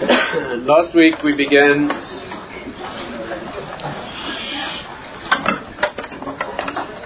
Last 0.64 0.94
week 0.94 1.22
we 1.22 1.36
began 1.36 1.88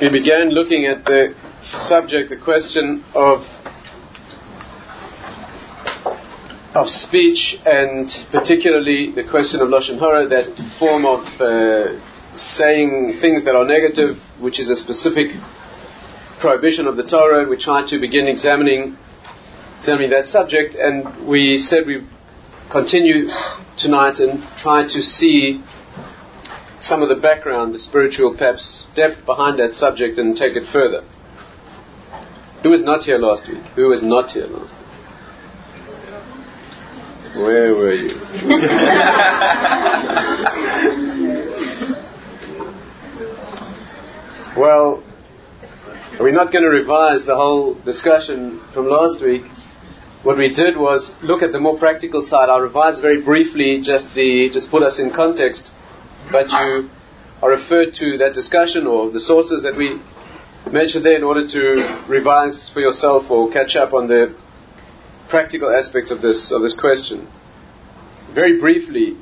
we 0.00 0.10
began 0.10 0.50
looking 0.50 0.86
at 0.86 1.04
the 1.04 1.34
subject, 1.76 2.30
the 2.30 2.36
question 2.36 3.02
of 3.12 3.44
of 6.76 6.88
speech, 6.88 7.58
and 7.66 8.08
particularly 8.30 9.10
the 9.10 9.24
question 9.24 9.60
of 9.60 9.70
lashon 9.70 9.98
hara, 9.98 10.28
that 10.28 10.54
form 10.78 11.04
of 11.04 11.26
uh, 11.40 11.98
saying 12.36 13.18
things 13.20 13.44
that 13.44 13.56
are 13.56 13.64
negative, 13.64 14.18
which 14.38 14.60
is 14.60 14.70
a 14.70 14.76
specific 14.76 15.32
prohibition 16.38 16.86
of 16.86 16.96
the 16.96 17.02
Torah. 17.02 17.48
We 17.48 17.56
tried 17.56 17.88
to 17.88 17.98
begin 17.98 18.28
examining 18.28 18.96
examining 19.78 20.10
that 20.10 20.26
subject, 20.28 20.76
and 20.76 21.26
we 21.26 21.58
said 21.58 21.88
we 21.88 22.06
continue 22.70 23.28
tonight 23.76 24.20
and 24.20 24.42
try 24.56 24.84
to 24.84 25.00
see 25.00 25.62
some 26.80 27.02
of 27.02 27.08
the 27.08 27.16
background, 27.16 27.74
the 27.74 27.78
spiritual 27.78 28.36
perhaps 28.36 28.86
depth 28.94 29.24
behind 29.24 29.58
that 29.58 29.74
subject, 29.74 30.18
and 30.18 30.36
take 30.36 30.56
it 30.56 30.64
further. 30.72 31.02
Who 32.62 32.70
was 32.70 32.82
not 32.82 33.04
here 33.04 33.18
last 33.18 33.48
week? 33.48 33.62
Who 33.76 33.88
was 33.88 34.02
not 34.02 34.30
here 34.30 34.46
last 34.46 34.74
week? 34.74 34.84
Where 37.36 37.74
were 37.74 37.92
you? 37.92 38.08
well, 44.56 45.02
we're 46.20 46.32
not 46.32 46.52
going 46.52 46.62
to 46.62 46.70
revise 46.70 47.24
the 47.24 47.34
whole 47.34 47.74
discussion 47.74 48.60
from 48.72 48.86
last 48.86 49.22
week. 49.22 49.42
What 50.24 50.38
we 50.38 50.48
did 50.48 50.78
was 50.78 51.12
look 51.22 51.42
at 51.42 51.52
the 51.52 51.60
more 51.60 51.78
practical 51.78 52.22
side. 52.22 52.48
I'll 52.48 52.62
revise 52.62 52.98
very 52.98 53.20
briefly, 53.20 53.82
just 53.82 54.14
the 54.14 54.48
just 54.48 54.70
put 54.70 54.82
us 54.82 54.98
in 54.98 55.10
context. 55.10 55.70
But 56.32 56.48
you 56.48 56.88
are 57.42 57.50
referred 57.50 57.92
to 58.00 58.16
that 58.16 58.32
discussion 58.32 58.86
or 58.86 59.10
the 59.10 59.20
sources 59.20 59.64
that 59.64 59.76
we 59.76 60.00
mentioned 60.72 61.04
there 61.04 61.14
in 61.14 61.24
order 61.24 61.46
to 61.48 62.06
revise 62.08 62.70
for 62.72 62.80
yourself 62.80 63.30
or 63.30 63.52
catch 63.52 63.76
up 63.76 63.92
on 63.92 64.08
the 64.08 64.34
practical 65.28 65.70
aspects 65.70 66.10
of 66.10 66.22
this 66.22 66.50
of 66.50 66.62
this 66.62 66.72
question. 66.72 67.28
Very 68.34 68.58
briefly, 68.58 69.18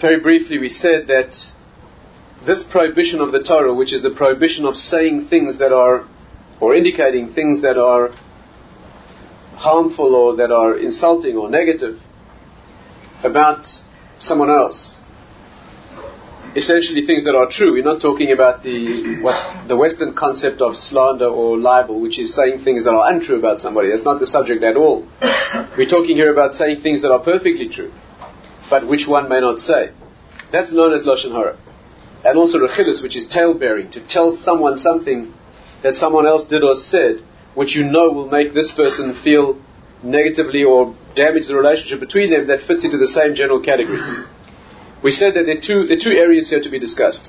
very 0.00 0.18
briefly, 0.18 0.58
we 0.58 0.68
said 0.68 1.06
that 1.06 1.32
this 2.44 2.64
prohibition 2.64 3.20
of 3.20 3.30
the 3.30 3.40
Torah, 3.40 3.72
which 3.72 3.92
is 3.92 4.02
the 4.02 4.10
prohibition 4.10 4.64
of 4.64 4.74
saying 4.74 5.28
things 5.28 5.58
that 5.58 5.72
are, 5.72 6.08
or 6.60 6.74
indicating 6.74 7.28
things 7.32 7.62
that 7.62 7.76
are 7.78 8.10
harmful 9.56 10.14
or 10.14 10.36
that 10.36 10.50
are 10.50 10.76
insulting 10.78 11.36
or 11.36 11.48
negative 11.48 12.00
about 13.22 13.66
someone 14.18 14.50
else, 14.50 15.00
essentially 16.54 17.06
things 17.06 17.24
that 17.24 17.34
are 17.34 17.48
true. 17.48 17.72
We're 17.72 17.84
not 17.84 18.00
talking 18.00 18.32
about 18.32 18.62
the 18.62 19.20
what 19.20 19.68
the 19.68 19.76
Western 19.76 20.14
concept 20.14 20.60
of 20.60 20.76
slander 20.76 21.26
or 21.26 21.58
libel, 21.58 22.00
which 22.00 22.18
is 22.18 22.34
saying 22.34 22.60
things 22.60 22.84
that 22.84 22.90
are 22.90 23.12
untrue 23.12 23.38
about 23.38 23.60
somebody. 23.60 23.90
That's 23.90 24.04
not 24.04 24.20
the 24.20 24.26
subject 24.26 24.62
at 24.62 24.76
all. 24.76 25.08
We're 25.76 25.88
talking 25.88 26.16
here 26.16 26.32
about 26.32 26.54
saying 26.54 26.80
things 26.80 27.02
that 27.02 27.10
are 27.10 27.18
perfectly 27.20 27.68
true, 27.68 27.92
but 28.70 28.86
which 28.86 29.06
one 29.08 29.28
may 29.28 29.40
not 29.40 29.58
say. 29.58 29.92
That's 30.52 30.72
known 30.72 30.92
as 30.92 31.02
lashon 31.02 31.32
hara, 31.32 31.56
and 32.24 32.38
also 32.38 32.58
rechilus, 32.58 33.02
which 33.02 33.16
is 33.16 33.24
tale 33.24 33.54
bearing, 33.54 33.90
to 33.92 34.06
tell 34.06 34.30
someone 34.30 34.76
something 34.76 35.32
that 35.84 35.94
someone 35.94 36.26
else 36.26 36.42
did 36.44 36.64
or 36.64 36.74
said, 36.74 37.22
which 37.54 37.76
you 37.76 37.84
know 37.84 38.10
will 38.10 38.28
make 38.28 38.52
this 38.52 38.72
person 38.72 39.14
feel 39.22 39.62
negatively 40.02 40.64
or 40.64 40.96
damage 41.14 41.46
the 41.46 41.54
relationship 41.54 42.00
between 42.00 42.30
them. 42.30 42.48
That 42.48 42.62
fits 42.62 42.84
into 42.84 42.98
the 42.98 43.06
same 43.06 43.36
general 43.36 43.62
category 43.62 44.00
we 45.04 45.10
said 45.10 45.34
that 45.34 45.44
there 45.44 45.58
are 45.58 45.60
two, 45.60 45.86
there 45.86 45.98
are 45.98 46.00
two 46.00 46.16
areas 46.16 46.48
here 46.48 46.62
to 46.62 46.70
be 46.70 46.78
discussed. 46.78 47.28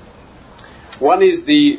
One 0.98 1.22
is 1.22 1.44
the, 1.44 1.76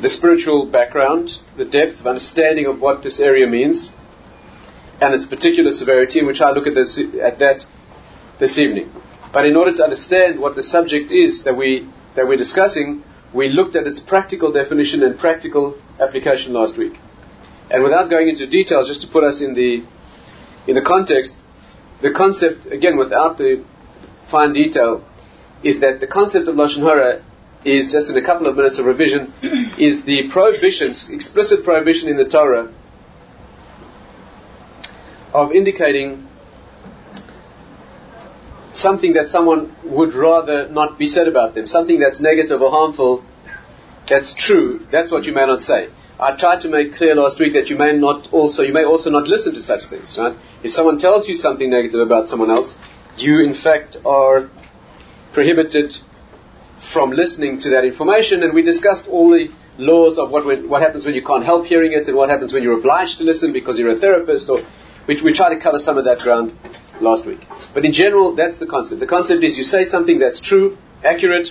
the 0.00 0.08
spiritual 0.08 0.70
background, 0.70 1.30
the 1.56 1.64
depth 1.64 1.98
of 1.98 2.06
understanding 2.06 2.66
of 2.66 2.80
what 2.80 3.02
this 3.02 3.18
area 3.18 3.48
means, 3.48 3.90
and 5.00 5.12
its 5.12 5.26
particular 5.26 5.72
severity, 5.72 6.22
which 6.22 6.40
I 6.40 6.52
look 6.52 6.68
at, 6.68 6.76
this, 6.76 7.02
at 7.20 7.40
that 7.40 7.66
this 8.38 8.56
evening. 8.56 8.92
But 9.32 9.46
in 9.46 9.56
order 9.56 9.74
to 9.74 9.82
understand 9.82 10.38
what 10.38 10.54
the 10.54 10.62
subject 10.62 11.10
is 11.10 11.42
that, 11.42 11.56
we, 11.56 11.90
that 12.14 12.28
we're 12.28 12.38
discussing, 12.38 13.02
we 13.34 13.48
looked 13.48 13.74
at 13.74 13.88
its 13.88 13.98
practical 13.98 14.52
definition 14.52 15.02
and 15.02 15.18
practical 15.18 15.76
application 16.00 16.52
last 16.52 16.76
week. 16.76 16.94
And 17.70 17.82
without 17.82 18.10
going 18.10 18.28
into 18.28 18.46
details, 18.46 18.88
just 18.88 19.02
to 19.02 19.08
put 19.08 19.24
us 19.24 19.40
in 19.40 19.54
the, 19.54 19.84
in 20.68 20.74
the 20.74 20.82
context, 20.82 21.34
the 22.02 22.12
concept, 22.12 22.66
again, 22.66 22.96
without 22.96 23.38
the 23.38 23.64
fine 24.30 24.52
detail, 24.52 25.04
is 25.64 25.80
that 25.80 26.00
the 26.00 26.06
concept 26.06 26.48
of 26.48 26.54
Lashon 26.54 26.82
Hara 26.82 27.24
is, 27.64 27.90
just 27.90 28.10
in 28.10 28.16
a 28.16 28.24
couple 28.24 28.46
of 28.46 28.56
minutes 28.56 28.78
of 28.78 28.86
revision, 28.86 29.32
is 29.78 30.04
the 30.04 30.28
prohibition, 30.30 30.94
explicit 31.10 31.64
prohibition 31.64 32.08
in 32.08 32.16
the 32.16 32.28
Torah 32.28 32.72
of 35.32 35.52
indicating 35.52 36.26
something 38.72 39.14
that 39.14 39.28
someone 39.28 39.74
would 39.84 40.14
rather 40.14 40.68
not 40.68 40.98
be 40.98 41.06
said 41.06 41.26
about 41.26 41.54
them, 41.54 41.66
something 41.66 41.98
that's 41.98 42.20
negative 42.20 42.60
or 42.60 42.70
harmful, 42.70 43.24
that's 44.08 44.34
true, 44.34 44.86
that's 44.90 45.10
what 45.10 45.24
you 45.24 45.32
may 45.32 45.46
not 45.46 45.62
say. 45.62 45.88
I 46.18 46.34
tried 46.34 46.62
to 46.62 46.68
make 46.68 46.94
clear 46.94 47.14
last 47.14 47.38
week 47.38 47.52
that 47.52 47.68
you 47.68 47.76
may 47.76 47.92
not 47.92 48.32
also 48.32 48.62
you 48.62 48.72
may 48.72 48.84
also 48.84 49.10
not 49.10 49.26
listen 49.28 49.52
to 49.54 49.60
such 49.60 49.86
things, 49.86 50.16
right? 50.18 50.34
If 50.62 50.70
someone 50.70 50.98
tells 50.98 51.28
you 51.28 51.34
something 51.34 51.68
negative 51.68 52.00
about 52.00 52.28
someone 52.28 52.50
else, 52.50 52.76
you 53.16 53.40
in 53.40 53.54
fact 53.54 53.98
are 54.04 54.48
prohibited 55.34 55.92
from 56.92 57.10
listening 57.10 57.60
to 57.60 57.70
that 57.70 57.84
information, 57.84 58.42
and 58.42 58.54
we 58.54 58.62
discussed 58.62 59.06
all 59.08 59.30
the 59.30 59.48
laws 59.76 60.18
of 60.18 60.30
what, 60.30 60.44
what 60.66 60.80
happens 60.80 61.04
when 61.04 61.14
you 61.14 61.22
can't 61.22 61.44
help 61.44 61.66
hearing 61.66 61.92
it, 61.92 62.08
and 62.08 62.16
what 62.16 62.30
happens 62.30 62.52
when 62.52 62.62
you're 62.62 62.78
obliged 62.78 63.18
to 63.18 63.24
listen 63.24 63.52
because 63.52 63.78
you're 63.78 63.90
a 63.90 63.98
therapist, 63.98 64.48
or 64.48 64.60
we, 65.06 65.20
we 65.22 65.32
try 65.32 65.52
to 65.54 65.60
cover 65.60 65.78
some 65.78 65.98
of 65.98 66.04
that 66.04 66.18
ground 66.18 66.56
last 67.00 67.26
week. 67.26 67.40
But 67.74 67.84
in 67.84 67.92
general, 67.92 68.34
that's 68.34 68.58
the 68.58 68.66
concept. 68.66 69.00
The 69.00 69.06
concept 69.06 69.44
is 69.44 69.56
you 69.56 69.64
say 69.64 69.84
something 69.84 70.18
that's 70.18 70.40
true, 70.40 70.78
accurate, 71.04 71.48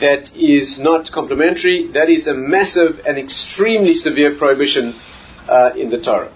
that 0.00 0.34
is 0.34 0.78
not 0.78 1.10
complimentary. 1.12 1.88
that 1.92 2.08
is 2.08 2.26
a 2.26 2.34
massive 2.34 3.00
and 3.06 3.18
extremely 3.18 3.94
severe 3.94 4.36
prohibition 4.36 4.94
uh, 5.48 5.72
in 5.76 5.90
the 5.90 6.00
Torah. 6.00 6.32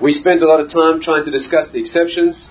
We 0.00 0.12
spent 0.12 0.42
a 0.42 0.46
lot 0.46 0.60
of 0.60 0.70
time 0.70 1.00
trying 1.00 1.24
to 1.24 1.30
discuss 1.30 1.70
the 1.70 1.80
exceptions, 1.80 2.50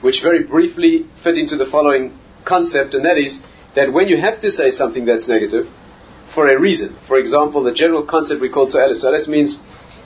which 0.00 0.22
very 0.22 0.44
briefly 0.44 1.06
fit 1.22 1.36
into 1.36 1.56
the 1.56 1.66
following 1.66 2.18
concept, 2.44 2.94
and 2.94 3.04
that 3.04 3.18
is 3.18 3.40
that 3.74 3.92
when 3.92 4.08
you 4.08 4.16
have 4.16 4.40
to 4.40 4.50
say 4.50 4.70
something 4.70 5.04
that's 5.04 5.28
negative, 5.28 5.68
for 6.34 6.48
a 6.48 6.58
reason, 6.58 6.96
for 7.06 7.18
example, 7.18 7.62
the 7.62 7.72
general 7.72 8.04
concept 8.04 8.40
we 8.40 8.48
call 8.48 8.70
to'eles. 8.70 9.02
To'eles 9.02 9.28
means 9.28 9.58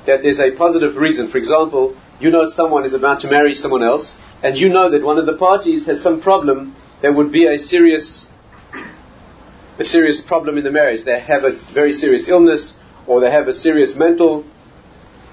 that 0.06 0.22
there's 0.22 0.40
a 0.40 0.50
positive 0.52 0.96
reason. 0.96 1.28
For 1.28 1.38
example, 1.38 1.96
you 2.20 2.30
know 2.30 2.46
someone 2.46 2.84
is 2.84 2.94
about 2.94 3.20
to 3.20 3.30
marry 3.30 3.54
someone 3.54 3.82
else, 3.82 4.16
and 4.42 4.56
you 4.56 4.68
know 4.68 4.90
that 4.90 5.02
one 5.02 5.18
of 5.18 5.26
the 5.26 5.36
parties 5.36 5.86
has 5.86 6.02
some 6.02 6.20
problem 6.20 6.74
that 7.02 7.14
would 7.14 7.30
be 7.32 7.46
a 7.46 7.58
serious, 7.58 8.26
a 9.78 9.84
serious 9.84 10.20
problem 10.20 10.56
in 10.58 10.64
the 10.64 10.70
marriage. 10.70 11.04
They 11.04 11.18
have 11.18 11.44
a 11.44 11.58
very 11.72 11.92
serious 11.92 12.28
illness, 12.28 12.74
or 13.06 13.20
they 13.20 13.30
have 13.30 13.48
a 13.48 13.54
serious 13.54 13.94
mental 13.94 14.44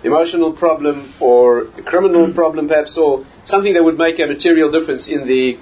emotional 0.04 0.54
problem 0.54 1.14
or 1.20 1.62
a 1.78 1.84
criminal 1.84 2.28
mm. 2.28 2.36
problem 2.36 2.68
perhaps 2.68 2.98
or 2.98 3.24
something 3.46 3.74
that 3.74 3.84
would 3.84 3.98
make 3.98 4.20
a 4.20 4.26
material 4.26 4.72
difference 4.72 5.08
in 5.08 5.28
the 5.28 5.60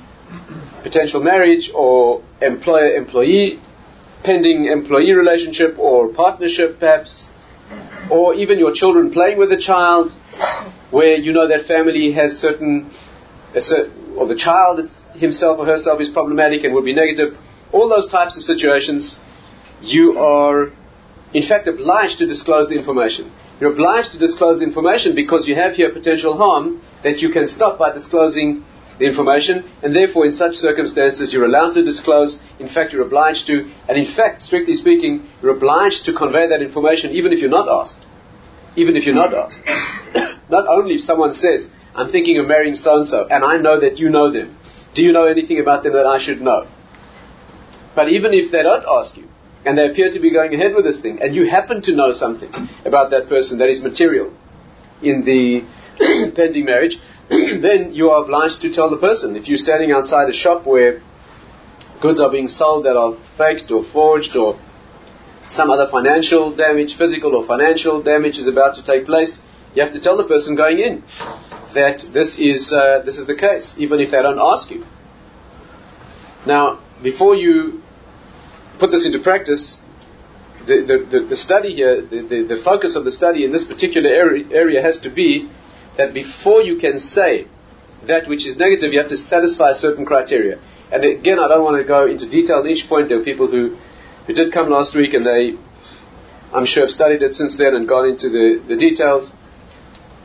potential 0.82 1.22
marriage 1.22 1.70
or 1.76 2.24
employer 2.42 2.96
employee 2.96 3.60
pending 4.24 4.66
employee 4.66 5.12
relationship 5.12 5.78
or 5.78 6.14
partnership 6.14 6.80
perhaps 6.80 7.28
or 8.10 8.34
even 8.34 8.58
your 8.58 8.74
children 8.74 9.12
playing 9.12 9.38
with 9.38 9.52
a 9.52 9.58
child 9.58 10.12
where 10.90 11.16
you 11.18 11.34
know 11.34 11.48
that 11.48 11.66
family 11.66 12.14
has 12.14 12.38
certain, 12.38 12.90
certain 13.58 14.16
or 14.18 14.26
the 14.26 14.36
child 14.36 14.90
himself 15.16 15.60
or 15.60 15.66
herself 15.66 16.00
is 16.00 16.10
problematic 16.10 16.64
and 16.64 16.74
would 16.74 16.86
be 16.86 16.94
negative 16.94 17.38
all 17.72 17.90
those 17.90 18.08
types 18.08 18.38
of 18.38 18.44
situations 18.44 19.18
you 19.82 20.18
are 20.20 20.72
in 21.34 21.44
fact 21.44 21.68
obliged 21.68 22.20
to 22.20 22.28
disclose 22.28 22.68
the 22.70 22.76
information 22.76 23.32
you're 23.60 23.74
obliged 23.74 24.14
to 24.14 24.18
disclose 24.18 24.60
the 24.60 24.66
information 24.66 25.16
because 25.16 25.48
you 25.48 25.56
have 25.56 25.76
here 25.76 25.92
potential 25.92 26.38
harm 26.38 26.82
that 27.04 27.22
you 27.22 27.30
can 27.30 27.48
stop 27.48 27.78
by 27.78 27.92
disclosing 27.92 28.64
the 29.00 29.06
information, 29.06 29.64
and 29.82 29.96
therefore, 29.96 30.26
in 30.26 30.34
such 30.34 30.56
circumstances, 30.56 31.34
you're 31.34 31.46
allowed 31.46 31.74
to 31.74 31.84
disclose. 31.84 32.40
In 32.60 32.68
fact, 32.68 32.92
you're 32.92 33.06
obliged 33.06 33.48
to, 33.48 33.72
and 33.88 33.98
in 33.98 34.06
fact, 34.06 34.42
strictly 34.42 34.76
speaking, 34.76 35.26
you're 35.42 35.56
obliged 35.56 36.06
to 36.06 36.14
convey 36.14 36.48
that 36.48 36.62
information 36.62 37.12
even 37.12 37.32
if 37.32 37.40
you're 37.40 37.50
not 37.50 37.70
asked. 37.70 38.06
Even 38.76 38.96
if 38.96 39.06
you're 39.06 39.16
not 39.16 39.34
asked. 39.34 39.62
not 40.50 40.68
only 40.68 40.96
if 40.96 41.02
someone 41.02 41.34
says, 41.34 41.68
I'm 41.96 42.10
thinking 42.10 42.38
of 42.40 42.48
marrying 42.48 42.76
so 42.76 42.98
and 42.98 43.08
so, 43.08 43.26
and 43.28 43.44
I 43.44 43.58
know 43.58 43.80
that 43.80 44.00
you 44.00 44.10
know 44.10 44.32
them. 44.32 44.58
Do 44.94 45.02
you 45.02 45.14
know 45.14 45.26
anything 45.26 45.60
about 45.60 45.84
them 45.84 45.94
that 45.94 46.06
I 46.06 46.20
should 46.20 46.42
know? 46.42 46.68
But 48.00 48.08
even 48.18 48.34
if 48.34 48.50
they 48.50 48.64
don't 48.64 48.86
ask 48.98 49.18
you, 49.18 49.28
and 49.66 49.78
they 49.78 49.86
appear 49.90 50.10
to 50.10 50.20
be 50.22 50.32
going 50.32 50.54
ahead 50.54 50.74
with 50.74 50.86
this 50.86 51.02
thing, 51.02 51.22
and 51.22 51.36
you 51.36 51.50
happen 51.50 51.82
to 51.82 51.94
know 51.94 52.14
something 52.14 52.50
about 52.86 53.10
that 53.10 53.28
person 53.28 53.58
that 53.58 53.68
is 53.68 53.82
material, 53.82 54.32
in 55.02 55.26
the 55.26 55.66
pending 56.38 56.64
marriage, 56.64 56.98
then 57.30 57.92
you 57.94 58.10
are 58.12 58.24
obliged 58.24 58.62
to 58.62 58.72
tell 58.72 58.90
the 58.90 59.02
person. 59.08 59.36
If 59.36 59.50
you're 59.50 59.58
standing 59.58 59.92
outside 59.92 60.30
a 60.30 60.38
shop 60.44 60.66
where 60.66 61.02
goods 62.02 62.22
are 62.22 62.32
being 62.32 62.48
sold 62.48 62.86
that 62.86 62.96
are 62.96 63.18
faked 63.38 63.70
or 63.70 63.84
forged 63.84 64.38
or 64.38 64.58
some 65.50 65.70
other 65.70 65.92
financial 65.92 66.56
damage, 66.56 66.96
physical 66.96 67.36
or 67.36 67.46
financial 67.46 68.02
damage 68.02 68.38
is 68.38 68.48
about 68.48 68.76
to 68.76 68.82
take 68.92 69.08
place, 69.08 69.42
you 69.76 69.84
have 69.84 69.92
to 69.92 70.00
tell 70.00 70.16
the 70.16 70.30
person 70.36 70.56
going 70.56 70.80
in 70.80 71.04
that 71.74 72.06
this 72.14 72.40
is, 72.40 72.72
uh, 72.72 73.02
this 73.06 73.18
is 73.18 73.28
the 73.28 73.36
case, 73.36 73.76
even 73.78 74.00
if 74.00 74.12
they 74.12 74.22
don't 74.22 74.40
ask 74.40 74.72
you. 74.72 74.86
Now, 76.48 76.80
before 77.04 77.36
you 77.36 77.82
put 78.80 78.92
this 78.92 79.06
into 79.06 79.20
practice, 79.20 79.80
the, 80.66 81.06
the, 81.12 81.28
the, 81.30 81.36
study 81.36 81.74
here, 81.74 82.02
the, 82.02 82.22
the, 82.22 82.56
the, 82.56 82.62
focus 82.64 82.96
of 82.96 83.04
the 83.04 83.12
study 83.12 83.44
in 83.44 83.52
this 83.52 83.66
particular 83.66 84.10
area, 84.10 84.46
area 84.52 84.82
has 84.82 85.00
to 85.00 85.10
be 85.10 85.50
that 85.98 86.14
before 86.14 86.62
you 86.62 86.78
can 86.78 87.00
say 87.00 87.48
that 88.08 88.28
which 88.28 88.46
is 88.46 88.58
negative, 88.58 88.94
you 88.94 89.00
have 89.00 89.10
to 89.10 89.18
satisfy 89.18 89.72
certain 89.72 90.06
criteria. 90.06 90.60
And 90.92 91.04
again, 91.04 91.40
I 91.40 91.48
don't 91.48 91.64
want 91.64 91.82
to 91.82 91.88
go 91.88 92.08
into 92.08 92.30
detail 92.30 92.58
on 92.58 92.68
each 92.68 92.88
point. 92.88 93.10
There 93.10 93.20
are 93.20 93.24
people 93.24 93.48
who, 93.48 93.78
who 94.26 94.34
did 94.34 94.54
come 94.54 94.70
last 94.70 94.96
week 94.96 95.14
and 95.14 95.26
they, 95.26 95.54
I'm 96.54 96.66
sure, 96.66 96.84
have 96.84 96.92
studied 96.92 97.22
it 97.22 97.36
since 97.36 97.58
then 97.58 97.76
and 97.76 97.88
gone 97.88 98.08
into 98.08 98.30
the, 98.30 98.64
the 98.68 98.76
details. 98.78 99.32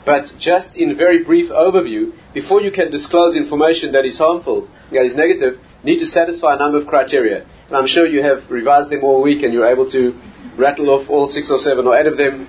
But 0.06 0.32
just 0.38 0.76
in 0.76 0.96
very 0.96 1.24
brief 1.24 1.50
overview, 1.50 2.12
before 2.34 2.60
you 2.60 2.70
can 2.70 2.90
disclose 2.90 3.36
information 3.36 3.92
that 3.92 4.04
is 4.04 4.18
harmful, 4.18 4.68
that 4.92 5.02
is 5.02 5.16
negative, 5.16 5.58
need 5.82 5.98
to 5.98 6.06
satisfy 6.06 6.54
a 6.54 6.58
number 6.58 6.78
of 6.78 6.86
criteria. 6.86 7.46
I'm 7.76 7.86
sure 7.86 8.06
you 8.06 8.22
have 8.22 8.50
revised 8.50 8.90
them 8.90 9.04
all 9.04 9.22
week 9.22 9.42
and 9.42 9.52
you're 9.52 9.66
able 9.66 9.88
to 9.90 10.14
rattle 10.56 10.90
off 10.90 11.10
all 11.10 11.26
six 11.26 11.50
or 11.50 11.58
seven 11.58 11.86
or 11.86 11.96
eight 11.96 12.06
of 12.06 12.16
them. 12.16 12.46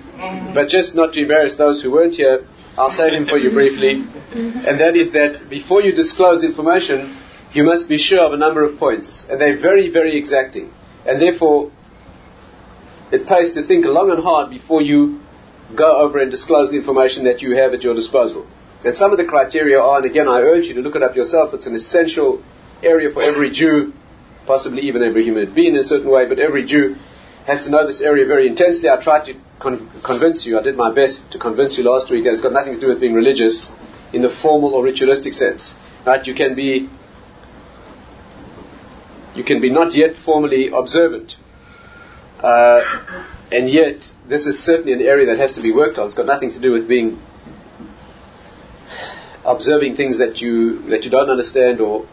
But 0.54 0.68
just 0.68 0.94
not 0.94 1.12
to 1.14 1.22
embarrass 1.22 1.56
those 1.56 1.82
who 1.82 1.90
weren't 1.92 2.14
here, 2.14 2.46
I'll 2.78 2.90
say 2.90 3.10
them 3.10 3.26
for 3.26 3.38
you 3.38 3.50
briefly. 3.50 4.04
And 4.32 4.80
that 4.80 4.94
is 4.96 5.12
that 5.12 5.48
before 5.48 5.82
you 5.82 5.92
disclose 5.92 6.44
information, 6.44 7.16
you 7.52 7.64
must 7.64 7.88
be 7.88 7.98
sure 7.98 8.20
of 8.20 8.32
a 8.32 8.36
number 8.36 8.62
of 8.62 8.78
points. 8.78 9.26
And 9.28 9.40
they're 9.40 9.58
very, 9.58 9.90
very 9.90 10.16
exacting. 10.16 10.72
And 11.06 11.20
therefore, 11.20 11.72
it 13.10 13.26
pays 13.26 13.52
to 13.52 13.62
think 13.62 13.86
long 13.86 14.10
and 14.10 14.22
hard 14.22 14.50
before 14.50 14.82
you 14.82 15.20
go 15.74 16.00
over 16.02 16.18
and 16.18 16.30
disclose 16.30 16.70
the 16.70 16.76
information 16.76 17.24
that 17.24 17.42
you 17.42 17.56
have 17.56 17.72
at 17.74 17.82
your 17.82 17.94
disposal. 17.94 18.46
And 18.84 18.96
some 18.96 19.10
of 19.10 19.18
the 19.18 19.24
criteria 19.24 19.80
are, 19.80 19.98
and 19.98 20.06
again, 20.06 20.28
I 20.28 20.40
urge 20.40 20.66
you 20.66 20.74
to 20.74 20.80
look 20.80 20.96
it 20.96 21.02
up 21.02 21.16
yourself, 21.16 21.54
it's 21.54 21.66
an 21.66 21.74
essential 21.74 22.42
area 22.82 23.10
for 23.10 23.22
every 23.22 23.50
Jew, 23.50 23.92
possibly 24.46 24.82
even 24.82 25.02
every 25.02 25.24
human 25.24 25.54
being 25.54 25.74
in 25.74 25.80
a 25.80 25.84
certain 25.84 26.10
way, 26.10 26.26
but 26.28 26.38
every 26.38 26.64
Jew 26.64 26.96
has 27.46 27.64
to 27.64 27.70
know 27.70 27.86
this 27.86 28.00
area 28.00 28.26
very 28.26 28.48
intensely. 28.48 28.88
I 28.88 29.00
tried 29.00 29.26
to 29.26 29.34
con- 29.60 29.90
convince 30.04 30.44
you, 30.46 30.58
I 30.58 30.62
did 30.62 30.76
my 30.76 30.92
best 30.92 31.30
to 31.32 31.38
convince 31.38 31.78
you 31.78 31.84
last 31.84 32.10
week 32.10 32.24
that 32.24 32.32
it's 32.32 32.40
got 32.40 32.52
nothing 32.52 32.74
to 32.74 32.80
do 32.80 32.88
with 32.88 33.00
being 33.00 33.14
religious 33.14 33.70
in 34.12 34.22
the 34.22 34.30
formal 34.30 34.74
or 34.74 34.82
ritualistic 34.82 35.32
sense. 35.32 35.74
Right? 36.04 36.24
You 36.26 36.34
can 36.34 36.54
be 36.54 36.88
you 39.34 39.44
can 39.44 39.60
be 39.60 39.70
not 39.70 39.94
yet 39.94 40.16
formally 40.16 40.70
observant. 40.72 41.36
Uh, 42.40 42.80
and 43.52 43.68
yet, 43.68 44.02
this 44.28 44.46
is 44.46 44.58
certainly 44.58 44.92
an 44.92 45.02
area 45.02 45.26
that 45.26 45.38
has 45.38 45.52
to 45.52 45.62
be 45.62 45.72
worked 45.72 45.98
on. 45.98 46.06
It's 46.06 46.14
got 46.14 46.26
nothing 46.26 46.52
to 46.52 46.60
do 46.60 46.72
with 46.72 46.88
being 46.88 47.20
observing 49.44 49.96
things 49.96 50.18
that 50.18 50.40
you 50.40 50.80
that 50.90 51.04
you 51.04 51.10
don't 51.10 51.30
understand 51.30 51.80
or 51.80 52.06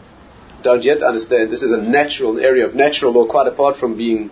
don't 0.64 0.82
yet 0.82 1.02
understand. 1.02 1.52
This 1.52 1.62
is 1.62 1.72
a 1.72 1.80
natural 1.80 2.40
area 2.40 2.66
of 2.66 2.74
natural 2.74 3.12
law, 3.12 3.26
quite 3.26 3.46
apart 3.46 3.76
from 3.76 3.96
being 3.96 4.30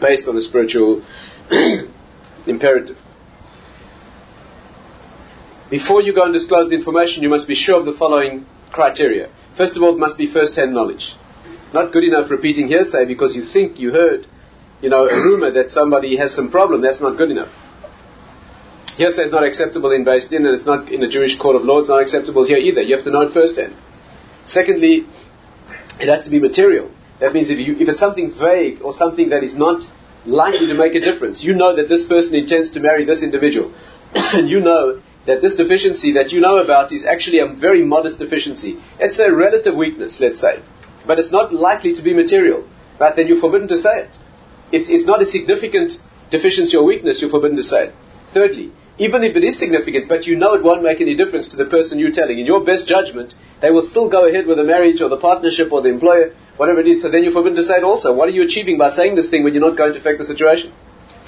based 0.00 0.26
on 0.28 0.36
a 0.36 0.40
spiritual 0.40 1.02
imperative. 2.46 2.98
Before 5.70 6.02
you 6.02 6.14
go 6.14 6.24
and 6.24 6.32
disclose 6.32 6.68
the 6.68 6.74
information, 6.74 7.22
you 7.22 7.28
must 7.28 7.46
be 7.46 7.54
sure 7.54 7.78
of 7.78 7.86
the 7.86 7.92
following 7.92 8.44
criteria. 8.72 9.30
First 9.56 9.76
of 9.76 9.82
all, 9.82 9.94
it 9.94 9.98
must 9.98 10.18
be 10.18 10.26
first-hand 10.26 10.72
knowledge. 10.72 11.14
Not 11.72 11.92
good 11.92 12.04
enough 12.04 12.30
repeating 12.30 12.68
hearsay 12.68 13.04
because 13.04 13.36
you 13.36 13.44
think 13.44 13.78
you 13.78 13.92
heard, 13.92 14.26
you 14.80 14.88
know, 14.88 15.06
a 15.06 15.14
rumor 15.14 15.50
that 15.52 15.70
somebody 15.70 16.16
has 16.16 16.34
some 16.34 16.50
problem. 16.50 16.80
That's 16.80 17.00
not 17.00 17.16
good 17.18 17.30
enough. 17.30 17.52
Hearsay 18.96 19.24
is 19.24 19.30
not 19.30 19.44
acceptable 19.44 19.92
in 19.92 20.02
Din, 20.02 20.46
and 20.46 20.54
it's 20.56 20.66
not 20.66 20.90
in 20.90 21.04
a 21.04 21.08
Jewish 21.08 21.38
court 21.38 21.54
of 21.54 21.62
law. 21.62 21.78
It's 21.78 21.88
not 21.88 22.02
acceptable 22.02 22.44
here 22.46 22.56
either. 22.56 22.82
You 22.82 22.96
have 22.96 23.04
to 23.04 23.10
know 23.10 23.20
it 23.20 23.32
firsthand. 23.32 23.76
Secondly, 24.44 25.06
it 26.00 26.08
has 26.08 26.22
to 26.24 26.30
be 26.30 26.40
material. 26.40 26.90
That 27.20 27.32
means 27.32 27.50
if, 27.50 27.58
you, 27.58 27.76
if 27.78 27.88
it's 27.88 27.98
something 27.98 28.32
vague 28.32 28.82
or 28.82 28.92
something 28.92 29.30
that 29.30 29.42
is 29.42 29.56
not 29.56 29.84
likely 30.24 30.66
to 30.68 30.74
make 30.74 30.94
a 30.94 31.00
difference, 31.00 31.42
you 31.42 31.54
know 31.54 31.74
that 31.76 31.88
this 31.88 32.04
person 32.04 32.34
intends 32.34 32.70
to 32.72 32.80
marry 32.80 33.04
this 33.04 33.22
individual, 33.22 33.74
and 34.14 34.48
you 34.48 34.60
know 34.60 35.00
that 35.26 35.42
this 35.42 35.54
deficiency 35.56 36.12
that 36.14 36.32
you 36.32 36.40
know 36.40 36.58
about 36.58 36.92
is 36.92 37.04
actually 37.04 37.40
a 37.40 37.46
very 37.46 37.84
modest 37.84 38.18
deficiency. 38.18 38.78
It's 38.98 39.18
a 39.18 39.32
relative 39.32 39.74
weakness, 39.74 40.20
let's 40.20 40.40
say, 40.40 40.62
but 41.06 41.18
it's 41.18 41.32
not 41.32 41.52
likely 41.52 41.94
to 41.94 42.02
be 42.02 42.14
material. 42.14 42.66
But 42.98 43.16
then 43.16 43.28
you're 43.28 43.40
forbidden 43.40 43.68
to 43.68 43.78
say 43.78 44.02
it. 44.02 44.16
It's, 44.72 44.88
it's 44.88 45.04
not 45.04 45.22
a 45.22 45.24
significant 45.24 45.96
deficiency 46.30 46.76
or 46.76 46.84
weakness, 46.84 47.20
you're 47.20 47.30
forbidden 47.30 47.56
to 47.56 47.62
say 47.62 47.86
it. 47.86 47.94
Thirdly, 48.34 48.72
even 48.98 49.22
if 49.22 49.36
it 49.36 49.44
is 49.44 49.58
significant, 49.58 50.08
but 50.08 50.26
you 50.26 50.36
know 50.36 50.54
it 50.54 50.62
won't 50.62 50.82
make 50.82 51.00
any 51.00 51.14
difference 51.14 51.48
to 51.48 51.56
the 51.56 51.64
person 51.64 51.98
you're 51.98 52.10
telling, 52.10 52.38
in 52.38 52.46
your 52.46 52.64
best 52.64 52.86
judgment, 52.86 53.34
they 53.60 53.70
will 53.70 53.82
still 53.82 54.10
go 54.10 54.26
ahead 54.28 54.46
with 54.46 54.56
the 54.56 54.64
marriage 54.64 55.00
or 55.00 55.08
the 55.08 55.16
partnership 55.16 55.72
or 55.72 55.82
the 55.82 55.88
employer, 55.88 56.34
whatever 56.56 56.80
it 56.80 56.88
is, 56.88 57.02
so 57.02 57.10
then 57.10 57.22
you're 57.22 57.32
forbidden 57.32 57.56
to 57.56 57.62
say 57.62 57.76
it 57.76 57.84
also. 57.84 58.12
What 58.12 58.28
are 58.28 58.32
you 58.32 58.42
achieving 58.42 58.76
by 58.76 58.90
saying 58.90 59.14
this 59.14 59.30
thing 59.30 59.44
when 59.44 59.54
you're 59.54 59.66
not 59.66 59.76
going 59.76 59.92
to 59.92 60.00
affect 60.00 60.18
the 60.18 60.24
situation? 60.24 60.72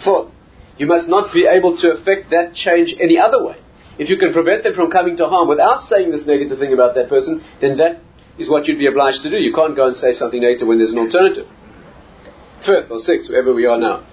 Fourth, 0.05 0.33
you 0.79 0.87
must 0.87 1.09
not 1.09 1.33
be 1.33 1.47
able 1.47 1.77
to 1.79 1.93
affect 1.93 2.31
that 2.31 2.55
change 2.55 2.95
any 2.99 3.19
other 3.19 3.45
way. 3.45 3.57
If 3.99 4.09
you 4.09 4.17
can 4.17 4.33
prevent 4.33 4.65
them 4.65 4.75
from 4.75 4.91
coming 4.91 5.17
to 5.19 5.29
harm 5.29 5.47
without 5.47 5.83
saying 5.83 6.11
this 6.11 6.27
negative 6.27 6.59
thing 6.59 6.73
about 6.73 6.95
that 6.95 7.09
person, 7.09 7.45
then 7.61 7.77
that 7.79 8.01
is 8.39 8.49
what 8.49 8.67
you'd 8.67 8.79
be 8.79 8.87
obliged 8.87 9.23
to 9.23 9.31
do. 9.31 9.37
You 9.37 9.53
can't 9.53 9.77
go 9.77 9.87
and 9.87 9.95
say 9.95 10.13
something 10.13 10.41
negative 10.41 10.67
when 10.67 10.79
there's 10.79 10.93
an 10.93 10.99
alternative. 10.99 11.47
Fifth 12.65 12.91
or 12.91 12.99
sixth, 12.99 13.31
wherever 13.31 13.55
we 13.55 13.67
are 13.67 13.79
now. 13.79 14.07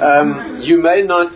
Um, 0.00 0.60
you 0.62 0.80
may 0.80 1.02
not 1.02 1.34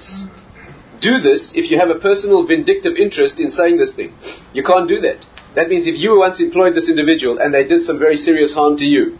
do 1.00 1.18
this 1.18 1.52
if 1.54 1.70
you 1.70 1.78
have 1.78 1.90
a 1.90 1.98
personal 1.98 2.46
vindictive 2.46 2.96
interest 2.96 3.40
in 3.40 3.50
saying 3.50 3.78
this 3.78 3.94
thing. 3.94 4.14
You 4.52 4.62
can't 4.62 4.88
do 4.88 5.00
that. 5.00 5.24
That 5.54 5.68
means 5.68 5.86
if 5.86 5.96
you 5.96 6.18
once 6.18 6.40
employed 6.40 6.74
this 6.74 6.88
individual 6.88 7.38
and 7.38 7.52
they 7.52 7.66
did 7.66 7.82
some 7.82 7.98
very 7.98 8.16
serious 8.16 8.52
harm 8.52 8.76
to 8.78 8.84
you, 8.84 9.18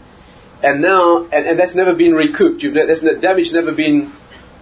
and 0.61 0.81
now, 0.81 1.23
and, 1.23 1.45
and 1.47 1.59
that's 1.59 1.75
never 1.75 1.95
been 1.95 2.13
recouped, 2.13 2.61
you've, 2.61 2.73
that's, 2.73 3.01
damage 3.21 3.53
never 3.53 3.73
been, 3.73 4.13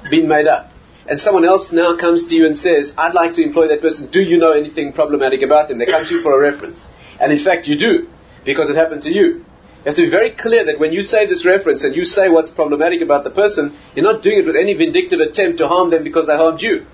been 0.10 0.28
made 0.28 0.48
up, 0.48 0.72
and 1.10 1.20
someone 1.20 1.46
else 1.46 1.72
now 1.72 1.98
comes 1.98 2.28
to 2.28 2.36
you 2.36 2.46
and 2.46 2.58
says, 2.58 2.94
I'd 2.98 3.14
like 3.14 3.34
to 3.34 3.44
employ 3.44 3.70
that 3.70 3.82
person, 3.82 4.10
do 4.12 4.22
you 4.22 4.38
know 4.38 4.52
anything 4.52 4.94
problematic 4.94 5.42
about 5.42 5.70
them? 5.70 5.78
They 5.78 5.86
come 5.86 6.06
to 6.06 6.16
you 6.16 6.22
for 6.22 6.34
a 6.34 6.40
reference. 6.40 6.88
And 7.20 7.32
in 7.32 7.40
fact, 7.40 7.68
you 7.68 7.78
do, 7.78 8.08
because 8.46 8.70
it 8.70 8.76
happened 8.76 9.04
to 9.04 9.12
you. 9.12 9.46
You 9.88 9.92
have 9.92 9.96
to 9.96 10.06
be 10.06 10.12
very 10.12 10.32
clear 10.32 10.66
that 10.66 10.80
when 10.82 10.92
you 10.92 11.02
say 11.02 11.28
this 11.28 11.46
reference 11.46 11.86
and 11.86 11.96
you 11.96 12.04
say 12.04 12.28
what's 12.28 12.52
problematic 12.52 13.02
about 13.02 13.24
the 13.24 13.30
person, 13.30 13.74
you're 13.96 14.04
not 14.04 14.22
doing 14.22 14.40
it 14.40 14.46
with 14.46 14.58
any 14.58 14.74
vindictive 14.74 15.22
attempt 15.22 15.60
to 15.60 15.70
harm 15.70 15.92
them 15.92 16.04
because 16.04 16.28
they 16.28 16.36
harmed 16.36 16.62
you. 16.62 16.86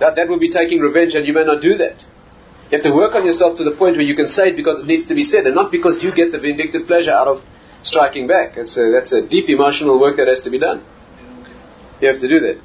That, 0.00 0.16
that 0.16 0.28
would 0.28 0.40
be 0.40 0.50
taking 0.50 0.80
revenge 0.80 1.14
and 1.14 1.24
you 1.24 1.32
may 1.34 1.44
not 1.44 1.62
do 1.62 1.76
that. 1.76 2.02
You 2.64 2.78
have 2.78 2.82
to 2.82 2.90
work 2.90 3.14
on 3.14 3.24
yourself 3.24 3.58
to 3.58 3.62
the 3.62 3.76
point 3.76 3.94
where 3.94 4.04
you 4.04 4.16
can 4.16 4.26
say 4.26 4.48
it 4.48 4.56
because 4.56 4.80
it 4.80 4.86
needs 4.86 5.06
to 5.06 5.14
be 5.14 5.22
said 5.22 5.46
and 5.46 5.54
not 5.54 5.70
because 5.70 6.02
you 6.02 6.12
get 6.12 6.32
the 6.32 6.40
vindictive 6.40 6.88
pleasure 6.88 7.12
out 7.12 7.28
of 7.28 7.44
striking 7.84 8.26
back. 8.26 8.56
It's 8.56 8.76
a, 8.76 8.90
that's 8.90 9.12
a 9.12 9.24
deep 9.24 9.48
emotional 9.48 10.00
work 10.00 10.16
that 10.16 10.26
has 10.26 10.40
to 10.40 10.50
be 10.50 10.58
done. 10.58 10.84
You 12.00 12.08
have 12.08 12.18
to 12.18 12.28
do 12.28 12.40
that. 12.40 12.60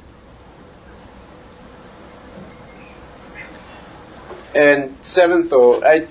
And 4.56 4.96
seventh 5.06 5.52
or 5.52 5.86
eighth, 5.86 6.10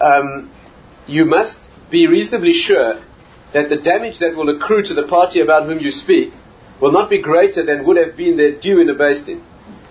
um, 0.00 0.52
you 1.08 1.24
must 1.24 1.58
be 1.92 2.08
reasonably 2.08 2.52
sure 2.52 3.04
that 3.52 3.68
the 3.68 3.76
damage 3.76 4.18
that 4.18 4.34
will 4.34 4.48
accrue 4.48 4.82
to 4.82 4.94
the 4.94 5.06
party 5.06 5.40
about 5.40 5.66
whom 5.66 5.78
you 5.78 5.92
speak 5.92 6.32
will 6.80 6.90
not 6.90 7.08
be 7.08 7.22
greater 7.22 7.62
than 7.64 7.86
would 7.86 7.98
have 7.98 8.16
been 8.16 8.36
their 8.36 8.58
due 8.58 8.80
in 8.80 8.88
a 8.88 8.96
Din. 8.96 9.44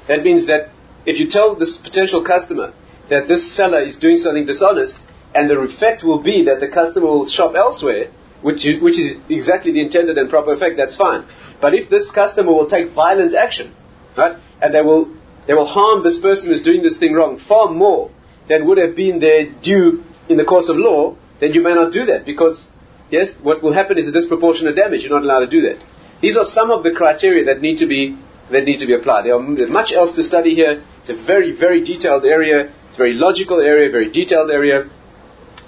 That 0.07 0.23
means 0.23 0.47
that 0.47 0.71
if 1.05 1.19
you 1.19 1.29
tell 1.29 1.55
this 1.55 1.77
potential 1.77 2.23
customer 2.23 2.73
that 3.09 3.27
this 3.27 3.55
seller 3.55 3.81
is 3.81 3.97
doing 3.97 4.17
something 4.17 4.45
dishonest, 4.45 4.97
and 5.33 5.49
the 5.49 5.59
effect 5.59 6.03
will 6.03 6.21
be 6.21 6.45
that 6.45 6.59
the 6.59 6.67
customer 6.67 7.07
will 7.07 7.27
shop 7.27 7.55
elsewhere, 7.55 8.11
which, 8.41 8.65
which 8.81 8.99
is 8.99 9.17
exactly 9.29 9.71
the 9.71 9.81
intended 9.81 10.17
and 10.17 10.29
proper 10.29 10.51
effect, 10.53 10.75
that's 10.77 10.97
fine. 10.97 11.25
But 11.61 11.73
if 11.73 11.89
this 11.89 12.11
customer 12.11 12.51
will 12.51 12.67
take 12.67 12.91
violent 12.91 13.33
action, 13.33 13.73
right, 14.17 14.37
and 14.61 14.73
they 14.73 14.81
will, 14.81 15.15
they 15.47 15.53
will 15.53 15.67
harm 15.67 16.03
this 16.03 16.19
person 16.19 16.49
who's 16.49 16.63
doing 16.63 16.81
this 16.81 16.97
thing 16.97 17.13
wrong 17.13 17.37
far 17.37 17.71
more 17.71 18.11
than 18.49 18.65
would 18.65 18.77
have 18.77 18.95
been 18.95 19.19
their 19.19 19.49
due 19.61 20.03
in 20.27 20.37
the 20.37 20.45
course 20.45 20.67
of 20.67 20.77
law, 20.77 21.15
then 21.41 21.53
you 21.53 21.61
may 21.61 21.73
not 21.73 21.91
do 21.91 22.05
that 22.05 22.23
because, 22.23 22.69
yes, 23.09 23.33
what 23.41 23.61
will 23.61 23.73
happen 23.73 23.97
is 23.97 24.07
a 24.07 24.11
disproportionate 24.11 24.75
damage. 24.75 25.01
You're 25.03 25.19
not 25.19 25.23
allowed 25.23 25.39
to 25.39 25.47
do 25.47 25.61
that. 25.61 25.83
These 26.21 26.37
are 26.37 26.45
some 26.45 26.69
of 26.69 26.83
the 26.83 26.91
criteria 26.91 27.45
that 27.45 27.61
need 27.61 27.79
to 27.79 27.87
be 27.87 28.17
that 28.51 28.65
need 28.65 28.79
to 28.79 28.85
be 28.85 28.93
applied. 28.93 29.25
There 29.25 29.35
are, 29.35 29.67
much 29.67 29.91
else 29.93 30.11
to 30.13 30.23
study 30.23 30.53
here. 30.53 30.83
It's 30.99 31.09
a 31.09 31.15
very, 31.25 31.51
very 31.57 31.83
detailed 31.83 32.25
area. 32.25 32.71
It's 32.87 32.95
a 32.95 32.97
very 32.97 33.13
logical 33.13 33.61
area, 33.61 33.89
very 33.89 34.11
detailed 34.11 34.51
area. 34.51 34.89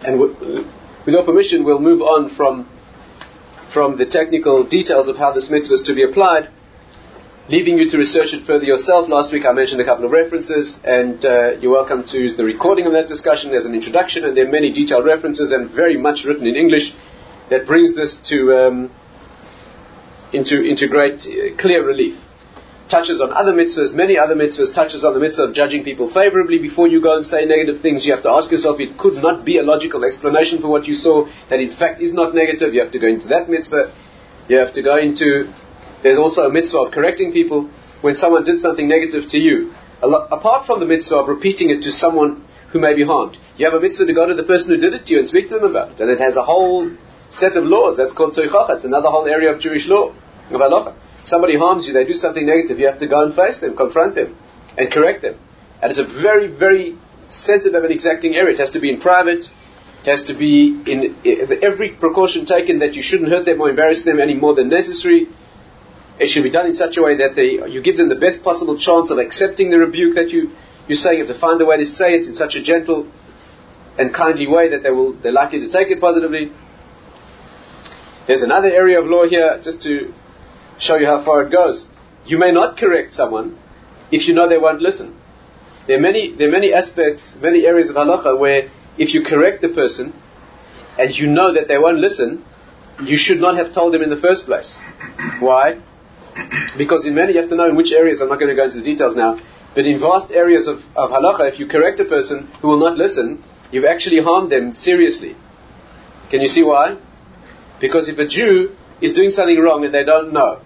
And 0.02 0.20
w- 0.20 0.36
uh, 0.36 0.72
with 1.06 1.14
your 1.16 1.24
permission, 1.24 1.64
we'll 1.64 1.80
move 1.80 2.02
on 2.02 2.30
from 2.30 2.70
from 3.74 3.98
the 3.98 4.06
technical 4.06 4.64
details 4.64 5.08
of 5.08 5.18
how 5.18 5.32
this 5.32 5.50
mitzvah 5.50 5.74
is 5.74 5.82
to 5.82 5.96
be 5.96 6.04
applied 6.04 6.50
leaving 7.50 7.78
you 7.78 7.90
to 7.90 7.98
research 7.98 8.34
it 8.34 8.46
further 8.46 8.64
yourself. 8.64 9.10
Last 9.10 9.34
week 9.34 9.46
I 9.46 9.52
mentioned 9.52 9.82
a 9.82 9.86
couple 9.86 10.06
of 10.06 10.12
references, 10.12 10.80
and 10.84 11.24
uh, 11.26 11.52
you're 11.60 11.72
welcome 11.72 12.06
to 12.06 12.18
use 12.18 12.38
the 12.38 12.46
recording 12.46 12.86
of 12.86 12.94
that 12.94 13.10
discussion. 13.10 13.54
as 13.54 13.66
an 13.66 13.76
introduction, 13.76 14.24
and 14.24 14.38
there 14.38 14.48
are 14.48 14.52
many 14.52 14.72
detailed 14.72 15.06
references, 15.06 15.52
and 15.52 15.70
very 15.70 15.98
much 15.98 16.24
written 16.24 16.48
in 16.48 16.56
English 16.56 16.94
that 17.50 17.68
brings 17.68 17.96
this 17.96 18.16
to 18.30 18.56
um, 18.56 18.92
into 20.32 20.64
into 20.64 20.88
great 20.88 21.28
uh, 21.28 21.56
clear 21.58 21.86
relief. 21.86 22.18
Touches 22.88 23.20
on 23.20 23.34
other 23.34 23.52
mitzvahs, 23.52 23.94
many 23.94 24.18
other 24.18 24.36
mitzvahs, 24.36 24.74
touches 24.74 25.04
on 25.04 25.14
the 25.14 25.20
mitzvah 25.20 25.44
of 25.44 25.54
judging 25.54 25.84
people 25.84 26.10
favorably 26.10 26.60
before 26.60 26.88
you 26.88 27.02
go 27.02 27.16
and 27.16 27.26
say 27.26 27.44
negative 27.44 27.82
things. 27.82 28.06
You 28.06 28.14
have 28.14 28.24
to 28.24 28.30
ask 28.30 28.52
yourself, 28.52 28.80
it 28.80 28.98
could 28.98 29.16
not 29.16 29.44
be 29.44 29.58
a 29.58 29.64
logical 29.64 30.06
explanation 30.06 30.62
for 30.62 30.68
what 30.68 30.86
you 30.86 30.94
saw 30.94 31.26
that 31.50 31.60
in 31.60 31.72
fact 31.72 32.02
is 32.02 32.14
not 32.14 32.36
negative. 32.36 32.74
You 32.74 32.82
have 32.82 32.92
to 32.92 33.00
go 33.00 33.08
into 33.08 33.28
that 33.30 33.50
mitzvah. 33.50 33.94
You 34.48 34.60
have 34.60 34.74
to 34.74 34.82
go 34.84 34.98
into 34.98 35.52
there's 36.04 36.20
also 36.20 36.46
a 36.46 36.52
mitzvah 36.52 36.80
of 36.80 36.92
correcting 36.92 37.32
people 37.32 37.70
when 38.02 38.16
someone 38.16 38.44
did 38.44 38.60
something 38.60 38.88
negative 38.88 39.30
to 39.30 39.38
you. 39.38 39.74
apart 40.02 40.66
from 40.66 40.80
the 40.80 40.86
mitzvah 40.86 41.16
of 41.16 41.28
repeating 41.30 41.70
it 41.70 41.82
to 41.84 41.92
someone 41.92 42.46
who 42.72 42.80
may 42.80 42.94
be 42.94 43.04
harmed, 43.04 43.38
you 43.58 43.66
have 43.66 43.74
a 43.74 43.80
mitzvah 43.80 44.06
to 44.06 44.14
go 44.14 44.28
to 44.28 44.34
the 44.34 44.44
person 44.44 44.76
who 44.76 44.82
did 44.82 44.94
it 44.94 45.06
to 45.06 45.14
you 45.14 45.20
and 45.20 45.28
speak 45.28 45.48
to 45.48 45.56
them 45.56 45.64
about 45.64 45.92
it. 45.92 46.02
And 46.02 46.10
it 46.10 46.20
has 46.20 46.36
a 46.36 46.44
whole 46.44 46.92
set 47.30 47.56
of 47.56 47.64
laws. 47.64 47.98
That's 47.98 48.12
called 48.12 48.34
toichacha. 48.36 48.76
It's 48.76 48.84
another 48.84 49.10
whole 49.10 49.28
area 49.28 49.54
of 49.54 49.62
Jewish 49.62 49.88
law, 49.88 50.10
of 50.10 50.62
halacha. 50.62 50.96
Somebody 51.24 51.58
harms 51.58 51.88
you, 51.88 51.94
they 51.94 52.06
do 52.06 52.14
something 52.14 52.46
negative, 52.46 52.80
you 52.80 52.88
have 52.88 53.00
to 53.00 53.08
go 53.08 53.24
and 53.24 53.34
face 53.34 53.60
them, 53.60 53.78
confront 53.78 54.16
them, 54.16 54.36
and 54.78 54.92
correct 54.92 55.22
them. 55.22 55.40
And 55.82 55.90
it's 55.90 56.00
a 56.00 56.22
very, 56.22 56.48
very 56.48 56.98
sensitive 57.30 57.82
and 57.82 57.94
exacting 57.94 58.36
area. 58.36 58.54
It 58.54 58.60
has 58.60 58.72
to 58.72 58.82
be 58.82 58.90
in 58.90 59.00
private. 59.00 59.46
It 60.02 60.10
has 60.10 60.26
to 60.26 60.34
be 60.34 60.82
in, 60.86 61.16
in 61.24 61.64
every 61.64 61.92
precaution 61.96 62.46
taken 62.46 62.80
that 62.80 62.96
you 62.96 63.02
shouldn't 63.02 63.30
hurt 63.30 63.46
them 63.46 63.62
or 63.62 63.70
embarrass 63.70 64.04
them 64.04 64.20
any 64.20 64.34
more 64.34 64.54
than 64.54 64.68
necessary. 64.68 65.28
It 66.24 66.30
should 66.30 66.44
be 66.44 66.50
done 66.50 66.68
in 66.68 66.74
such 66.74 66.96
a 66.96 67.02
way 67.04 67.18
that 67.18 67.36
they, 67.36 67.70
you 67.70 67.82
give 67.82 67.98
them 67.98 68.08
the 68.08 68.16
best 68.16 68.44
possible 68.44 68.78
chance 68.78 69.12
of 69.12 69.18
accepting 69.18 69.70
the 69.70 69.78
rebuke 69.78 70.16
that 70.16 70.30
you, 70.30 70.52
you're 70.88 70.96
saying. 70.96 71.18
You 71.20 71.26
have 71.26 71.36
to 71.36 71.40
find 71.40 71.62
a 71.62 71.66
way 71.66 71.76
to 71.76 71.86
say 71.86 72.16
it 72.16 72.28
in 72.28 72.34
such 72.34 72.56
a 72.56 72.64
gentle 72.64 73.12
and 73.98 74.14
kindly 74.14 74.48
way 74.48 74.70
that 74.70 74.84
they 74.84 74.90
will, 74.90 75.12
they're 75.12 75.34
likely 75.34 75.60
to 75.60 75.70
take 75.70 75.90
it 75.92 76.00
positively. 76.00 76.54
There's 78.26 78.42
another 78.42 78.70
area 78.70 79.02
of 79.02 79.06
law 79.06 79.28
here, 79.28 79.60
just 79.66 79.82
to 79.82 80.14
show 80.80 80.96
you 80.96 81.08
how 81.08 81.26
far 81.26 81.44
it 81.44 81.52
goes. 81.52 81.90
You 82.26 82.38
may 82.38 82.52
not 82.54 82.78
correct 82.78 83.14
someone 83.14 83.60
if 84.10 84.26
you 84.26 84.34
know 84.34 84.48
they 84.48 84.58
won't 84.58 84.82
listen. 84.82 85.20
There 85.88 85.98
are 85.98 86.02
many, 86.02 86.34
there 86.34 86.48
are 86.48 86.52
many 86.52 86.74
aspects, 86.74 87.36
many 87.42 87.66
areas 87.66 87.90
of 87.90 87.98
halacha 87.98 88.40
where 88.40 88.72
if 88.98 89.14
you 89.14 89.26
correct 89.26 89.62
the 89.62 89.68
person 89.68 90.14
and 90.98 91.14
you 91.14 91.28
know 91.28 91.54
that 91.54 91.68
they 91.68 91.78
won't 91.78 91.98
listen, 91.98 92.46
you 93.04 93.18
should 93.18 93.42
not 93.42 93.58
have 93.58 93.74
told 93.74 93.94
them 93.94 94.02
in 94.02 94.10
the 94.10 94.22
first 94.28 94.46
place. 94.46 94.80
Why? 95.42 95.82
Because 96.78 97.06
in 97.06 97.16
many, 97.16 97.34
you 97.34 97.40
have 97.40 97.50
to 97.50 97.56
know 97.56 97.70
in 97.70 97.76
which 97.76 97.92
areas, 97.92 98.22
I'm 98.22 98.30
not 98.30 98.40
going 98.40 98.50
to 98.50 98.56
go 98.56 98.66
into 98.66 98.78
the 98.78 98.84
details 98.84 99.16
now, 99.16 99.40
but 99.76 99.86
in 99.86 100.00
vast 100.00 100.32
areas 100.32 100.68
of, 100.68 100.80
of 100.96 101.10
halacha, 101.12 101.52
if 101.52 101.60
you 101.60 101.68
correct 101.68 102.00
a 102.00 102.06
person 102.06 102.48
who 102.62 102.68
will 102.68 102.80
not 102.80 102.98
listen, 102.98 103.44
you've 103.72 103.86
actually 103.86 104.22
harmed 104.22 104.52
them 104.52 104.76
seriously. 104.76 105.36
Can 106.30 106.42
you 106.42 106.48
see 106.48 106.64
why? 106.64 106.98
Because 107.80 108.10
if 108.10 108.18
a 108.18 108.28
Jew 108.28 108.76
is 109.02 109.14
doing 109.14 109.30
something 109.30 109.60
wrong 109.60 109.84
and 109.86 109.94
they 109.94 110.04
don't 110.04 110.34
know, 110.34 110.62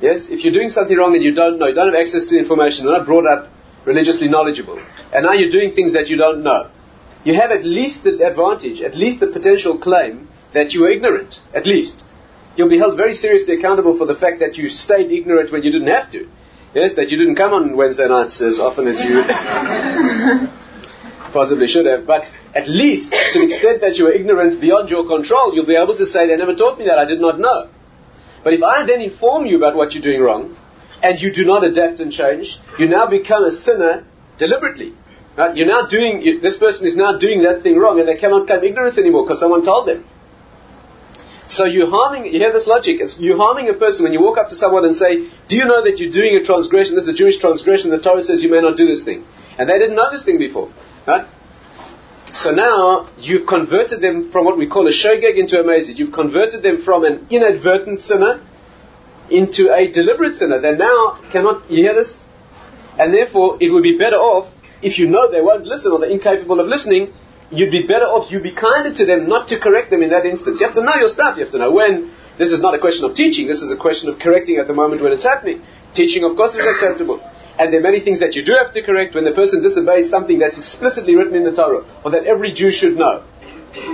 yes, 0.00 0.28
if 0.28 0.44
you're 0.44 0.52
doing 0.52 0.70
something 0.70 0.96
wrong 0.96 1.14
and 1.14 1.22
you 1.22 1.34
don't 1.34 1.58
know, 1.58 1.66
you 1.66 1.74
don't 1.74 1.92
have 1.92 2.00
access 2.00 2.24
to 2.26 2.34
the 2.34 2.38
information, 2.40 2.84
you're 2.84 2.96
not 2.98 3.06
brought 3.06 3.26
up 3.26 3.50
religiously 3.84 4.28
knowledgeable, 4.28 4.78
and 5.12 5.24
now 5.24 5.32
you're 5.32 5.50
doing 5.50 5.72
things 5.72 5.94
that 5.94 6.08
you 6.08 6.16
don't 6.16 6.42
know, 6.42 6.70
you 7.24 7.34
have 7.34 7.50
at 7.50 7.64
least 7.64 8.04
the 8.04 8.26
advantage, 8.26 8.80
at 8.82 8.94
least 8.94 9.20
the 9.20 9.26
potential 9.26 9.78
claim 9.78 10.28
that 10.52 10.72
you 10.72 10.82
were 10.82 10.90
ignorant, 10.90 11.40
at 11.54 11.66
least 11.66 12.04
you'll 12.56 12.68
be 12.68 12.78
held 12.78 12.96
very 12.96 13.14
seriously 13.14 13.56
accountable 13.56 13.96
for 13.96 14.06
the 14.06 14.14
fact 14.14 14.40
that 14.40 14.56
you 14.56 14.68
stayed 14.68 15.10
ignorant 15.10 15.52
when 15.52 15.62
you 15.62 15.70
didn't 15.70 15.88
have 15.88 16.10
to. 16.12 16.28
Yes, 16.74 16.94
that 16.94 17.10
you 17.10 17.18
didn't 17.18 17.34
come 17.34 17.52
on 17.52 17.76
Wednesday 17.76 18.06
nights 18.06 18.40
as 18.40 18.60
often 18.60 18.86
as 18.86 19.00
you 19.00 19.22
possibly 21.32 21.66
should 21.66 21.86
have. 21.86 22.06
But 22.06 22.30
at 22.54 22.68
least, 22.68 23.10
to 23.10 23.38
the 23.38 23.46
extent 23.46 23.80
that 23.80 23.96
you 23.96 24.04
were 24.04 24.12
ignorant 24.12 24.60
beyond 24.60 24.88
your 24.88 25.06
control, 25.06 25.54
you'll 25.54 25.66
be 25.66 25.76
able 25.76 25.96
to 25.96 26.06
say, 26.06 26.28
they 26.28 26.36
never 26.36 26.54
taught 26.54 26.78
me 26.78 26.86
that, 26.86 26.98
I 26.98 27.06
did 27.06 27.20
not 27.20 27.40
know. 27.40 27.68
But 28.44 28.54
if 28.54 28.62
I 28.62 28.86
then 28.86 29.00
inform 29.00 29.46
you 29.46 29.56
about 29.56 29.74
what 29.74 29.94
you're 29.94 30.02
doing 30.02 30.20
wrong, 30.20 30.56
and 31.02 31.20
you 31.20 31.32
do 31.32 31.44
not 31.44 31.64
adapt 31.64 32.00
and 32.00 32.12
change, 32.12 32.58
you 32.78 32.86
now 32.86 33.08
become 33.08 33.44
a 33.44 33.50
sinner 33.50 34.04
deliberately. 34.38 34.92
Right? 35.36 35.56
You're 35.56 35.66
now 35.66 35.86
doing, 35.86 36.22
you, 36.22 36.40
this 36.40 36.56
person 36.56 36.86
is 36.86 36.96
now 36.96 37.18
doing 37.18 37.42
that 37.42 37.62
thing 37.62 37.78
wrong, 37.78 37.98
and 37.98 38.08
they 38.08 38.16
cannot 38.16 38.46
claim 38.46 38.64
ignorance 38.64 38.98
anymore 38.98 39.24
because 39.24 39.40
someone 39.40 39.64
told 39.64 39.88
them. 39.88 40.04
So 41.50 41.64
you're 41.64 41.90
harming, 41.90 42.26
you 42.26 42.38
hear 42.38 42.52
this 42.52 42.68
logic, 42.68 43.00
it's, 43.00 43.18
you're 43.18 43.36
harming 43.36 43.68
a 43.68 43.74
person 43.74 44.04
when 44.04 44.12
you 44.12 44.20
walk 44.20 44.38
up 44.38 44.50
to 44.50 44.54
someone 44.54 44.84
and 44.84 44.94
say, 44.94 45.28
do 45.48 45.56
you 45.56 45.64
know 45.64 45.82
that 45.82 45.98
you're 45.98 46.12
doing 46.12 46.36
a 46.36 46.44
transgression, 46.44 46.94
this 46.94 47.08
is 47.08 47.08
a 47.08 47.12
Jewish 47.12 47.38
transgression, 47.38 47.90
the 47.90 47.98
Torah 47.98 48.22
says 48.22 48.40
you 48.40 48.50
may 48.50 48.60
not 48.60 48.76
do 48.76 48.86
this 48.86 49.02
thing. 49.02 49.26
And 49.58 49.68
they 49.68 49.76
didn't 49.76 49.96
know 49.96 50.12
this 50.12 50.24
thing 50.24 50.38
before. 50.38 50.70
Right? 51.08 51.26
So 52.30 52.52
now 52.52 53.10
you've 53.18 53.48
converted 53.48 54.00
them 54.00 54.30
from 54.30 54.44
what 54.44 54.58
we 54.58 54.68
call 54.68 54.86
a 54.86 54.92
shogeg 54.92 55.36
into 55.36 55.58
a 55.58 55.64
mazid. 55.64 55.98
You've 55.98 56.12
converted 56.12 56.62
them 56.62 56.82
from 56.82 57.04
an 57.04 57.26
inadvertent 57.30 57.98
sinner 57.98 58.46
into 59.28 59.74
a 59.74 59.90
deliberate 59.90 60.36
sinner. 60.36 60.60
They 60.60 60.76
now 60.76 61.18
cannot, 61.32 61.68
you 61.68 61.82
hear 61.82 61.94
this? 61.94 62.24
And 62.96 63.12
therefore 63.12 63.58
it 63.60 63.72
would 63.72 63.82
be 63.82 63.98
better 63.98 64.18
off 64.18 64.54
if 64.82 65.00
you 65.00 65.08
know 65.08 65.28
they 65.28 65.40
won't 65.40 65.66
listen 65.66 65.90
or 65.90 65.98
they're 65.98 66.10
incapable 66.10 66.60
of 66.60 66.68
listening 66.68 67.12
you'd 67.50 67.70
be 67.70 67.86
better 67.86 68.06
off, 68.06 68.30
you'd 68.30 68.42
be 68.42 68.54
kinder 68.54 68.94
to 68.94 69.04
them 69.04 69.28
not 69.28 69.48
to 69.48 69.58
correct 69.58 69.90
them 69.90 70.02
in 70.02 70.10
that 70.10 70.24
instance. 70.24 70.60
You 70.60 70.66
have 70.66 70.74
to 70.76 70.84
know 70.84 70.94
your 70.94 71.08
stuff, 71.08 71.36
you 71.36 71.44
have 71.44 71.52
to 71.52 71.58
know 71.58 71.72
when. 71.72 72.12
This 72.38 72.52
is 72.52 72.60
not 72.60 72.74
a 72.74 72.78
question 72.78 73.04
of 73.04 73.14
teaching, 73.14 73.46
this 73.46 73.60
is 73.60 73.70
a 73.72 73.76
question 73.76 74.08
of 74.08 74.18
correcting 74.18 74.56
at 74.56 74.66
the 74.66 74.74
moment 74.74 75.02
when 75.02 75.12
it's 75.12 75.24
happening. 75.24 75.62
Teaching, 75.92 76.24
of 76.24 76.36
course, 76.36 76.54
is 76.54 76.66
acceptable. 76.66 77.20
And 77.58 77.72
there 77.72 77.80
are 77.80 77.82
many 77.82 78.00
things 78.00 78.20
that 78.20 78.34
you 78.34 78.44
do 78.44 78.52
have 78.52 78.72
to 78.72 78.82
correct 78.82 79.14
when 79.14 79.24
the 79.24 79.32
person 79.32 79.62
disobeys 79.62 80.08
something 80.08 80.38
that's 80.38 80.56
explicitly 80.56 81.16
written 81.16 81.34
in 81.34 81.44
the 81.44 81.52
Torah, 81.52 81.84
or 82.04 82.12
that 82.12 82.24
every 82.24 82.52
Jew 82.52 82.70
should 82.70 82.96
know. 82.96 83.24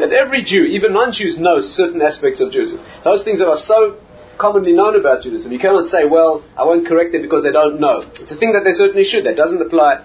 That 0.00 0.12
every 0.12 0.44
Jew, 0.44 0.64
even 0.64 0.92
non-Jews, 0.92 1.38
knows 1.38 1.68
certain 1.68 2.00
aspects 2.00 2.40
of 2.40 2.52
Judaism. 2.52 2.84
Those 3.02 3.24
things 3.24 3.40
that 3.40 3.48
are 3.48 3.56
so 3.56 3.98
commonly 4.38 4.72
known 4.72 4.94
about 4.94 5.22
Judaism. 5.22 5.50
You 5.50 5.58
cannot 5.58 5.86
say, 5.86 6.04
well, 6.04 6.44
I 6.56 6.64
won't 6.64 6.86
correct 6.86 7.12
them 7.12 7.22
because 7.22 7.42
they 7.42 7.52
don't 7.52 7.80
know. 7.80 8.04
It's 8.20 8.32
a 8.32 8.36
thing 8.36 8.52
that 8.52 8.64
they 8.64 8.72
certainly 8.72 9.04
should. 9.04 9.24
That 9.24 9.36
doesn't 9.36 9.60
apply. 9.60 10.04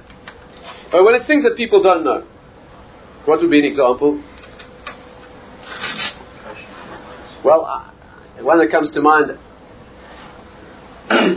But 0.92 1.04
when 1.04 1.16
it's 1.16 1.28
things 1.28 1.44
that 1.44 1.56
people 1.56 1.82
don't 1.82 2.04
know, 2.04 2.26
what 3.26 3.42
would 3.42 3.52
be 3.52 3.60
an 3.60 3.66
example? 3.66 4.24
Well, 7.44 7.92
one 8.40 8.60
that 8.60 8.70
comes 8.70 8.92
to 8.92 9.02
mind 9.02 9.32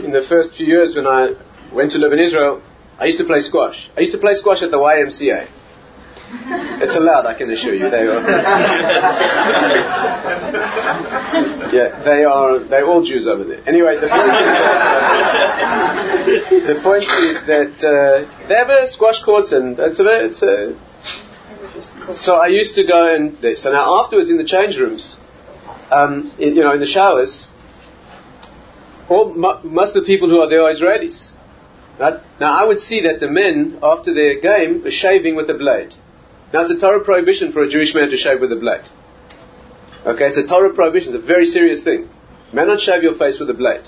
in 0.05 0.11
the 0.11 0.21
first 0.27 0.55
few 0.55 0.67
years 0.67 0.95
when 0.95 1.07
I 1.07 1.33
went 1.73 1.91
to 1.91 1.97
live 1.97 2.13
in 2.13 2.19
Israel, 2.19 2.61
I 2.99 3.05
used 3.05 3.17
to 3.17 3.25
play 3.25 3.41
squash. 3.41 3.89
I 3.97 4.01
used 4.01 4.11
to 4.13 4.19
play 4.19 4.33
squash 4.33 4.61
at 4.61 4.69
the 4.71 4.77
YMCA. 4.77 5.47
It's 6.75 6.95
allowed, 6.95 7.25
I 7.25 7.33
can 7.37 7.49
assure 7.49 7.73
you. 7.73 7.89
They 7.89 8.05
are. 8.05 8.19
yeah, 11.71 12.03
they 12.03 12.25
are. 12.25 12.59
They're 12.59 12.85
all 12.85 13.01
Jews 13.01 13.29
over 13.29 13.45
there. 13.45 13.61
Anyway, 13.65 13.95
the 13.95 14.09
point 14.09 14.27
is 14.27 14.35
that, 16.27 16.67
the 16.73 16.75
point 16.83 17.03
is 17.03 17.41
that 17.47 17.81
uh, 17.81 18.25
they 18.49 18.55
have 18.55 18.69
a 18.69 18.85
squash 18.87 19.23
courts 19.23 19.53
and 19.53 19.79
it's 19.79 19.99
a, 19.99 20.25
it's 20.25 20.43
a 20.43 20.73
so 22.13 22.35
I 22.35 22.47
used 22.47 22.75
to 22.75 22.85
go 22.85 23.13
and 23.13 23.57
so 23.57 23.71
now 23.71 24.03
afterwards 24.03 24.29
in 24.29 24.37
the 24.37 24.45
change 24.45 24.77
rooms, 24.77 25.19
um, 25.91 26.33
in, 26.39 26.55
you 26.55 26.63
know, 26.63 26.71
in 26.71 26.79
the 26.79 26.87
showers, 26.87 27.49
all 29.09 29.33
most 29.33 29.95
of 29.95 30.03
the 30.03 30.07
people 30.07 30.29
who 30.29 30.39
are 30.39 30.49
there 30.49 30.63
are 30.63 30.71
Israelis. 30.71 31.31
Right? 31.99 32.21
Now 32.39 32.59
I 32.59 32.65
would 32.65 32.79
see 32.79 33.01
that 33.01 33.19
the 33.19 33.29
men 33.29 33.79
after 33.81 34.13
their 34.13 34.39
game 34.41 34.85
are 34.85 34.91
shaving 34.91 35.35
with 35.35 35.49
a 35.49 35.53
blade. 35.53 35.93
Now 36.53 36.61
it's 36.61 36.71
a 36.71 36.79
Torah 36.79 37.03
prohibition 37.03 37.51
for 37.51 37.63
a 37.63 37.69
Jewish 37.69 37.93
man 37.93 38.09
to 38.09 38.17
shave 38.17 38.41
with 38.41 38.51
a 38.51 38.55
blade. 38.55 38.87
Okay, 40.05 40.25
it's 40.25 40.37
a 40.37 40.47
Torah 40.47 40.73
prohibition. 40.73 41.15
It's 41.15 41.23
a 41.23 41.27
very 41.27 41.45
serious 41.45 41.83
thing. 41.83 42.01
You 42.01 42.53
may 42.53 42.65
not 42.65 42.79
shave 42.79 43.01
your 43.01 43.15
face 43.15 43.39
with 43.39 43.49
a 43.49 43.53
blade. 43.53 43.87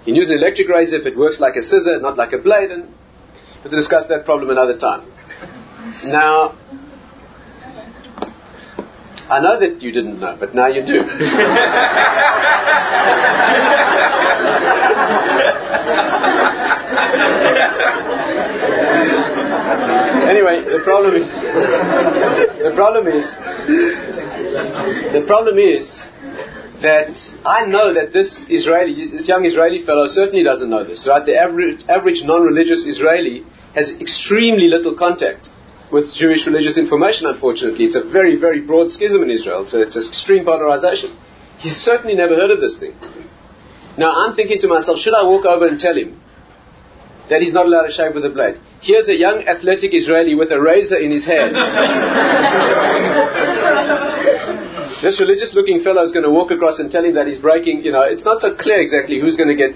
You 0.00 0.12
can 0.12 0.14
use 0.14 0.28
an 0.28 0.36
electric 0.36 0.68
razor 0.68 0.96
if 0.96 1.06
it 1.06 1.16
works 1.16 1.40
like 1.40 1.56
a 1.56 1.62
scissor, 1.62 1.98
not 1.98 2.16
like 2.16 2.32
a 2.32 2.38
blade, 2.38 2.70
and 2.70 2.92
we'll 3.64 3.72
discuss 3.72 4.06
that 4.08 4.24
problem 4.24 4.50
another 4.50 4.76
time. 4.76 5.10
Now, 6.04 6.58
I 9.28 9.40
know 9.40 9.58
that 9.58 9.82
you 9.82 9.90
didn't 9.90 10.20
know, 10.20 10.36
but 10.38 10.54
now 10.54 10.68
you 10.68 10.86
do. 10.86 11.00
anyway, 20.30 20.62
the 20.64 20.80
problem 20.84 21.16
is 21.16 21.34
the 21.34 22.72
problem 22.76 23.08
is 23.08 23.24
the 25.12 25.24
problem 25.26 25.58
is 25.58 26.08
that 26.82 27.16
I 27.44 27.64
know 27.66 27.94
that 27.94 28.12
this 28.12 28.46
Israeli, 28.48 28.94
this 29.10 29.26
young 29.26 29.44
Israeli 29.44 29.84
fellow 29.84 30.06
certainly 30.06 30.44
doesn't 30.44 30.70
know 30.70 30.84
this, 30.84 31.08
right? 31.08 31.24
The 31.24 31.36
average, 31.36 31.84
average 31.88 32.22
non-religious 32.22 32.86
Israeli 32.86 33.44
has 33.74 33.90
extremely 34.00 34.68
little 34.68 34.94
contact 34.94 35.48
with 35.92 36.12
Jewish 36.14 36.46
religious 36.46 36.78
information, 36.78 37.26
unfortunately. 37.26 37.84
It's 37.84 37.94
a 37.94 38.02
very, 38.02 38.36
very 38.36 38.60
broad 38.60 38.90
schism 38.90 39.22
in 39.22 39.30
Israel, 39.30 39.66
so 39.66 39.80
it's 39.80 39.96
an 39.96 40.02
extreme 40.06 40.44
polarization. 40.44 41.16
He's 41.58 41.76
certainly 41.76 42.14
never 42.14 42.34
heard 42.34 42.50
of 42.50 42.60
this 42.60 42.78
thing. 42.78 42.94
Now 43.96 44.26
I'm 44.26 44.34
thinking 44.34 44.58
to 44.60 44.68
myself, 44.68 44.98
should 44.98 45.14
I 45.14 45.22
walk 45.22 45.46
over 45.46 45.66
and 45.66 45.80
tell 45.80 45.96
him 45.96 46.20
that 47.30 47.40
he's 47.40 47.52
not 47.52 47.66
allowed 47.66 47.86
to 47.86 47.92
shave 47.92 48.14
with 48.14 48.24
a 48.24 48.30
blade? 48.30 48.60
Here's 48.80 49.08
a 49.08 49.16
young 49.16 49.48
athletic 49.48 49.94
Israeli 49.94 50.34
with 50.34 50.52
a 50.52 50.60
razor 50.60 50.98
in 50.98 51.10
his 51.10 51.24
hand. 51.24 51.56
this 55.02 55.18
religious 55.18 55.54
looking 55.54 55.80
fellow 55.80 56.02
is 56.02 56.12
going 56.12 56.24
to 56.24 56.30
walk 56.30 56.50
across 56.50 56.78
and 56.78 56.90
tell 56.90 57.04
him 57.04 57.14
that 57.14 57.26
he's 57.26 57.38
breaking, 57.38 57.84
you 57.84 57.92
know, 57.92 58.02
it's 58.02 58.24
not 58.24 58.40
so 58.40 58.54
clear 58.54 58.80
exactly 58.80 59.18
who's 59.18 59.36
going 59.36 59.48
to 59.48 59.56
get 59.56 59.74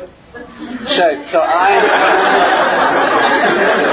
shaved. 0.86 1.28
So 1.28 1.40
I. 1.40 3.88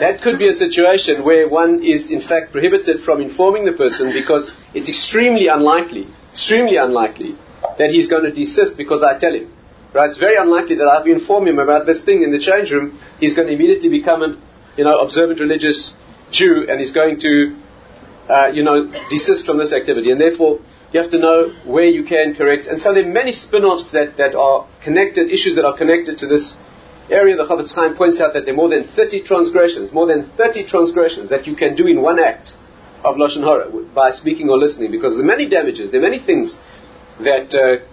that 0.00 0.20
could 0.22 0.38
be 0.38 0.48
a 0.48 0.52
situation 0.52 1.24
where 1.24 1.48
one 1.48 1.82
is 1.84 2.10
in 2.10 2.20
fact 2.20 2.52
prohibited 2.52 3.02
from 3.02 3.20
informing 3.20 3.64
the 3.64 3.72
person 3.72 4.12
because 4.12 4.54
it's 4.74 4.88
extremely 4.88 5.48
unlikely, 5.48 6.06
extremely 6.30 6.76
unlikely 6.76 7.36
that 7.78 7.90
he's 7.90 8.08
going 8.08 8.24
to 8.24 8.32
desist 8.32 8.76
because 8.76 9.02
I 9.02 9.18
tell 9.18 9.34
him. 9.34 9.52
Right? 9.94 10.08
It's 10.08 10.18
very 10.18 10.36
unlikely 10.36 10.76
that 10.76 10.88
I've 10.88 11.06
informed 11.06 11.48
him 11.48 11.58
about 11.58 11.86
this 11.86 12.02
thing 12.02 12.22
in 12.22 12.32
the 12.32 12.38
change 12.38 12.72
room. 12.72 12.98
He's 13.20 13.34
going 13.34 13.48
to 13.48 13.54
immediately 13.54 13.90
become 13.90 14.22
an, 14.22 14.40
you 14.76 14.84
know, 14.84 14.98
observant 15.00 15.38
religious 15.38 15.94
Jew 16.30 16.66
and 16.68 16.80
he's 16.80 16.92
going 16.92 17.20
to, 17.20 17.56
uh, 18.28 18.46
you 18.52 18.64
know, 18.64 18.90
desist 19.10 19.44
from 19.44 19.58
this 19.58 19.72
activity. 19.74 20.10
And 20.10 20.20
therefore, 20.20 20.60
you 20.92 21.00
have 21.00 21.10
to 21.10 21.18
know 21.18 21.54
where 21.64 21.86
you 21.86 22.04
can 22.04 22.34
correct. 22.34 22.66
And 22.66 22.80
so 22.80 22.92
there 22.92 23.04
are 23.04 23.12
many 23.12 23.32
spin-offs 23.32 23.92
that, 23.92 24.18
that 24.18 24.34
are 24.34 24.68
connected, 24.84 25.30
issues 25.30 25.56
that 25.56 25.64
are 25.64 25.76
connected 25.76 26.18
to 26.18 26.26
this 26.26 26.56
area. 27.08 27.36
The 27.36 27.44
Chofetz 27.44 27.74
Chaim 27.74 27.96
points 27.96 28.20
out 28.20 28.34
that 28.34 28.44
there 28.44 28.52
are 28.52 28.56
more 28.56 28.68
than 28.68 28.84
30 28.84 29.22
transgressions, 29.22 29.92
more 29.92 30.06
than 30.06 30.30
30 30.36 30.66
transgressions 30.66 31.30
that 31.30 31.46
you 31.46 31.56
can 31.56 31.76
do 31.76 31.86
in 31.86 32.02
one 32.02 32.18
act 32.18 32.52
of 33.04 33.16
Lashon 33.16 33.42
Hara 33.42 33.70
by 33.94 34.10
speaking 34.10 34.48
or 34.48 34.58
listening 34.58 34.90
because 34.90 35.16
there 35.16 35.24
are 35.24 35.26
many 35.26 35.48
damages, 35.48 35.90
there 35.90 36.00
are 36.00 36.08
many 36.08 36.20
things 36.20 36.58
that 37.20 37.52
uh, 37.54 37.84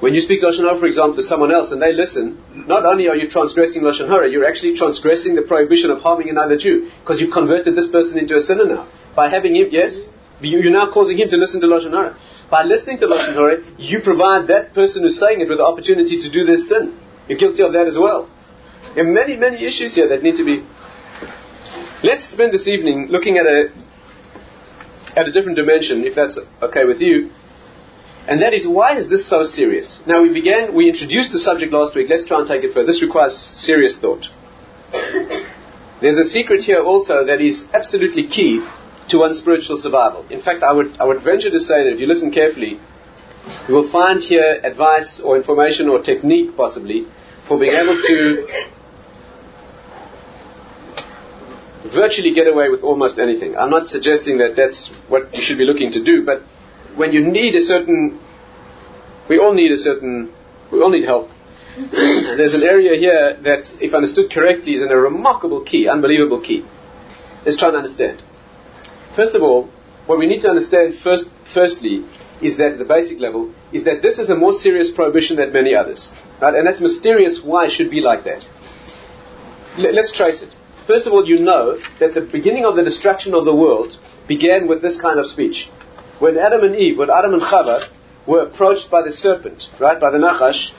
when 0.00 0.14
you 0.14 0.20
speak 0.20 0.42
Lashon 0.42 0.62
Hara, 0.62 0.78
for 0.78 0.86
example, 0.86 1.16
to 1.16 1.22
someone 1.22 1.52
else 1.52 1.72
and 1.72 1.82
they 1.82 1.92
listen, 1.92 2.40
not 2.54 2.86
only 2.86 3.08
are 3.08 3.16
you 3.16 3.28
transgressing 3.28 3.82
Lashon 3.82 4.08
Hara, 4.08 4.30
you're 4.30 4.46
actually 4.46 4.76
transgressing 4.76 5.34
the 5.34 5.42
prohibition 5.42 5.90
of 5.90 5.98
harming 6.00 6.30
another 6.30 6.56
Jew 6.56 6.88
because 7.00 7.20
you've 7.20 7.32
converted 7.32 7.74
this 7.74 7.88
person 7.88 8.16
into 8.16 8.36
a 8.36 8.40
sinner 8.40 8.64
now. 8.64 8.88
By 9.16 9.28
having 9.28 9.56
him, 9.56 9.68
yes, 9.72 10.06
you're 10.40 10.70
now 10.70 10.92
causing 10.92 11.18
him 11.18 11.28
to 11.28 11.36
listen 11.36 11.60
to 11.60 11.66
Lashon 11.66 11.90
Hara. 11.90 12.16
By 12.50 12.62
listening 12.62 12.98
to 12.98 13.06
Lashon 13.06 13.34
Hara, 13.34 13.62
you 13.78 14.00
provide 14.00 14.48
that 14.48 14.74
person 14.74 15.02
who's 15.02 15.18
saying 15.18 15.40
it 15.40 15.48
with 15.48 15.58
the 15.58 15.64
opportunity 15.64 16.20
to 16.22 16.30
do 16.30 16.44
this 16.44 16.68
sin. 16.68 16.98
You're 17.28 17.38
guilty 17.38 17.62
of 17.62 17.72
that 17.72 17.86
as 17.86 17.98
well. 17.98 18.30
There 18.94 19.04
are 19.04 19.12
many, 19.12 19.36
many 19.36 19.64
issues 19.66 19.94
here 19.94 20.08
that 20.08 20.22
need 20.22 20.36
to 20.36 20.44
be. 20.44 20.64
Let's 22.02 22.24
spend 22.24 22.52
this 22.52 22.68
evening 22.68 23.08
looking 23.08 23.36
at 23.38 23.46
a 23.46 23.70
at 25.16 25.26
a 25.26 25.32
different 25.32 25.56
dimension, 25.56 26.04
if 26.04 26.14
that's 26.14 26.38
okay 26.62 26.84
with 26.84 27.00
you. 27.00 27.30
And 28.28 28.42
that 28.42 28.54
is 28.54 28.68
why 28.68 28.96
is 28.96 29.08
this 29.08 29.26
so 29.28 29.42
serious? 29.42 30.02
Now 30.06 30.22
we 30.22 30.32
began, 30.32 30.74
we 30.74 30.88
introduced 30.88 31.32
the 31.32 31.38
subject 31.38 31.72
last 31.72 31.96
week. 31.96 32.08
Let's 32.08 32.24
try 32.24 32.38
and 32.38 32.46
take 32.46 32.62
it 32.62 32.72
further. 32.74 32.86
This 32.86 33.02
requires 33.02 33.34
serious 33.34 33.96
thought. 33.96 34.28
There's 36.00 36.18
a 36.18 36.24
secret 36.24 36.62
here 36.62 36.82
also 36.82 37.24
that 37.24 37.40
is 37.40 37.66
absolutely 37.72 38.28
key 38.28 38.64
to 39.08 39.18
one's 39.18 39.38
spiritual 39.38 39.76
survival. 39.76 40.26
In 40.30 40.42
fact, 40.42 40.62
I 40.62 40.72
would, 40.72 41.00
I 41.00 41.04
would 41.04 41.22
venture 41.22 41.50
to 41.50 41.60
say 41.60 41.84
that 41.84 41.92
if 41.92 42.00
you 42.00 42.06
listen 42.06 42.30
carefully, 42.30 42.78
you 43.66 43.74
will 43.74 43.90
find 43.90 44.20
here 44.20 44.60
advice 44.62 45.20
or 45.20 45.36
information 45.36 45.88
or 45.88 46.02
technique 46.02 46.56
possibly 46.56 47.06
for 47.46 47.58
being 47.58 47.72
able 47.72 47.96
to 47.96 48.46
virtually 51.94 52.34
get 52.34 52.46
away 52.46 52.68
with 52.68 52.82
almost 52.82 53.18
anything. 53.18 53.56
I'm 53.56 53.70
not 53.70 53.88
suggesting 53.88 54.38
that 54.38 54.56
that's 54.56 54.90
what 55.08 55.34
you 55.34 55.42
should 55.42 55.58
be 55.58 55.64
looking 55.64 55.92
to 55.92 56.04
do, 56.04 56.24
but 56.24 56.42
when 56.96 57.12
you 57.12 57.20
need 57.20 57.54
a 57.54 57.60
certain, 57.60 58.20
we 59.28 59.38
all 59.38 59.54
need 59.54 59.72
a 59.72 59.78
certain, 59.78 60.32
we 60.70 60.80
all 60.80 60.90
need 60.90 61.04
help. 61.04 61.30
There's 61.76 62.54
an 62.54 62.62
area 62.62 62.98
here 62.98 63.38
that, 63.42 63.72
if 63.80 63.94
understood 63.94 64.30
correctly, 64.32 64.74
is 64.74 64.82
in 64.82 64.90
a 64.90 64.96
remarkable 64.96 65.64
key, 65.64 65.88
unbelievable 65.88 66.40
key. 66.40 66.64
Let's 67.44 67.56
try 67.56 67.68
and 67.68 67.76
understand. 67.76 68.22
First 69.18 69.34
of 69.34 69.42
all, 69.42 69.68
what 70.06 70.20
we 70.20 70.28
need 70.28 70.42
to 70.42 70.48
understand 70.48 70.94
first, 70.94 71.28
firstly, 71.52 72.04
is 72.40 72.56
that 72.58 72.74
at 72.74 72.78
the 72.78 72.84
basic 72.84 73.18
level, 73.18 73.52
is 73.72 73.82
that 73.82 74.00
this 74.00 74.20
is 74.20 74.30
a 74.30 74.36
more 74.36 74.52
serious 74.52 74.92
prohibition 74.92 75.38
than 75.38 75.52
many 75.52 75.74
others. 75.74 76.12
Right? 76.40 76.54
And 76.54 76.64
that's 76.64 76.80
mysterious 76.80 77.40
why 77.42 77.66
it 77.66 77.72
should 77.72 77.90
be 77.90 78.00
like 78.00 78.22
that. 78.22 78.46
L- 79.76 79.92
let's 79.92 80.12
trace 80.12 80.40
it. 80.42 80.54
First 80.86 81.08
of 81.08 81.12
all, 81.12 81.26
you 81.26 81.38
know 81.38 81.80
that 81.98 82.14
the 82.14 82.20
beginning 82.20 82.64
of 82.64 82.76
the 82.76 82.84
destruction 82.84 83.34
of 83.34 83.44
the 83.44 83.56
world 83.56 83.98
began 84.28 84.68
with 84.68 84.82
this 84.82 85.00
kind 85.00 85.18
of 85.18 85.26
speech 85.26 85.68
when 86.20 86.38
Adam 86.38 86.62
and 86.62 86.76
Eve, 86.76 86.98
when 86.98 87.10
Adam 87.10 87.34
and 87.34 87.42
Chava 87.42 87.88
were 88.24 88.42
approached 88.42 88.88
by 88.88 89.02
the 89.02 89.10
serpent, 89.10 89.64
right, 89.80 89.98
by 89.98 90.12
the 90.12 90.18
Nachash, 90.18 90.70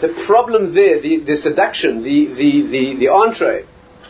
the 0.00 0.08
problem 0.26 0.74
there, 0.74 1.00
the, 1.00 1.20
the 1.20 1.36
seduction, 1.36 2.02
the, 2.02 2.26
the, 2.26 2.50
the, 2.74 2.96
the 2.96 3.08
entree, 3.08 3.66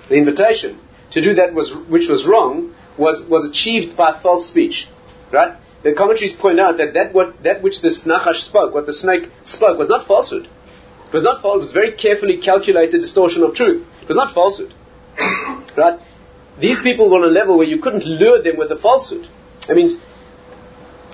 the 0.09 0.17
invitation 0.17 0.81
to 1.11 1.21
do 1.23 1.35
that 1.35 1.53
was, 1.53 1.75
which 1.89 2.09
was 2.09 2.27
wrong, 2.27 2.75
was, 2.99 3.25
was 3.29 3.47
achieved 3.47 3.97
by 3.97 4.19
false 4.21 4.49
speech, 4.49 4.89
right? 5.33 5.59
The 5.83 5.93
commentaries 5.93 6.33
point 6.33 6.61
out 6.61 6.79
that 6.79 6.95
that, 6.95 7.13
what, 7.13 7.43
that 7.43 7.63
which 7.63 7.83
this 7.83 8.05
Nachash 8.05 8.45
spoke, 8.45 8.73
what 8.73 8.87
the 8.87 8.93
snake 8.93 9.31
spoke, 9.43 9.79
was 9.79 9.89
not 9.89 10.07
falsehood. 10.07 10.49
It 11.07 11.13
was 11.13 11.23
not 11.23 11.43
false. 11.43 11.57
It 11.57 11.61
was 11.61 11.73
very 11.73 11.93
carefully 11.93 12.39
calculated 12.41 13.01
distortion 13.01 13.43
of 13.43 13.55
truth. 13.55 13.87
It 14.03 14.09
was 14.09 14.17
not 14.17 14.35
falsehood, 14.35 14.75
right? 15.77 16.01
These 16.61 16.81
people 16.81 17.11
were 17.11 17.19
on 17.19 17.25
a 17.25 17.33
level 17.33 17.59
where 17.59 17.67
you 17.67 17.81
couldn't 17.81 18.05
lure 18.05 18.43
them 18.43 18.57
with 18.57 18.71
a 18.71 18.77
falsehood. 18.79 19.29
That 19.67 19.77
means 19.77 19.97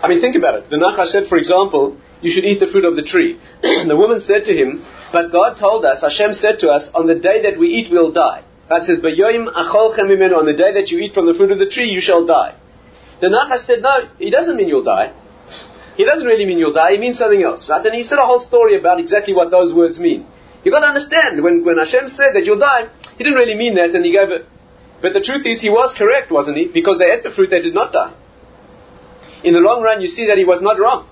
I 0.02 0.08
mean, 0.08 0.20
think 0.20 0.36
about 0.36 0.54
it. 0.54 0.70
The 0.70 0.76
Nachash 0.76 1.08
said, 1.08 1.26
for 1.26 1.36
example, 1.36 1.98
you 2.22 2.30
should 2.30 2.44
eat 2.44 2.58
the 2.58 2.66
fruit 2.66 2.84
of 2.84 2.96
the 2.96 3.02
tree. 3.02 3.38
the 3.62 3.96
woman 3.96 4.20
said 4.20 4.46
to 4.46 4.56
him, 4.56 4.84
but 5.12 5.30
God 5.30 5.58
told 5.58 5.84
us, 5.84 6.00
Hashem 6.00 6.32
said 6.32 6.60
to 6.60 6.70
us, 6.70 6.90
on 6.94 7.06
the 7.06 7.14
day 7.14 7.42
that 7.42 7.58
we 7.58 7.68
eat, 7.68 7.90
we'll 7.90 8.12
die. 8.12 8.44
God 8.70 8.84
says, 8.84 9.00
achol 9.00 9.90
on 10.38 10.46
the 10.46 10.54
day 10.56 10.72
that 10.72 10.90
you 10.90 10.98
eat 11.00 11.12
from 11.12 11.26
the 11.26 11.34
fruit 11.34 11.50
of 11.50 11.58
the 11.58 11.66
tree, 11.66 11.90
you 11.90 12.00
shall 12.00 12.24
die. 12.24 12.56
The 13.20 13.26
Nachash 13.26 13.66
said, 13.66 13.82
no, 13.82 14.08
he 14.18 14.30
doesn't 14.30 14.56
mean 14.56 14.68
you'll 14.68 14.84
die. 14.84 15.12
He 15.96 16.04
doesn't 16.04 16.26
really 16.26 16.46
mean 16.46 16.58
you'll 16.58 16.72
die, 16.72 16.92
he 16.92 16.98
means 16.98 17.18
something 17.18 17.42
else. 17.42 17.68
Right? 17.68 17.84
And 17.84 17.94
he 17.94 18.02
said 18.02 18.18
a 18.18 18.24
whole 18.24 18.40
story 18.40 18.78
about 18.78 18.98
exactly 18.98 19.34
what 19.34 19.50
those 19.50 19.74
words 19.74 19.98
mean. 19.98 20.26
You've 20.64 20.72
got 20.72 20.80
to 20.80 20.86
understand, 20.86 21.42
when, 21.42 21.64
when 21.64 21.76
Hashem 21.76 22.08
said 22.08 22.32
that 22.34 22.46
you'll 22.46 22.58
die, 22.58 22.88
he 23.18 23.24
didn't 23.24 23.38
really 23.38 23.56
mean 23.56 23.74
that, 23.74 23.94
and 23.94 24.04
he 24.04 24.12
gave 24.12 24.30
it. 24.30 24.46
But 25.02 25.12
the 25.12 25.20
truth 25.20 25.44
is, 25.44 25.60
he 25.60 25.68
was 25.68 25.92
correct, 25.92 26.30
wasn't 26.30 26.56
he? 26.56 26.68
Because 26.68 26.98
they 26.98 27.10
ate 27.10 27.22
the 27.22 27.30
fruit, 27.30 27.50
they 27.50 27.60
did 27.60 27.74
not 27.74 27.92
die 27.92 28.14
in 29.42 29.54
the 29.54 29.60
long 29.60 29.82
run, 29.82 30.00
you 30.00 30.08
see 30.08 30.26
that 30.26 30.38
he 30.38 30.44
was 30.44 30.60
not 30.60 30.78
wrong. 30.78 31.08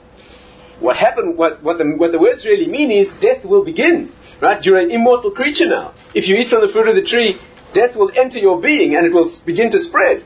What 0.81 0.97
happened, 0.97 1.37
what, 1.37 1.63
what, 1.63 1.79
the, 1.79 1.85
what 1.97 2.13
the 2.13 2.19
words 2.19 2.45
really 2.45 2.69
mean 2.69 2.91
is 2.91 3.11
death 3.21 3.45
will 3.45 3.65
begin. 3.65 4.13
Right? 4.41 4.65
You're 4.65 4.79
an 4.79 4.91
immortal 4.91 5.31
creature 5.33 5.67
now. 5.67 5.95
If 6.15 6.29
you 6.29 6.37
eat 6.37 6.49
from 6.49 6.61
the 6.61 6.69
fruit 6.69 6.89
of 6.89 6.95
the 6.95 7.03
tree, 7.03 7.41
death 7.75 7.97
will 7.97 8.11
enter 8.17 8.39
your 8.39 8.61
being 8.61 8.95
and 8.95 9.07
it 9.07 9.13
will 9.13 9.29
begin 9.45 9.71
to 9.73 9.79
spread. 9.79 10.25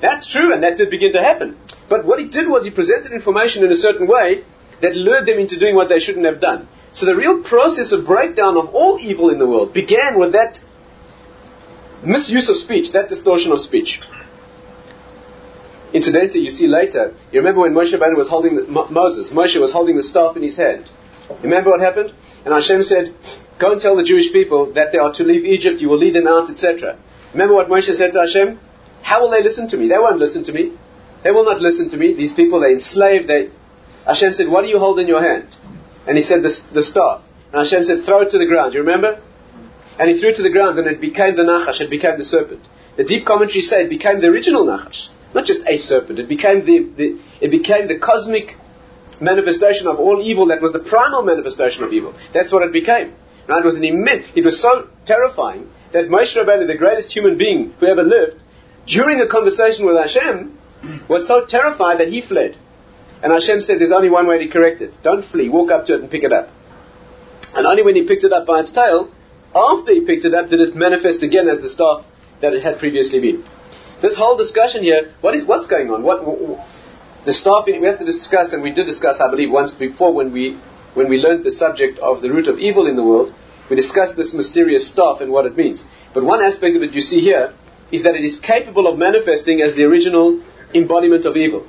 That's 0.00 0.30
true, 0.30 0.52
and 0.52 0.62
that 0.62 0.76
did 0.76 0.90
begin 0.90 1.12
to 1.12 1.20
happen. 1.20 1.58
But 1.88 2.04
what 2.04 2.18
he 2.18 2.26
did 2.26 2.48
was 2.48 2.64
he 2.64 2.70
presented 2.70 3.12
information 3.12 3.64
in 3.64 3.70
a 3.70 3.76
certain 3.76 4.06
way 4.06 4.44
that 4.80 4.94
lured 4.94 5.26
them 5.26 5.38
into 5.38 5.58
doing 5.58 5.74
what 5.74 5.88
they 5.88 5.98
shouldn't 5.98 6.24
have 6.24 6.40
done. 6.40 6.68
So 6.92 7.04
the 7.04 7.16
real 7.16 7.42
process 7.42 7.92
of 7.92 8.06
breakdown 8.06 8.56
of 8.56 8.74
all 8.74 8.98
evil 8.98 9.30
in 9.30 9.38
the 9.38 9.46
world 9.46 9.74
began 9.74 10.18
with 10.18 10.32
that 10.32 10.60
misuse 12.02 12.48
of 12.48 12.56
speech, 12.56 12.92
that 12.92 13.08
distortion 13.08 13.52
of 13.52 13.60
speech. 13.60 14.00
Incidentally, 15.92 16.40
you 16.40 16.50
see 16.50 16.66
later, 16.66 17.14
you 17.32 17.40
remember 17.40 17.62
when 17.62 17.72
Moshe 17.72 17.92
Rabbeinu 17.92 18.16
was 18.16 18.28
holding 18.28 18.56
the, 18.56 18.62
Moses, 18.90 19.30
Moshe 19.30 19.60
was 19.60 19.72
holding 19.72 19.96
the 19.96 20.02
staff 20.02 20.36
in 20.36 20.42
his 20.42 20.56
hand. 20.56 20.88
Remember 21.42 21.70
what 21.70 21.80
happened? 21.80 22.12
And 22.44 22.54
Hashem 22.54 22.82
said, 22.82 23.14
Go 23.58 23.72
and 23.72 23.80
tell 23.80 23.96
the 23.96 24.04
Jewish 24.04 24.32
people 24.32 24.72
that 24.74 24.92
they 24.92 24.98
are 24.98 25.12
to 25.14 25.24
leave 25.24 25.44
Egypt, 25.44 25.80
you 25.80 25.88
will 25.88 25.98
lead 25.98 26.14
them 26.14 26.26
out, 26.26 26.48
etc. 26.48 26.98
Remember 27.32 27.54
what 27.54 27.68
Moshe 27.68 27.92
said 27.94 28.12
to 28.12 28.20
Hashem? 28.20 28.58
How 29.02 29.20
will 29.20 29.30
they 29.30 29.42
listen 29.42 29.68
to 29.68 29.76
me? 29.76 29.88
They 29.88 29.98
won't 29.98 30.18
listen 30.18 30.44
to 30.44 30.52
me. 30.52 30.76
They 31.22 31.30
will 31.30 31.44
not 31.44 31.60
listen 31.60 31.90
to 31.90 31.96
me. 31.96 32.14
These 32.14 32.34
people, 32.34 32.60
they 32.60 32.72
enslave. 32.72 33.26
They... 33.26 33.50
Hashem 34.06 34.32
said, 34.32 34.48
What 34.48 34.62
do 34.62 34.68
you 34.68 34.78
hold 34.78 34.98
in 34.98 35.08
your 35.08 35.22
hand? 35.22 35.56
And 36.06 36.16
he 36.16 36.22
said, 36.22 36.42
The, 36.42 36.54
the 36.72 36.82
staff. 36.82 37.22
And 37.52 37.60
Hashem 37.60 37.84
said, 37.84 38.04
Throw 38.04 38.22
it 38.22 38.30
to 38.30 38.38
the 38.38 38.46
ground. 38.46 38.74
You 38.74 38.80
remember? 38.80 39.20
And 39.98 40.10
he 40.10 40.18
threw 40.18 40.30
it 40.30 40.36
to 40.36 40.42
the 40.42 40.50
ground, 40.50 40.78
and 40.78 40.86
it 40.86 41.00
became 41.00 41.34
the 41.34 41.42
Nachash, 41.42 41.80
it 41.80 41.90
became 41.90 42.16
the 42.16 42.24
serpent. 42.24 42.62
The 42.96 43.04
deep 43.04 43.26
commentaries 43.26 43.68
say 43.68 43.82
it 43.82 43.90
became 43.90 44.20
the 44.20 44.28
original 44.28 44.64
Nachash. 44.64 45.08
Not 45.34 45.44
just 45.44 45.60
a 45.66 45.76
serpent. 45.76 46.18
It 46.18 46.28
became 46.28 46.64
the, 46.64 46.88
the, 46.96 47.20
it 47.40 47.50
became 47.50 47.88
the 47.88 47.98
cosmic 47.98 48.56
manifestation 49.20 49.86
of 49.86 49.98
all 49.98 50.20
evil 50.22 50.46
that 50.46 50.60
was 50.60 50.72
the 50.72 50.78
primal 50.78 51.22
manifestation 51.22 51.84
of 51.84 51.92
evil. 51.92 52.14
That's 52.32 52.52
what 52.52 52.62
it 52.62 52.72
became. 52.72 53.14
Right? 53.48 53.62
It 53.62 53.64
was 53.64 53.76
an 53.76 53.84
immense, 53.84 54.26
it 54.34 54.44
was 54.44 54.60
so 54.60 54.88
terrifying 55.06 55.70
that 55.92 56.08
Moshe 56.08 56.36
Rabbeinu, 56.36 56.66
the 56.66 56.76
greatest 56.76 57.12
human 57.12 57.38
being 57.38 57.72
who 57.80 57.86
ever 57.86 58.02
lived, 58.02 58.42
during 58.86 59.20
a 59.20 59.28
conversation 59.28 59.86
with 59.86 59.96
Hashem, 59.96 60.58
was 61.08 61.26
so 61.26 61.46
terrified 61.46 61.98
that 62.00 62.08
he 62.08 62.20
fled. 62.20 62.56
And 63.22 63.32
Hashem 63.32 63.62
said, 63.62 63.80
there's 63.80 63.90
only 63.90 64.10
one 64.10 64.26
way 64.26 64.38
to 64.38 64.48
correct 64.48 64.80
it. 64.80 64.96
Don't 65.02 65.24
flee. 65.24 65.48
Walk 65.48 65.70
up 65.70 65.86
to 65.86 65.94
it 65.94 66.00
and 66.00 66.10
pick 66.10 66.22
it 66.22 66.32
up. 66.32 66.50
And 67.54 67.66
only 67.66 67.82
when 67.82 67.96
he 67.96 68.06
picked 68.06 68.24
it 68.24 68.32
up 68.32 68.46
by 68.46 68.60
its 68.60 68.70
tail, 68.70 69.10
after 69.54 69.92
he 69.92 70.02
picked 70.02 70.24
it 70.24 70.34
up, 70.34 70.50
did 70.50 70.60
it 70.60 70.76
manifest 70.76 71.22
again 71.22 71.48
as 71.48 71.60
the 71.60 71.68
staff 71.68 72.04
that 72.40 72.52
it 72.52 72.62
had 72.62 72.78
previously 72.78 73.18
been 73.18 73.44
this 74.00 74.16
whole 74.16 74.36
discussion 74.36 74.82
here, 74.82 75.12
what 75.20 75.34
is 75.34 75.44
what's 75.44 75.66
going 75.66 75.90
on? 75.90 76.02
What 76.02 76.22
The 77.24 77.32
staff, 77.32 77.66
we 77.66 77.86
have 77.86 77.98
to 77.98 78.04
discuss, 78.04 78.52
and 78.52 78.62
we 78.62 78.72
did 78.72 78.86
discuss, 78.86 79.20
I 79.20 79.30
believe, 79.30 79.50
once 79.50 79.72
before 79.72 80.14
when 80.14 80.32
we, 80.32 80.58
when 80.94 81.08
we 81.08 81.18
learned 81.18 81.44
the 81.44 81.52
subject 81.52 81.98
of 81.98 82.22
the 82.22 82.30
root 82.30 82.46
of 82.46 82.58
evil 82.58 82.86
in 82.86 82.96
the 82.96 83.04
world, 83.04 83.34
we 83.68 83.76
discussed 83.76 84.16
this 84.16 84.32
mysterious 84.32 84.88
staff 84.90 85.20
and 85.20 85.30
what 85.30 85.44
it 85.44 85.56
means. 85.56 85.84
But 86.14 86.24
one 86.24 86.42
aspect 86.42 86.76
of 86.76 86.82
it 86.82 86.92
you 86.92 87.00
see 87.00 87.20
here 87.20 87.52
is 87.92 88.02
that 88.04 88.14
it 88.14 88.24
is 88.24 88.38
capable 88.38 88.86
of 88.86 88.98
manifesting 88.98 89.60
as 89.60 89.74
the 89.74 89.84
original 89.84 90.42
embodiment 90.74 91.24
of 91.24 91.36
evil. 91.36 91.66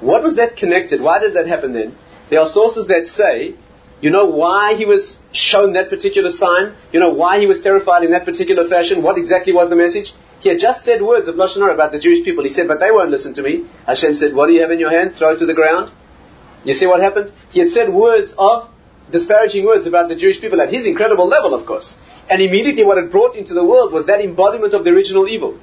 What 0.00 0.22
was 0.22 0.36
that 0.36 0.56
connected? 0.56 1.00
Why 1.00 1.18
did 1.18 1.34
that 1.34 1.46
happen 1.46 1.72
then? 1.72 1.96
There 2.30 2.40
are 2.40 2.48
sources 2.48 2.86
that 2.88 3.06
say, 3.06 3.54
you 4.00 4.10
know 4.10 4.26
why 4.26 4.74
he 4.74 4.84
was 4.84 5.18
shown 5.32 5.72
that 5.72 5.90
particular 5.90 6.30
sign? 6.30 6.74
You 6.92 7.00
know 7.00 7.10
why 7.10 7.40
he 7.40 7.46
was 7.46 7.60
terrified 7.60 8.04
in 8.04 8.12
that 8.12 8.24
particular 8.24 8.68
fashion? 8.68 9.02
What 9.02 9.18
exactly 9.18 9.52
was 9.52 9.68
the 9.68 9.76
message? 9.76 10.12
He 10.40 10.48
had 10.48 10.58
just 10.58 10.84
said 10.84 11.02
words 11.02 11.26
of 11.28 11.34
Lashon 11.34 11.62
about 11.72 11.92
the 11.92 11.98
Jewish 11.98 12.24
people. 12.24 12.44
He 12.44 12.50
said, 12.50 12.68
but 12.68 12.78
they 12.80 12.90
won't 12.90 13.10
listen 13.10 13.34
to 13.34 13.42
me. 13.42 13.66
Hashem 13.86 14.14
said, 14.14 14.34
what 14.34 14.46
do 14.46 14.52
you 14.52 14.62
have 14.62 14.70
in 14.70 14.78
your 14.78 14.90
hand? 14.90 15.16
Throw 15.16 15.34
it 15.34 15.38
to 15.38 15.46
the 15.46 15.54
ground. 15.54 15.90
You 16.64 16.74
see 16.74 16.86
what 16.86 17.00
happened? 17.00 17.32
He 17.50 17.60
had 17.60 17.70
said 17.70 17.92
words 17.92 18.34
of 18.38 18.70
disparaging 19.10 19.64
words 19.64 19.86
about 19.86 20.08
the 20.08 20.16
Jewish 20.16 20.40
people 20.40 20.60
at 20.60 20.72
his 20.72 20.86
incredible 20.86 21.26
level, 21.26 21.54
of 21.54 21.66
course. 21.66 21.96
And 22.30 22.42
immediately 22.42 22.84
what 22.84 22.98
it 22.98 23.10
brought 23.10 23.36
into 23.36 23.54
the 23.54 23.64
world 23.64 23.92
was 23.92 24.06
that 24.06 24.20
embodiment 24.20 24.74
of 24.74 24.84
the 24.84 24.90
original 24.90 25.26
evil. 25.28 25.58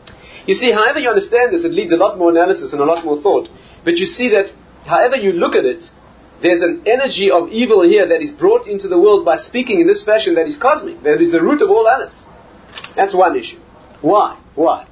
You 0.48 0.56
see, 0.56 0.72
however 0.72 1.00
you 1.00 1.10
understand 1.10 1.54
this, 1.54 1.64
it 1.64 1.72
leads 1.72 1.94
a 1.94 1.98
lot 1.98 2.18
more 2.18 2.32
analysis 2.32 2.74
and 2.74 2.82
a 2.82 2.86
lot 2.86 3.06
more 3.06 3.22
thought. 3.22 3.50
But 3.84 3.98
you 3.98 4.06
see 4.06 4.30
that, 4.30 4.52
however 4.86 5.16
you 5.16 5.32
look 5.32 5.56
at 5.56 5.66
it, 5.66 5.90
there's 6.42 6.62
an 6.62 6.84
energy 6.86 7.32
of 7.32 7.50
evil 7.50 7.82
here 7.82 8.08
that 8.08 8.22
is 8.22 8.32
brought 8.32 8.68
into 8.68 8.88
the 8.88 9.00
world 9.00 9.26
by 9.26 9.38
speaking 9.38 9.80
in 9.80 9.88
this 9.88 10.04
fashion 10.04 10.36
that 10.36 10.48
is 10.48 10.58
cosmic, 10.58 11.02
that 11.04 11.22
is 11.22 11.32
the 11.32 11.42
root 11.42 11.62
of 11.62 11.70
all 11.70 11.88
others. 11.88 12.24
That's 12.96 13.16
one 13.16 13.38
issue. 13.38 13.60
Why? 14.02 14.38
Why? 14.56 14.88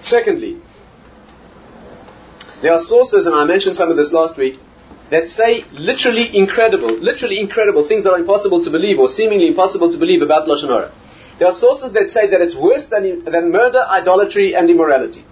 Secondly, 0.00 0.60
there 2.62 2.72
are 2.72 2.80
sources, 2.80 3.26
and 3.26 3.34
I 3.34 3.44
mentioned 3.44 3.76
some 3.76 3.90
of 3.90 3.96
this 3.96 4.12
last 4.12 4.36
week, 4.38 4.58
that 5.10 5.28
say 5.28 5.64
literally 5.72 6.36
incredible, 6.36 6.92
literally 6.98 7.40
incredible 7.40 7.86
things 7.86 8.04
that 8.04 8.12
are 8.12 8.18
impossible 8.18 8.62
to 8.64 8.70
believe 8.70 8.98
or 8.98 9.08
seemingly 9.08 9.46
impossible 9.46 9.90
to 9.92 9.98
believe 9.98 10.22
about 10.22 10.48
Lashon 10.48 10.68
Hara. 10.68 10.92
There 11.38 11.48
are 11.48 11.52
sources 11.52 11.92
that 11.92 12.10
say 12.10 12.28
that 12.30 12.40
it's 12.40 12.56
worse 12.56 12.86
than, 12.86 13.24
than 13.24 13.52
murder, 13.52 13.82
idolatry, 13.86 14.54
and 14.54 14.68
immorality. 14.70 15.24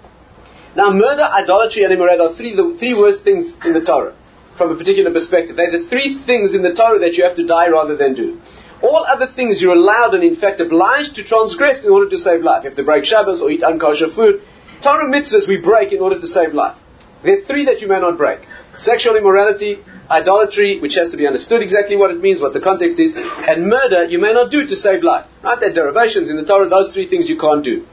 Now, 0.76 0.90
murder, 0.90 1.22
idolatry, 1.22 1.84
and 1.84 1.92
immorality 1.92 2.22
are 2.22 2.36
three, 2.36 2.54
the 2.54 2.76
three 2.78 2.94
worst 2.94 3.24
things 3.24 3.56
in 3.64 3.72
the 3.72 3.80
Torah 3.80 4.14
from 4.58 4.70
a 4.70 4.76
particular 4.76 5.10
perspective. 5.12 5.56
They're 5.56 5.72
the 5.72 5.86
three 5.88 6.20
things 6.26 6.54
in 6.54 6.62
the 6.62 6.74
Torah 6.74 6.98
that 7.00 7.16
you 7.16 7.24
have 7.24 7.36
to 7.36 7.46
die 7.46 7.68
rather 7.68 7.96
than 7.96 8.14
do. 8.14 8.40
All 8.82 9.04
other 9.06 9.26
things 9.26 9.62
you're 9.62 9.74
allowed 9.74 10.14
and 10.14 10.22
in 10.22 10.36
fact 10.36 10.60
obliged 10.60 11.14
to 11.16 11.24
transgress 11.24 11.84
in 11.84 11.90
order 11.90 12.10
to 12.10 12.18
save 12.18 12.42
life. 12.42 12.64
You 12.64 12.70
have 12.70 12.76
to 12.76 12.84
break 12.84 13.04
Shabbos 13.04 13.42
or 13.42 13.50
eat 13.50 13.62
unkosher 13.62 14.14
food. 14.14 14.42
Torah 14.82 15.08
mitzvahs 15.10 15.48
we 15.48 15.60
break 15.60 15.92
in 15.92 16.00
order 16.00 16.20
to 16.20 16.26
save 16.26 16.52
life. 16.52 16.76
There 17.22 17.38
are 17.38 17.44
three 17.46 17.64
that 17.66 17.80
you 17.80 17.88
may 17.88 18.00
not 18.00 18.18
break. 18.18 18.40
Sexual 18.76 19.16
immorality, 19.16 19.78
idolatry, 20.10 20.78
which 20.80 20.94
has 20.96 21.08
to 21.10 21.16
be 21.16 21.26
understood 21.26 21.62
exactly 21.62 21.96
what 21.96 22.10
it 22.10 22.20
means, 22.20 22.40
what 22.40 22.52
the 22.52 22.60
context 22.60 23.00
is, 23.00 23.14
and 23.16 23.66
murder 23.66 24.04
you 24.04 24.18
may 24.18 24.34
not 24.34 24.50
do 24.50 24.66
to 24.66 24.76
save 24.76 25.02
life. 25.02 25.26
Right? 25.42 25.58
There 25.58 25.70
are 25.70 25.74
derivations 25.74 26.28
in 26.28 26.36
the 26.36 26.44
Torah, 26.44 26.68
those 26.68 26.92
three 26.92 27.08
things 27.08 27.30
you 27.30 27.38
can't 27.38 27.64
do. 27.64 27.86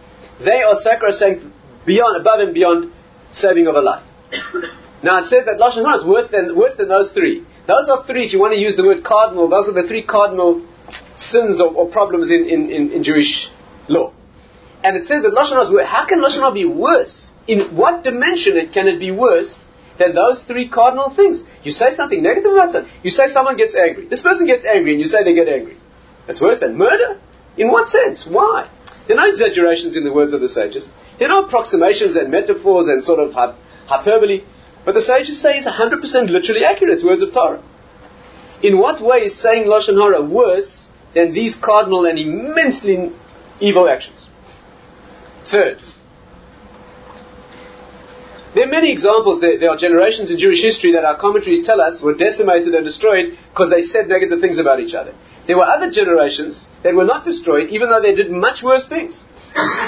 They 0.44 0.63
are 0.63 0.76
sacrosanct 0.76 1.46
beyond, 1.86 2.20
above 2.20 2.39
and 2.41 2.54
beyond 2.54 2.91
saving 3.32 3.67
of 3.67 3.76
a 3.76 3.82
life. 3.82 4.04
now 5.04 5.20
it 5.20 5.28
says 5.28 5.46
that 5.46 5.60
Lashon 5.60 5.86
Hara 5.86 6.00
is 6.00 6.06
worse 6.06 6.30
than, 6.30 6.56
worse 6.58 6.76
than 6.76 6.89
those 6.89 7.12
three. 7.12 7.46
Those 7.67 7.88
are 7.89 8.04
three, 8.06 8.26
if 8.26 8.34
you 8.34 8.39
want 8.39 8.54
to 8.54 8.60
use 8.60 8.76
the 8.76 8.84
word 8.84 9.04
cardinal, 9.04 9.48
those 9.48 9.70
are 9.70 9.74
the 9.74 9.88
three 9.88 10.04
cardinal 10.04 10.67
sins 11.15 11.62
or, 11.62 11.73
or 11.73 11.88
problems 11.88 12.32
in, 12.32 12.45
in, 12.47 12.71
in, 12.71 12.91
in, 12.91 13.04
Jewish 13.04 13.49
law. 13.88 14.13
And 14.84 14.97
it 14.97 15.06
says 15.06 15.21
that 15.23 15.34
Lashon 15.34 15.51
Hara 15.51 15.65
is 15.65 15.71
worse. 15.71 15.88
How 15.88 16.06
can 16.08 16.19
Lashon 16.21 16.39
Hara 16.39 16.54
be 16.54 16.65
worse? 16.65 17.32
In 17.47 17.75
what 17.75 18.04
dimension 18.04 18.54
can 18.71 18.88
it 18.88 18.99
be 18.99 19.12
worse 19.12 19.67
than 19.97 20.15
those 20.15 20.43
three 20.43 20.67
cardinal 20.67 21.10
things. 21.10 21.43
You 21.63 21.71
say 21.71 21.91
something 21.91 22.21
negative 22.21 22.54
about 22.54 22.71
someone. 22.71 22.91
You 23.04 23.12
say 23.12 23.27
someone 23.27 23.58
gets 23.58 23.75
angry. 23.75 24.08
This 24.08 24.21
person 24.21 24.47
gets 24.47 24.65
angry, 24.65 24.91
and 24.91 24.99
you 24.99 25.08
say 25.08 25.23
they 25.23 25.36
get 25.36 25.47
angry. 25.47 25.77
That's 26.27 26.41
worse 26.41 26.60
than 26.60 26.77
murder? 26.77 27.19
In 27.58 27.69
what 27.69 27.89
sense? 27.89 28.25
Why? 28.25 28.69
There 29.08 29.17
are 29.17 29.21
no 29.25 29.30
exaggerations 29.30 29.97
in 29.97 30.04
the 30.04 30.13
words 30.13 30.34
of 30.34 30.41
the 30.41 30.49
sages. 30.49 30.89
There 31.19 31.27
are 31.27 31.41
no 31.41 31.45
approximations 31.45 32.15
and 32.15 32.32
metaphors 32.32 32.88
and 32.88 33.04
sort 33.04 33.19
of 33.19 33.34
hyperbole. 33.34 34.43
But 34.86 34.95
the 34.95 35.01
sages 35.01 35.41
say 35.41 35.58
it's 35.58 35.67
100% 35.67 36.30
literally 36.30 36.65
accurate. 36.65 36.93
It's 36.93 37.04
words 37.04 37.21
of 37.21 37.34
Torah. 37.34 37.62
In 38.63 38.77
what 38.77 39.01
way 39.01 39.19
is 39.25 39.36
saying 39.39 39.65
Lashon 39.65 39.99
Hara 40.01 40.21
worse 40.21 40.81
than 41.13 41.34
these 41.34 41.56
cardinal 41.56 42.06
and 42.06 42.17
immensely 42.17 43.12
evil 43.60 43.88
actions? 43.89 44.28
Third, 45.45 45.82
there 48.54 48.65
are 48.65 48.71
many 48.71 48.91
examples. 48.91 49.39
There, 49.39 49.69
are 49.69 49.78
generations 49.78 50.30
in 50.30 50.38
Jewish 50.38 50.62
history 50.62 50.91
that 50.93 51.06
our 51.06 51.17
commentaries 51.17 51.65
tell 51.65 51.80
us 51.80 52.02
were 52.02 52.13
decimated 52.13 52.76
and 52.76 52.84
destroyed 52.84 53.38
because 53.50 53.69
they 53.69 53.82
said 53.82 54.10
negative 54.10 54.41
things 54.41 54.58
about 54.58 54.82
each 54.82 54.93
other. 54.93 55.13
There 55.47 55.58
were 55.58 55.63
other 55.63 55.89
generations 55.89 56.67
that 56.84 56.93
were 56.93 57.06
not 57.06 57.24
destroyed, 57.24 57.69
even 57.69 57.89
though 57.89 58.02
they 58.02 58.13
did 58.13 58.30
much 58.30 58.62
worse 58.62 58.86
things. 58.88 59.24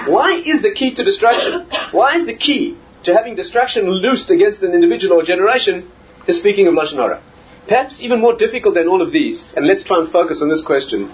Why 0.07 0.41
is 0.45 0.61
the 0.61 0.71
key 0.71 0.93
to 0.95 1.03
destruction? 1.03 1.67
Why 1.91 2.15
is 2.15 2.25
the 2.25 2.35
key 2.35 2.77
to 3.03 3.13
having 3.13 3.35
destruction 3.35 3.89
loosed 3.89 4.31
against 4.31 4.63
an 4.63 4.73
individual 4.73 5.19
or 5.19 5.23
generation 5.23 5.91
the 6.25 6.33
speaking 6.33 6.67
of 6.67 6.73
Lashon 6.73 6.95
Hara? 6.95 7.21
Perhaps 7.67 8.01
even 8.01 8.19
more 8.19 8.35
difficult 8.35 8.75
than 8.75 8.87
all 8.87 9.01
of 9.01 9.11
these, 9.11 9.53
and 9.55 9.65
let's 9.65 9.83
try 9.83 9.99
and 9.99 10.09
focus 10.09 10.41
on 10.41 10.49
this 10.49 10.61
question, 10.61 11.11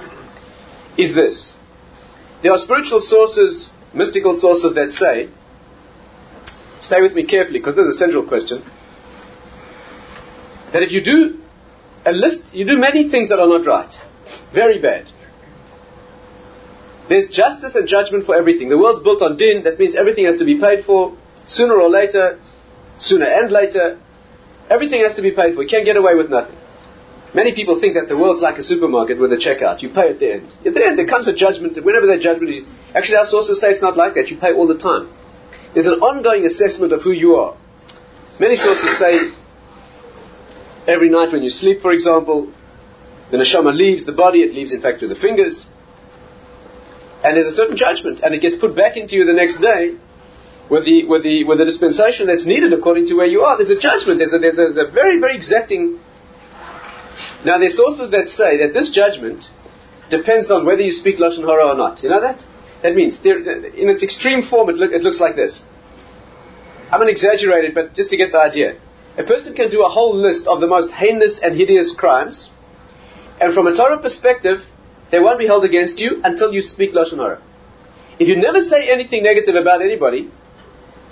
is 0.98 1.14
this. 1.14 1.56
There 2.42 2.52
are 2.52 2.58
spiritual 2.58 3.00
sources, 3.00 3.72
mystical 3.94 4.34
sources 4.34 4.74
that 4.74 4.92
say 4.92 5.30
stay 6.80 7.02
with 7.02 7.14
me 7.14 7.24
carefully 7.24 7.60
because 7.60 7.76
this 7.76 7.88
is 7.88 7.96
a 7.96 7.98
central 7.98 8.26
question. 8.26 8.64
That 10.74 10.84
if 10.84 10.92
you 10.92 11.04
do 11.04 11.40
a 12.06 12.12
list, 12.12 12.54
you 12.56 12.66
do 12.66 12.78
many 12.78 13.10
things 13.10 13.30
that 13.30 13.40
are 13.40 13.48
not 13.48 13.66
right, 13.66 13.94
very 14.54 14.80
bad. 14.80 15.12
There's 17.10 17.28
justice 17.28 17.76
and 17.76 17.88
judgment 17.88 18.26
for 18.26 18.36
everything. 18.36 18.70
The 18.70 18.78
world's 18.78 19.02
built 19.02 19.22
on 19.22 19.36
din, 19.36 19.64
that 19.64 19.80
means 19.80 19.96
everything 19.96 20.26
has 20.26 20.38
to 20.38 20.46
be 20.46 20.60
paid 20.60 20.86
for 20.86 21.18
sooner 21.46 21.80
or 21.80 21.90
later, 21.90 22.40
sooner 22.98 23.26
and 23.26 23.52
later. 23.52 24.00
Everything 24.70 25.02
has 25.04 25.14
to 25.16 25.22
be 25.22 25.32
paid 25.32 25.56
for. 25.56 25.64
You 25.64 25.70
can't 25.70 25.86
get 25.86 25.98
away 25.98 26.16
with 26.16 26.30
nothing. 26.30 26.58
Many 27.34 27.54
people 27.54 27.80
think 27.80 27.94
that 27.94 28.08
the 28.08 28.18
world's 28.18 28.42
like 28.42 28.58
a 28.58 28.64
supermarket 28.64 29.20
with 29.20 29.32
a 29.32 29.38
checkout. 29.38 29.82
You 29.82 29.90
pay 29.90 30.10
at 30.10 30.20
the 30.20 30.34
end. 30.34 30.56
At 30.66 30.74
the 30.74 30.84
end, 30.84 30.98
there 30.98 31.08
comes 31.08 31.28
a 31.28 31.34
judgment. 31.34 31.78
Whenever 31.84 32.08
that 32.08 32.22
judgment 32.22 32.50
is. 32.50 32.66
Actually, 32.96 33.18
our 33.18 33.26
sources 33.26 33.62
say 33.62 33.70
it's 33.70 33.82
not 33.82 33.98
like 33.98 34.16
that. 34.16 34.30
You 34.30 34.38
pay 34.38 34.54
all 34.54 34.68
the 34.68 34.78
time. 34.78 35.14
There's 35.74 35.86
an 35.86 36.00
ongoing 36.02 36.46
assessment 36.46 36.94
of 36.94 37.04
who 37.04 37.12
you 37.12 37.36
are. 37.36 37.56
Many 38.40 38.56
sources 38.56 38.98
say 38.98 39.32
every 40.88 41.10
night 41.10 41.32
when 41.32 41.44
you 41.44 41.50
sleep, 41.50 41.82
for 41.82 41.92
example, 41.92 42.52
the 43.32 43.38
neshama 43.38 43.76
leaves 43.76 44.06
the 44.06 44.12
body, 44.12 44.42
it 44.42 44.54
leaves 44.54 44.72
in 44.72 44.82
fact 44.82 45.00
through 45.00 45.10
the 45.10 45.16
fingers, 45.16 45.66
and 47.24 47.38
there's 47.38 47.48
a 47.48 47.52
certain 47.52 47.78
judgment, 47.78 48.22
and 48.24 48.34
it 48.34 48.42
gets 48.42 48.56
put 48.56 48.76
back 48.76 48.98
into 48.98 49.16
you 49.16 49.26
the 49.26 49.34
next 49.34 49.62
day 49.62 49.98
with 50.70 50.86
the, 50.86 51.06
with 51.06 51.24
the, 51.24 51.44
with 51.44 51.58
the 51.58 51.66
dispensation 51.66 52.28
that's 52.28 52.46
needed 52.46 52.74
according 52.74 53.08
to 53.08 53.16
where 53.16 53.26
you 53.26 53.42
are. 53.42 53.58
There's 53.58 53.72
a 53.72 53.80
judgment, 53.80 54.20
there's 54.20 54.34
a, 54.34 54.40
there's 54.40 54.54
a, 54.54 54.74
there's 54.74 54.78
a 54.78 54.92
very, 54.92 55.20
very 55.20 55.36
exacting. 55.36 56.00
Now, 57.44 57.58
there's 57.58 57.76
sources 57.76 58.12
that 58.12 58.30
say 58.30 58.58
that 58.66 58.74
this 58.74 58.90
judgment 58.90 59.50
depends 60.10 60.52
on 60.52 60.66
whether 60.66 60.82
you 60.82 60.92
speak 60.92 61.18
Lashon 61.18 61.46
Hara 61.46 61.68
or 61.70 61.76
not. 61.76 62.04
You 62.04 62.10
know 62.10 62.22
that? 62.22 62.46
That 62.84 62.96
means, 62.96 63.20
there, 63.22 63.40
in 63.40 63.90
its 63.90 64.04
extreme 64.04 64.42
form, 64.44 64.70
it, 64.70 64.76
look, 64.76 64.92
it 64.92 65.02
looks 65.02 65.20
like 65.20 65.36
this. 65.36 65.62
I'm 66.92 67.00
going 67.00 67.08
to 67.08 67.12
exaggerate 67.12 67.66
it, 67.66 67.76
but 67.76 67.94
just 67.94 68.10
to 68.12 68.18
get 68.18 68.32
the 68.32 68.40
idea. 68.40 68.80
A 69.18 69.24
person 69.24 69.54
can 69.54 69.70
do 69.70 69.84
a 69.84 69.90
whole 69.90 70.16
list 70.16 70.48
of 70.48 70.62
the 70.62 70.68
most 70.68 70.92
heinous 70.92 71.40
and 71.40 71.56
hideous 71.56 71.94
crimes, 71.96 72.50
and 73.42 73.54
from 73.54 73.68
a 73.68 73.76
Torah 73.76 74.00
perspective, 74.00 74.62
they 75.12 75.20
won't 75.20 75.40
be 75.40 75.48
held 75.48 75.66
against 75.66 76.00
you 76.00 76.22
until 76.24 76.54
you 76.54 76.62
speak 76.62 76.94
Lashon 76.94 77.18
Hara. 77.18 77.42
If 78.20 78.28
you 78.28 78.38
never 78.38 78.62
say 78.62 78.90
anything 78.90 79.24
negative 79.24 79.56
about 79.56 79.82
anybody, 79.82 80.32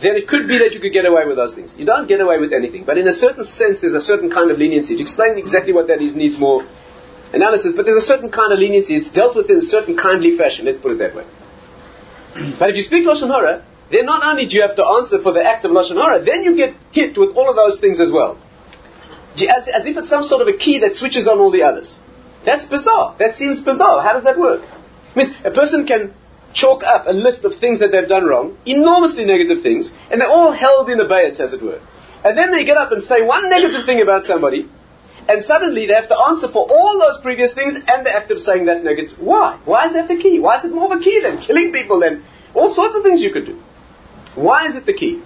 then 0.02 0.16
it 0.16 0.28
could 0.28 0.48
be 0.48 0.60
that 0.60 0.74
you 0.74 0.80
could 0.80 0.94
get 0.94 1.06
away 1.06 1.26
with 1.26 1.38
those 1.38 1.56
things. 1.56 1.76
You 1.78 1.86
don't 1.86 2.08
get 2.08 2.22
away 2.22 2.38
with 2.38 2.54
anything, 2.54 2.84
but 2.86 2.98
in 2.98 3.08
a 3.08 3.14
certain 3.14 3.44
sense, 3.44 3.80
there's 3.80 3.96
a 3.96 4.02
certain 4.02 4.30
kind 4.30 4.52
of 4.52 4.60
leniency. 4.60 4.96
To 4.96 5.02
explain 5.02 5.38
exactly 5.38 5.74
what 5.74 5.88
that 5.88 6.02
is 6.02 6.14
needs 6.16 6.38
more 6.38 6.68
analysis, 7.34 7.74
but 7.76 7.86
there's 7.86 8.04
a 8.04 8.06
certain 8.06 8.32
kind 8.32 8.54
of 8.54 8.60
leniency. 8.60 8.96
It's 8.96 9.10
dealt 9.10 9.36
with 9.36 9.50
in 9.50 9.58
a 9.58 9.62
certain 9.62 9.98
kindly 9.98 10.38
fashion. 10.38 10.66
Let's 10.66 10.78
put 10.78 10.92
it 10.92 11.00
that 11.00 11.16
way. 11.16 11.26
But 12.60 12.70
if 12.70 12.76
you 12.76 12.84
speak 12.84 13.08
Lashon 13.08 13.30
Hara, 13.30 13.66
then 13.92 14.06
not 14.06 14.24
only 14.24 14.46
do 14.46 14.56
you 14.56 14.62
have 14.62 14.76
to 14.76 14.86
answer 14.86 15.20
for 15.22 15.34
the 15.34 15.44
act 15.44 15.66
of 15.66 15.72
Lashon 15.72 15.96
Hara, 15.96 16.24
then 16.24 16.44
you 16.44 16.56
get 16.56 16.76
hit 16.92 17.18
with 17.18 17.36
all 17.36 17.50
of 17.50 17.56
those 17.56 17.80
things 17.80 18.00
as 18.00 18.12
well. 18.12 18.38
As, 19.34 19.68
as 19.68 19.86
if 19.86 19.98
it's 19.98 20.10
some 20.10 20.24
sort 20.24 20.42
of 20.42 20.48
a 20.48 20.58
key 20.58 20.80
that 20.80 20.96
switches 20.96 21.28
on 21.28 21.40
all 21.40 21.52
the 21.52 21.64
others. 21.64 22.00
That's 22.46 22.66
bizarre. 22.66 23.16
That 23.20 23.36
seems 23.36 23.60
bizarre. 23.62 24.02
How 24.02 24.14
does 24.14 24.24
that 24.24 24.38
work? 24.38 24.62
It 25.12 25.16
means 25.16 25.32
a 25.44 25.52
person 25.52 25.86
can 25.88 26.14
chalk 26.58 26.82
up 26.84 27.06
a 27.08 27.14
list 27.14 27.46
of 27.46 27.56
things 27.56 27.80
that 27.80 27.92
they've 27.92 28.10
done 28.16 28.26
wrong, 28.26 28.58
enormously 28.66 29.26
negative 29.26 29.62
things, 29.62 29.94
and 30.10 30.20
they're 30.20 30.36
all 30.40 30.52
held 30.52 30.90
in 30.90 31.00
abeyance, 31.00 31.40
as 31.40 31.54
it 31.54 31.62
were. 31.62 31.80
And 32.24 32.38
then 32.38 32.52
they 32.52 32.66
get 32.66 32.78
up 32.78 32.92
and 32.92 33.04
say 33.04 33.22
one 33.22 33.50
negative 33.50 33.86
thing 33.86 34.02
about 34.02 34.26
somebody, 34.26 34.68
and 35.30 35.44
suddenly 35.44 35.86
they 35.86 35.94
have 35.94 36.10
to 36.10 36.18
answer 36.30 36.48
for 36.48 36.66
all 36.70 37.00
those 37.00 37.20
previous 37.22 37.54
things 37.54 37.76
and 37.76 38.06
the 38.06 38.14
act 38.20 38.32
of 38.32 38.40
saying 38.40 38.66
that 38.66 38.84
negative. 38.84 39.18
Why? 39.20 39.60
Why 39.66 39.86
is 39.88 39.94
that 39.94 40.08
the 40.08 40.18
key? 40.18 40.40
Why 40.40 40.58
is 40.58 40.66
it 40.66 40.74
more 40.74 40.92
of 40.92 41.00
a 41.00 41.04
key 41.04 41.22
than 41.22 41.40
killing 41.40 41.72
people 41.72 42.00
than 42.00 42.24
all 42.54 42.74
sorts 42.74 42.96
of 42.96 43.04
things 43.04 43.22
you 43.22 43.32
could 43.32 43.46
do? 43.46 43.62
Why 44.36 44.66
is 44.68 44.76
it 44.76 44.86
the 44.86 44.94
key? 44.94 45.24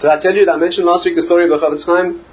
Did 0.00 0.10
I 0.10 0.18
tell 0.18 0.34
you 0.34 0.44
that 0.46 0.52
I 0.52 0.56
mentioned 0.56 0.86
last 0.86 1.04
week 1.04 1.14
the 1.14 1.22
story 1.22 1.44
of 1.44 1.50
the 1.50 1.64
Chofetz 1.64 1.86
Chaim? 1.86 2.24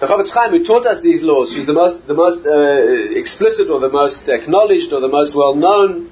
The 0.00 0.06
Chofetz 0.06 0.30
Chaim, 0.32 0.50
who 0.52 0.64
taught 0.64 0.86
us 0.86 1.02
these 1.02 1.22
laws, 1.22 1.52
who's 1.54 1.66
the 1.66 1.74
most, 1.74 2.06
the 2.06 2.14
most 2.14 2.46
uh, 2.46 3.18
explicit 3.18 3.68
or 3.68 3.80
the 3.80 3.90
most 3.90 4.26
acknowledged 4.28 4.94
or 4.94 5.00
the 5.00 5.08
most 5.08 5.34
well 5.36 5.54
known, 5.54 6.10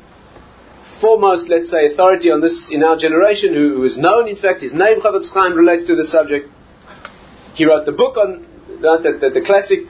foremost, 1.01 1.49
let's 1.49 1.71
say, 1.71 1.87
authority 1.87 2.31
on 2.31 2.43
this 2.43 2.69
in 2.71 2.85
our 2.85 2.99
generation, 2.99 3.55
who, 3.55 3.77
who 3.77 3.85
is 3.85 3.97
known, 3.97 4.29
in 4.29 4.37
fact, 4.37 4.61
his 4.61 4.75
name 4.75 5.01
Chofetz 5.01 5.33
Chaim 5.33 5.55
relates 5.55 5.85
to 5.85 5.97
the 5.97 6.05
subject. 6.05 6.51
He 7.55 7.65
wrote 7.65 7.87
the 7.87 7.93
book 7.93 8.19
on 8.19 8.47
uh, 8.85 8.99
the, 8.99 9.13
the, 9.13 9.31
the, 9.31 9.41
classic, 9.41 9.81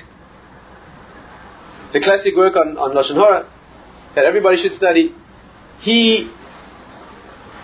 the 1.93 2.01
classic 2.01 2.37
work 2.37 2.55
on, 2.55 2.79
on 2.79 2.93
Lashon 2.93 3.17
Hora 3.17 3.51
that 4.15 4.25
everybody 4.25 4.59
should 4.59 4.73
study. 4.75 5.13
He 5.81 6.31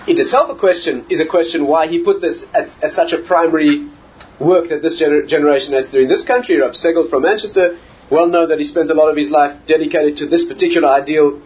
it 0.06 0.18
itself 0.18 0.50
a 0.50 0.58
question 0.58 1.06
is 1.08 1.20
a 1.20 1.26
question 1.26 1.66
why 1.66 1.86
he 1.86 2.02
put 2.02 2.20
this 2.20 2.44
as, 2.52 2.76
as 2.82 2.94
such 2.94 3.12
a 3.12 3.22
primary 3.22 3.88
work 4.40 4.68
that 4.68 4.82
this 4.82 5.00
gener- 5.00 5.26
generation 5.26 5.72
has 5.74 5.86
to 5.86 5.92
do. 5.92 6.00
In 6.00 6.08
this 6.08 6.24
country, 6.24 6.60
Rav 6.60 6.72
Segal 6.72 7.08
from 7.08 7.22
Manchester, 7.22 7.78
well 8.10 8.26
known 8.26 8.48
that 8.48 8.58
he 8.58 8.64
spent 8.64 8.90
a 8.90 8.94
lot 8.94 9.08
of 9.08 9.16
his 9.16 9.30
life 9.30 9.66
dedicated 9.66 10.16
to 10.18 10.26
this 10.26 10.44
particular 10.44 10.88
ideal 10.88 11.40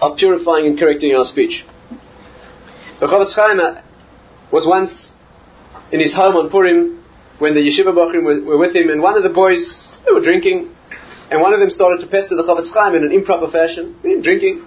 of 0.00 0.16
purifying 0.16 0.66
and 0.66 0.78
correcting 0.78 1.14
our 1.14 1.24
speech. 1.24 1.64
The 3.00 3.06
Chofetz 3.06 3.34
Chaim 3.34 3.82
was 4.52 4.66
once 4.66 5.12
in 5.92 6.00
his 6.00 6.14
home 6.14 6.36
on 6.36 6.50
Purim 6.50 7.04
when 7.38 7.54
the 7.54 7.60
yeshiva 7.60 7.94
bochrim 7.94 8.24
were, 8.24 8.42
were, 8.42 8.58
with 8.58 8.74
him, 8.74 8.90
and 8.90 9.00
one 9.00 9.16
of 9.16 9.22
the 9.22 9.30
boys, 9.30 10.00
they 10.04 10.12
were 10.12 10.20
drinking, 10.20 10.74
and 11.30 11.40
one 11.40 11.54
of 11.54 11.60
them 11.60 11.70
started 11.70 12.00
to 12.00 12.06
pester 12.08 12.34
the 12.34 12.42
Chofetz 12.42 12.72
Chaim 12.74 12.94
in 12.96 13.04
an 13.04 13.12
improper 13.12 13.48
fashion, 13.48 13.96
drinking. 14.22 14.66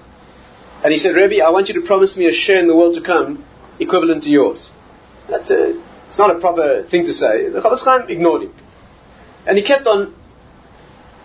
And 0.83 0.91
he 0.91 0.97
said, 0.97 1.15
Rebbe, 1.15 1.43
I 1.43 1.49
want 1.49 1.67
you 1.67 1.79
to 1.79 1.85
promise 1.85 2.17
me 2.17 2.27
a 2.27 2.33
share 2.33 2.59
in 2.59 2.67
the 2.67 2.75
world 2.75 2.95
to 2.95 3.01
come 3.01 3.43
equivalent 3.79 4.23
to 4.23 4.29
yours. 4.29 4.71
That's 5.29 5.51
a, 5.51 5.73
it's 6.11 6.17
not 6.17 6.35
a 6.35 6.39
proper 6.41 6.83
thing 6.83 7.05
to 7.05 7.13
say. 7.13 7.47
The 7.47 7.61
Chofetz 7.61 7.85
Chaim 7.85 8.09
ignored 8.09 8.41
him. 8.41 8.53
And 9.47 9.57
he 9.57 9.63
kept 9.63 9.87
on. 9.87 10.13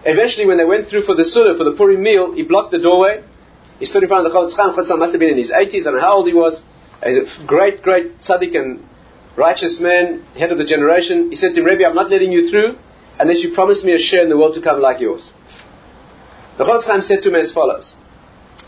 Eventually, 0.04 0.46
when 0.46 0.58
they 0.58 0.64
went 0.64 0.86
through 0.86 1.02
for 1.02 1.16
the 1.16 1.24
Seudah, 1.24 1.58
for 1.58 1.64
the 1.64 1.72
Purim 1.72 2.00
meal, 2.00 2.32
he 2.32 2.44
blocked 2.44 2.70
the 2.70 2.78
doorway. 2.78 3.24
He 3.80 3.84
stood 3.84 4.04
in 4.04 4.08
front 4.08 4.24
of 4.24 4.32
the 4.32 4.38
Chofetz 4.38 4.54
Chaim. 4.56 4.76
Chofetz 4.76 4.90
Chaim 4.90 5.00
must 5.00 5.12
have 5.12 5.18
been 5.18 5.30
in 5.30 5.38
his 5.38 5.50
80s, 5.50 5.80
I 5.80 5.90
don't 5.90 5.94
know 5.94 6.00
how 6.02 6.18
old 6.18 6.28
he 6.28 6.34
was. 6.34 6.62
A 7.02 7.26
great, 7.48 7.82
great 7.82 8.18
tzaddik 8.18 8.54
and 8.54 8.86
righteous 9.36 9.80
man, 9.80 10.22
head 10.38 10.52
of 10.52 10.58
the 10.58 10.64
generation. 10.64 11.30
He 11.30 11.36
said 11.36 11.54
to 11.54 11.60
him, 11.62 11.66
Rebbe, 11.66 11.84
I'm 11.84 11.96
not 11.96 12.08
letting 12.08 12.30
you 12.30 12.48
through 12.48 12.78
unless 13.18 13.42
you 13.42 13.52
promise 13.54 13.82
me 13.82 13.92
a 13.92 13.98
share 13.98 14.22
in 14.22 14.28
the 14.28 14.38
world 14.38 14.54
to 14.54 14.62
come 14.62 14.80
like 14.80 15.00
yours. 15.00 15.32
The 16.58 16.64
Chofetz 16.64 16.86
Chaim 16.86 17.02
said 17.02 17.22
to 17.22 17.30
him 17.30 17.34
as 17.34 17.50
follows. 17.52 17.96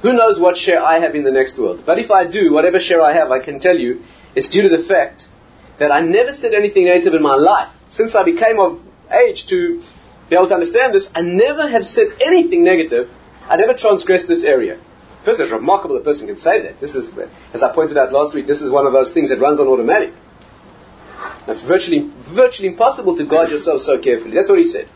Who 0.03 0.15
knows 0.15 0.41
what 0.41 0.57
share 0.57 0.83
I 0.83 0.99
have 0.99 1.15
in 1.15 1.23
the 1.23 1.31
next 1.31 1.57
world? 1.57 1.85
But 1.87 2.01
if 2.01 2.11
I 2.11 2.27
do, 2.29 2.53
whatever 2.53 2.81
share 2.81 3.03
I 3.03 3.13
have, 3.13 3.31
I 3.31 3.39
can 3.39 3.61
tell 3.61 3.79
you, 3.79 4.03
it's 4.35 4.49
due 4.49 4.63
to 4.63 4.69
the 4.69 4.83
fact 4.83 5.29
that 5.79 5.93
I 5.93 6.01
never 6.01 6.33
said 6.33 6.55
anything 6.55 6.85
negative 6.85 7.15
in 7.15 7.23
my 7.23 7.35
life. 7.35 7.73
Since 7.89 8.15
I 8.15 8.25
became 8.25 8.59
of 8.59 8.81
age 9.11 9.47
to 9.47 9.83
be 10.29 10.37
able 10.37 10.49
to 10.49 10.55
understand 10.55 10.95
this, 10.95 11.09
I 11.15 11.23
never 11.23 11.69
have 11.69 11.85
said 11.87 12.09
anything 12.21 12.65
negative. 12.65 13.09
I 13.43 13.57
never 13.57 13.75
transgressed 13.75 14.29
this 14.29 14.45
area. 14.45 14.79
First, 15.25 15.41
it's 15.41 15.53
remarkable 15.53 15.97
a 15.97 16.01
person 16.01 16.27
can 16.27 16.39
say 16.39 16.63
that. 16.63 16.81
This 16.81 16.95
is, 16.95 17.07
as 17.53 17.63
I 17.63 17.75
pointed 17.75 17.97
out 17.97 18.13
last 18.13 18.35
week, 18.35 18.47
this 18.47 18.61
is 18.61 18.71
one 18.71 18.87
of 18.87 18.93
those 18.93 19.13
things 19.13 19.31
that 19.31 19.41
runs 19.41 19.61
on 19.61 19.67
automatic. 19.67 20.13
It's 21.47 21.63
virtually, 21.63 22.11
virtually 22.35 22.69
impossible 22.69 23.17
to 23.17 23.25
guard 23.25 23.51
yourself 23.51 23.81
so 23.81 24.01
carefully. 24.01 24.35
That's 24.35 24.51
what 24.51 24.59
he 24.59 24.65
said. 24.65 24.89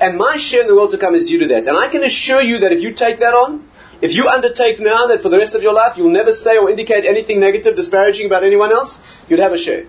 And 0.00 0.18
my 0.18 0.36
share 0.36 0.62
in 0.62 0.66
the 0.66 0.74
world 0.74 0.90
to 0.90 0.98
come 0.98 1.14
is 1.14 1.24
due 1.24 1.38
to 1.40 1.48
that. 1.48 1.68
And 1.68 1.78
I 1.78 1.88
can 1.88 2.02
assure 2.02 2.42
you 2.42 2.58
that 2.58 2.72
if 2.72 2.80
you 2.80 2.92
take 2.92 3.20
that 3.20 3.32
on, 3.32 3.68
if 4.02 4.12
you 4.12 4.26
undertake 4.26 4.80
now 4.80 5.06
that 5.06 5.22
for 5.22 5.28
the 5.28 5.38
rest 5.38 5.54
of 5.54 5.62
your 5.62 5.72
life 5.72 5.96
you'll 5.96 6.10
never 6.10 6.32
say 6.32 6.56
or 6.58 6.68
indicate 6.68 7.04
anything 7.04 7.38
negative, 7.38 7.76
disparaging 7.76 8.26
about 8.26 8.42
anyone 8.42 8.72
else, 8.72 8.98
you'd 9.28 9.38
have 9.38 9.52
a 9.52 9.58
share. 9.58 9.86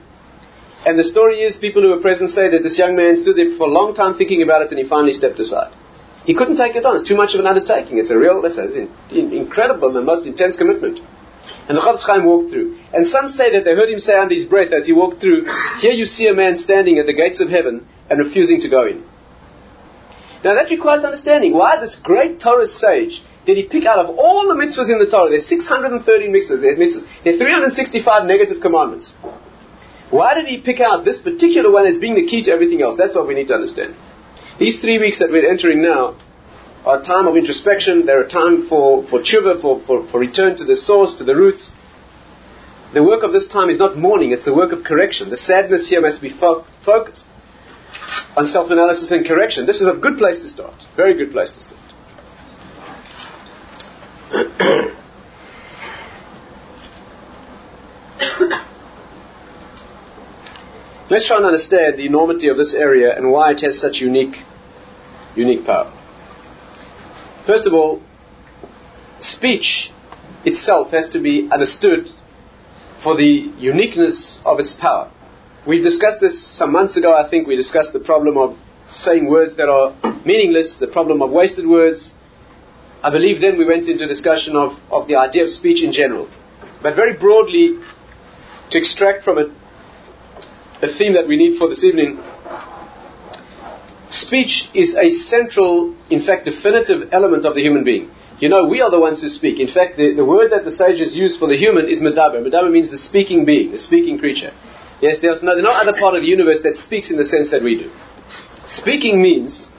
And 0.85 0.99
the 0.99 1.03
story 1.03 1.41
is, 1.41 1.57
people 1.57 1.81
who 1.81 1.89
were 1.89 2.01
present 2.01 2.29
say 2.29 2.49
that 2.49 2.61
this 2.61 2.77
young 2.77 2.95
man 2.95 3.17
stood 3.17 3.35
there 3.35 3.57
for 3.57 3.67
a 3.67 3.71
long 3.71 3.95
time 3.95 4.13
thinking 4.13 4.43
about 4.43 4.61
it 4.61 4.69
and 4.69 4.77
he 4.77 4.85
finally 4.87 5.13
stepped 5.13 5.39
aside. 5.39 5.73
He 6.25 6.35
couldn't 6.35 6.57
take 6.57 6.75
it 6.75 6.85
on. 6.85 6.97
It's 6.97 7.07
too 7.07 7.15
much 7.15 7.33
of 7.33 7.39
an 7.39 7.47
undertaking. 7.47 7.97
It's 7.97 8.11
a 8.11 8.17
real, 8.17 8.43
it's 8.45 8.57
an 8.57 8.89
incredible 9.11 9.97
and 9.97 10.05
most 10.05 10.25
intense 10.25 10.55
commitment. 10.55 10.99
And 11.67 11.77
the 11.77 11.81
Chofetz 11.81 12.05
Chaim 12.05 12.25
walked 12.25 12.51
through. 12.51 12.77
And 12.93 13.07
some 13.07 13.27
say 13.27 13.51
that 13.53 13.65
they 13.65 13.73
heard 13.75 13.89
him 13.89 13.97
say 13.97 14.17
under 14.17 14.33
his 14.33 14.45
breath 14.45 14.71
as 14.71 14.85
he 14.85 14.93
walked 14.93 15.19
through, 15.19 15.45
Here 15.79 15.91
you 15.91 16.05
see 16.05 16.27
a 16.27 16.33
man 16.33 16.55
standing 16.55 16.99
at 16.99 17.07
the 17.07 17.13
gates 17.13 17.41
of 17.41 17.49
heaven 17.49 17.87
and 18.09 18.19
refusing 18.19 18.61
to 18.61 18.69
go 18.69 18.85
in. 18.85 19.03
Now 20.43 20.53
that 20.53 20.69
requires 20.69 21.03
understanding. 21.03 21.53
Why 21.53 21.79
this 21.79 21.95
great 21.95 22.39
Torah 22.39 22.67
sage 22.67 23.23
did 23.45 23.57
he 23.57 23.63
pick 23.63 23.85
out 23.85 23.99
of 23.99 24.17
all 24.17 24.47
the 24.47 24.55
mitzvahs 24.55 24.91
in 24.91 24.99
the 24.99 25.09
Torah? 25.09 25.29
There's 25.29 25.47
613 25.47 26.31
mitzvahs. 26.31 26.61
There 26.61 26.73
are, 26.73 26.77
mitzvahs. 26.77 27.05
there 27.23 27.33
are 27.33 27.37
365 27.37 28.25
negative 28.25 28.61
commandments. 28.61 29.13
Why 30.15 30.33
did 30.33 30.47
he 30.47 30.61
pick 30.61 30.79
out 30.79 31.03
this 31.03 31.19
particular 31.19 31.69
one 31.69 31.85
as 31.85 31.97
being 31.97 32.15
the 32.15 32.25
key 32.25 32.43
to 32.43 32.51
everything 32.51 32.81
else? 32.81 32.95
That's 32.95 33.15
what 33.15 33.27
we 33.27 33.33
need 33.33 33.49
to 33.49 33.53
understand. 33.53 33.95
These 34.57 34.79
three 34.79 34.97
weeks 34.97 35.19
that 35.19 35.29
we're 35.29 35.49
entering 35.49 35.81
now 35.81 36.15
are 36.85 36.99
a 37.01 37.03
time 37.03 37.27
of 37.27 37.35
introspection. 37.35 38.05
They're 38.05 38.21
a 38.21 38.29
time 38.29 38.65
for, 38.69 39.03
for 39.03 39.19
tshuva, 39.19 39.59
for, 39.61 39.81
for, 39.81 40.07
for 40.07 40.17
return 40.17 40.55
to 40.55 40.63
the 40.63 40.77
source, 40.77 41.15
to 41.15 41.25
the 41.25 41.35
roots. 41.35 41.73
The 42.93 43.03
work 43.03 43.23
of 43.23 43.33
this 43.33 43.45
time 43.45 43.69
is 43.69 43.77
not 43.77 43.97
mourning, 43.97 44.31
it's 44.31 44.45
the 44.45 44.53
work 44.55 44.71
of 44.71 44.85
correction. 44.85 45.29
The 45.29 45.35
sadness 45.35 45.89
here 45.89 45.99
must 45.99 46.21
be 46.21 46.29
fo- 46.29 46.63
focused 46.85 47.27
on 48.37 48.47
self-analysis 48.47 49.11
and 49.11 49.25
correction. 49.25 49.65
This 49.65 49.81
is 49.81 49.87
a 49.89 49.95
good 49.95 50.17
place 50.17 50.37
to 50.37 50.47
start. 50.47 50.75
Very 50.95 51.13
good 51.13 51.33
place 51.33 51.51
to 51.51 51.61
start. 51.61 51.81
Let's 61.07 61.27
try 61.27 61.37
and 61.37 61.45
understand 61.45 61.97
the 61.97 62.05
enormity 62.05 62.49
of 62.49 62.57
this 62.57 62.73
area 62.73 63.15
and 63.15 63.31
why 63.31 63.51
it 63.51 63.61
has 63.61 63.79
such 63.79 64.01
unique, 64.01 64.37
unique 65.35 65.63
power. 65.63 65.93
First 67.45 67.67
of 67.67 67.73
all, 67.73 68.01
speech 69.19 69.91
itself 70.45 70.91
has 70.91 71.09
to 71.09 71.19
be 71.19 71.47
understood 71.51 72.09
for 73.03 73.15
the 73.15 73.51
uniqueness 73.57 74.39
of 74.45 74.59
its 74.59 74.73
power. 74.73 75.11
We 75.67 75.79
discussed 75.79 76.21
this 76.21 76.41
some 76.41 76.71
months 76.71 76.97
ago, 76.97 77.13
I 77.13 77.29
think. 77.29 77.47
We 77.47 77.55
discussed 77.55 77.93
the 77.93 77.99
problem 77.99 78.37
of 78.37 78.57
saying 78.91 79.27
words 79.29 79.57
that 79.57 79.69
are 79.69 79.93
meaningless, 80.25 80.77
the 80.77 80.87
problem 80.87 81.21
of 81.21 81.29
wasted 81.29 81.67
words, 81.67 82.15
I 83.03 83.11
believe 83.11 83.41
then 83.41 83.59
we 83.59 83.65
went 83.65 83.87
into 83.87 84.07
discussion 84.07 84.55
of, 84.55 84.79
of 84.89 85.07
the 85.07 85.17
idea 85.17 85.43
of 85.43 85.49
speech 85.51 85.83
in 85.83 85.91
general. 85.91 86.27
But 86.81 86.95
very 86.95 87.13
broadly, 87.13 87.77
to 88.71 88.77
extract 88.79 89.23
from 89.23 89.37
it 89.37 89.51
a 90.89 90.97
theme 90.97 91.13
that 91.13 91.27
we 91.27 91.37
need 91.37 91.57
for 91.57 91.67
this 91.67 91.83
evening, 91.83 92.19
speech 94.09 94.69
is 94.73 94.95
a 94.95 95.09
central, 95.09 95.95
in 96.09 96.21
fact, 96.21 96.45
definitive 96.45 97.09
element 97.11 97.45
of 97.45 97.55
the 97.55 97.61
human 97.61 97.83
being. 97.83 98.11
You 98.39 98.49
know, 98.49 98.65
we 98.65 98.81
are 98.81 98.91
the 98.91 98.99
ones 98.99 99.21
who 99.21 99.29
speak. 99.29 99.59
In 99.59 99.67
fact, 99.67 99.97
the, 99.97 100.13
the 100.13 100.25
word 100.25 100.51
that 100.51 100.65
the 100.65 100.71
sages 100.71 101.15
use 101.15 101.37
for 101.37 101.47
the 101.47 101.55
human 101.55 101.87
is 101.87 102.01
medaber. 102.01 102.43
Medaber 102.45 102.71
means 102.71 102.89
the 102.89 102.97
speaking 102.97 103.45
being, 103.45 103.71
the 103.71 103.79
speaking 103.79 104.19
creature. 104.19 104.51
Yes, 105.01 105.19
there's 105.21 105.41
no, 105.41 105.55
there's 105.55 105.63
no 105.63 105.71
other 105.71 105.93
part 105.97 106.15
of 106.15 106.21
the 106.21 106.27
universe 106.27 106.61
that 106.63 106.77
speaks 106.77 107.11
in 107.11 107.17
the 107.17 107.25
sense 107.25 107.51
that 107.51 107.63
we 107.63 107.77
do. 107.77 107.91
Speaking 108.67 109.21
means, 109.21 109.69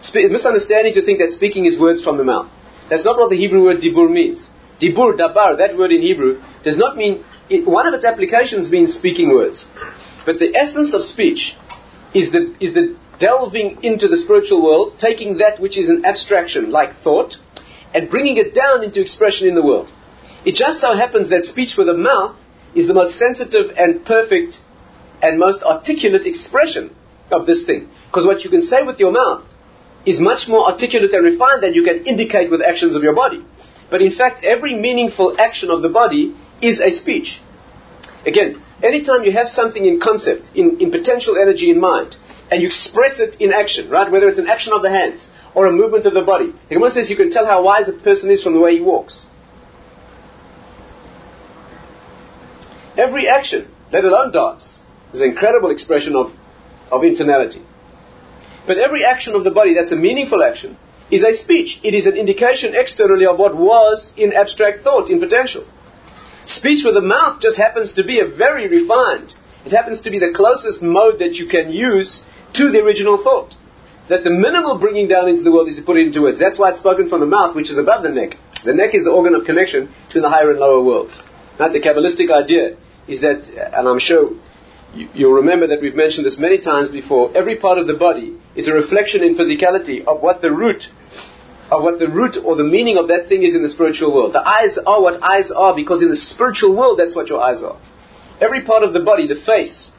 spe- 0.00 0.30
misunderstanding 0.30 0.94
to 0.94 1.02
think 1.04 1.18
that 1.18 1.32
speaking 1.32 1.66
is 1.66 1.78
words 1.78 2.02
from 2.02 2.16
the 2.16 2.24
mouth. 2.24 2.50
That's 2.88 3.04
not 3.04 3.18
what 3.18 3.30
the 3.30 3.36
Hebrew 3.36 3.64
word 3.64 3.78
dibur 3.78 4.10
means. 4.10 4.50
Dibur, 4.80 5.16
dabar, 5.16 5.58
that 5.58 5.76
word 5.76 5.92
in 5.92 6.00
Hebrew, 6.02 6.40
does 6.64 6.78
not 6.78 6.96
mean, 6.96 7.24
it, 7.50 7.66
one 7.66 7.86
of 7.86 7.94
its 7.94 8.04
applications 8.04 8.70
means 8.70 8.94
speaking 8.94 9.30
words. 9.34 9.66
But 10.28 10.40
the 10.40 10.54
essence 10.54 10.92
of 10.92 11.02
speech 11.02 11.56
is 12.12 12.32
the, 12.32 12.54
is 12.60 12.74
the 12.74 12.98
delving 13.18 13.82
into 13.82 14.08
the 14.08 14.18
spiritual 14.18 14.62
world, 14.62 14.98
taking 14.98 15.38
that 15.38 15.58
which 15.58 15.78
is 15.78 15.88
an 15.88 16.04
abstraction, 16.04 16.70
like 16.70 16.96
thought, 16.96 17.38
and 17.94 18.10
bringing 18.10 18.36
it 18.36 18.54
down 18.54 18.84
into 18.84 19.00
expression 19.00 19.48
in 19.48 19.54
the 19.54 19.62
world. 19.62 19.90
It 20.44 20.54
just 20.54 20.82
so 20.82 20.94
happens 20.94 21.30
that 21.30 21.46
speech 21.46 21.78
with 21.78 21.88
a 21.88 21.94
mouth 21.94 22.36
is 22.74 22.86
the 22.86 22.92
most 22.92 23.16
sensitive 23.16 23.70
and 23.78 24.04
perfect 24.04 24.60
and 25.22 25.38
most 25.38 25.62
articulate 25.62 26.26
expression 26.26 26.94
of 27.32 27.46
this 27.46 27.64
thing. 27.64 27.88
Because 28.08 28.26
what 28.26 28.44
you 28.44 28.50
can 28.50 28.60
say 28.60 28.82
with 28.82 29.00
your 29.00 29.12
mouth 29.12 29.46
is 30.04 30.20
much 30.20 30.46
more 30.46 30.66
articulate 30.66 31.14
and 31.14 31.24
refined 31.24 31.62
than 31.62 31.72
you 31.72 31.84
can 31.84 32.04
indicate 32.04 32.50
with 32.50 32.60
actions 32.60 32.94
of 32.94 33.02
your 33.02 33.14
body. 33.14 33.42
But 33.88 34.02
in 34.02 34.12
fact, 34.12 34.44
every 34.44 34.74
meaningful 34.74 35.40
action 35.40 35.70
of 35.70 35.80
the 35.80 35.88
body 35.88 36.36
is 36.60 36.80
a 36.80 36.90
speech. 36.90 37.40
Again, 38.26 38.62
anytime 38.82 39.24
you 39.24 39.32
have 39.32 39.48
something 39.48 39.84
in 39.84 40.00
concept, 40.00 40.50
in, 40.54 40.80
in 40.80 40.90
potential 40.90 41.36
energy 41.36 41.70
in 41.70 41.80
mind, 41.80 42.16
and 42.50 42.62
you 42.62 42.66
express 42.68 43.20
it 43.20 43.36
in 43.40 43.52
action, 43.52 43.90
right? 43.90 44.10
Whether 44.10 44.28
it's 44.28 44.38
an 44.38 44.48
action 44.48 44.72
of 44.72 44.82
the 44.82 44.90
hands 44.90 45.28
or 45.54 45.66
a 45.66 45.72
movement 45.72 46.06
of 46.06 46.14
the 46.14 46.22
body. 46.22 46.52
The 46.68 46.74
Gemara 46.74 46.90
says 46.90 47.10
you 47.10 47.16
can 47.16 47.30
tell 47.30 47.46
how 47.46 47.62
wise 47.62 47.88
a 47.88 47.92
person 47.92 48.30
is 48.30 48.42
from 48.42 48.54
the 48.54 48.60
way 48.60 48.76
he 48.76 48.80
walks. 48.80 49.26
Every 52.96 53.28
action, 53.28 53.70
let 53.92 54.04
alone 54.04 54.32
dance, 54.32 54.80
is 55.12 55.20
an 55.20 55.28
incredible 55.28 55.70
expression 55.70 56.16
of, 56.16 56.32
of 56.90 57.02
internality. 57.02 57.64
But 58.66 58.78
every 58.78 59.04
action 59.04 59.34
of 59.34 59.44
the 59.44 59.50
body 59.50 59.74
that's 59.74 59.92
a 59.92 59.96
meaningful 59.96 60.42
action 60.42 60.76
is 61.10 61.22
a 61.22 61.32
speech. 61.32 61.80
It 61.82 61.94
is 61.94 62.06
an 62.06 62.16
indication 62.16 62.74
externally 62.74 63.26
of 63.26 63.38
what 63.38 63.56
was 63.56 64.12
in 64.16 64.32
abstract 64.32 64.82
thought, 64.82 65.08
in 65.10 65.20
potential. 65.20 65.64
Speech 66.44 66.84
with 66.84 66.94
the 66.94 67.00
mouth 67.00 67.40
just 67.40 67.58
happens 67.58 67.94
to 67.94 68.04
be 68.04 68.20
a 68.20 68.26
very 68.26 68.68
refined, 68.68 69.34
it 69.64 69.72
happens 69.72 70.00
to 70.02 70.10
be 70.10 70.18
the 70.18 70.32
closest 70.34 70.82
mode 70.82 71.18
that 71.18 71.34
you 71.34 71.46
can 71.46 71.70
use 71.70 72.24
to 72.54 72.70
the 72.70 72.82
original 72.82 73.22
thought. 73.22 73.54
That 74.08 74.24
the 74.24 74.30
minimal 74.30 74.78
bringing 74.78 75.08
down 75.08 75.28
into 75.28 75.42
the 75.42 75.52
world 75.52 75.68
is 75.68 75.76
to 75.76 75.82
put 75.82 75.98
it 75.98 76.06
into 76.06 76.22
words. 76.22 76.38
That's 76.38 76.58
why 76.58 76.70
it's 76.70 76.78
spoken 76.78 77.10
from 77.10 77.20
the 77.20 77.26
mouth, 77.26 77.54
which 77.54 77.70
is 77.70 77.76
above 77.76 78.02
the 78.02 78.08
neck. 78.08 78.38
The 78.64 78.72
neck 78.72 78.94
is 78.94 79.04
the 79.04 79.10
organ 79.10 79.34
of 79.34 79.44
connection 79.44 79.92
between 80.06 80.22
the 80.22 80.30
higher 80.30 80.50
and 80.50 80.58
lower 80.58 80.82
worlds. 80.82 81.20
Now, 81.58 81.68
the 81.68 81.80
Kabbalistic 81.80 82.30
idea 82.30 82.76
is 83.06 83.20
that, 83.20 83.50
uh, 83.50 83.76
and 83.76 83.86
I'm 83.86 83.98
sure 83.98 84.32
you'll 84.94 85.34
remember 85.34 85.66
that 85.66 85.82
we've 85.82 85.94
mentioned 85.94 86.24
this 86.24 86.38
many 86.38 86.58
times 86.58 86.88
before, 86.88 87.36
every 87.36 87.56
part 87.56 87.78
of 87.78 87.86
the 87.86 87.94
body 87.94 88.38
is 88.56 88.68
a 88.68 88.72
reflection 88.72 89.22
in 89.22 89.36
physicality 89.36 90.04
of 90.06 90.22
what 90.22 90.40
the 90.40 90.50
root 90.50 90.88
of 91.70 91.82
what 91.82 91.98
the 91.98 92.08
root 92.08 92.36
or 92.42 92.56
the 92.56 92.64
meaning 92.64 92.96
of 92.96 93.08
that 93.08 93.28
thing 93.28 93.42
is 93.42 93.54
in 93.54 93.62
the 93.62 93.68
spiritual 93.68 94.14
world. 94.14 94.32
The 94.32 94.46
eyes 94.46 94.78
are 94.78 95.02
what 95.02 95.22
eyes 95.22 95.50
are 95.50 95.74
because 95.74 96.02
in 96.02 96.08
the 96.08 96.16
spiritual 96.16 96.74
world 96.76 96.98
that's 96.98 97.14
what 97.14 97.28
your 97.28 97.42
eyes 97.42 97.62
are. 97.62 97.78
Every 98.40 98.62
part 98.62 98.82
of 98.82 98.92
the 98.92 99.00
body, 99.00 99.26
the 99.26 99.36
face, 99.36 99.90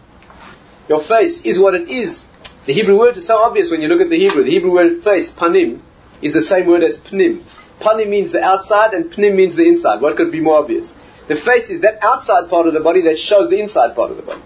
your 0.88 1.04
face 1.04 1.42
is 1.44 1.60
what 1.60 1.76
it 1.76 1.90
is. 1.90 2.26
The 2.66 2.74
Hebrew 2.74 2.98
word 2.98 3.18
is 3.18 3.28
so 3.28 3.38
obvious 3.38 3.70
when 3.70 3.82
you 3.82 3.88
look 3.88 4.02
at 4.02 4.10
the 4.10 4.18
Hebrew. 4.18 4.44
The 4.44 4.52
Hebrew 4.52 4.72
word 4.72 5.04
face, 5.04 5.32
panim, 5.32 5.82
is 6.22 6.34
the 6.34 6.42
same 6.42 6.68
word 6.68 6.84
as 6.84 6.98
pnim. 6.98 7.44
Panim 7.80 8.10
means 8.10 8.32
the 8.32 8.44
outside 8.44 8.94
and 8.94 9.12
pnim 9.12 9.36
means 9.36 9.56
the 9.56 9.68
inside. 9.68 10.02
What 10.02 10.18
could 10.18 10.32
be 10.32 10.40
more 10.40 10.58
obvious? 10.58 10.96
The 11.28 11.36
face 11.36 11.70
is 11.70 11.82
that 11.82 12.04
outside 12.04 12.50
part 12.50 12.68
of 12.68 12.74
the 12.74 12.80
body 12.80 13.04
that 13.04 13.20
shows 13.20 13.50
the 13.50 13.60
inside 13.60 13.96
part 13.96 14.12
of 14.12 14.18
the 14.18 14.24
body. 14.24 14.42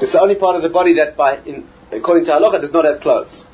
It's 0.00 0.12
the 0.12 0.20
only 0.20 0.34
part 0.34 0.56
of 0.56 0.62
the 0.62 0.68
body 0.68 0.94
that, 0.94 1.16
by, 1.16 1.38
in, 1.44 1.66
according 1.90 2.26
to 2.26 2.32
halacha, 2.32 2.60
does 2.60 2.72
not 2.72 2.84
have 2.84 3.00
clothes. 3.00 3.46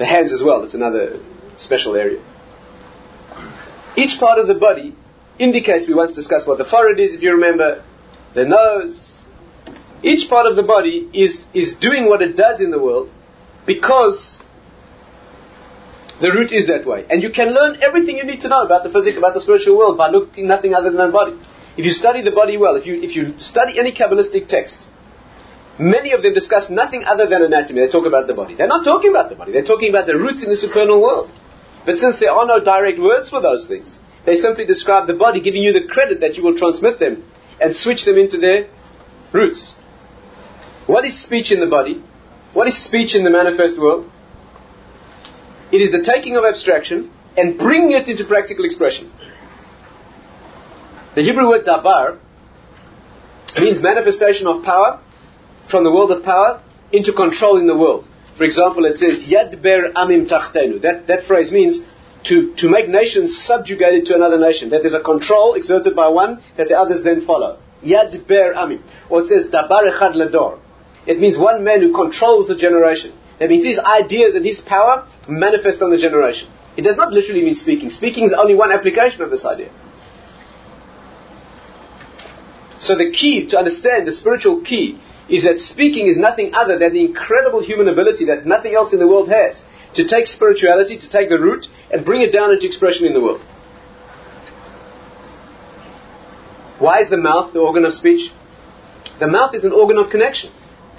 The 0.00 0.06
hands 0.06 0.32
as 0.32 0.42
well, 0.42 0.64
it's 0.64 0.72
another 0.72 1.20
special 1.56 1.94
area. 1.94 2.22
Each 3.98 4.18
part 4.18 4.38
of 4.38 4.48
the 4.48 4.54
body 4.54 4.96
indicates, 5.38 5.86
we 5.86 5.92
once 5.92 6.12
discussed 6.12 6.48
what 6.48 6.56
the 6.56 6.64
forehead 6.64 6.98
is, 6.98 7.14
if 7.14 7.20
you 7.20 7.32
remember, 7.32 7.84
the 8.34 8.46
nose. 8.46 9.26
Each 10.02 10.26
part 10.26 10.46
of 10.46 10.56
the 10.56 10.62
body 10.62 11.06
is, 11.12 11.44
is 11.52 11.74
doing 11.74 12.06
what 12.06 12.22
it 12.22 12.34
does 12.34 12.62
in 12.62 12.70
the 12.70 12.78
world 12.78 13.12
because 13.66 14.40
the 16.22 16.32
root 16.32 16.50
is 16.50 16.68
that 16.68 16.86
way. 16.86 17.04
And 17.10 17.22
you 17.22 17.28
can 17.28 17.52
learn 17.52 17.82
everything 17.82 18.16
you 18.16 18.24
need 18.24 18.40
to 18.40 18.48
know 18.48 18.62
about 18.62 18.84
the 18.84 18.90
physical, 18.90 19.18
about 19.18 19.34
the 19.34 19.42
spiritual 19.42 19.76
world 19.76 19.98
by 19.98 20.08
looking 20.08 20.48
nothing 20.48 20.72
other 20.72 20.90
than 20.90 21.08
the 21.08 21.12
body. 21.12 21.36
If 21.76 21.84
you 21.84 21.90
study 21.90 22.22
the 22.22 22.32
body 22.32 22.56
well, 22.56 22.76
if 22.76 22.86
you, 22.86 23.02
if 23.02 23.14
you 23.14 23.38
study 23.38 23.78
any 23.78 23.92
Kabbalistic 23.92 24.48
text, 24.48 24.88
Many 25.80 26.12
of 26.12 26.22
them 26.22 26.34
discuss 26.34 26.68
nothing 26.68 27.04
other 27.04 27.26
than 27.26 27.42
anatomy. 27.42 27.80
They 27.80 27.88
talk 27.88 28.04
about 28.04 28.26
the 28.26 28.34
body. 28.34 28.54
They're 28.54 28.66
not 28.66 28.84
talking 28.84 29.10
about 29.10 29.30
the 29.30 29.34
body. 29.34 29.52
They're 29.52 29.64
talking 29.64 29.88
about 29.88 30.06
the 30.06 30.14
roots 30.14 30.42
in 30.42 30.50
the 30.50 30.56
supernal 30.56 31.00
world. 31.00 31.32
But 31.86 31.96
since 31.96 32.20
there 32.20 32.30
are 32.32 32.46
no 32.46 32.62
direct 32.62 32.98
words 32.98 33.30
for 33.30 33.40
those 33.40 33.66
things, 33.66 33.98
they 34.26 34.34
simply 34.34 34.66
describe 34.66 35.06
the 35.06 35.14
body, 35.14 35.40
giving 35.40 35.62
you 35.62 35.72
the 35.72 35.86
credit 35.88 36.20
that 36.20 36.36
you 36.36 36.42
will 36.42 36.54
transmit 36.54 36.98
them 36.98 37.24
and 37.58 37.74
switch 37.74 38.04
them 38.04 38.18
into 38.18 38.36
their 38.36 38.68
roots. 39.32 39.74
What 40.86 41.06
is 41.06 41.18
speech 41.18 41.50
in 41.50 41.60
the 41.60 41.66
body? 41.66 42.04
What 42.52 42.68
is 42.68 42.76
speech 42.76 43.14
in 43.14 43.24
the 43.24 43.30
manifest 43.30 43.78
world? 43.78 44.10
It 45.72 45.80
is 45.80 45.92
the 45.92 46.02
taking 46.02 46.36
of 46.36 46.44
abstraction 46.44 47.10
and 47.38 47.56
bringing 47.56 47.92
it 47.92 48.06
into 48.06 48.26
practical 48.26 48.66
expression. 48.66 49.10
The 51.14 51.22
Hebrew 51.22 51.48
word 51.48 51.64
dabar 51.64 52.18
means 53.58 53.80
manifestation 53.80 54.46
of 54.46 54.62
power 54.62 55.00
from 55.70 55.84
the 55.84 55.90
world 55.90 56.10
of 56.10 56.22
power 56.22 56.62
into 56.92 57.12
controlling 57.12 57.66
the 57.66 57.76
world. 57.76 58.08
For 58.36 58.44
example, 58.44 58.84
it 58.86 58.98
says, 58.98 59.26
Yad 59.26 59.62
ber 59.62 59.92
amim 59.92 60.28
tachtenu. 60.28 60.80
That, 60.82 61.06
that 61.06 61.24
phrase 61.24 61.52
means 61.52 61.82
to, 62.24 62.54
to 62.56 62.68
make 62.68 62.88
nations 62.88 63.36
subjugated 63.38 64.06
to 64.06 64.14
another 64.14 64.38
nation. 64.38 64.70
That 64.70 64.82
there's 64.82 64.94
a 64.94 65.02
control 65.02 65.54
exerted 65.54 65.94
by 65.94 66.08
one 66.08 66.42
that 66.56 66.68
the 66.68 66.78
others 66.78 67.02
then 67.02 67.20
follow. 67.20 67.58
Yad 67.84 68.26
ber 68.26 68.54
amim. 68.54 68.82
Or 69.08 69.22
it 69.22 69.28
says, 69.28 69.46
Dabar 69.46 69.90
echad 69.90 70.14
lador. 70.14 70.58
It 71.06 71.18
means 71.18 71.38
one 71.38 71.64
man 71.64 71.80
who 71.80 71.92
controls 71.92 72.50
a 72.50 72.56
generation. 72.56 73.12
That 73.38 73.48
means 73.48 73.64
his 73.64 73.78
ideas 73.78 74.34
and 74.34 74.44
his 74.44 74.60
power 74.60 75.06
manifest 75.28 75.80
on 75.80 75.90
the 75.90 75.98
generation. 75.98 76.48
It 76.76 76.82
does 76.82 76.96
not 76.96 77.12
literally 77.12 77.42
mean 77.42 77.54
speaking. 77.54 77.90
Speaking 77.90 78.24
is 78.24 78.32
only 78.32 78.54
one 78.54 78.70
application 78.70 79.22
of 79.22 79.30
this 79.30 79.44
idea. 79.44 79.70
So 82.78 82.96
the 82.96 83.10
key 83.10 83.46
to 83.48 83.58
understand, 83.58 84.06
the 84.06 84.12
spiritual 84.12 84.62
key, 84.62 84.98
is 85.30 85.44
that 85.44 85.58
speaking 85.58 86.06
is 86.06 86.16
nothing 86.16 86.54
other 86.54 86.78
than 86.78 86.92
the 86.92 87.04
incredible 87.04 87.62
human 87.62 87.88
ability 87.88 88.26
that 88.26 88.46
nothing 88.46 88.74
else 88.74 88.92
in 88.92 88.98
the 88.98 89.06
world 89.06 89.28
has 89.28 89.64
to 89.94 90.06
take 90.06 90.26
spirituality, 90.26 90.98
to 90.98 91.08
take 91.08 91.28
the 91.28 91.38
root, 91.38 91.68
and 91.92 92.04
bring 92.04 92.22
it 92.22 92.32
down 92.32 92.52
into 92.52 92.66
expression 92.66 93.06
in 93.06 93.14
the 93.14 93.20
world. 93.20 93.42
Why 96.78 97.00
is 97.00 97.10
the 97.10 97.16
mouth 97.16 97.52
the 97.52 97.60
organ 97.60 97.84
of 97.84 97.92
speech? 97.92 98.32
The 99.18 99.26
mouth 99.26 99.54
is 99.54 99.64
an 99.64 99.72
organ 99.72 99.98
of 99.98 100.10
connection. 100.10 100.50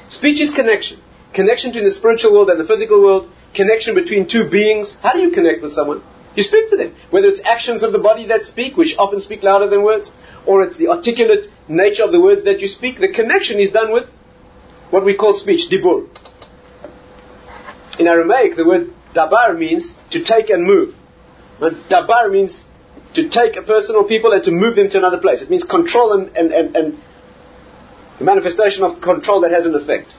Speech 0.08 0.42
is 0.42 0.52
connection. 0.52 1.02
Connection 1.34 1.72
between 1.72 1.86
the 1.86 1.92
spiritual 1.92 2.34
world 2.34 2.50
and 2.50 2.60
the 2.60 2.68
physical 2.68 3.02
world, 3.02 3.30
connection 3.56 3.96
between 3.96 4.28
two 4.28 4.50
beings. 4.50 4.98
How 5.02 5.14
do 5.14 5.20
you 5.20 5.32
connect 5.32 5.62
with 5.62 5.72
someone? 5.72 6.04
You 6.36 6.44
speak 6.44 6.70
to 6.70 6.78
them. 6.78 6.96
Whether 7.10 7.28
it's 7.28 7.42
actions 7.44 7.84
of 7.84 7.92
the 7.92 8.00
body 8.00 8.28
that 8.28 8.44
speak, 8.44 8.78
which 8.78 8.96
often 8.98 9.20
speak 9.20 9.44
louder 9.44 9.68
than 9.68 9.84
words, 9.84 10.12
or 10.46 10.64
it's 10.64 10.78
the 10.78 10.90
articulate 10.90 11.48
nature 11.68 12.04
of 12.04 12.12
the 12.12 12.22
words 12.22 12.44
that 12.44 12.60
you 12.60 12.68
speak, 12.68 13.00
the 13.00 13.12
connection 13.12 13.60
is 13.60 13.72
done 13.72 13.92
with 13.92 14.06
what 14.92 15.04
we 15.04 15.16
call 15.16 15.34
speech, 15.34 15.70
dibur. 15.70 16.08
In 18.00 18.08
Aramaic, 18.08 18.56
the 18.56 18.66
word 18.66 18.94
dabar 19.14 19.58
means 19.58 19.94
to 20.12 20.24
take 20.24 20.50
and 20.50 20.66
move. 20.66 20.94
But 21.60 21.74
dabar 21.90 22.30
means 22.30 22.66
to 23.16 23.30
take 23.30 23.56
a 23.56 23.62
person 23.62 23.96
or 23.96 24.08
people 24.08 24.32
and 24.34 24.44
to 24.44 24.52
move 24.52 24.76
them 24.76 24.90
to 24.90 24.98
another 24.98 25.20
place. 25.20 25.42
It 25.42 25.50
means 25.50 25.64
control 25.64 26.14
and, 26.14 26.36
and, 26.38 26.52
and, 26.52 26.76
and 26.76 27.04
the 28.20 28.26
manifestation 28.26 28.84
of 28.84 29.02
control 29.02 29.42
that 29.42 29.52
has 29.52 29.66
an 29.66 29.76
effect. 29.76 30.14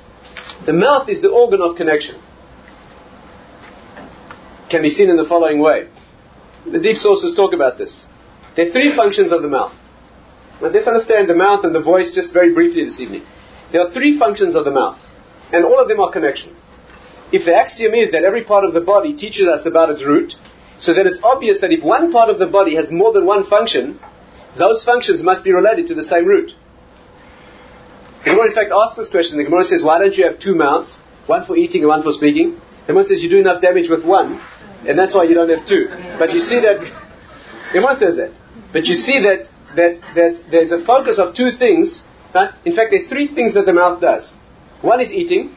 The 0.66 0.72
mouth 0.72 1.08
is 1.08 1.22
the 1.22 1.30
organ 1.30 1.61
of 1.61 1.76
connection. 1.76 2.20
Can 4.70 4.82
be 4.82 4.88
seen 4.88 5.11
in 5.11 5.16
the 5.16 5.24
following 5.24 5.61
way. 5.61 5.88
The 6.70 6.78
deep 6.78 6.96
sources 6.96 7.35
talk 7.35 7.52
about 7.52 7.78
this. 7.78 8.06
There 8.56 8.68
are 8.68 8.70
three 8.70 8.94
functions 8.94 9.32
of 9.32 9.42
the 9.42 9.48
mouth. 9.48 9.74
Now 10.61 10.68
let's 10.68 10.87
understand 10.87 11.28
the 11.28 11.35
mouth 11.35 11.64
and 11.64 11.74
the 11.74 11.80
voice 11.80 12.12
just 12.12 12.32
very 12.32 12.54
briefly 12.54 12.85
this 12.85 13.00
evening. 13.00 13.22
There 13.72 13.80
are 13.80 13.90
three 13.90 14.18
functions 14.18 14.54
of 14.54 14.64
the 14.64 14.70
mouth, 14.70 14.98
and 15.52 15.64
all 15.64 15.80
of 15.80 15.88
them 15.88 16.00
are 16.00 16.12
connection. 16.12 16.54
If 17.32 17.46
the 17.46 17.56
axiom 17.56 17.94
is 17.94 18.12
that 18.12 18.24
every 18.24 18.44
part 18.44 18.64
of 18.64 18.74
the 18.74 18.82
body 18.82 19.14
teaches 19.14 19.48
us 19.48 19.64
about 19.64 19.88
its 19.88 20.04
root, 20.04 20.35
so 20.78 20.92
then 20.92 21.06
it's 21.06 21.20
obvious 21.22 21.61
that 21.61 21.72
if 21.72 21.82
one 21.82 22.12
part 22.12 22.28
of 22.28 22.38
the 22.38 22.46
body 22.46 22.74
has 22.76 22.90
more 22.90 23.12
than 23.12 23.24
one 23.24 23.44
function, 23.44 23.98
those 24.58 24.85
functions 24.85 25.22
must 25.22 25.42
be 25.42 25.52
related 25.52 25.87
to 25.87 25.94
the 25.94 26.02
same 26.02 26.26
root. 26.26 26.52
The 28.24 28.30
Gemara, 28.30 28.48
in 28.48 28.54
fact, 28.54 28.70
asks 28.72 28.96
this 28.96 29.08
question. 29.08 29.38
The 29.38 29.44
Gemara 29.44 29.64
says, 29.64 29.82
Why 29.82 29.98
don't 29.98 30.14
you 30.14 30.24
have 30.24 30.38
two 30.38 30.54
mouths, 30.54 31.00
one 31.26 31.44
for 31.46 31.56
eating 31.56 31.80
and 31.80 31.88
one 31.88 32.02
for 32.02 32.12
speaking? 32.12 32.61
The 32.87 32.92
Gemara 32.92 33.04
says, 33.04 33.22
You 33.22 33.30
do 33.30 33.40
enough 33.40 33.62
damage 33.62 33.88
with 33.88 34.04
one, 34.04 34.40
and 34.87 34.98
that's 34.98 35.14
why 35.14 35.24
you 35.24 35.35
don't 35.35 35.48
have 35.48 35.66
two. 35.66 35.88
But 36.18 36.35
you 36.35 36.40
see 36.40 36.61
that, 36.61 36.80
the 36.80 37.80
Gemara 37.80 37.94
says 37.94 38.16
that. 38.16 38.32
But 38.72 38.85
you 38.85 38.94
see 38.94 39.20
that, 39.22 39.48
that, 39.76 40.00
that 40.14 40.44
there's 40.50 40.72
a 40.72 40.85
focus 40.85 41.18
of 41.18 41.35
two 41.35 41.50
things 41.52 42.04
in 42.64 42.73
fact, 42.73 42.90
there 42.90 43.01
are 43.01 43.09
three 43.09 43.29
things 43.29 43.55
that 43.55 43.66
the 43.66 43.73
mouth 43.73 44.01
does. 44.01 44.33
One 44.81 45.01
is 45.01 45.12
eating, 45.12 45.55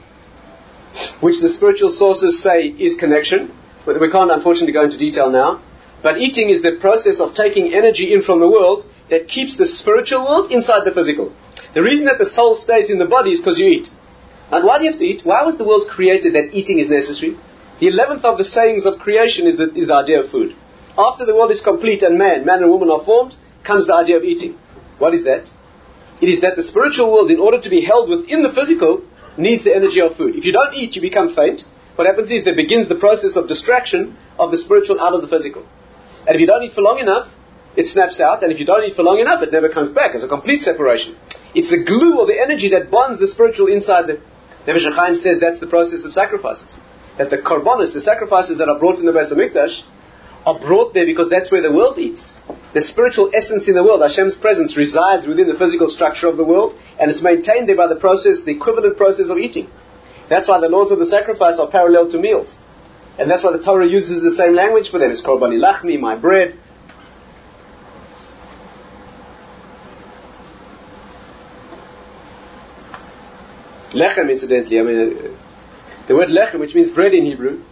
which 1.20 1.40
the 1.42 1.50
spiritual 1.50 1.90
sources 1.90 2.42
say 2.42 2.68
is 2.68 2.96
connection. 2.96 3.52
But 3.86 4.02
We 4.02 4.12
can't 4.12 4.32
unfortunately 4.32 4.74
go 4.74 4.84
into 4.84 4.98
detail 4.98 5.32
now. 5.32 5.62
But 6.04 6.18
eating 6.18 6.50
is 6.50 6.62
the 6.62 6.78
process 6.80 7.20
of 7.20 7.34
taking 7.34 7.74
energy 7.74 8.14
in 8.14 8.22
from 8.22 8.40
the 8.40 8.50
world 8.50 8.86
that 9.10 9.28
keeps 9.28 9.58
the 9.58 9.66
spiritual 9.66 10.24
world 10.26 10.52
inside 10.52 10.86
the 10.86 10.92
physical. 10.92 11.34
The 11.74 11.84
reason 11.84 12.06
that 12.06 12.18
the 12.18 12.26
soul 12.26 12.56
stays 12.56 12.90
in 12.90 13.00
the 13.00 13.06
body 13.06 13.32
is 13.32 13.40
because 13.40 13.60
you 13.60 13.68
eat. 13.68 13.90
And 14.52 14.66
why 14.66 14.78
do 14.78 14.86
you 14.86 14.92
have 14.92 15.00
to 15.00 15.06
eat? 15.06 15.22
Why 15.24 15.44
was 15.44 15.58
the 15.58 15.66
world 15.66 15.88
created 15.90 16.34
that 16.34 16.54
eating 16.54 16.80
is 16.80 16.90
necessary? 16.90 17.38
The 17.80 17.88
eleventh 17.88 18.24
of 18.24 18.38
the 18.38 18.44
sayings 18.44 18.86
of 18.86 19.00
creation 19.00 19.48
is 19.48 19.58
the, 19.58 19.74
is 19.74 19.88
the 19.88 19.96
idea 19.96 20.22
of 20.22 20.30
food. 20.30 20.56
After 20.98 21.26
the 21.26 21.36
world 21.36 21.52
is 21.52 21.62
complete 21.62 22.04
and 22.04 22.18
man, 22.18 22.46
man 22.46 22.62
and 22.62 22.72
woman 22.72 22.90
are 22.90 23.04
formed, 23.04 23.36
comes 23.64 23.88
the 23.88 23.96
idea 23.96 24.18
of 24.18 24.24
eating. 24.24 24.58
What 24.98 25.14
is 25.14 25.24
that? 25.26 25.50
It 26.22 26.30
is 26.30 26.42
that 26.42 26.56
the 26.56 26.64
spiritual 26.64 27.12
world, 27.12 27.32
in 27.32 27.40
order 27.40 27.60
to 27.60 27.70
be 27.70 27.82
held 27.82 28.10
within 28.10 28.42
the 28.42 28.54
physical, 28.54 29.04
needs 29.38 29.64
the 29.64 29.76
energy 29.76 30.02
of 30.02 30.16
food. 30.16 30.36
If 30.36 30.46
you 30.46 30.54
don't 30.54 30.74
eat, 30.74 30.96
you 30.96 31.02
become 31.02 31.36
faint. 31.36 31.64
What 31.96 32.08
happens 32.08 32.32
is 32.32 32.44
there 32.44 32.56
begins 32.56 32.88
the 32.88 32.96
process 32.96 33.36
of 33.36 33.48
distraction 33.48 34.18
of 34.40 34.52
the 34.52 34.58
spiritual 34.58 35.00
out 35.00 35.14
of 35.14 35.22
the 35.22 35.28
physical. 35.28 35.66
And 36.28 36.36
if 36.36 36.42
you 36.42 36.48
don't 36.48 36.64
eat 36.64 36.74
for 36.74 36.82
long 36.82 37.00
enough, 37.00 37.32
it 37.76 37.88
snaps 37.88 38.20
out. 38.20 38.44
And 38.44 38.52
if 38.52 38.60
you 38.60 38.66
don't 38.66 38.84
eat 38.84 38.96
for 38.96 39.04
long 39.04 39.20
enough, 39.20 39.42
it 39.42 39.52
never 39.52 39.70
comes 39.70 39.90
back. 39.90 40.16
It's 40.16 40.24
a 40.24 40.28
complete 40.28 40.62
separation. 40.62 41.16
It's 41.54 41.70
the 41.70 41.84
glue 41.84 42.20
or 42.20 42.26
the 42.26 42.40
energy 42.40 42.70
that 42.70 42.92
bonds 42.92 43.20
the 43.20 43.28
spiritual 43.28 43.68
inside 43.68 44.08
the. 44.08 44.22
Chaim 44.68 45.16
says 45.16 45.40
that's 45.40 45.60
the 45.60 45.68
process 45.68 46.06
of 46.06 46.14
sacrifices. 46.14 46.76
That 47.18 47.30
the 47.30 47.38
korbanos, 47.38 47.94
the 47.94 48.02
sacrifices 48.02 48.58
that 48.58 48.68
are 48.68 48.80
brought 48.80 49.00
in 49.00 49.06
the 49.06 49.12
Beis 49.12 49.32
Hamikdash, 49.32 49.84
are 50.46 50.60
brought 50.60 50.94
there 50.94 51.06
because 51.06 51.30
that's 51.30 51.52
where 51.52 51.62
the 51.62 51.72
world 51.72 51.98
eats 51.98 52.34
the 52.76 52.82
spiritual 52.82 53.32
essence 53.34 53.70
in 53.70 53.74
the 53.74 53.82
world, 53.82 54.02
Hashem's 54.02 54.36
presence, 54.36 54.76
resides 54.76 55.28
within 55.28 55.48
the 55.48 55.58
physical 55.58 55.88
structure 55.88 56.28
of 56.28 56.36
the 56.36 56.44
world, 56.44 56.78
and 57.00 57.10
it's 57.10 57.22
maintained 57.22 57.70
there 57.70 57.78
by 57.78 57.88
the 57.88 57.96
process, 57.96 58.44
the 58.44 58.52
equivalent 58.52 58.98
process 58.98 59.30
of 59.30 59.38
eating. 59.38 59.70
That's 60.28 60.50
why 60.50 60.60
the 60.60 60.68
laws 60.68 60.92
of 60.92 61.00
the 61.00 61.06
sacrifice 61.06 61.58
are 61.58 61.70
parallel 61.70 62.12
to 62.12 62.20
meals. 62.20 62.60
And 63.18 63.32
that's 63.32 63.46
why 63.46 63.54
the 63.54 63.64
Torah 63.64 63.88
uses 63.88 64.22
the 64.22 64.30
same 64.30 64.56
language 64.56 64.92
for 64.92 65.00
them. 65.00 65.10
It's 65.10 65.22
korban 65.22 65.56
ilachmi, 65.56 65.98
my 65.98 66.18
bread. 66.18 66.60
Lechem, 73.94 74.30
incidentally, 74.30 74.80
I 74.82 74.84
mean, 74.84 75.18
uh, 75.18 76.08
the 76.10 76.16
word 76.16 76.28
lechem, 76.28 76.60
which 76.60 76.76
means 76.76 76.90
bread 76.90 77.14
in 77.14 77.26
Hebrew, 77.26 77.64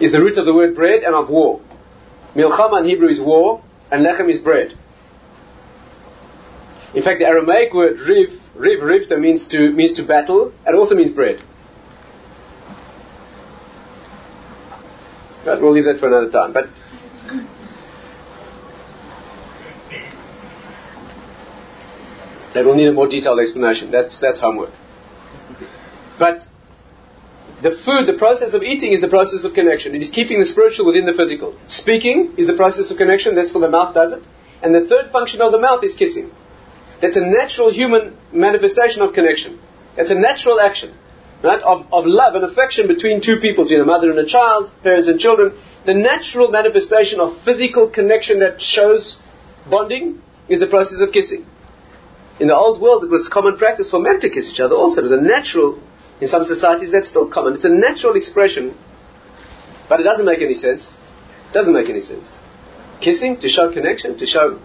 is 0.00 0.12
the 0.12 0.20
root 0.22 0.38
of 0.38 0.46
the 0.46 0.54
word 0.54 0.74
bread 0.74 1.02
and 1.02 1.14
of 1.14 1.28
war. 1.28 1.60
Milchama 2.34 2.80
in 2.80 2.86
Hebrew 2.86 3.08
is 3.08 3.20
war, 3.20 3.62
and 3.90 4.04
lechem 4.04 4.30
is 4.30 4.38
bread. 4.38 4.74
In 6.94 7.02
fact, 7.02 7.20
the 7.20 7.26
Aramaic 7.26 7.72
word 7.72 7.98
riv, 8.00 8.40
riv, 8.54 8.80
rivta 8.80 9.18
means 9.18 9.46
to, 9.48 9.72
means 9.72 9.92
to 9.94 10.04
battle, 10.04 10.52
and 10.66 10.76
also 10.76 10.94
means 10.94 11.10
bread. 11.10 11.40
But 15.44 15.60
we'll 15.60 15.72
leave 15.72 15.84
that 15.84 15.98
for 15.98 16.08
another 16.08 16.30
time. 16.30 16.52
But 16.52 16.68
that 22.54 22.64
will 22.64 22.74
need 22.74 22.88
a 22.88 22.92
more 22.92 23.08
detailed 23.08 23.40
explanation. 23.40 23.90
That's 23.90 24.20
that's 24.20 24.40
homework. 24.40 24.70
But 26.18 26.46
the 27.62 27.76
food, 27.84 28.06
the 28.06 28.18
process 28.18 28.54
of 28.54 28.62
eating 28.62 28.92
is 28.92 29.00
the 29.00 29.08
process 29.08 29.44
of 29.44 29.54
connection. 29.54 29.94
It 29.94 30.02
is 30.02 30.10
keeping 30.10 30.40
the 30.40 30.46
spiritual 30.46 30.86
within 30.86 31.04
the 31.04 31.12
physical. 31.12 31.56
Speaking 31.66 32.34
is 32.38 32.46
the 32.46 32.56
process 32.56 32.90
of 32.90 32.96
connection. 32.96 33.34
That's 33.34 33.50
for 33.50 33.60
the 33.60 33.68
mouth 33.68 33.94
does 33.94 34.12
it. 34.12 34.22
And 34.62 34.74
the 34.74 34.86
third 34.86 35.10
function 35.10 35.40
of 35.40 35.52
the 35.52 35.58
mouth 35.58 35.84
is 35.84 35.94
kissing. 35.94 36.30
That's 37.00 37.16
a 37.16 37.24
natural 37.24 37.72
human 37.72 38.16
manifestation 38.32 39.02
of 39.02 39.12
connection. 39.12 39.58
That's 39.96 40.10
a 40.10 40.14
natural 40.14 40.60
action, 40.60 40.94
right? 41.42 41.60
Of, 41.60 41.86
of 41.92 42.06
love 42.06 42.34
and 42.34 42.44
affection 42.44 42.86
between 42.86 43.20
two 43.20 43.36
people, 43.40 43.64
between 43.64 43.80
a 43.80 43.84
mother 43.84 44.10
and 44.10 44.18
a 44.18 44.26
child, 44.26 44.70
parents 44.82 45.08
and 45.08 45.18
children. 45.18 45.58
The 45.86 45.94
natural 45.94 46.50
manifestation 46.50 47.20
of 47.20 47.42
physical 47.42 47.88
connection 47.88 48.40
that 48.40 48.60
shows 48.60 49.18
bonding 49.68 50.22
is 50.48 50.60
the 50.60 50.66
process 50.66 51.00
of 51.00 51.12
kissing. 51.12 51.46
In 52.38 52.48
the 52.48 52.56
old 52.56 52.80
world, 52.80 53.04
it 53.04 53.10
was 53.10 53.28
common 53.28 53.56
practice 53.56 53.90
for 53.90 54.00
men 54.00 54.20
to 54.20 54.30
kiss 54.30 54.50
each 54.50 54.60
other 54.60 54.74
also. 54.74 55.00
It 55.00 55.04
was 55.04 55.12
a 55.12 55.20
natural, 55.20 55.78
in 56.20 56.28
some 56.28 56.44
societies, 56.44 56.90
that's 56.90 57.08
still 57.08 57.28
common. 57.28 57.54
It's 57.54 57.64
a 57.64 57.70
natural 57.70 58.16
expression, 58.16 58.76
but 59.88 60.00
it 60.00 60.04
doesn't 60.04 60.26
make 60.26 60.40
any 60.40 60.54
sense. 60.54 60.98
Doesn't 61.52 61.74
make 61.74 61.88
any 61.88 62.00
sense. 62.00 62.36
Kissing 63.00 63.38
to 63.40 63.48
show 63.48 63.72
connection, 63.72 64.18
to 64.18 64.26
show 64.26 64.60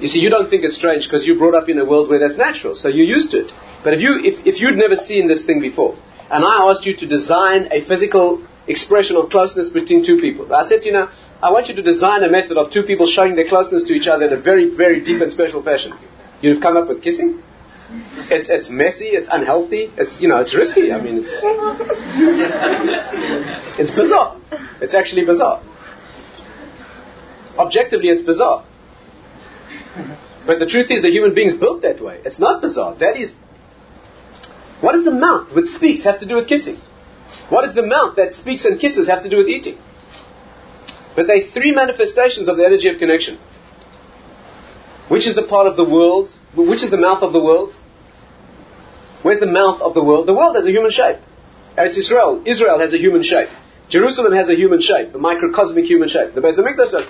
you 0.00 0.08
see, 0.08 0.18
you 0.18 0.30
don't 0.30 0.50
think 0.50 0.64
it's 0.64 0.74
strange 0.74 1.06
because 1.06 1.26
you're 1.26 1.38
brought 1.38 1.54
up 1.54 1.68
in 1.68 1.78
a 1.78 1.84
world 1.84 2.08
where 2.08 2.18
that's 2.18 2.36
natural, 2.36 2.74
so 2.74 2.88
you're 2.88 3.06
used 3.06 3.30
to 3.30 3.44
it. 3.44 3.52
But 3.84 3.94
if 3.94 4.00
you 4.00 4.18
if, 4.18 4.46
if 4.46 4.60
you'd 4.60 4.76
never 4.76 4.96
seen 4.96 5.28
this 5.28 5.44
thing 5.44 5.60
before, 5.60 5.96
and 6.30 6.44
I 6.44 6.68
asked 6.68 6.84
you 6.84 6.96
to 6.96 7.06
design 7.06 7.68
a 7.70 7.80
physical 7.80 8.42
expression 8.66 9.16
of 9.16 9.30
closeness 9.30 9.68
between 9.68 10.04
two 10.04 10.18
people, 10.18 10.52
I 10.52 10.64
said, 10.64 10.84
you 10.84 10.92
know, 10.92 11.08
I 11.42 11.52
want 11.52 11.68
you 11.68 11.76
to 11.76 11.82
design 11.82 12.24
a 12.24 12.30
method 12.30 12.56
of 12.56 12.72
two 12.72 12.82
people 12.82 13.06
showing 13.06 13.36
their 13.36 13.46
closeness 13.46 13.84
to 13.84 13.94
each 13.94 14.08
other 14.08 14.26
in 14.26 14.32
a 14.32 14.40
very, 14.40 14.68
very 14.74 15.00
deep 15.00 15.20
and 15.20 15.30
special 15.30 15.62
fashion. 15.62 15.94
You'd 16.40 16.54
have 16.54 16.62
come 16.62 16.76
up 16.76 16.88
with 16.88 17.02
kissing. 17.02 17.42
It's 18.30 18.48
it's 18.48 18.68
messy, 18.68 19.06
it's 19.06 19.28
unhealthy, 19.30 19.90
it's 19.96 20.20
you 20.20 20.28
know, 20.28 20.38
it's 20.38 20.54
risky. 20.54 20.92
I 20.92 21.00
mean, 21.00 21.18
it's 21.24 21.40
it's 23.78 23.92
bizarre. 23.92 24.40
It's 24.80 24.94
actually 24.94 25.24
bizarre. 25.24 25.62
Objectively, 27.58 28.08
it's 28.08 28.22
bizarre. 28.22 28.64
But 30.46 30.58
the 30.58 30.66
truth 30.66 30.90
is 30.90 31.02
the 31.02 31.10
human 31.10 31.34
being's 31.34 31.54
built 31.54 31.82
that 31.82 32.00
way. 32.00 32.20
It's 32.24 32.38
not 32.38 32.60
bizarre. 32.60 32.94
That 32.96 33.16
is. 33.16 33.32
What 34.80 34.92
does 34.92 35.04
the 35.04 35.12
mouth 35.12 35.54
which 35.54 35.68
speaks 35.68 36.04
have 36.04 36.20
to 36.20 36.26
do 36.26 36.34
with 36.34 36.48
kissing? 36.48 36.78
What 37.48 37.62
does 37.62 37.74
the 37.74 37.86
mouth 37.86 38.16
that 38.16 38.34
speaks 38.34 38.64
and 38.64 38.80
kisses 38.80 39.08
have 39.08 39.22
to 39.22 39.30
do 39.30 39.36
with 39.36 39.48
eating? 39.48 39.78
But 41.14 41.26
they 41.26 41.40
are 41.40 41.46
three 41.46 41.70
manifestations 41.70 42.48
of 42.48 42.56
the 42.56 42.64
energy 42.64 42.88
of 42.88 42.98
connection. 42.98 43.38
Which 45.08 45.26
is 45.26 45.34
the 45.34 45.42
part 45.42 45.66
of 45.66 45.76
the 45.76 45.84
world? 45.84 46.30
Which 46.56 46.82
is 46.82 46.90
the 46.90 46.96
mouth 46.96 47.22
of 47.22 47.32
the 47.32 47.40
world? 47.40 47.76
Where's 49.24 49.40
the 49.40 49.46
mouth 49.46 49.80
of 49.80 49.94
the 49.94 50.04
world? 50.04 50.26
The 50.26 50.34
world 50.34 50.54
has 50.54 50.66
a 50.66 50.70
human 50.70 50.90
shape. 50.90 51.16
It's 51.78 51.96
Israel. 51.96 52.42
Israel 52.44 52.78
has 52.78 52.92
a 52.92 52.98
human 52.98 53.22
shape. 53.22 53.48
Jerusalem 53.88 54.34
has 54.34 54.50
a 54.50 54.54
human 54.54 54.82
shape, 54.82 55.14
a 55.14 55.18
microcosmic 55.18 55.86
human 55.86 56.10
shape. 56.10 56.34
The 56.34 56.42
Beis 56.42 56.58
Hamikdash 56.58 56.90
does. 56.90 57.06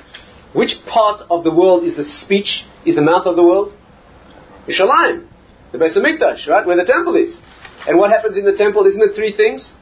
Which 0.52 0.76
part 0.86 1.22
of 1.28 1.42
the 1.42 1.52
world 1.52 1.82
is 1.82 1.96
the 1.96 2.04
speech, 2.04 2.64
is 2.86 2.94
the 2.94 3.02
mouth 3.02 3.26
of 3.26 3.34
the 3.34 3.42
world? 3.42 3.74
Yerushalayim, 4.68 5.26
the 5.72 5.78
Beis 5.78 5.96
Hamikdash, 5.96 6.46
right, 6.46 6.64
where 6.64 6.76
the 6.76 6.84
temple 6.84 7.16
is. 7.16 7.40
And 7.88 7.98
what 7.98 8.12
happens 8.12 8.36
in 8.36 8.44
the 8.44 8.56
temple? 8.56 8.86
Isn't 8.86 9.02
it 9.02 9.16
three 9.16 9.32
things? 9.32 9.74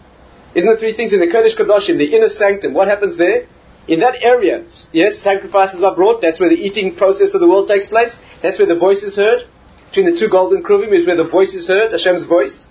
Isn't 0.54 0.72
it 0.72 0.80
three 0.80 0.96
things 0.96 1.12
in 1.12 1.20
the 1.20 1.26
Kodesh 1.26 1.54
Kodashim, 1.58 1.98
the 1.98 2.16
inner 2.16 2.30
sanctum? 2.30 2.72
What 2.72 2.88
happens 2.88 3.18
there? 3.18 3.46
In 3.88 4.00
that 4.00 4.14
area, 4.22 4.64
yes, 4.92 5.18
sacrifices 5.18 5.84
are 5.84 5.94
brought. 5.94 6.22
That's 6.22 6.40
where 6.40 6.48
the 6.48 6.62
eating 6.66 6.96
process 6.96 7.34
of 7.34 7.40
the 7.40 7.48
world 7.48 7.68
takes 7.68 7.88
place. 7.88 8.16
That's 8.40 8.58
where 8.58 8.68
the 8.68 8.78
voice 8.78 9.02
is 9.02 9.16
heard. 9.16 9.46
Between 9.92 10.14
the 10.14 10.18
two 10.18 10.30
golden 10.30 10.62
kruvim 10.62 10.90
is 10.96 11.06
where 11.06 11.16
the 11.16 11.28
voice 11.28 11.52
is 11.52 11.68
heard, 11.68 11.92
Hashem's 11.92 12.24
voice. 12.24 12.64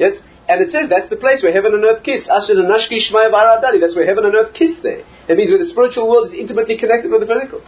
Yes, 0.00 0.20
and 0.48 0.60
it 0.60 0.72
says 0.72 0.88
that's 0.88 1.08
the 1.08 1.16
place 1.16 1.44
where 1.44 1.52
heaven 1.52 1.74
and 1.74 1.84
earth 1.84 2.02
kiss. 2.02 2.28
Asher 2.28 2.54
Nashki 2.54 2.98
Shmaya. 2.98 3.62
That's 3.80 3.94
where 3.94 4.04
heaven 4.04 4.24
and 4.24 4.34
earth 4.34 4.52
kiss 4.52 4.78
there. 4.78 5.04
That 5.28 5.36
means 5.36 5.50
where 5.50 5.60
the 5.60 5.64
spiritual 5.64 6.10
world 6.10 6.26
is 6.26 6.34
intimately 6.34 6.76
connected 6.76 7.12
with 7.12 7.20
the 7.20 7.26
physical. 7.28 7.62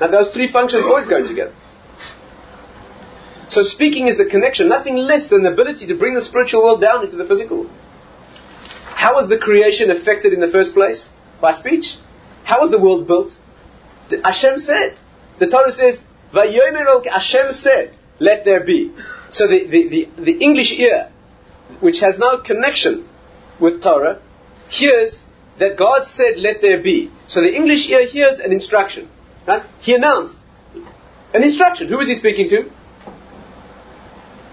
Now 0.00 0.06
those 0.06 0.30
three 0.32 0.50
functions 0.50 0.84
always 0.86 1.06
go 1.06 1.26
together. 1.26 1.52
So 3.50 3.60
speaking 3.60 4.08
is 4.08 4.16
the 4.16 4.24
connection, 4.24 4.70
nothing 4.70 4.96
less 4.96 5.28
than 5.28 5.42
the 5.42 5.52
ability 5.52 5.88
to 5.88 5.94
bring 5.94 6.14
the 6.14 6.22
spiritual 6.22 6.62
world 6.62 6.80
down 6.80 7.04
into 7.04 7.16
the 7.16 7.26
physical. 7.26 7.68
How 8.96 9.16
was 9.16 9.28
the 9.28 9.36
creation 9.36 9.90
affected 9.90 10.32
in 10.32 10.40
the 10.40 10.48
first 10.48 10.72
place? 10.72 11.10
By 11.42 11.52
speech. 11.52 11.96
How 12.44 12.60
was 12.62 12.70
the 12.70 12.80
world 12.80 13.06
built? 13.06 13.36
Hashem 14.24 14.58
said. 14.58 14.96
The 15.38 15.48
Torah 15.48 15.70
says, 15.70 16.00
Hashem 16.32 17.52
said, 17.52 17.98
let 18.22 18.44
there 18.44 18.64
be. 18.64 18.92
So 19.30 19.46
the, 19.46 19.66
the, 19.66 19.88
the, 19.88 20.22
the 20.22 20.32
English 20.38 20.72
ear 20.72 21.12
which 21.80 22.00
has 22.00 22.18
no 22.18 22.38
connection 22.38 23.08
with 23.60 23.82
Torah, 23.82 24.20
hears 24.68 25.24
that 25.58 25.76
God 25.76 26.04
said, 26.04 26.36
let 26.36 26.60
there 26.60 26.82
be. 26.82 27.10
So 27.26 27.40
the 27.40 27.54
English 27.54 27.88
ear 27.88 28.06
hears 28.06 28.38
an 28.38 28.52
instruction. 28.52 29.08
Right? 29.46 29.62
He 29.80 29.94
announced 29.94 30.38
an 31.34 31.42
instruction. 31.42 31.88
Who 31.88 31.98
was 31.98 32.08
he 32.08 32.14
speaking 32.14 32.48
to? 32.50 32.70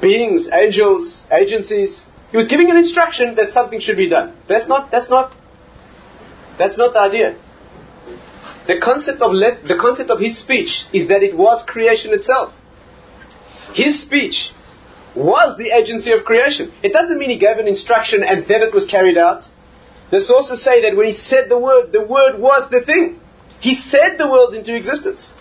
Beings, 0.02 0.50
angels, 0.52 1.24
agencies. 1.32 2.06
He 2.32 2.38
was 2.38 2.48
giving 2.48 2.70
an 2.70 2.78
instruction 2.78 3.36
that 3.36 3.52
something 3.52 3.80
should 3.80 3.98
be 3.98 4.10
done. 4.10 4.36
That's 4.48 4.68
not, 4.68 4.92
that's 4.92 5.10
not, 5.10 5.36
that's 6.58 6.78
not 6.78 6.94
the 6.94 7.00
idea. 7.00 7.38
The 8.68 8.80
concept 8.80 9.22
of 9.22 9.34
let, 9.34 9.64
the 9.64 9.78
concept 9.78 10.12
of 10.12 10.20
his 10.20 10.38
speech 10.38 10.86
is 10.94 11.08
that 11.08 11.24
it 11.24 11.36
was 11.36 11.64
creation 11.64 12.14
itself. 12.14 12.54
His 13.74 14.02
speech 14.02 14.52
was 15.16 15.58
the 15.58 15.72
agency 15.72 16.12
of 16.12 16.24
creation. 16.24 16.72
It 16.84 16.94
doesn't 16.94 17.18
mean 17.18 17.30
he 17.30 17.38
gave 17.38 17.58
an 17.58 17.68
instruction 17.68 18.24
and 18.24 18.48
then 18.48 18.62
it 18.62 18.74
was 18.74 18.86
carried 18.86 19.18
out. 19.18 19.48
The 20.12 20.20
sources 20.20 20.64
say 20.64 20.82
that 20.84 20.96
when 20.96 21.06
he 21.06 21.14
said 21.14 21.50
the 21.50 21.60
word, 21.60 21.92
the 21.92 22.02
word 22.02 22.40
was 22.40 22.70
the 22.70 22.82
thing. 22.82 23.20
He 23.60 23.74
said 23.74 24.18
the 24.18 24.28
world 24.28 24.56
into 24.56 24.76
existence. 24.76 25.34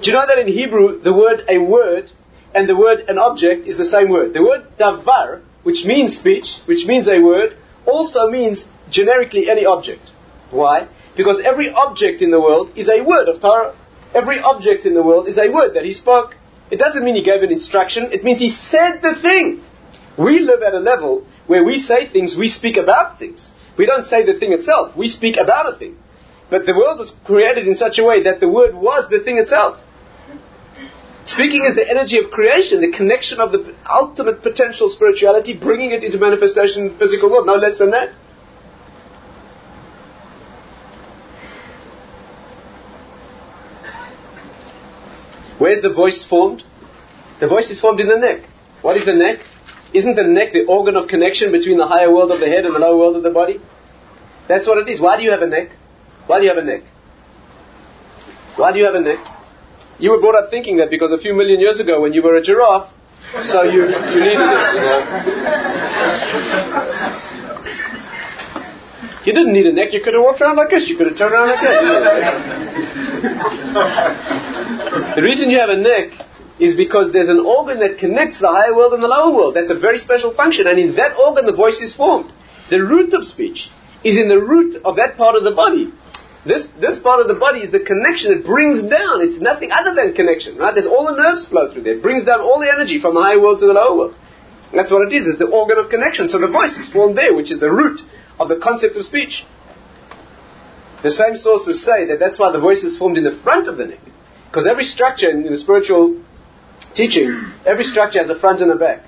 Do 0.00 0.10
you 0.10 0.16
know 0.16 0.26
that 0.26 0.38
in 0.38 0.48
Hebrew, 0.48 1.00
the 1.00 1.12
word 1.12 1.44
a 1.48 1.58
word 1.58 2.10
and 2.54 2.68
the 2.68 2.76
word 2.76 3.00
an 3.08 3.18
object 3.18 3.66
is 3.66 3.76
the 3.76 3.84
same 3.84 4.08
word? 4.08 4.32
The 4.32 4.42
word 4.42 4.66
davar, 4.78 5.42
which 5.62 5.84
means 5.84 6.16
speech, 6.16 6.58
which 6.66 6.86
means 6.86 7.08
a 7.08 7.20
word, 7.20 7.56
also 7.84 8.30
means 8.30 8.64
generically 8.88 9.50
any 9.50 9.66
object. 9.66 10.10
Why? 10.50 10.88
Because 11.16 11.40
every 11.40 11.70
object 11.70 12.22
in 12.22 12.30
the 12.30 12.40
world 12.40 12.72
is 12.76 12.88
a 12.88 13.02
word 13.02 13.28
of 13.28 13.40
Torah. 13.40 13.74
Every 14.14 14.40
object 14.40 14.86
in 14.86 14.94
the 14.94 15.02
world 15.02 15.28
is 15.28 15.38
a 15.38 15.50
word 15.50 15.74
that 15.74 15.84
he 15.84 15.92
spoke. 15.92 16.36
It 16.70 16.78
doesn't 16.78 17.04
mean 17.04 17.16
he 17.16 17.22
gave 17.22 17.42
an 17.42 17.50
instruction, 17.50 18.12
it 18.12 18.22
means 18.24 18.40
he 18.40 18.50
said 18.50 19.00
the 19.02 19.14
thing. 19.20 19.62
We 20.16 20.40
live 20.40 20.62
at 20.62 20.74
a 20.74 20.78
level 20.78 21.26
where 21.46 21.64
we 21.64 21.78
say 21.78 22.06
things, 22.06 22.36
we 22.36 22.48
speak 22.48 22.76
about 22.76 23.18
things. 23.18 23.52
We 23.76 23.86
don't 23.86 24.04
say 24.04 24.24
the 24.24 24.38
thing 24.38 24.52
itself, 24.52 24.96
we 24.96 25.08
speak 25.08 25.36
about 25.36 25.72
a 25.72 25.76
thing. 25.76 25.96
But 26.50 26.66
the 26.66 26.74
world 26.74 26.98
was 26.98 27.12
created 27.24 27.66
in 27.66 27.76
such 27.76 27.98
a 27.98 28.04
way 28.04 28.24
that 28.24 28.40
the 28.40 28.48
word 28.48 28.74
was 28.74 29.08
the 29.08 29.20
thing 29.20 29.38
itself. 29.38 29.80
Speaking 31.24 31.64
is 31.64 31.74
the 31.74 31.88
energy 31.88 32.18
of 32.18 32.30
creation, 32.30 32.80
the 32.80 32.90
connection 32.90 33.40
of 33.40 33.52
the 33.52 33.74
ultimate 33.88 34.42
potential 34.42 34.88
spirituality, 34.88 35.56
bringing 35.56 35.92
it 35.92 36.02
into 36.02 36.18
manifestation 36.18 36.86
in 36.86 36.92
the 36.92 36.98
physical 36.98 37.30
world, 37.30 37.46
no 37.46 37.54
less 37.54 37.76
than 37.78 37.90
that. 37.90 38.10
Where's 45.70 45.82
the 45.82 45.94
voice 45.94 46.24
formed? 46.28 46.64
The 47.38 47.46
voice 47.46 47.70
is 47.70 47.80
formed 47.80 48.00
in 48.00 48.08
the 48.08 48.18
neck. 48.18 48.42
What 48.82 48.96
is 48.96 49.04
the 49.04 49.12
neck? 49.14 49.38
Isn't 49.94 50.16
the 50.16 50.24
neck 50.24 50.52
the 50.52 50.64
organ 50.64 50.96
of 50.96 51.06
connection 51.06 51.52
between 51.52 51.78
the 51.78 51.86
higher 51.86 52.12
world 52.12 52.32
of 52.32 52.40
the 52.40 52.48
head 52.48 52.64
and 52.64 52.74
the 52.74 52.80
lower 52.80 52.98
world 52.98 53.14
of 53.14 53.22
the 53.22 53.30
body? 53.30 53.60
That's 54.48 54.66
what 54.66 54.78
it 54.78 54.88
is. 54.88 55.00
Why 55.00 55.16
do 55.16 55.22
you 55.22 55.30
have 55.30 55.42
a 55.42 55.46
neck? 55.46 55.68
Why 56.26 56.40
do 56.40 56.42
you 56.46 56.48
have 56.48 56.58
a 56.58 56.64
neck? 56.64 56.82
Why 58.56 58.72
do 58.72 58.80
you 58.80 58.84
have 58.84 58.96
a 58.96 59.00
neck? 59.00 59.24
You 60.00 60.10
were 60.10 60.18
brought 60.18 60.34
up 60.42 60.50
thinking 60.50 60.78
that 60.78 60.90
because 60.90 61.12
a 61.12 61.18
few 61.18 61.34
million 61.34 61.60
years 61.60 61.78
ago 61.78 62.00
when 62.00 62.14
you 62.14 62.24
were 62.24 62.34
a 62.34 62.42
giraffe, 62.42 62.92
so 63.40 63.62
you, 63.62 63.82
you 63.82 64.20
needed 64.26 64.50
it, 64.58 64.74
you 64.74 64.82
know. 64.88 64.98
You 69.24 69.32
didn't 69.34 69.52
need 69.52 69.66
a 69.66 69.72
neck. 69.72 69.92
You 69.92 70.02
could 70.02 70.14
have 70.14 70.22
walked 70.24 70.40
around 70.40 70.56
like 70.56 70.70
this. 70.70 70.88
You 70.88 70.96
could 70.96 71.06
have 71.06 71.16
turned 71.16 71.32
around 71.32 71.50
like 71.50 71.60
that. 71.60 73.09
the 75.16 75.22
reason 75.22 75.50
you 75.50 75.58
have 75.58 75.70
a 75.70 75.76
neck 75.76 76.12
is 76.58 76.74
because 76.74 77.12
there's 77.12 77.28
an 77.28 77.40
organ 77.40 77.80
that 77.80 77.98
connects 77.98 78.38
the 78.40 78.48
higher 78.48 78.74
world 78.74 78.92
and 78.92 79.02
the 79.02 79.08
lower 79.08 79.34
world. 79.34 79.54
That's 79.56 79.70
a 79.70 79.78
very 79.78 79.98
special 79.98 80.32
function, 80.34 80.66
and 80.66 80.78
in 80.78 80.96
that 80.96 81.16
organ 81.16 81.46
the 81.46 81.52
voice 81.52 81.80
is 81.80 81.94
formed. 81.94 82.32
The 82.70 82.82
root 82.82 83.14
of 83.14 83.24
speech 83.24 83.70
is 84.04 84.16
in 84.16 84.28
the 84.28 84.40
root 84.40 84.76
of 84.84 84.96
that 84.96 85.16
part 85.16 85.36
of 85.36 85.44
the 85.44 85.52
body. 85.52 85.92
This, 86.46 86.66
this 86.80 86.98
part 86.98 87.20
of 87.20 87.28
the 87.28 87.34
body 87.34 87.60
is 87.60 87.70
the 87.70 87.80
connection. 87.80 88.32
It 88.32 88.46
brings 88.46 88.82
down. 88.82 89.20
It's 89.20 89.40
nothing 89.40 89.70
other 89.72 89.94
than 89.94 90.14
connection, 90.14 90.56
right? 90.56 90.72
There's 90.72 90.86
all 90.86 91.04
the 91.04 91.20
nerves 91.20 91.46
flow 91.46 91.70
through 91.70 91.82
there. 91.82 91.94
It 91.94 92.02
brings 92.02 92.24
down 92.24 92.40
all 92.40 92.60
the 92.60 92.72
energy 92.72 92.98
from 92.98 93.14
the 93.14 93.20
higher 93.20 93.40
world 93.40 93.58
to 93.60 93.66
the 93.66 93.74
lower 93.74 93.96
world. 93.96 94.16
That's 94.72 94.90
what 94.90 95.06
it 95.06 95.14
is. 95.14 95.26
It's 95.26 95.38
the 95.38 95.48
organ 95.48 95.78
of 95.78 95.90
connection. 95.90 96.28
So 96.28 96.38
the 96.38 96.48
voice 96.48 96.78
is 96.78 96.88
formed 96.88 97.18
there, 97.18 97.34
which 97.34 97.50
is 97.50 97.60
the 97.60 97.70
root 97.70 98.00
of 98.38 98.48
the 98.48 98.56
concept 98.56 98.96
of 98.96 99.04
speech. 99.04 99.44
The 101.02 101.10
same 101.10 101.36
sources 101.36 101.84
say 101.84 102.06
that 102.06 102.18
that's 102.18 102.38
why 102.38 102.52
the 102.52 102.60
voice 102.60 102.82
is 102.84 102.98
formed 102.98 103.16
in 103.16 103.24
the 103.24 103.36
front 103.42 103.68
of 103.68 103.76
the 103.76 103.86
neck. 103.86 104.00
Because 104.48 104.66
every 104.66 104.84
structure 104.84 105.30
in, 105.30 105.46
in 105.46 105.52
the 105.52 105.58
spiritual 105.58 106.20
teaching, 106.94 107.52
every 107.64 107.84
structure 107.84 108.18
has 108.18 108.28
a 108.30 108.38
front 108.38 108.60
and 108.60 108.70
a 108.70 108.76
back. 108.76 109.04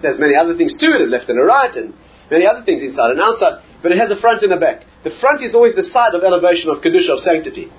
There's 0.00 0.18
many 0.18 0.36
other 0.36 0.56
things 0.56 0.74
too. 0.74 0.90
There's 0.90 1.10
left 1.10 1.28
and 1.28 1.38
a 1.38 1.42
right 1.42 1.74
and 1.74 1.94
many 2.30 2.46
other 2.46 2.62
things 2.62 2.82
inside 2.82 3.10
and 3.10 3.20
outside. 3.20 3.62
But 3.82 3.92
it 3.92 3.98
has 3.98 4.10
a 4.10 4.16
front 4.16 4.42
and 4.42 4.52
a 4.52 4.56
back. 4.58 4.84
The 5.04 5.10
front 5.10 5.42
is 5.42 5.54
always 5.54 5.74
the 5.74 5.84
side 5.84 6.14
of 6.14 6.22
elevation, 6.22 6.70
of 6.70 6.78
kedusha, 6.78 7.10
of 7.10 7.20
sanctity. 7.20 7.70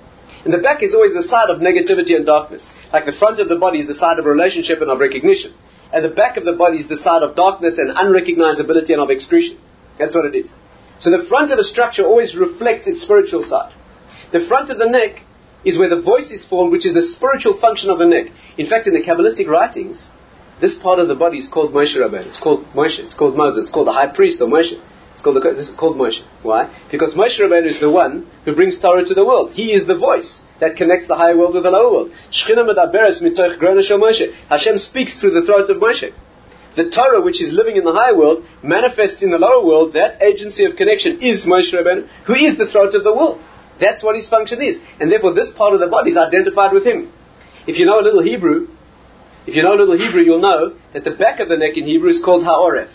And 0.44 0.54
the 0.54 0.58
back 0.58 0.82
is 0.82 0.94
always 0.94 1.12
the 1.12 1.22
side 1.22 1.50
of 1.50 1.58
negativity 1.58 2.16
and 2.16 2.24
darkness. 2.24 2.70
Like 2.92 3.04
the 3.04 3.12
front 3.12 3.40
of 3.40 3.48
the 3.48 3.56
body 3.56 3.78
is 3.78 3.86
the 3.86 3.94
side 3.94 4.18
of 4.18 4.26
relationship 4.26 4.80
and 4.80 4.90
of 4.90 5.00
recognition. 5.00 5.54
And 5.92 6.04
the 6.04 6.08
back 6.08 6.36
of 6.36 6.44
the 6.44 6.52
body 6.52 6.78
is 6.78 6.88
the 6.88 6.96
side 6.96 7.22
of 7.22 7.34
darkness 7.34 7.78
and 7.78 7.90
unrecognizability 7.90 8.90
and 8.90 9.00
of 9.00 9.10
excretion. 9.10 9.58
That's 9.98 10.14
what 10.14 10.24
it 10.24 10.34
is. 10.34 10.54
So 11.00 11.10
the 11.10 11.24
front 11.24 11.50
of 11.50 11.58
a 11.58 11.64
structure 11.64 12.04
always 12.04 12.36
reflects 12.36 12.86
its 12.86 13.00
spiritual 13.00 13.42
side. 13.42 13.72
The 14.32 14.40
front 14.40 14.70
of 14.70 14.78
the 14.78 14.88
neck 14.88 15.22
is 15.64 15.78
where 15.78 15.88
the 15.88 16.00
voice 16.00 16.30
is 16.30 16.44
formed, 16.44 16.72
which 16.72 16.86
is 16.86 16.94
the 16.94 17.02
spiritual 17.02 17.54
function 17.58 17.90
of 17.90 17.98
the 17.98 18.06
neck. 18.06 18.26
In 18.58 18.66
fact, 18.66 18.86
in 18.86 18.94
the 18.94 19.02
Kabbalistic 19.02 19.48
writings, 19.48 20.10
this 20.60 20.74
part 20.74 20.98
of 20.98 21.08
the 21.08 21.14
body 21.14 21.38
is 21.38 21.48
called 21.48 21.72
Moshe 21.72 21.96
Rabbeinu. 21.96 22.26
It's 22.26 22.38
called 22.38 22.66
Moshe. 22.74 22.98
It's 22.98 23.14
called 23.14 23.34
Moses. 23.34 23.62
It's 23.62 23.70
called 23.70 23.86
the 23.86 23.94
high 23.94 24.08
priest 24.08 24.42
or 24.42 24.48
Moshe. 24.48 24.78
It's 25.14 25.22
called 25.22 25.36
the, 25.36 25.40
this 25.40 25.70
is 25.70 25.76
called 25.76 25.96
Moshe. 25.96 26.22
Why? 26.42 26.68
Because 26.90 27.14
Moshe 27.14 27.40
Rabbeinu 27.40 27.66
is 27.66 27.80
the 27.80 27.90
one 27.90 28.26
who 28.44 28.54
brings 28.54 28.78
Torah 28.78 29.04
to 29.04 29.14
the 29.14 29.24
world. 29.24 29.52
He 29.52 29.72
is 29.72 29.86
the 29.86 29.96
voice 29.96 30.42
that 30.60 30.76
connects 30.76 31.06
the 31.06 31.16
higher 31.16 31.36
world 31.36 31.54
with 31.54 31.62
the 31.62 31.70
lower 31.70 31.90
world. 31.90 32.12
Hashem 34.48 34.78
speaks 34.78 35.18
through 35.18 35.30
the 35.30 35.42
throat 35.46 35.70
of 35.70 35.78
Moshe. 35.78 36.12
The 36.76 36.90
Torah, 36.90 37.20
which 37.20 37.42
is 37.42 37.52
living 37.52 37.76
in 37.76 37.84
the 37.84 37.92
higher 37.92 38.16
world, 38.16 38.44
manifests 38.62 39.22
in 39.22 39.30
the 39.30 39.38
lower 39.38 39.64
world. 39.64 39.94
That 39.94 40.22
agency 40.22 40.64
of 40.64 40.76
connection 40.76 41.22
is 41.22 41.46
Moshe 41.46 41.72
Rabbeinu, 41.72 42.08
who 42.26 42.34
is 42.34 42.56
the 42.56 42.66
throat 42.66 42.94
of 42.94 43.04
the 43.04 43.14
world. 43.14 43.42
That's 43.80 44.02
what 44.02 44.14
his 44.14 44.28
function 44.28 44.62
is. 44.62 44.80
And 45.00 45.10
therefore, 45.10 45.34
this 45.34 45.50
part 45.50 45.74
of 45.74 45.80
the 45.80 45.88
body 45.88 46.10
is 46.10 46.16
identified 46.16 46.72
with 46.72 46.86
him. 46.86 47.12
If 47.66 47.78
you 47.78 47.86
know 47.86 48.00
a 48.00 48.02
little 48.02 48.22
Hebrew, 48.22 48.68
if 49.46 49.56
you 49.56 49.62
know 49.62 49.74
a 49.74 49.80
little 49.80 49.98
Hebrew, 49.98 50.22
you'll 50.22 50.40
know 50.40 50.76
that 50.92 51.04
the 51.04 51.10
back 51.12 51.40
of 51.40 51.48
the 51.48 51.56
neck 51.56 51.76
in 51.76 51.84
Hebrew 51.84 52.10
is 52.10 52.22
called 52.22 52.44
Ha'oref. 52.44 52.90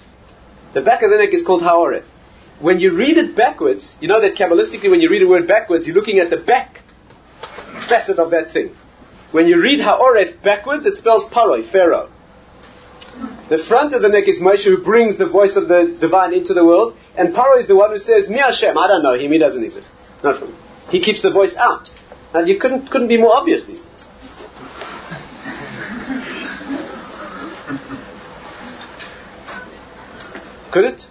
The 0.73 0.81
back 0.81 1.01
of 1.03 1.09
the 1.11 1.17
neck 1.17 1.33
is 1.33 1.43
called 1.43 1.63
Ha'oref 1.63 2.05
when 2.59 2.79
you 2.79 2.95
read 2.95 3.17
it 3.17 3.35
backwards, 3.35 3.97
you 3.99 4.07
know 4.07 4.21
that 4.21 4.35
Kabbalistically, 4.35 4.89
when 4.89 5.01
you 5.01 5.09
read 5.09 5.23
a 5.23 5.27
word 5.27 5.47
backwards, 5.47 5.87
you're 5.87 5.95
looking 5.95 6.19
at 6.19 6.29
the 6.29 6.37
back 6.37 6.81
facet 7.89 8.17
of 8.17 8.31
that 8.31 8.51
thing. 8.51 8.75
When 9.31 9.47
you 9.47 9.61
read 9.61 9.79
Ha'oref 9.81 10.41
backwards, 10.41 10.85
it 10.85 10.95
spells 10.95 11.25
Paroi, 11.25 11.69
Pharaoh. 11.69 12.09
The 13.49 13.59
front 13.59 13.93
of 13.93 14.01
the 14.01 14.09
neck 14.09 14.27
is 14.27 14.39
Moshe 14.39 14.65
who 14.65 14.83
brings 14.83 15.17
the 15.17 15.27
voice 15.27 15.55
of 15.55 15.67
the 15.67 15.95
divine 15.99 16.33
into 16.33 16.53
the 16.53 16.65
world, 16.65 16.97
and 17.15 17.33
Paro 17.33 17.57
is 17.57 17.67
the 17.67 17.75
one 17.75 17.91
who 17.91 17.99
says, 17.99 18.27
Mi 18.27 18.39
Hashem, 18.39 18.75
I 18.77 18.87
don't 18.87 19.03
know 19.03 19.13
him, 19.13 19.31
he 19.31 19.37
doesn't 19.37 19.63
exist. 19.63 19.91
Not 20.23 20.39
from 20.39 20.49
him. 20.49 20.57
He 20.89 20.99
keeps 20.99 21.21
the 21.21 21.31
voice 21.31 21.55
out. 21.55 21.89
And 22.33 22.47
you 22.47 22.59
couldn't, 22.59 22.89
couldn't 22.89 23.07
be 23.07 23.17
more 23.17 23.35
obvious, 23.35 23.65
these 23.65 23.85
things. 23.85 24.05
Could 30.73 30.85
it? 30.85 31.01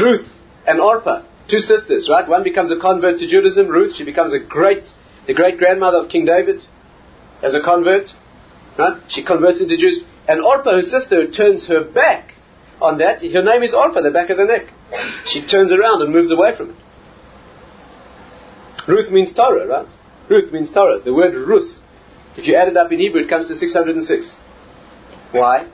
Ruth 0.00 0.32
and 0.66 0.80
Orpah, 0.80 1.24
two 1.48 1.58
sisters, 1.58 2.08
right? 2.08 2.26
One 2.26 2.42
becomes 2.42 2.70
a 2.72 2.78
convert 2.78 3.18
to 3.18 3.26
Judaism, 3.26 3.68
Ruth, 3.68 3.96
she 3.96 4.04
becomes 4.04 4.32
a 4.32 4.38
great, 4.38 4.94
the 5.26 5.34
great 5.34 5.58
grandmother 5.58 5.98
of 5.98 6.08
King 6.08 6.24
David 6.24 6.62
as 7.42 7.54
a 7.54 7.60
convert, 7.60 8.14
right? 8.78 9.02
She 9.08 9.24
converts 9.24 9.60
into 9.60 9.76
Jews. 9.76 10.02
And 10.28 10.40
Orpah, 10.40 10.76
her 10.76 10.82
sister, 10.82 11.30
turns 11.30 11.66
her 11.68 11.82
back 11.82 12.34
on 12.80 12.98
that. 12.98 13.22
Her 13.22 13.42
name 13.42 13.62
is 13.62 13.74
Orpah, 13.74 14.00
the 14.02 14.10
back 14.10 14.30
of 14.30 14.36
the 14.36 14.44
neck. 14.44 14.66
She 15.26 15.46
turns 15.46 15.72
around 15.72 16.02
and 16.02 16.14
moves 16.14 16.30
away 16.32 16.54
from 16.56 16.70
it. 16.70 16.76
Ruth 18.88 19.10
means 19.10 19.32
Torah, 19.32 19.66
right? 19.66 19.88
Ruth 20.28 20.52
means 20.52 20.70
Torah. 20.70 21.00
The 21.00 21.12
word 21.12 21.34
Rus, 21.34 21.80
if 22.36 22.46
you 22.46 22.56
add 22.56 22.68
it 22.68 22.76
up 22.76 22.90
in 22.92 22.98
Hebrew, 22.98 23.22
it 23.22 23.28
comes 23.28 23.48
to 23.48 23.54
606. 23.54 24.38
Why? 25.32 25.68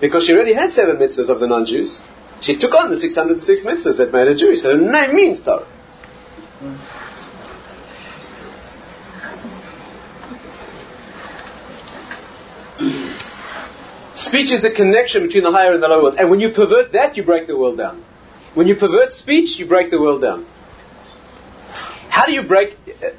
Because 0.00 0.24
she 0.26 0.32
already 0.32 0.54
had 0.54 0.70
seven 0.70 0.96
mitzvahs 0.96 1.28
of 1.28 1.40
the 1.40 1.46
non-Jews. 1.46 2.02
She 2.40 2.56
took 2.58 2.72
on 2.74 2.90
the 2.90 2.96
606 2.96 3.64
mitzvahs 3.64 3.96
that 3.96 4.12
made 4.12 4.28
her 4.28 4.34
Jewish. 4.34 4.60
So 4.60 4.76
her 4.76 4.80
name 4.80 5.14
means 5.14 5.40
Torah. 5.40 5.66
Speech 14.18 14.50
is 14.50 14.62
the 14.62 14.72
connection 14.72 15.22
between 15.22 15.44
the 15.44 15.52
higher 15.52 15.72
and 15.72 15.80
the 15.80 15.86
lower 15.86 16.02
world. 16.02 16.16
And 16.18 16.28
when 16.28 16.40
you 16.40 16.50
pervert 16.50 16.90
that, 16.92 17.16
you 17.16 17.22
break 17.22 17.46
the 17.46 17.56
world 17.56 17.78
down. 17.78 18.04
When 18.54 18.66
you 18.66 18.74
pervert 18.74 19.12
speech, 19.12 19.60
you 19.60 19.66
break 19.66 19.92
the 19.92 20.00
world 20.00 20.22
down. 20.22 20.44
How 22.10 22.26
do 22.26 22.32
you 22.32 22.42
break. 22.42 22.76
Uh, 22.88 23.10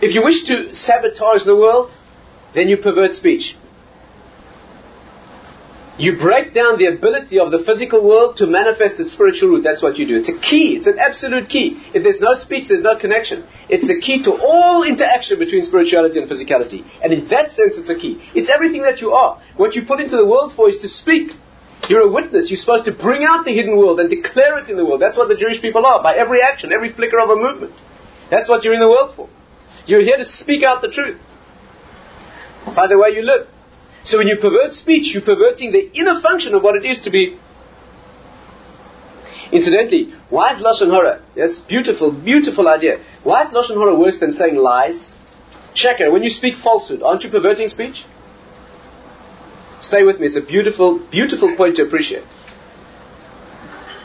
if 0.00 0.16
you 0.16 0.24
wish 0.24 0.42
to 0.46 0.74
sabotage 0.74 1.44
the 1.44 1.54
world, 1.54 1.92
then 2.56 2.66
you 2.66 2.76
pervert 2.76 3.14
speech. 3.14 3.56
You 5.98 6.16
break 6.16 6.54
down 6.54 6.78
the 6.78 6.86
ability 6.86 7.38
of 7.38 7.50
the 7.50 7.62
physical 7.62 8.06
world 8.06 8.38
to 8.38 8.46
manifest 8.46 8.98
its 8.98 9.12
spiritual 9.12 9.50
root. 9.50 9.62
That's 9.62 9.82
what 9.82 9.98
you 9.98 10.06
do. 10.06 10.16
It's 10.16 10.30
a 10.30 10.38
key. 10.38 10.74
It's 10.76 10.86
an 10.86 10.98
absolute 10.98 11.50
key. 11.50 11.82
If 11.92 12.02
there's 12.02 12.20
no 12.20 12.32
speech, 12.32 12.68
there's 12.68 12.80
no 12.80 12.98
connection. 12.98 13.44
It's 13.68 13.86
the 13.86 14.00
key 14.00 14.22
to 14.22 14.32
all 14.32 14.84
interaction 14.84 15.38
between 15.38 15.64
spirituality 15.64 16.18
and 16.18 16.30
physicality. 16.30 16.84
And 17.02 17.12
in 17.12 17.28
that 17.28 17.50
sense, 17.50 17.76
it's 17.76 17.90
a 17.90 17.94
key. 17.94 18.22
It's 18.34 18.48
everything 18.48 18.82
that 18.82 19.02
you 19.02 19.12
are. 19.12 19.40
What 19.56 19.74
you 19.74 19.84
put 19.84 20.00
into 20.00 20.16
the 20.16 20.26
world 20.26 20.54
for 20.54 20.68
is 20.70 20.78
to 20.78 20.88
speak. 20.88 21.32
You're 21.90 22.08
a 22.08 22.10
witness. 22.10 22.50
You're 22.50 22.56
supposed 22.56 22.86
to 22.86 22.92
bring 22.92 23.24
out 23.24 23.44
the 23.44 23.52
hidden 23.52 23.76
world 23.76 24.00
and 24.00 24.08
declare 24.08 24.58
it 24.58 24.70
in 24.70 24.76
the 24.78 24.84
world. 24.86 25.02
That's 25.02 25.18
what 25.18 25.28
the 25.28 25.36
Jewish 25.36 25.60
people 25.60 25.84
are, 25.84 26.02
by 26.02 26.14
every 26.14 26.40
action, 26.40 26.72
every 26.72 26.90
flicker 26.90 27.18
of 27.18 27.28
a 27.28 27.36
movement. 27.36 27.74
That's 28.30 28.48
what 28.48 28.64
you're 28.64 28.72
in 28.72 28.80
the 28.80 28.88
world 28.88 29.14
for. 29.14 29.28
You're 29.84 30.00
here 30.00 30.16
to 30.16 30.24
speak 30.24 30.62
out 30.62 30.80
the 30.80 30.88
truth 30.88 31.20
by 32.74 32.86
the 32.86 32.96
way 32.96 33.10
you 33.10 33.22
live. 33.22 33.48
So 34.04 34.18
when 34.18 34.26
you 34.26 34.36
pervert 34.40 34.72
speech, 34.74 35.14
you're 35.14 35.22
perverting 35.22 35.72
the 35.72 35.90
inner 35.92 36.20
function 36.20 36.54
of 36.54 36.62
what 36.62 36.76
it 36.76 36.84
is 36.84 37.00
to 37.02 37.10
be. 37.10 37.38
Incidentally, 39.52 40.12
why 40.30 40.52
is 40.52 40.60
Lashon 40.60 40.90
Hara? 40.90 41.22
Yes, 41.36 41.60
beautiful, 41.60 42.10
beautiful 42.10 42.68
idea. 42.68 43.00
Why 43.22 43.42
is 43.42 43.50
Lashon 43.50 43.76
Hara 43.76 43.94
worse 43.94 44.18
than 44.18 44.32
saying 44.32 44.56
lies? 44.56 45.12
Sheker, 45.74 46.10
when 46.10 46.22
you 46.22 46.30
speak 46.30 46.56
falsehood, 46.56 47.02
aren't 47.02 47.22
you 47.22 47.30
perverting 47.30 47.68
speech? 47.68 48.04
Stay 49.80 50.04
with 50.04 50.20
me, 50.20 50.26
it's 50.26 50.36
a 50.36 50.42
beautiful, 50.42 50.98
beautiful 51.10 51.54
point 51.56 51.76
to 51.76 51.82
appreciate. 51.82 52.24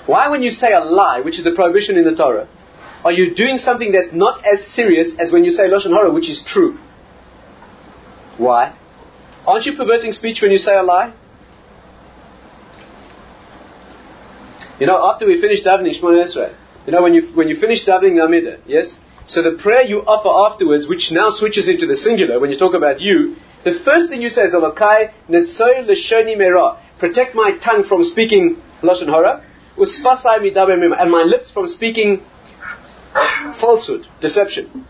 Why, 0.06 0.30
when 0.30 0.44
you 0.44 0.52
say 0.52 0.74
a 0.74 0.80
lie, 0.80 1.22
which 1.22 1.38
is 1.40 1.46
a 1.46 1.52
prohibition 1.52 1.98
in 1.98 2.04
the 2.04 2.16
Torah, 2.16 2.48
are 3.04 3.12
you 3.12 3.34
doing 3.34 3.58
something 3.58 3.92
that's 3.92 4.12
not 4.12 4.46
as 4.46 4.66
serious 4.66 5.18
as 5.18 5.32
when 5.32 5.44
you 5.44 5.52
say 5.52 5.70
Lashon 5.70 5.92
Hara, 5.92 6.12
which 6.12 6.30
is 6.30 6.44
true? 6.44 6.78
Why? 8.38 8.74
Aren't 9.48 9.66
you 9.66 9.78
perverting 9.78 10.12
speech 10.12 10.42
when 10.42 10.52
you 10.52 10.58
say 10.58 10.78
a 10.78 10.84
lie? 10.84 11.14
You 14.78 14.86
know, 14.86 15.10
after 15.10 15.26
we 15.26 15.40
finish 15.40 15.64
davening 15.64 15.98
Shemona 15.98 16.22
Esrei, 16.24 16.54
you 16.86 16.92
know, 16.92 17.02
when 17.02 17.14
you, 17.14 17.22
when 17.34 17.48
you 17.48 17.56
finish 17.56 17.86
davening 17.86 18.16
the 18.16 18.24
Amidah, 18.28 18.60
yes? 18.66 18.98
So 19.26 19.42
the 19.42 19.54
prayer 19.54 19.82
you 19.82 20.02
offer 20.02 20.30
afterwards, 20.52 20.88
which 20.88 21.12
now 21.12 21.30
switches 21.30 21.68
into 21.70 21.88
the 21.88 21.96
singular, 21.96 22.40
when 22.40 22.52
you 22.52 22.58
talk 22.58 22.74
about 22.74 23.00
you, 23.02 23.38
the 23.64 23.74
first 23.74 24.10
thing 24.10 24.22
you 24.22 24.30
say 24.30 24.44
is, 24.44 24.54
Elokai 24.54 25.14
netzoy 25.30 25.88
leshoni 25.88 26.38
mera. 26.38 26.82
Protect 27.00 27.34
my 27.34 27.58
tongue 27.58 27.84
from 27.84 28.04
speaking 28.04 28.62
Lashon 28.82 29.10
Hora, 29.10 29.44
and 29.78 31.12
my 31.12 31.24
lips 31.24 31.52
from 31.52 31.68
speaking 31.68 32.22
falsehood, 33.60 34.08
deception. 34.22 34.86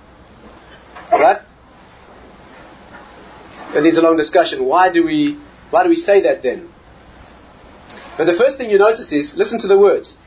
Right? 1.12 1.47
That 3.78 3.84
needs 3.84 3.98
a 4.00 4.02
long 4.02 4.18
discussion. 4.18 4.66
Why 4.66 4.90
do 4.92 5.06
we, 5.06 5.38
why 5.70 5.84
do 5.84 5.90
we 5.90 5.96
say 5.96 6.24
that 6.24 6.42
then? 6.42 6.68
But 8.18 8.26
the 8.26 8.34
first 8.34 8.58
thing 8.58 8.72
you 8.72 8.80
notice 8.80 9.12
is, 9.12 9.36
listen 9.38 9.60
to 9.60 9.68
the 9.68 9.78
words. 9.78 10.18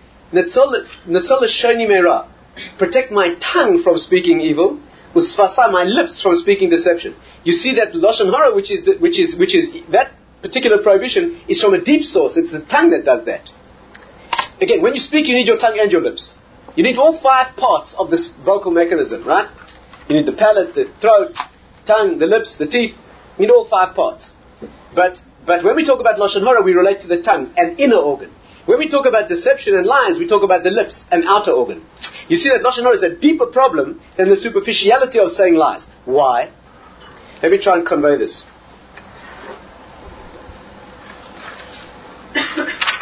Protect 2.79 3.11
my 3.11 3.35
tongue 3.41 3.83
from 3.83 3.99
speaking 3.99 4.41
evil. 4.41 4.79
Usfasa, 5.17 5.69
my 5.73 5.83
lips 5.83 6.23
from 6.23 6.37
speaking 6.37 6.71
deception. 6.71 7.17
You 7.43 7.53
see 7.53 7.75
that 7.75 7.93
Lashon 7.93 8.31
Hara, 8.31 8.55
which 8.55 8.71
is, 8.71 8.85
the, 8.85 8.99
which 8.99 9.19
is, 9.19 9.35
which 9.35 9.57
is, 9.57 9.69
that 9.91 10.13
particular 10.43 10.81
prohibition 10.81 11.41
is 11.49 11.61
from 11.61 11.75
a 11.75 11.81
deep 11.81 12.05
source. 12.05 12.37
It's 12.37 12.53
the 12.53 12.61
tongue 12.61 12.91
that 12.91 13.05
does 13.05 13.25
that. 13.25 13.51
Again, 14.61 14.81
when 14.81 14.95
you 14.95 15.01
speak, 15.01 15.27
you 15.27 15.35
need 15.35 15.49
your 15.49 15.59
tongue 15.59 15.77
and 15.81 15.91
your 15.91 16.03
lips. 16.03 16.37
You 16.77 16.85
need 16.85 16.99
all 16.99 17.21
five 17.21 17.57
parts 17.57 17.97
of 17.99 18.13
this 18.13 18.29
vocal 18.47 18.71
mechanism, 18.71 19.27
right? 19.27 19.51
You 20.09 20.15
need 20.19 20.27
the 20.27 20.39
palate, 20.39 20.77
the 20.77 20.85
throat, 21.01 21.35
tongue, 21.85 22.21
the 22.21 22.27
lips, 22.27 22.57
the 22.57 22.69
teeth. 22.69 22.95
In 23.39 23.51
all 23.51 23.65
five 23.65 23.95
parts. 23.95 24.35
But, 24.95 25.21
but 25.47 25.65
when 25.65 25.77
we 25.77 25.85
talk 25.85 26.01
about 26.01 26.19
Lashon 26.19 26.43
Hara, 26.43 26.63
we 26.63 26.73
relate 26.73 27.01
to 27.01 27.09
the 27.09 27.23
tongue, 27.23 27.53
an 27.57 27.77
inner 27.79 27.97
organ. 27.97 28.35
When 28.67 28.79
we 28.79 28.89
talk 28.89 29.07
about 29.07 29.29
deception 29.29 29.75
and 29.75 29.87
lies, 29.87 30.19
we 30.19 30.29
talk 30.29 30.43
about 30.43 30.63
the 30.63 30.71
lips, 30.71 31.07
an 31.11 31.25
outer 31.25 31.53
organ. 31.53 31.85
You 32.29 32.37
see 32.37 32.51
that 32.51 32.63
Lashon 32.63 32.83
Hara 32.83 32.95
is 32.95 33.03
a 33.03 33.15
deeper 33.15 33.47
problem 33.47 34.01
than 34.17 34.29
the 34.29 34.37
superficiality 34.37 35.19
of 35.19 35.31
saying 35.31 35.55
lies. 35.55 35.87
Why? 36.05 36.53
Let 37.43 37.51
me 37.53 37.59
try 37.59 37.77
and 37.77 37.87
convey 37.87 38.19
this. 38.19 38.45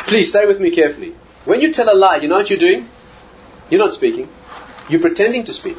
Please 0.07 0.31
stay 0.31 0.47
with 0.47 0.61
me 0.61 0.75
carefully. 0.75 1.15
When 1.45 1.61
you 1.61 1.73
tell 1.73 1.93
a 1.93 1.97
lie, 1.97 2.17
you 2.17 2.29
know 2.29 2.37
what 2.37 2.49
you're 2.49 2.59
doing? 2.59 2.89
You're 3.69 3.81
not 3.81 3.93
speaking. 3.93 4.29
You're 4.89 5.01
pretending 5.01 5.45
to 5.47 5.53
speak. 5.53 5.77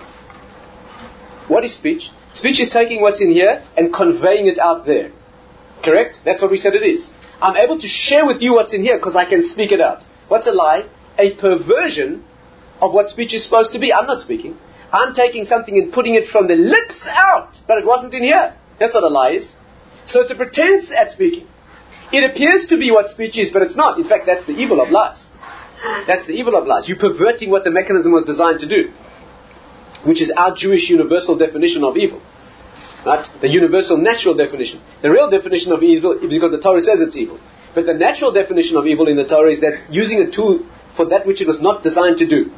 What 1.47 1.65
is 1.65 1.73
speech? 1.75 2.11
Speech 2.34 2.59
is 2.59 2.69
taking 2.69 3.01
what's 3.01 3.21
in 3.21 3.32
here 3.32 3.63
and 3.75 3.93
conveying 3.93 4.47
it 4.47 4.59
out 4.59 4.86
there. 4.86 5.11
Correct? 5.84 6.21
That's 6.25 6.41
what 6.41 6.51
we 6.51 6.57
said 6.57 6.75
it 6.75 6.84
is. 6.84 7.09
I'm 7.41 7.55
able 7.55 7.80
to 7.80 7.88
share 7.88 8.25
with 8.25 8.41
you 8.41 8.53
what's 8.53 8.73
in 8.73 8.84
here 8.84 8.97
because 8.97 9.15
I 9.15 9.25
can 9.25 9.43
speak 9.43 9.71
it 9.71 9.82
out. 9.82 10.05
What's 10.27 10.47
a 10.47 10.51
lie? 10.51 10.88
A 11.17 11.34
perversion 11.36 12.23
of 12.82 12.93
what 12.93 13.09
speech 13.09 13.34
is 13.34 13.43
supposed 13.43 13.71
to 13.73 13.80
be. 13.80 13.91
I'm 13.93 14.05
not 14.05 14.19
speaking. 14.19 14.57
I'm 14.91 15.13
taking 15.13 15.45
something 15.45 15.77
and 15.77 15.91
putting 15.91 16.15
it 16.15 16.27
from 16.27 16.47
the 16.47 16.55
lips 16.55 17.05
out, 17.07 17.59
but 17.67 17.77
it 17.77 17.86
wasn't 17.86 18.13
in 18.13 18.23
here. 18.23 18.55
That's 18.80 18.93
what 18.93 19.03
a 19.03 19.07
lie 19.07 19.32
is. 19.32 19.55
So 20.05 20.21
it's 20.21 20.32
a 20.32 20.36
pretense 20.36 20.91
at 20.91 21.11
speaking. 21.11 21.47
It 22.11 22.30
appears 22.30 22.65
to 22.67 22.77
be 22.77 22.91
what 22.91 23.09
speech 23.09 23.38
is, 23.38 23.51
but 23.51 23.61
it's 23.61 23.75
not. 23.75 23.99
In 23.99 24.03
fact, 24.03 24.25
that's 24.25 24.45
the 24.45 24.53
evil 24.53 24.82
of 24.82 24.89
lies. 24.89 25.27
That's 26.07 26.25
the 26.25 26.34
evil 26.34 26.55
of 26.55 26.65
lies. 26.65 26.89
You're 26.89 26.97
perverting 26.97 27.51
what 27.51 27.63
the 27.63 27.71
mechanism 27.71 28.11
was 28.11 28.23
designed 28.23 28.59
to 28.61 28.67
do, 28.67 28.91
which 30.05 30.21
is 30.21 30.31
our 30.31 30.55
Jewish 30.55 30.89
universal 30.89 31.37
definition 31.37 31.83
of 31.83 31.97
evil. 31.97 32.21
Right? 33.05 33.27
The 33.41 33.47
universal 33.47 33.97
natural 33.97 34.35
definition. 34.35 34.81
The 35.01 35.11
real 35.11 35.29
definition 35.29 35.71
of 35.71 35.83
evil 35.83 36.13
is 36.13 36.29
because 36.29 36.51
the 36.51 36.59
Torah 36.59 36.81
says 36.81 37.01
it's 37.01 37.15
evil. 37.15 37.39
But 37.73 37.85
the 37.85 37.93
natural 37.93 38.31
definition 38.31 38.77
of 38.77 38.87
evil 38.87 39.07
in 39.07 39.15
the 39.15 39.27
Torah 39.27 39.51
is 39.51 39.61
that 39.61 39.89
using 39.89 40.19
a 40.21 40.29
tool 40.29 40.65
for 40.95 41.05
that 41.05 41.25
which 41.25 41.41
it 41.41 41.47
was 41.47 41.61
not 41.61 41.83
designed 41.83 42.17
to 42.17 42.27
do. 42.27 42.51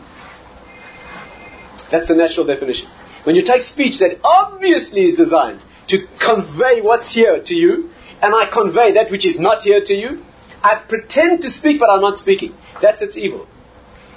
That's 1.91 2.07
the 2.07 2.15
natural 2.15 2.45
definition. 2.45 2.89
When 3.23 3.35
you 3.35 3.43
take 3.43 3.61
speech 3.61 3.99
that 3.99 4.19
obviously 4.23 5.03
is 5.03 5.15
designed 5.15 5.63
to 5.89 6.07
convey 6.19 6.81
what's 6.81 7.13
here 7.13 7.41
to 7.43 7.53
you, 7.53 7.89
and 8.21 8.33
I 8.33 8.49
convey 8.51 8.93
that 8.93 9.11
which 9.11 9.25
is 9.25 9.37
not 9.37 9.63
here 9.63 9.83
to 9.83 9.93
you, 9.93 10.23
I 10.63 10.81
pretend 10.87 11.41
to 11.41 11.49
speak 11.49 11.79
but 11.79 11.89
I'm 11.89 12.01
not 12.01 12.17
speaking. 12.17 12.55
That's 12.81 13.01
its 13.01 13.17
evil. 13.17 13.47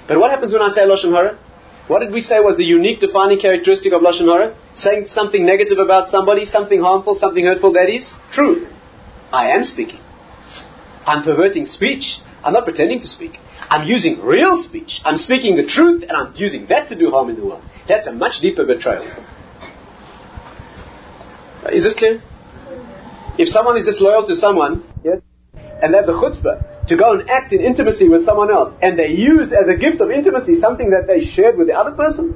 But 0.07 0.19
what 0.19 0.31
happens 0.31 0.53
when 0.53 0.61
I 0.61 0.69
say 0.69 0.81
Lashon 0.81 1.11
Hara? 1.11 1.37
What 1.87 1.99
did 1.99 2.11
we 2.11 2.19
say 2.19 2.39
was 2.39 2.57
the 2.57 2.63
unique 2.63 2.99
defining 2.99 3.39
characteristic 3.39 3.93
of 3.93 4.01
Lashon 4.01 4.25
Hara? 4.25 4.55
Saying 4.73 5.05
something 5.05 5.45
negative 5.45 5.77
about 5.77 6.09
somebody, 6.09 6.43
something 6.43 6.81
harmful, 6.81 7.15
something 7.15 7.45
hurtful, 7.45 7.73
that 7.73 7.89
is 7.89 8.13
true. 8.31 8.67
I 9.31 9.51
am 9.51 9.63
speaking. 9.63 9.99
I'm 11.05 11.23
perverting 11.23 11.67
speech. 11.67 12.19
I'm 12.43 12.53
not 12.53 12.63
pretending 12.63 12.99
to 13.01 13.07
speak. 13.07 13.37
I'm 13.69 13.87
using 13.87 14.21
real 14.21 14.55
speech. 14.55 15.01
I'm 15.05 15.17
speaking 15.17 15.55
the 15.55 15.65
truth 15.65 16.03
and 16.03 16.11
I'm 16.11 16.33
using 16.35 16.65
that 16.67 16.89
to 16.89 16.95
do 16.95 17.11
harm 17.11 17.29
in 17.29 17.35
the 17.35 17.45
world. 17.45 17.63
That's 17.87 18.07
a 18.07 18.11
much 18.11 18.39
deeper 18.39 18.65
betrayal. 18.65 19.05
Is 21.71 21.83
this 21.83 21.93
clear? 21.93 22.21
If 23.37 23.49
someone 23.49 23.77
is 23.77 23.85
disloyal 23.85 24.25
to 24.27 24.35
someone, 24.35 24.83
yes, 25.03 25.21
and 25.81 25.93
they 25.93 25.97
have 25.97 26.07
the 26.07 26.13
chutzpah 26.13 26.74
to 26.87 26.95
go 26.95 27.13
and 27.13 27.29
act 27.29 27.51
in 27.53 27.61
intimacy 27.61 28.07
with 28.09 28.23
someone 28.23 28.51
else, 28.51 28.75
and 28.81 28.97
they 28.97 29.09
use 29.09 29.51
as 29.51 29.67
a 29.67 29.75
gift 29.75 30.01
of 30.01 30.11
intimacy 30.11 30.55
something 30.55 30.91
that 30.91 31.07
they 31.07 31.21
shared 31.21 31.57
with 31.57 31.67
the 31.67 31.73
other 31.73 31.91
person, 31.91 32.35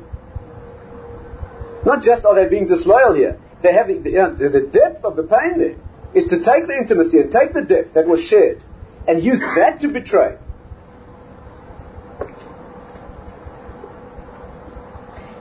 not 1.86 2.02
just 2.04 2.26
are 2.26 2.36
they 2.36 2.48
being 2.48 2.66
disloyal 2.66 3.14
here, 3.14 3.40
they 3.62 3.74
have 3.74 3.88
the, 3.88 3.98
the, 3.98 4.50
the 4.50 4.62
depth 4.62 5.04
of 5.04 5.16
the 5.16 5.24
pain 5.24 5.58
there 5.58 5.76
is 6.14 6.26
to 6.28 6.38
take 6.38 6.66
the 6.66 6.76
intimacy 6.78 7.20
and 7.20 7.32
take 7.32 7.54
the 7.54 7.64
depth 7.64 7.94
that 7.94 8.08
was 8.08 8.24
shared 8.24 8.64
and 9.08 9.24
use 9.24 9.40
that 9.56 9.80
to 9.82 9.88
betray. 9.88 10.38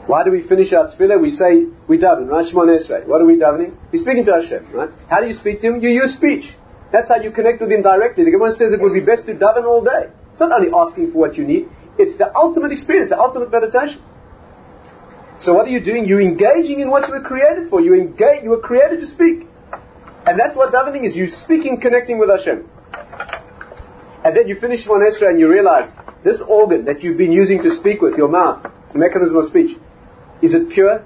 Why 0.07 0.25
do 0.25 0.31
we 0.31 0.41
finish 0.41 0.73
our 0.73 0.89
tefillah? 0.89 1.21
We 1.21 1.29
say, 1.29 1.67
we 1.87 1.99
daven, 1.99 2.29
right? 2.29 2.45
Shemon 2.45 2.75
Esrei. 2.75 3.07
What 3.07 3.21
are 3.21 3.27
we 3.27 3.37
davening? 3.37 3.77
We're 3.93 3.99
speaking 3.99 4.25
to 4.25 4.33
Hashem, 4.33 4.73
right? 4.73 4.89
How 5.09 5.21
do 5.21 5.27
you 5.27 5.35
speak 5.35 5.61
to 5.61 5.67
Him? 5.69 5.83
You 5.83 5.91
use 5.91 6.15
speech. 6.15 6.57
That's 6.91 7.09
how 7.09 7.16
you 7.16 7.30
connect 7.30 7.61
with 7.61 7.70
Him 7.70 7.82
directly. 7.82 8.24
The 8.24 8.30
Gemara 8.30 8.51
says 8.53 8.72
it 8.72 8.80
would 8.80 8.95
be 8.95 9.01
best 9.01 9.26
to 9.26 9.34
daven 9.34 9.64
all 9.64 9.84
day. 9.84 10.11
It's 10.30 10.41
not 10.41 10.53
only 10.53 10.70
asking 10.72 11.12
for 11.12 11.18
what 11.18 11.36
you 11.36 11.45
need, 11.45 11.68
it's 11.99 12.16
the 12.16 12.34
ultimate 12.34 12.72
experience, 12.72 13.11
the 13.11 13.18
ultimate 13.18 13.51
meditation. 13.51 14.01
So 15.39 15.55
what 15.55 15.66
are 15.66 15.70
you 15.70 15.80
doing? 15.80 16.07
You're 16.07 16.20
engaging 16.20 16.80
in 16.80 16.91
what 16.91 17.07
you 17.07 17.14
were 17.14 17.22
created 17.22 17.68
for. 17.70 17.80
You 17.80 17.95
engage, 17.95 18.43
you 18.43 18.51
were 18.51 18.61
created 18.61 19.01
to 19.01 19.07
speak. 19.07 19.47
And 20.26 20.39
that's 20.39 20.57
what 20.57 20.72
davening 20.72 21.05
is. 21.05 21.16
You 21.16 21.28
speaking, 21.28 21.80
connecting 21.80 22.18
with 22.18 22.28
Hashem. 22.28 22.68
And 24.24 24.36
then 24.36 24.49
you 24.49 24.57
finish 24.57 24.86
one 24.86 25.01
Esrei 25.01 25.30
and 25.30 25.41
you 25.41 25.49
realize 25.51 25.97
this 26.24 26.43
organ 26.43 26.84
that 26.86 27.03
you've 27.03 27.16
been 27.16 27.32
using 27.32 27.62
to 27.62 27.70
speak 27.70 28.01
with, 28.01 28.16
your 28.16 28.28
mouth, 28.28 28.66
the 28.93 28.99
mechanism 28.99 29.36
of 29.36 29.45
speech, 29.45 29.76
is 30.43 30.55
it 30.55 30.70
pure? 30.70 31.05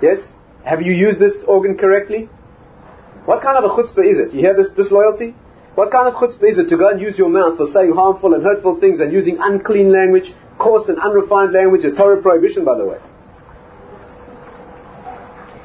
Yes? 0.00 0.32
Have 0.64 0.82
you 0.82 0.92
used 0.92 1.18
this 1.18 1.44
organ 1.46 1.76
correctly? 1.76 2.28
What 3.24 3.42
kind 3.42 3.58
of 3.58 3.64
a 3.64 3.68
chutzpah 3.68 4.06
is 4.06 4.18
it? 4.18 4.32
You 4.32 4.40
hear 4.40 4.54
this 4.54 4.70
disloyalty? 4.70 5.34
What 5.74 5.90
kind 5.90 6.08
of 6.08 6.14
chutzpah 6.14 6.48
is 6.48 6.58
it 6.58 6.68
to 6.68 6.76
go 6.76 6.88
and 6.88 7.00
use 7.00 7.18
your 7.18 7.28
mouth 7.28 7.56
for 7.56 7.66
saying 7.66 7.92
harmful 7.92 8.34
and 8.34 8.42
hurtful 8.42 8.80
things 8.80 9.00
and 9.00 9.12
using 9.12 9.38
unclean 9.38 9.92
language, 9.92 10.32
coarse 10.58 10.88
and 10.88 10.98
unrefined 10.98 11.52
language, 11.52 11.84
a 11.84 11.94
Torah 11.94 12.20
prohibition, 12.20 12.64
by 12.64 12.76
the 12.76 12.86
way? 12.86 12.98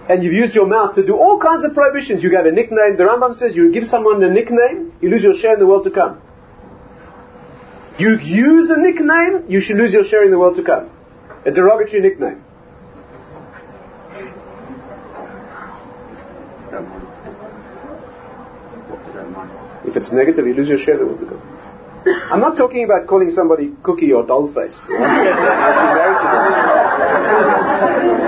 And 0.08 0.24
you've 0.24 0.34
used 0.34 0.54
your 0.54 0.68
mouth 0.68 0.94
to 0.96 1.06
do 1.06 1.16
all 1.16 1.40
kinds 1.40 1.66
of 1.66 1.74
prohibitions. 1.74 2.24
You 2.24 2.30
gave 2.30 2.46
a 2.46 2.52
nickname. 2.52 2.96
The 2.96 3.04
Rambam 3.04 3.34
says 3.34 3.56
you 3.56 3.72
give 3.72 3.86
someone 3.86 4.22
a 4.22 4.30
nickname, 4.30 4.94
you 5.02 5.10
lose 5.10 5.24
your 5.24 5.34
share 5.34 5.54
in 5.54 5.60
the 5.60 5.66
world 5.66 5.86
to 5.86 5.92
come. 5.92 6.22
You 7.98 8.18
use 8.20 8.70
a 8.70 8.78
nickname, 8.78 9.46
you 9.48 9.60
should 9.60 9.78
lose 9.78 9.94
your 9.94 10.04
share 10.04 10.24
in 10.24 10.30
the 10.30 10.38
world 10.38 10.58
to 10.58 10.64
come. 10.64 10.92
A 11.46 11.52
derogatory 11.52 12.02
nickname. 12.02 12.44
If 19.96 20.02
it's 20.02 20.12
negative, 20.12 20.46
you 20.46 20.54
lose 20.54 20.68
your 20.68 20.78
share. 20.78 21.00
I'm 22.30 22.42
not 22.42 22.58
talking 22.58 22.84
about 22.84 23.08
calling 23.08 23.32
somebody 23.32 23.72
cookie 23.82 24.12
or 24.12 24.26
dollface. 24.26 24.76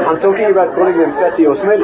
I'm 0.07 0.17
talking 0.21 0.45
about 0.45 0.75
calling 0.75 0.97
them 0.97 1.11
fatty 1.11 1.45
or 1.45 1.57
smelly. 1.57 1.83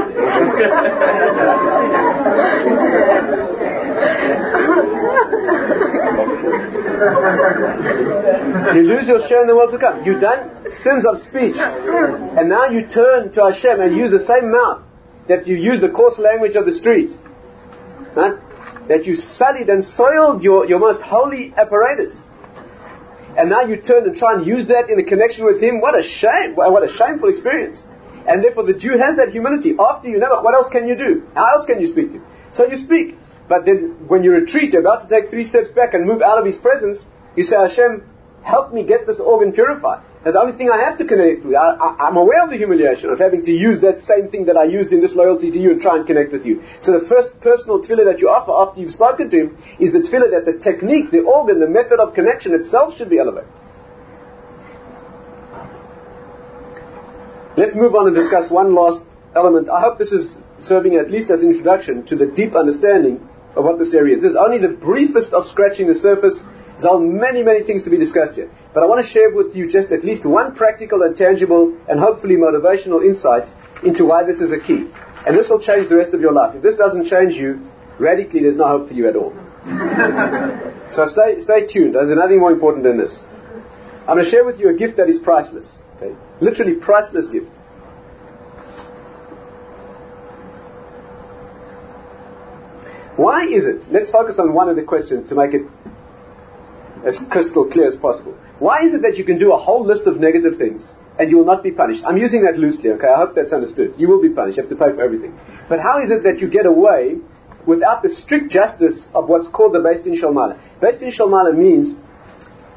you 8.77 8.83
lose 8.87 9.09
your 9.09 9.19
share 9.27 9.41
in 9.41 9.47
the 9.47 9.55
world 9.57 9.73
to 9.73 9.77
come. 9.79 10.05
You've 10.05 10.21
done 10.21 10.71
sins 10.71 11.05
of 11.05 11.19
speech. 11.19 11.57
And 11.57 12.47
now 12.47 12.67
you 12.67 12.87
turn 12.87 13.33
to 13.33 13.43
Hashem 13.43 13.81
and 13.81 13.97
use 13.97 14.11
the 14.11 14.21
same 14.21 14.49
mouth 14.49 14.81
that 15.27 15.45
you 15.45 15.57
use 15.57 15.81
the 15.81 15.89
coarse 15.89 16.19
language 16.19 16.55
of 16.55 16.65
the 16.65 16.71
street. 16.71 17.17
Huh? 18.15 18.37
That 18.87 19.05
you 19.05 19.15
sullied 19.15 19.69
and 19.69 19.83
soiled 19.83 20.43
your, 20.43 20.67
your 20.67 20.79
most 20.79 21.01
holy 21.01 21.53
apparatus. 21.55 22.23
And 23.37 23.49
now 23.49 23.61
you 23.61 23.77
turn 23.77 24.05
and 24.05 24.15
try 24.15 24.33
and 24.33 24.45
use 24.45 24.67
that 24.67 24.89
in 24.89 24.99
a 24.99 25.03
connection 25.03 25.45
with 25.45 25.61
Him. 25.61 25.81
What 25.81 25.97
a 25.97 26.03
shame. 26.03 26.55
What 26.55 26.83
a 26.83 26.89
shameful 26.89 27.29
experience. 27.29 27.83
And 28.27 28.43
therefore 28.43 28.63
the 28.63 28.73
Jew 28.73 28.97
has 28.97 29.15
that 29.17 29.29
humility. 29.29 29.75
After 29.79 30.07
you 30.09 30.19
know 30.19 30.41
what 30.41 30.53
else 30.53 30.69
can 30.69 30.87
you 30.87 30.95
do? 30.95 31.27
How 31.33 31.55
else 31.55 31.65
can 31.65 31.81
you 31.81 31.87
speak 31.87 32.09
to 32.09 32.17
him? 32.17 32.25
So 32.51 32.67
you 32.67 32.77
speak. 32.77 33.15
But 33.49 33.65
then 33.65 34.07
when 34.07 34.23
you 34.23 34.31
retreat, 34.31 34.73
you're 34.73 34.81
about 34.81 35.07
to 35.07 35.09
take 35.09 35.29
three 35.29 35.43
steps 35.43 35.69
back 35.69 35.93
and 35.93 36.05
move 36.05 36.21
out 36.21 36.37
of 36.37 36.45
His 36.45 36.57
presence, 36.57 37.05
you 37.35 37.43
say, 37.43 37.57
Hashem, 37.57 38.07
help 38.43 38.73
me 38.73 38.85
get 38.85 39.05
this 39.05 39.19
organ 39.19 39.51
purified. 39.51 40.03
That's 40.23 40.35
the 40.35 40.41
only 40.41 40.53
thing 40.57 40.69
I 40.69 40.79
have 40.79 40.97
to 40.99 41.05
connect 41.05 41.43
with. 41.43 41.55
I, 41.55 42.07
am 42.07 42.15
aware 42.15 42.43
of 42.43 42.49
the 42.49 42.55
humiliation 42.55 43.09
of 43.09 43.19
having 43.19 43.41
to 43.43 43.51
use 43.51 43.81
that 43.81 43.99
same 43.99 44.29
thing 44.29 44.45
that 44.45 44.55
I 44.55 44.63
used 44.63 44.93
in 44.93 45.01
disloyalty 45.01 45.51
to 45.51 45.59
you 45.59 45.71
and 45.71 45.81
try 45.81 45.97
and 45.97 46.07
connect 46.07 46.31
with 46.31 46.45
you. 46.45 46.63
So 46.79 46.97
the 46.97 47.05
first 47.05 47.41
personal 47.41 47.81
tefillah 47.81 48.05
that 48.05 48.21
you 48.21 48.29
offer 48.29 48.53
after 48.55 48.79
you've 48.79 48.93
spoken 48.93 49.29
to 49.31 49.37
him 49.37 49.57
is 49.79 49.91
the 49.91 49.99
tefillah 49.99 50.31
that 50.31 50.45
the 50.45 50.53
technique, 50.53 51.11
the 51.11 51.23
organ, 51.23 51.59
the 51.59 51.67
method 51.67 51.99
of 51.99 52.13
connection 52.13 52.53
itself 52.53 52.95
should 52.95 53.09
be 53.09 53.19
elevated. 53.19 53.49
Let's 57.57 57.75
move 57.75 57.93
on 57.93 58.07
and 58.07 58.15
discuss 58.15 58.49
one 58.49 58.73
last 58.73 59.01
element. 59.35 59.69
I 59.69 59.81
hope 59.81 59.97
this 59.97 60.13
is 60.13 60.39
serving 60.59 60.95
at 60.95 61.11
least 61.11 61.31
as 61.31 61.43
an 61.43 61.49
introduction 61.49 62.05
to 62.05 62.15
the 62.15 62.27
deep 62.27 62.55
understanding 62.55 63.27
of 63.55 63.63
what 63.63 63.79
this 63.79 63.93
area 63.93 64.17
is. 64.17 64.23
This 64.23 64.31
is 64.31 64.37
only 64.37 64.57
the 64.57 64.69
briefest 64.69 65.33
of 65.33 65.45
scratching 65.45 65.87
the 65.87 65.95
surface 65.95 66.43
there's 66.73 66.99
many, 66.99 67.43
many 67.43 67.63
things 67.63 67.83
to 67.83 67.89
be 67.89 67.97
discussed 67.97 68.35
here. 68.35 68.49
But 68.73 68.83
I 68.83 68.87
want 68.87 69.03
to 69.03 69.07
share 69.07 69.29
with 69.29 69.55
you 69.55 69.69
just 69.69 69.91
at 69.91 70.03
least 70.03 70.25
one 70.25 70.55
practical 70.55 71.03
and 71.03 71.15
tangible 71.15 71.77
and 71.87 71.99
hopefully 71.99 72.35
motivational 72.35 73.05
insight 73.05 73.49
into 73.83 74.05
why 74.05 74.23
this 74.23 74.39
is 74.39 74.51
a 74.51 74.59
key. 74.59 74.89
And 75.25 75.37
this 75.37 75.49
will 75.49 75.59
change 75.59 75.87
the 75.87 75.95
rest 75.95 76.13
of 76.13 76.21
your 76.21 76.33
life. 76.33 76.55
If 76.55 76.63
this 76.63 76.75
doesn't 76.75 77.05
change 77.05 77.35
you 77.35 77.61
radically, 77.99 78.41
there's 78.41 78.55
no 78.55 78.67
hope 78.67 78.87
for 78.87 78.93
you 78.93 79.07
at 79.07 79.15
all. 79.15 79.33
so 80.89 81.05
stay, 81.05 81.39
stay 81.39 81.67
tuned. 81.67 81.95
There's 81.95 82.09
nothing 82.09 82.39
more 82.39 82.51
important 82.51 82.83
than 82.83 82.97
this. 82.97 83.23
I'm 84.01 84.15
going 84.15 84.25
to 84.25 84.29
share 84.29 84.43
with 84.43 84.59
you 84.59 84.69
a 84.69 84.73
gift 84.73 84.97
that 84.97 85.07
is 85.09 85.19
priceless. 85.19 85.79
Okay? 85.97 86.15
Literally 86.41 86.75
priceless 86.75 87.27
gift. 87.27 87.51
Why 93.15 93.45
is 93.45 93.65
it? 93.65 93.85
Let's 93.91 94.09
focus 94.09 94.39
on 94.39 94.53
one 94.53 94.69
of 94.69 94.75
the 94.75 94.83
questions 94.83 95.29
to 95.29 95.35
make 95.35 95.53
it 95.53 95.61
as 97.05 97.19
crystal 97.29 97.69
clear 97.69 97.85
as 97.85 97.95
possible. 97.95 98.33
Why 98.59 98.83
is 98.83 98.93
it 98.93 99.01
that 99.03 99.17
you 99.17 99.23
can 99.23 99.37
do 99.37 99.53
a 99.53 99.57
whole 99.57 99.85
list 99.85 100.07
of 100.07 100.19
negative 100.19 100.57
things 100.57 100.93
and 101.19 101.29
you 101.29 101.37
will 101.37 101.45
not 101.45 101.61
be 101.61 101.71
punished? 101.71 102.03
I'm 102.05 102.17
using 102.17 102.43
that 102.43 102.57
loosely, 102.57 102.89
okay? 102.91 103.07
I 103.07 103.17
hope 103.17 103.35
that's 103.35 103.53
understood. 103.53 103.95
You 103.97 104.07
will 104.07 104.21
be 104.21 104.29
punished. 104.29 104.57
You 104.57 104.63
have 104.63 104.69
to 104.69 104.75
pay 104.75 104.95
for 104.95 105.01
everything. 105.01 105.37
But 105.69 105.79
how 105.79 106.01
is 106.01 106.09
it 106.09 106.23
that 106.23 106.39
you 106.39 106.49
get 106.49 106.65
away 106.65 107.17
without 107.67 108.01
the 108.01 108.09
strict 108.09 108.49
justice 108.49 109.09
of 109.13 109.29
what's 109.29 109.47
called 109.47 109.73
the 109.73 109.79
Beis 109.79 110.03
Din? 110.03 110.15
Beis 110.15 110.99
Din 110.99 111.11
Shel 111.11 111.53
means, 111.53 111.95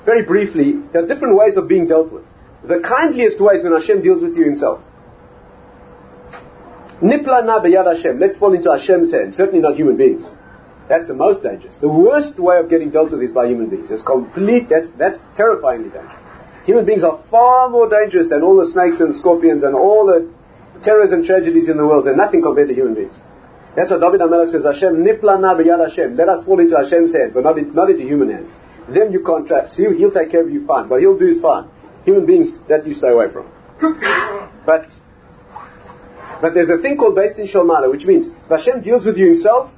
very 0.04 0.22
briefly, 0.22 0.74
there 0.92 1.02
are 1.02 1.06
different 1.06 1.36
ways 1.36 1.56
of 1.56 1.66
being 1.66 1.86
dealt 1.86 2.12
with. 2.12 2.24
The 2.62 2.80
kindliest 2.80 3.40
way 3.40 3.54
is 3.54 3.62
when 3.64 3.72
Hashem 3.72 4.02
deals 4.02 4.22
with 4.22 4.36
you 4.36 4.44
himself. 4.44 4.82
Nipla 7.00 7.44
na 7.44 7.60
b'yad 7.60 7.86
Hashem. 7.94 8.18
Let's 8.18 8.38
fall 8.38 8.54
into 8.54 8.70
Hashem's 8.70 9.12
hands. 9.12 9.36
Certainly 9.36 9.60
not 9.60 9.76
human 9.76 9.96
beings. 9.96 10.34
That's 10.88 11.08
the 11.08 11.14
most 11.14 11.42
dangerous. 11.42 11.76
The 11.78 11.88
worst 11.88 12.38
way 12.38 12.58
of 12.58 12.70
getting 12.70 12.90
dealt 12.90 13.10
with 13.10 13.22
is 13.22 13.32
by 13.32 13.46
human 13.48 13.68
beings. 13.68 13.90
It's 13.90 14.02
complete. 14.02 14.68
That's 14.68 14.88
that's 14.96 15.18
terrifyingly 15.36 15.90
dangerous. 15.90 16.14
Human 16.64 16.84
beings 16.84 17.02
are 17.04 17.22
far 17.30 17.68
more 17.70 17.88
dangerous 17.88 18.28
than 18.28 18.42
all 18.42 18.56
the 18.56 18.66
snakes 18.66 19.00
and 19.00 19.14
scorpions 19.14 19.62
and 19.62 19.74
all 19.74 20.06
the 20.06 20.28
terrors 20.82 21.12
and 21.12 21.24
tragedies 21.24 21.68
in 21.68 21.76
the 21.76 21.86
world. 21.86 22.06
They're 22.06 22.16
nothing 22.16 22.42
compared 22.42 22.68
to 22.68 22.74
human 22.74 22.94
beings. 22.94 23.22
That's 23.74 23.90
what 23.90 24.00
David 24.00 24.20
HaMelech 24.20 24.48
says, 24.48 24.64
Hashem, 24.64 25.04
nipla 25.04 25.38
na 25.38 25.54
b'yad 25.54 25.86
Hashem. 25.86 26.16
Let 26.16 26.28
us 26.28 26.44
fall 26.44 26.58
into 26.60 26.76
Hashem's 26.76 27.14
hand, 27.14 27.34
but 27.34 27.44
not, 27.44 27.58
in, 27.58 27.74
not 27.74 27.90
into 27.90 28.04
human 28.04 28.30
hands. 28.30 28.56
Then 28.88 29.12
you 29.12 29.22
can't 29.22 29.46
trap. 29.46 29.68
So 29.68 29.92
he'll 29.92 30.10
take 30.10 30.30
care 30.30 30.42
of 30.42 30.50
you 30.50 30.64
fine. 30.66 30.88
What 30.88 31.00
he'll 31.00 31.18
do 31.18 31.28
is 31.28 31.40
fine. 31.40 31.68
Human 32.04 32.24
beings, 32.24 32.58
that 32.68 32.86
you 32.86 32.94
stay 32.94 33.10
away 33.10 33.26
from. 33.30 33.50
but 34.66 34.88
but 36.40 36.54
there's 36.54 36.68
a 36.68 36.78
thing 36.78 36.96
called 36.96 37.16
Beis 37.16 37.36
Din 37.36 37.46
Shel 37.46 37.64
Maalah, 37.64 37.90
which 37.90 38.04
means 38.04 38.28
Hashem 38.48 38.82
deals 38.82 39.06
with 39.06 39.16
you 39.16 39.26
himself, 39.26 39.70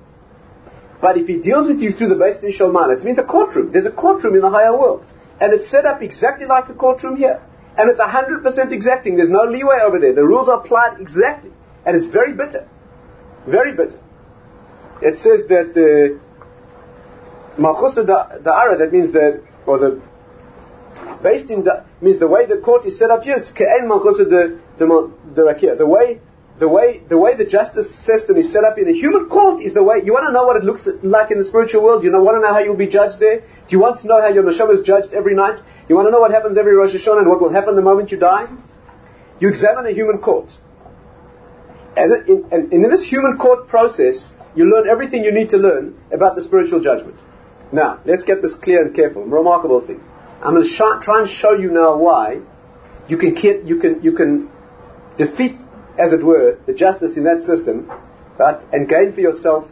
but 1.01 1.17
if 1.17 1.27
he 1.27 1.39
deals 1.39 1.69
with 1.69 1.81
you 1.81 1.93
through 1.93 2.09
the 2.09 2.17
Beis 2.17 2.41
Din 2.41 2.51
Shel 2.51 2.71
Maalah, 2.71 2.99
it 2.99 3.05
means 3.05 3.19
a 3.19 3.25
courtroom. 3.25 3.71
There's 3.73 3.87
a 3.87 3.93
courtroom 3.93 4.35
in 4.35 4.41
the 4.41 4.51
higher 4.51 4.77
world. 4.77 5.07
And 5.41 5.53
it's 5.53 5.69
set 5.69 5.87
up 5.87 6.03
exactly 6.03 6.47
like 6.47 6.69
a 6.69 6.75
courtroom 6.75 7.17
here. 7.17 7.41
And 7.77 7.89
it's 7.89 8.01
100% 8.01 8.73
exacting. 8.73 9.17
There's 9.17 9.31
no 9.31 9.45
leeway 9.45 9.79
over 9.85 10.01
there. 10.01 10.13
The 10.13 10.25
rules 10.25 10.49
are 10.49 10.61
applied 10.61 11.01
exactly. 11.01 11.53
And 11.87 11.95
it's 11.95 12.07
very 12.07 12.33
bitter. 12.33 12.69
Very 13.47 13.73
bitter. 13.77 14.01
It 15.01 15.17
says 15.17 15.47
that 15.47 15.75
the 15.75 16.19
Malchus 17.57 17.99
Da'ara, 17.99 18.79
that 18.79 18.93
means 18.93 19.13
the, 19.13 19.45
or 19.65 19.79
the, 19.79 20.03
based 21.23 21.51
in, 21.51 21.63
the, 21.63 21.85
means 22.01 22.19
the 22.19 22.27
way 22.27 22.47
the 22.47 22.57
court 22.59 22.85
is 22.85 22.99
set 22.99 23.11
up 23.11 23.23
here, 23.23 23.37
it's 23.37 23.53
Ke'en 23.53 23.87
Malchus 23.87 24.19
de, 24.19 24.59
de, 24.77 25.77
The 25.77 25.87
way 25.87 26.21
the 26.59 26.69
way 26.69 27.01
the 27.09 27.17
way 27.17 27.37
the 27.37 27.45
justice 27.45 27.89
system 28.05 28.37
is 28.37 28.53
set 28.53 28.65
up 28.65 28.79
in 28.79 28.89
a 28.89 28.93
human 28.93 29.29
court 29.29 29.61
is 29.61 29.75
the 29.75 29.83
way 29.83 30.03
you 30.05 30.13
want 30.13 30.27
to 30.27 30.33
know 30.33 30.45
what 30.45 30.57
it 30.57 30.65
looks 30.65 30.89
like 31.03 31.31
in 31.31 31.39
the 31.39 31.45
spiritual 31.45 31.83
world. 31.85 32.03
You 32.05 32.11
know, 32.11 32.23
want 32.23 32.37
to 32.37 32.41
know 32.41 32.53
how 32.53 32.59
you'll 32.59 32.77
be 32.77 32.89
judged 32.89 33.21
there. 33.21 33.41
Do 33.41 33.71
you 33.77 33.79
want 33.79 34.01
to 34.01 34.09
know 34.09 34.21
how 34.21 34.29
your 34.29 34.43
neshama 34.43 34.75
is 34.75 34.83
judged 34.83 35.15
every 35.15 35.35
night? 35.35 35.61
You 35.89 35.95
want 35.95 36.07
to 36.07 36.11
know 36.11 36.19
what 36.19 36.33
happens 36.33 36.59
every 36.59 36.75
Rosh 36.75 36.95
Hashanah 36.95 37.19
and 37.19 37.29
what 37.29 37.41
will 37.41 37.53
happen 37.53 37.77
the 37.77 37.83
moment 37.83 38.11
you 38.11 38.19
die? 38.19 38.47
You 39.41 39.49
examine 39.49 39.87
a 39.87 39.93
human 39.93 40.19
court, 40.19 40.51
and 41.97 42.29
in, 42.29 42.45
and 42.51 42.73
in 42.73 42.83
this 42.91 43.09
human 43.09 43.39
court 43.39 43.69
process, 43.69 44.33
you 44.57 44.65
learn 44.65 44.89
everything 44.89 45.23
you 45.23 45.31
need 45.31 45.51
to 45.51 45.59
learn 45.59 45.97
about 46.13 46.35
the 46.35 46.43
spiritual 46.43 46.81
judgment. 46.81 47.21
Now, 47.73 48.01
let's 48.05 48.25
get 48.25 48.43
this 48.43 48.57
clear 48.57 48.85
and 48.85 48.95
careful. 48.95 49.25
Remarkable 49.25 49.81
thing. 49.87 50.01
I'm 50.43 50.55
going 50.55 50.63
to 50.63 50.69
sh- 50.69 51.05
try 51.05 51.21
and 51.21 51.29
show 51.29 51.53
you 51.53 51.71
now 51.71 51.97
why 51.97 52.41
you 53.09 53.17
can 53.17 53.37
you 53.67 53.79
can 53.79 54.03
you 54.03 54.13
can 54.13 54.51
defeat 55.17 55.57
as 55.99 56.13
it 56.13 56.23
were, 56.23 56.59
the 56.67 56.73
justice 56.73 57.17
in 57.17 57.25
that 57.25 57.43
system, 57.43 57.91
right, 58.39 58.63
and 58.73 58.89
gain 58.89 59.13
for 59.13 59.21
yourself 59.21 59.69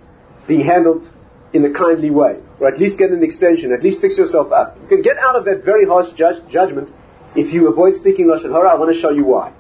being 0.49 0.61
handled 0.61 1.09
in 1.53 1.65
a 1.65 1.73
kindly 1.73 2.11
way, 2.11 2.41
or 2.61 2.69
at 2.69 2.79
least 2.79 2.99
get 2.99 3.11
an 3.11 3.23
extension, 3.23 3.73
at 3.73 3.83
least 3.83 4.01
fix 4.01 4.19
yourself 4.19 4.53
up. 4.53 4.77
You 4.83 4.89
can 4.89 5.03
get 5.03 5.19
out 5.19 5.37
of 5.37 5.45
that 5.45 5.65
very 5.65 5.87
harsh 5.87 6.11
judgment 6.13 6.91
if 7.37 7.53
you 7.55 7.69
avoid 7.69 7.95
speaking 7.95 8.27
Lashon 8.27 8.51
Hara. 8.51 8.71
I 8.71 8.75
want 8.75 8.93
to 8.93 8.99
show 8.99 9.11
you 9.11 9.25
why. 9.25 9.55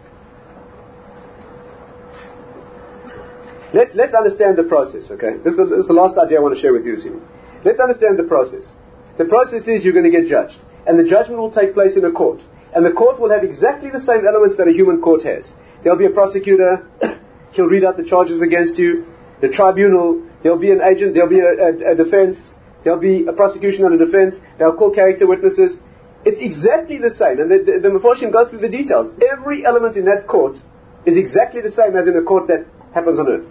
Let's, 3.72 3.94
let's 3.94 4.14
understand 4.14 4.56
the 4.56 4.64
process, 4.64 5.10
okay? 5.10 5.36
This 5.36 5.52
is, 5.52 5.56
the, 5.56 5.66
this 5.66 5.80
is 5.80 5.88
the 5.88 5.92
last 5.92 6.16
idea 6.18 6.38
I 6.38 6.42
want 6.42 6.54
to 6.54 6.60
share 6.60 6.72
with 6.72 6.86
you 6.86 6.96
this. 6.96 7.06
Let's 7.64 7.80
understand 7.80 8.18
the 8.18 8.24
process. 8.24 8.72
The 9.18 9.24
process 9.24 9.68
is 9.68 9.84
you're 9.84 9.92
going 9.92 10.10
to 10.10 10.10
get 10.10 10.26
judged, 10.26 10.60
and 10.86 10.98
the 10.98 11.04
judgment 11.04 11.40
will 11.40 11.50
take 11.50 11.74
place 11.74 11.96
in 11.96 12.04
a 12.04 12.12
court. 12.12 12.42
And 12.74 12.84
the 12.84 12.92
court 12.92 13.20
will 13.20 13.30
have 13.30 13.42
exactly 13.42 13.90
the 13.90 14.00
same 14.00 14.26
elements 14.26 14.56
that 14.56 14.68
a 14.68 14.72
human 14.72 15.00
court 15.00 15.22
has. 15.24 15.54
There'll 15.86 16.00
be 16.00 16.06
a 16.06 16.10
prosecutor. 16.10 16.84
He'll 17.52 17.68
read 17.68 17.84
out 17.84 17.96
the 17.96 18.02
charges 18.02 18.42
against 18.42 18.76
you. 18.76 19.06
The 19.40 19.48
tribunal. 19.48 20.26
There'll 20.42 20.58
be 20.58 20.72
an 20.72 20.82
agent. 20.82 21.14
There'll 21.14 21.30
be 21.30 21.38
a, 21.38 21.46
a, 21.46 21.92
a 21.92 21.94
defense. 21.94 22.54
There'll 22.82 22.98
be 22.98 23.26
a 23.26 23.32
prosecution 23.32 23.84
and 23.84 23.94
a 23.94 24.04
defense. 24.04 24.40
They'll 24.58 24.74
call 24.74 24.92
character 24.92 25.28
witnesses. 25.28 25.78
It's 26.24 26.40
exactly 26.40 26.98
the 26.98 27.12
same. 27.12 27.38
And 27.38 27.48
the, 27.48 27.58
the, 27.58 27.78
the 27.78 27.88
Meforshim 27.94 28.32
go 28.32 28.48
through 28.48 28.58
the 28.66 28.68
details. 28.68 29.12
Every 29.30 29.64
element 29.64 29.96
in 29.96 30.06
that 30.06 30.26
court 30.26 30.58
is 31.04 31.16
exactly 31.16 31.60
the 31.60 31.70
same 31.70 31.94
as 31.94 32.08
in 32.08 32.16
a 32.16 32.22
court 32.22 32.48
that 32.48 32.66
happens 32.92 33.20
on 33.20 33.28
earth. 33.28 33.46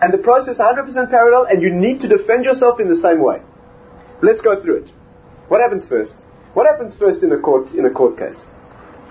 And 0.00 0.14
the 0.14 0.18
process 0.18 0.54
is 0.54 0.60
100% 0.60 1.10
parallel, 1.10 1.46
and 1.46 1.60
you 1.60 1.70
need 1.70 2.02
to 2.02 2.08
defend 2.08 2.44
yourself 2.44 2.78
in 2.78 2.88
the 2.88 2.94
same 2.94 3.20
way. 3.20 3.42
Let's 4.22 4.42
go 4.42 4.62
through 4.62 4.84
it. 4.84 4.90
What 5.48 5.60
happens 5.60 5.88
first? 5.88 6.22
What 6.54 6.66
happens 6.66 6.94
first 6.96 7.24
in 7.24 7.32
a 7.32 7.38
court 7.40 7.72
in 7.72 7.84
a 7.84 7.90
court 7.90 8.16
case? 8.16 8.48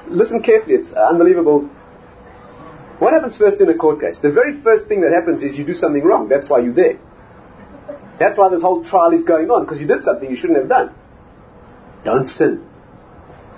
Listen 0.08 0.42
carefully. 0.42 0.76
It's 0.76 0.94
unbelievable 0.94 1.70
what 3.00 3.14
happens 3.14 3.38
first 3.38 3.60
in 3.62 3.70
a 3.70 3.76
court 3.76 4.00
case? 4.00 4.20
The 4.20 4.32
very 4.32 4.60
first 4.62 4.88
thing 4.88 5.02
that 5.02 5.12
happens 5.12 5.44
is 5.44 5.58
you 5.58 5.66
do 5.66 5.74
something 5.74 6.04
wrong. 6.04 6.30
That's 6.30 6.50
why 6.50 6.60
you're 6.60 6.74
there. 6.74 7.00
That's 8.20 8.38
why 8.38 8.50
this 8.50 8.62
whole 8.62 8.84
trial 8.84 9.12
is 9.14 9.24
going 9.26 9.50
on, 9.52 9.66
because 9.66 9.82
you 9.82 9.88
did 9.88 10.04
something 10.04 10.30
you 10.30 10.38
shouldn't 10.38 10.60
have 10.60 10.70
done. 10.70 10.96
Don't 12.06 12.28
sin. 12.28 12.66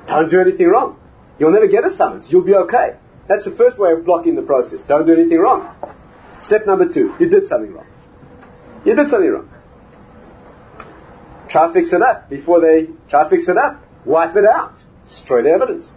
Don't 0.08 0.30
do 0.30 0.42
anything 0.42 0.68
wrong. 0.68 1.00
You'll 1.38 1.52
never 1.52 1.68
get 1.68 1.86
a 1.86 1.92
summons. 1.92 2.32
You'll 2.32 2.46
be 2.46 2.56
okay. 2.56 2.98
That's 3.28 3.46
the 3.46 3.56
first 3.56 3.78
way 3.78 3.92
of 3.92 4.06
blocking 4.06 4.36
the 4.36 4.42
process. 4.42 4.82
Don't 4.84 5.06
do 5.06 5.14
anything 5.14 5.38
wrong. 5.38 5.76
Step 6.42 6.66
number 6.66 6.92
two, 6.92 7.14
you 7.20 7.30
did 7.30 7.46
something 7.46 7.74
wrong. 7.74 7.88
You 8.86 8.96
did 8.96 9.08
something 9.08 9.30
wrong. 9.30 9.50
Try 11.50 11.72
fix 11.74 11.94
it 11.94 12.02
up 12.02 12.30
before 12.30 12.62
they 12.62 12.88
try 13.10 13.30
fix 13.30 13.48
it 13.48 13.58
up. 13.58 13.84
Wipe 14.06 14.36
it 14.36 14.46
out. 14.46 14.84
Destroy 15.08 15.42
the 15.44 15.52
evidence. 15.52 15.96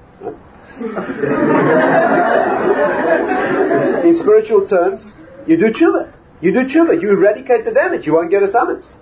in 4.04 4.14
spiritual 4.14 4.66
terms, 4.66 5.18
you 5.46 5.58
do 5.58 5.70
tshuva. 5.70 6.10
You 6.40 6.52
do 6.52 6.60
tshuva. 6.60 7.02
You 7.02 7.10
eradicate 7.10 7.66
the 7.66 7.70
damage. 7.70 8.06
You 8.06 8.14
won't 8.14 8.30
get 8.30 8.42
a 8.42 8.48
summons. 8.48 8.94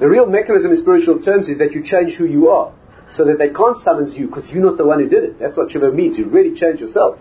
The 0.00 0.08
real 0.08 0.26
mechanism 0.26 0.70
in 0.70 0.78
spiritual 0.78 1.20
terms 1.20 1.50
is 1.50 1.58
that 1.58 1.72
you 1.72 1.82
change 1.82 2.14
who 2.14 2.24
you 2.24 2.48
are. 2.48 2.72
So 3.10 3.24
that 3.26 3.38
they 3.38 3.50
can't 3.50 3.76
summons 3.76 4.16
you 4.16 4.26
because 4.26 4.50
you're 4.50 4.64
not 4.64 4.78
the 4.78 4.86
one 4.86 5.00
who 5.00 5.08
did 5.08 5.24
it. 5.24 5.38
That's 5.38 5.56
what 5.56 5.68
tshuva 5.68 5.94
means. 5.94 6.18
You 6.18 6.26
really 6.26 6.54
change 6.54 6.80
yourself. 6.80 7.18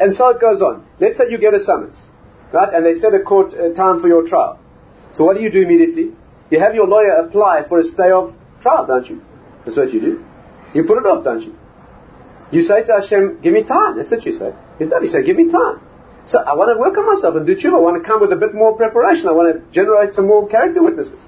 And 0.00 0.12
so 0.12 0.30
it 0.30 0.40
goes 0.40 0.62
on. 0.62 0.84
Let's 0.98 1.18
say 1.18 1.30
you 1.30 1.38
get 1.38 1.54
a 1.54 1.60
summons. 1.60 2.08
Right? 2.52 2.72
And 2.72 2.84
they 2.84 2.94
set 2.94 3.14
a 3.14 3.20
court 3.20 3.54
uh, 3.54 3.72
time 3.72 4.00
for 4.00 4.08
your 4.08 4.26
trial. 4.26 4.58
So 5.12 5.24
what 5.24 5.36
do 5.36 5.42
you 5.42 5.50
do 5.50 5.62
immediately? 5.62 6.12
You 6.50 6.60
have 6.60 6.74
your 6.74 6.86
lawyer 6.86 7.12
apply 7.12 7.68
for 7.68 7.78
a 7.78 7.84
stay 7.84 8.10
of 8.10 8.34
trial, 8.60 8.86
don't 8.86 9.08
you? 9.08 9.22
That's 9.64 9.76
what 9.76 9.92
you 9.92 10.00
do. 10.00 10.24
You 10.74 10.84
put 10.84 10.98
it 10.98 11.06
off, 11.06 11.24
don't 11.24 11.42
you? 11.42 11.54
You 12.52 12.62
say 12.62 12.84
to 12.84 12.92
Hashem, 13.00 13.40
give 13.42 13.52
me 13.52 13.62
time. 13.64 13.96
That's 13.96 14.10
what 14.10 14.24
you 14.24 14.32
say. 14.32 14.54
You 14.78 14.88
don't. 14.88 15.02
You 15.02 15.08
say, 15.08 15.24
give 15.24 15.36
me 15.36 15.50
time. 15.50 15.80
So 16.26 16.38
I 16.38 16.54
want 16.54 16.74
to 16.74 16.80
work 16.80 16.96
on 16.98 17.06
myself 17.06 17.36
and 17.36 17.46
do 17.46 17.54
tshuva. 17.54 17.74
I 17.74 17.80
want 17.80 18.02
to 18.02 18.06
come 18.06 18.20
with 18.20 18.32
a 18.32 18.36
bit 18.36 18.54
more 18.54 18.76
preparation. 18.76 19.28
I 19.28 19.32
want 19.32 19.54
to 19.54 19.72
generate 19.72 20.14
some 20.14 20.26
more 20.26 20.48
character 20.48 20.82
witnesses. 20.82 21.24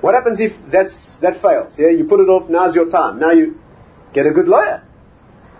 What 0.00 0.14
happens 0.14 0.40
if 0.40 0.52
that's, 0.70 1.18
that 1.18 1.40
fails? 1.42 1.78
Yeah, 1.78 1.88
you 1.88 2.04
put 2.04 2.20
it 2.20 2.28
off. 2.28 2.48
Now's 2.48 2.74
your 2.74 2.88
time. 2.90 3.18
Now 3.18 3.32
you 3.32 3.60
get 4.12 4.26
a 4.26 4.30
good 4.30 4.48
lawyer. 4.48 4.82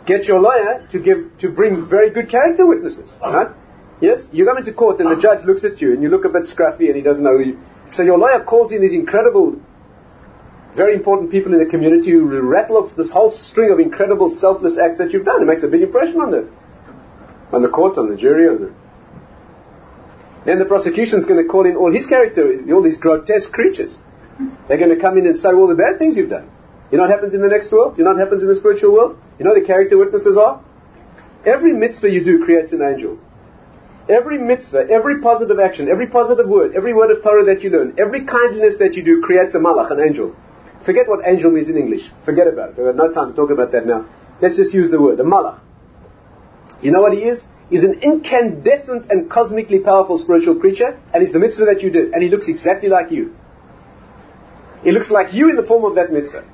Get 0.07 0.27
your 0.27 0.41
lawyer 0.41 0.87
to 0.91 0.99
give 0.99 1.39
to 1.39 1.51
bring 1.51 1.89
very 1.89 2.11
good 2.11 2.31
character 2.31 2.67
witnesses. 2.67 3.17
Right? 3.21 3.49
Yes, 4.01 4.29
you 4.33 4.45
come 4.45 4.59
into 4.59 4.73
court 4.73 5.01
and 5.01 5.11
the 5.11 5.21
judge 5.21 5.45
looks 5.45 5.65
at 5.65 5.81
you 5.81 5.93
and 5.93 6.03
you 6.03 6.09
look 6.09 6.25
a 6.25 6.29
bit 6.29 6.45
scruffy 6.45 6.87
and 6.87 6.97
he 6.97 7.03
doesn't 7.03 7.23
know 7.23 7.39
you. 7.39 7.59
So 7.91 8.03
your 8.03 8.17
lawyer 8.17 8.43
calls 8.45 8.73
in 8.73 8.81
these 8.81 8.93
incredible 8.93 9.61
very 10.79 10.95
important 10.95 11.33
people 11.33 11.53
in 11.53 11.59
the 11.59 11.67
community 11.67 12.13
who 12.13 12.25
rattle 12.41 12.77
off 12.79 12.95
this 12.95 13.11
whole 13.11 13.33
string 13.33 13.73
of 13.73 13.81
incredible 13.81 14.31
selfless 14.31 14.79
acts 14.79 14.99
that 14.99 15.13
you've 15.13 15.25
done. 15.25 15.43
It 15.43 15.47
makes 15.47 15.65
a 15.65 15.69
big 15.69 15.83
impression 15.83 16.21
on 16.21 16.31
them. 16.31 16.57
On 17.53 17.63
the 17.63 17.69
court, 17.69 17.99
on 17.99 18.09
the 18.09 18.17
jury, 18.17 18.49
on 18.49 18.61
the... 18.61 18.73
Then 20.47 20.61
the 20.61 20.65
prosecution's 20.65 21.27
going 21.27 21.43
to 21.43 21.49
call 21.49 21.67
in 21.67 21.75
all 21.75 21.93
his 21.93 22.07
character, 22.07 22.45
all 22.73 22.81
these 22.81 22.97
grotesque 22.97 23.53
creatures. 23.53 23.99
They're 24.69 24.79
going 24.79 24.95
to 24.95 25.01
come 25.01 25.19
in 25.19 25.27
and 25.27 25.35
say 25.35 25.49
all 25.49 25.67
the 25.67 25.75
bad 25.75 25.99
things 25.99 26.17
you've 26.17 26.31
done. 26.31 26.49
You 26.93 26.99
know 26.99 27.05
what 27.05 27.11
happens 27.11 27.35
in 27.35 27.43
the 27.43 27.49
next 27.49 27.73
world? 27.73 27.99
You 27.99 28.05
know 28.05 28.13
what 28.13 28.21
happens 28.21 28.43
in 28.43 28.49
the 28.49 28.55
spiritual 28.55 28.93
world? 28.93 29.19
You 29.39 29.45
know 29.45 29.55
the 29.55 29.67
character 29.67 29.99
witnesses 29.99 30.39
are? 30.39 30.63
Every 31.45 31.73
mitzvah 31.73 32.09
you 32.09 32.23
do 32.23 32.45
creates 32.45 32.73
an 32.73 32.83
angel. 32.83 33.19
Every 34.09 34.39
mitzvah, 34.39 34.89
every 34.89 35.21
positive 35.21 35.59
action, 35.59 35.89
every 35.89 36.07
positive 36.07 36.49
word, 36.49 36.77
every 36.77 36.95
word 36.95 37.11
of 37.11 37.23
Torah 37.23 37.45
that 37.47 37.63
you 37.65 37.71
learn, 37.71 37.97
every 37.99 38.25
kindness 38.25 38.77
that 38.79 38.95
you 38.95 39.03
do 39.03 39.21
creates 39.23 39.55
a 39.57 39.59
malach, 39.59 39.91
an 39.91 40.01
angel. 40.01 40.37
Forget 40.85 41.09
what 41.09 41.21
angel 41.27 41.51
means 41.51 41.69
in 41.69 41.77
English. 41.77 42.11
Forget 42.25 42.47
about 42.47 42.71
it. 42.71 42.79
We 42.79 42.85
have 42.85 42.97
got 42.97 43.07
no 43.07 43.13
time 43.13 43.31
to 43.31 43.37
talk 43.37 43.51
about 43.51 43.73
that 43.73 43.87
now. 43.87 44.07
Let's 44.41 44.57
just 44.57 44.73
use 44.73 44.91
the 44.91 45.01
word, 45.01 45.19
a 45.21 45.25
malach. 45.25 45.61
You 46.81 46.93
know 46.93 47.01
what 47.01 47.13
he 47.13 47.25
is? 47.25 47.47
He's 47.71 47.85
an 47.85 48.01
incandescent 48.01 49.07
and 49.11 49.31
cosmically 49.31 49.81
powerful 49.81 50.19
spiritual 50.19 50.57
creature, 50.57 50.99
and 51.13 51.23
he's 51.23 51.33
the 51.33 51.39
mitzvah 51.39 51.67
that 51.67 51.83
you 51.83 51.91
did, 51.91 52.13
and 52.13 52.23
he 52.23 52.29
looks 52.29 52.49
exactly 52.49 52.89
like 52.89 53.11
you. 53.11 53.35
He 54.83 54.93
looks 54.93 55.11
like 55.11 55.35
you 55.35 55.51
in 55.51 55.57
the 55.57 55.65
form 55.65 55.85
of 55.85 55.97
that 55.97 56.13
mitzvah. 56.13 56.45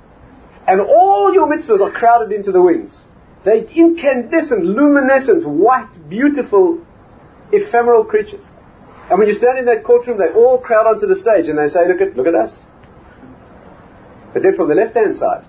And 0.67 0.81
all 0.81 1.33
your 1.35 1.47
mitzvahs 1.47 1.81
are 1.81 1.93
crowded 1.93 2.33
into 2.33 2.51
the 2.51 2.63
wings. 2.63 3.05
They're 3.45 3.65
incandescent, 3.65 4.65
luminescent, 4.65 5.47
white, 5.47 5.93
beautiful, 6.09 6.85
ephemeral 7.53 8.05
creatures. 8.05 8.47
And 9.11 9.19
when 9.19 9.29
you 9.29 9.35
stand 9.35 9.59
in 9.59 9.67
that 9.67 9.85
courtroom, 9.85 10.19
they 10.19 10.29
all 10.29 10.59
crowd 10.59 10.87
onto 10.87 11.07
the 11.07 11.15
stage 11.15 11.49
and 11.49 11.59
they 11.59 11.69
say, 11.69 11.87
look 11.87 12.01
at, 12.01 12.17
look 12.17 12.27
at 12.27 12.35
us. 12.35 12.65
But 14.35 14.43
then 14.43 14.57
from 14.57 14.69
the 14.69 14.75
left-hand 14.75 15.17
side 15.17 15.47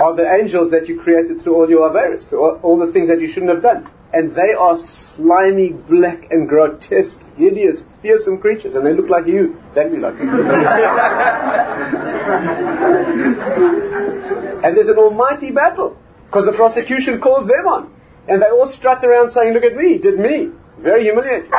are 0.00 0.14
the 0.14 0.30
angels 0.30 0.70
that 0.70 0.88
you 0.88 1.00
created 1.00 1.40
through 1.40 1.54
all 1.54 1.68
your 1.68 1.90
Averis, 1.90 2.32
all, 2.32 2.60
all 2.62 2.78
the 2.78 2.92
things 2.92 3.08
that 3.08 3.20
you 3.20 3.26
shouldn't 3.26 3.50
have 3.50 3.62
done. 3.62 3.90
And 4.12 4.34
they 4.34 4.52
are 4.52 4.76
slimy, 4.76 5.72
black, 5.72 6.30
and 6.30 6.48
grotesque, 6.48 7.20
hideous, 7.36 7.82
fearsome 8.02 8.38
creatures, 8.38 8.76
and 8.76 8.86
they 8.86 8.92
look 8.92 9.08
like 9.08 9.26
you, 9.26 9.56
exactly 9.68 9.98
like 9.98 10.14
you. 10.14 10.30
and 14.62 14.76
there's 14.76 14.88
an 14.88 14.98
almighty 14.98 15.50
battle, 15.50 15.96
because 16.26 16.44
the 16.44 16.52
prosecution 16.52 17.20
calls 17.20 17.46
them 17.46 17.66
on. 17.66 17.92
And 18.28 18.40
they 18.40 18.46
all 18.46 18.66
strut 18.66 19.02
around 19.04 19.30
saying, 19.30 19.52
look 19.52 19.64
at 19.64 19.74
me, 19.74 19.98
did 19.98 20.18
me. 20.18 20.50
Very 20.78 21.04
humiliating. 21.04 21.50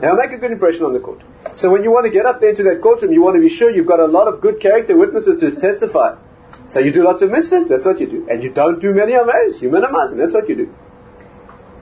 Now 0.00 0.14
make 0.14 0.32
a 0.32 0.38
good 0.38 0.52
impression 0.52 0.84
on 0.84 0.92
the 0.92 1.00
court. 1.00 1.22
So 1.54 1.70
when 1.70 1.82
you 1.82 1.90
want 1.90 2.04
to 2.06 2.10
get 2.10 2.26
up 2.26 2.40
there 2.40 2.50
into 2.50 2.62
that 2.64 2.80
courtroom, 2.82 3.12
you 3.12 3.22
want 3.22 3.36
to 3.36 3.42
be 3.42 3.48
sure 3.48 3.70
you've 3.70 3.86
got 3.86 4.00
a 4.00 4.06
lot 4.06 4.28
of 4.28 4.40
good 4.40 4.60
character 4.60 4.96
witnesses 4.96 5.40
to 5.40 5.60
testify. 5.60 6.16
So 6.66 6.80
you 6.80 6.92
do 6.92 7.02
lots 7.02 7.22
of 7.22 7.30
mitzvahs, 7.30 7.68
that's 7.68 7.86
what 7.86 7.98
you 8.00 8.06
do. 8.06 8.28
And 8.28 8.42
you 8.42 8.52
don't 8.52 8.80
do 8.80 8.92
many 8.92 9.12
amaris, 9.12 9.62
you 9.62 9.70
minimize 9.70 10.10
them, 10.10 10.18
that's 10.18 10.34
what 10.34 10.48
you 10.48 10.54
do. 10.54 10.74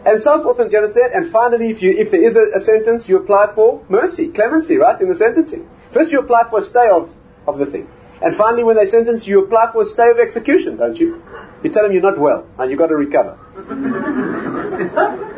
And 0.07 0.23
so 0.23 0.41
forth, 0.41 0.61
and 0.61 0.71
you 0.71 0.79
understand? 0.79 1.13
And 1.15 1.33
finally, 1.33 1.71
if, 1.71 1.83
you, 1.83 1.91
if 1.91 2.13
there 2.13 2.23
is 2.23 2.37
a, 2.37 2.59
a, 2.59 2.61
sentence, 2.61 3.09
you 3.09 3.17
apply 3.17 3.53
for 3.57 3.85
mercy, 3.89 4.29
clemency, 4.29 4.77
right, 4.77 5.01
in 5.01 5.09
the 5.09 5.17
sentencing. 5.17 5.69
First 5.93 6.13
you 6.13 6.21
apply 6.21 6.49
for 6.49 6.61
a 6.61 6.63
stay 6.63 6.89
of, 6.89 7.11
of 7.49 7.59
the 7.59 7.67
thing. 7.67 7.89
And 8.23 8.37
finally, 8.37 8.63
when 8.63 8.77
they 8.77 8.87
sentence 8.87 9.27
you, 9.27 9.41
you, 9.41 9.45
apply 9.45 9.73
for 9.73 9.83
a 9.83 9.85
stay 9.85 10.09
of 10.11 10.19
execution, 10.19 10.77
don't 10.77 10.97
you? 10.97 11.21
You 11.65 11.71
tell 11.71 11.83
them 11.83 11.93
you're 11.93 12.03
not 12.03 12.19
well, 12.19 12.47
and 12.57 12.71
you've 12.71 12.79
got 12.79 12.87
to 12.87 12.97
recover. 12.97 13.37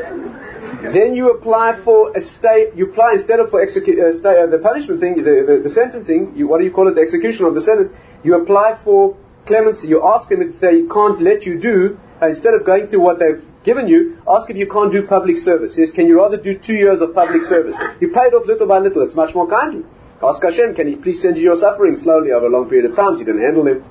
then 0.83 1.15
you 1.15 1.31
apply 1.31 1.81
for 1.85 2.17
a 2.17 2.21
state. 2.21 2.75
you 2.75 2.91
apply 2.91 3.13
instead 3.15 3.41
of 3.41 3.51
for 3.51 3.65
execu- 3.65 3.99
uh, 3.99 4.13
stay, 4.13 4.43
uh, 4.43 4.47
the 4.47 4.59
punishment 4.59 5.01
thing, 5.01 5.17
the, 5.17 5.45
the, 5.47 5.61
the 5.65 5.71
sentencing, 5.71 6.35
you, 6.37 6.47
what 6.47 6.59
do 6.59 6.65
you 6.65 6.73
call 6.73 6.89
it, 6.89 6.95
the 6.95 7.01
execution 7.01 7.47
of 7.47 7.55
the 7.55 7.63
sentence, 7.63 7.91
you 8.23 8.35
apply 8.41 8.81
for 8.85 9.17
clemency. 9.47 9.89
You 9.89 10.07
ask 10.07 10.29
them 10.29 10.43
if 10.43 10.61
they 10.61 10.87
can't 10.87 11.21
let 11.21 11.45
you 11.47 11.59
do, 11.59 11.99
uh, 12.23 12.29
instead 12.29 12.55
of 12.55 12.65
going 12.65 12.87
through 12.87 13.01
what 13.01 13.19
they've 13.19 13.43
given 13.65 13.89
you, 13.89 14.19
ask 14.29 14.49
if 14.51 14.57
you 14.57 14.69
can't 14.69 14.93
do 14.93 15.07
public 15.07 15.37
service. 15.37 15.77
Yes, 15.77 15.91
can 15.91 16.07
you 16.07 16.17
rather 16.19 16.37
do 16.37 16.57
two 16.57 16.75
years 16.75 17.01
of 17.01 17.15
public 17.15 17.43
service? 17.43 17.75
You 18.01 18.09
pay 18.09 18.27
it 18.31 18.35
off 18.35 18.47
little 18.47 18.67
by 18.67 18.79
little. 18.79 19.03
It's 19.03 19.17
much 19.17 19.35
more 19.35 19.49
kindly. 19.49 19.85
Ask 20.23 20.43
Hashem, 20.43 20.75
can 20.75 20.89
He 20.89 20.97
please 20.97 21.21
send 21.23 21.37
you 21.37 21.45
your 21.45 21.57
suffering 21.57 21.97
slowly 21.97 22.31
over 22.33 22.47
a 22.47 22.51
long 22.51 22.69
period 22.69 22.91
of 22.91 22.97
time 22.97 23.15
so 23.15 23.21
you 23.21 23.27
can 23.27 23.41
handle 23.41 23.65
them? 23.65 23.85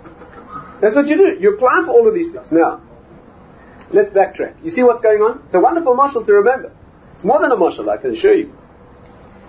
That's 0.82 0.96
what 0.96 1.08
you 1.08 1.18
do. 1.18 1.38
You 1.40 1.56
apply 1.56 1.84
for 1.86 1.92
all 1.92 2.08
of 2.08 2.14
these 2.14 2.32
things. 2.32 2.52
Now, 2.52 2.82
let's 3.92 4.10
backtrack. 4.10 4.64
You 4.64 4.70
see 4.70 4.84
what's 4.84 5.02
going 5.02 5.22
on? 5.22 5.42
It's 5.46 5.56
a 5.56 5.60
wonderful 5.60 5.96
mashal 5.96 6.26
to 6.26 6.34
remember. 6.34 6.72
It's 7.18 7.26
more 7.26 7.42
than 7.42 7.52
a 7.52 7.58
mashal, 7.58 7.90
I 7.90 7.98
can 7.98 8.12
assure 8.12 8.36
you. 8.36 8.54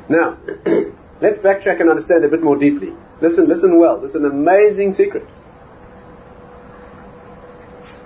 Now, 0.08 0.38
let's 1.20 1.36
backtrack 1.36 1.82
and 1.82 1.90
understand 1.90 2.24
a 2.24 2.28
bit 2.28 2.42
more 2.42 2.56
deeply. 2.56 2.94
Listen, 3.20 3.46
listen 3.46 3.78
well. 3.78 4.00
This 4.00 4.12
is 4.12 4.14
an 4.14 4.24
amazing 4.24 4.92
secret. 4.92 5.24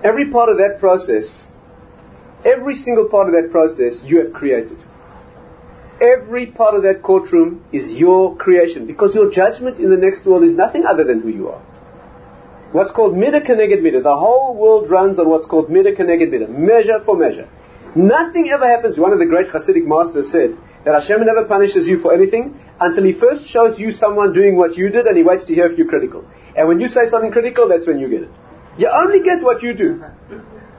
Every 0.03 0.29
part 0.29 0.49
of 0.49 0.57
that 0.57 0.79
process, 0.81 1.47
every 2.43 2.75
single 2.75 3.07
part 3.07 3.29
of 3.29 3.41
that 3.41 3.51
process, 3.51 4.03
you 4.03 4.17
have 4.17 4.33
created. 4.33 4.83
Every 6.01 6.47
part 6.47 6.75
of 6.75 6.83
that 6.83 7.01
courtroom 7.01 7.63
is 7.71 7.95
your 7.95 8.35
creation 8.35 8.85
because 8.85 9.15
your 9.15 9.31
judgment 9.31 9.79
in 9.79 9.89
the 9.89 9.95
next 9.95 10.25
world 10.25 10.43
is 10.43 10.51
nothing 10.51 10.85
other 10.85 11.05
than 11.05 11.21
who 11.21 11.29
you 11.29 11.47
are. 11.47 11.61
What's 12.73 12.91
called 12.91 13.15
mida 13.15 13.39
keneged 13.39 13.81
mida. 13.81 14.01
The 14.01 14.17
whole 14.17 14.57
world 14.57 14.89
runs 14.89 15.19
on 15.19 15.29
what's 15.29 15.45
called 15.45 15.69
mida 15.69 15.95
keneged 15.95 16.29
mida. 16.29 16.49
Measure 16.49 16.99
for 16.99 17.15
measure. 17.15 17.47
Nothing 17.95 18.49
ever 18.49 18.67
happens. 18.67 18.99
One 18.99 19.13
of 19.13 19.19
the 19.19 19.25
great 19.25 19.47
Hasidic 19.47 19.85
masters 19.85 20.31
said 20.31 20.57
that 20.83 20.93
Hashem 20.93 21.25
never 21.25 21.45
punishes 21.45 21.87
you 21.87 21.99
for 21.99 22.13
anything 22.13 22.59
until 22.79 23.03
He 23.03 23.13
first 23.13 23.45
shows 23.45 23.79
you 23.79 23.91
someone 23.91 24.33
doing 24.33 24.57
what 24.57 24.77
you 24.77 24.89
did 24.89 25.05
and 25.05 25.15
He 25.15 25.23
waits 25.23 25.43
to 25.45 25.53
hear 25.53 25.67
if 25.67 25.77
you're 25.77 25.87
critical. 25.87 26.25
And 26.55 26.67
when 26.67 26.79
you 26.79 26.87
say 26.87 27.05
something 27.05 27.31
critical, 27.31 27.67
that's 27.67 27.85
when 27.85 27.99
you 27.99 28.09
get 28.09 28.23
it. 28.23 28.31
You 28.77 28.89
only 28.89 29.21
get 29.21 29.43
what 29.43 29.61
you 29.61 29.73
do. 29.73 30.03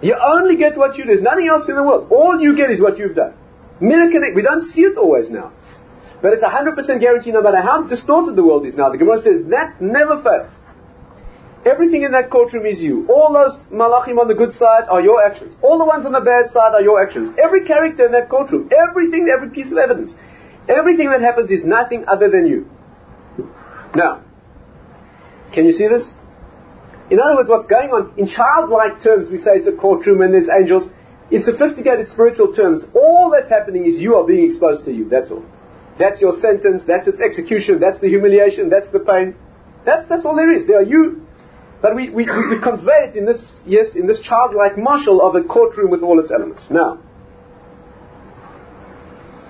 You 0.03 0.17
only 0.21 0.57
get 0.57 0.77
what 0.77 0.99
you 0.99 1.05
do. 1.05 1.09
There's 1.09 1.23
nothing 1.23 1.49
else 1.49 1.69
in 1.69 1.77
the 1.77 1.83
world. 1.83 2.11
All 2.11 2.41
you 2.41 2.57
get 2.57 2.71
is 2.71 2.81
what 2.81 2.99
you've 2.99 3.15
done. 3.15 3.35
Mirror 3.81 4.35
We 4.35 4.43
don't 4.43 4.61
see 4.61 4.83
it 4.83 4.97
always 4.97 5.31
now. 5.31 5.53
But 6.21 6.33
it's 6.33 6.43
a 6.43 6.49
100% 6.49 7.01
guarantee 7.01 7.33
no 7.33 7.43
matter 7.43 7.61
how 7.61 7.83
distorted 7.83 8.35
the 8.35 8.45
world 8.45 8.67
is 8.67 8.75
now. 8.75 8.91
The 8.91 8.99
Gemara 8.99 9.19
says 9.19 9.45
that 9.51 9.81
never 9.81 10.23
fails. 10.23 10.55
Everything 11.65 12.03
in 12.03 12.13
that 12.13 12.29
courtroom 12.29 12.67
is 12.67 12.83
you. 12.83 13.07
All 13.09 13.33
those 13.33 13.65
malachim 13.73 14.19
on 14.19 14.29
the 14.29 14.35
good 14.35 14.53
side 14.53 14.85
are 14.89 15.01
your 15.01 15.25
actions. 15.25 15.57
All 15.63 15.79
the 15.79 15.85
ones 15.85 16.05
on 16.05 16.13
the 16.13 16.21
bad 16.21 16.51
side 16.51 16.75
are 16.75 16.83
your 16.83 17.03
actions. 17.03 17.35
Every 17.43 17.65
character 17.65 18.05
in 18.05 18.13
that 18.13 18.29
courtroom, 18.29 18.71
everything, 18.77 19.29
every 19.35 19.49
piece 19.49 19.73
of 19.73 19.79
evidence, 19.79 20.15
everything 20.69 21.09
that 21.11 21.23
happens 21.23 21.51
is 21.51 21.65
nothing 21.65 22.05
other 22.07 22.29
than 22.29 22.47
you. 22.47 22.69
Now, 23.95 24.23
can 25.55 25.65
you 25.65 25.73
see 25.73 25.89
this? 25.89 26.17
In 27.11 27.21
other 27.21 27.37
words, 27.37 27.49
what's 27.49 27.67
going 27.67 27.91
on, 27.91 28.13
in 28.19 28.27
childlike 28.27 29.01
terms, 29.01 29.31
we 29.31 29.39
say 29.39 29.57
it's 29.57 29.67
a 29.67 29.73
courtroom 29.73 30.21
and 30.21 30.35
there's 30.35 30.49
angels. 30.49 30.89
In 31.31 31.41
sophisticated 31.41 32.09
spiritual 32.09 32.53
terms, 32.53 32.85
all 32.95 33.31
that's 33.31 33.49
happening 33.49 33.87
is 33.87 34.01
you 34.01 34.17
are 34.17 34.27
being 34.27 34.45
exposed 34.45 34.85
to 34.85 34.93
you. 34.93 35.09
That's 35.09 35.31
all. 35.31 35.45
That's 35.99 36.21
your 36.21 36.33
sentence, 36.33 36.85
that's 36.85 37.07
its 37.07 37.21
execution, 37.21 37.79
that's 37.79 38.01
the 38.01 38.09
humiliation, 38.09 38.69
that's 38.69 38.91
the 38.91 39.01
pain. 39.01 39.37
That's, 39.85 40.09
that's 40.09 40.25
all 40.25 40.35
there 40.35 40.51
is. 40.51 40.67
There 40.67 40.79
are 40.79 40.83
you 40.83 41.24
but 41.85 41.95
we, 41.95 42.09
we, 42.09 42.25
we 42.25 42.61
convey 42.63 43.09
it 43.11 43.15
in 43.15 43.27
this, 43.27 43.63
yes, 43.67 43.95
in 43.95 44.07
this 44.07 44.19
childlike 44.19 44.77
mashal 44.77 45.21
of 45.21 45.35
a 45.35 45.43
courtroom 45.43 45.91
with 45.91 46.03
all 46.03 46.19
its 46.19 46.31
elements. 46.31 46.71
Now, 46.71 46.95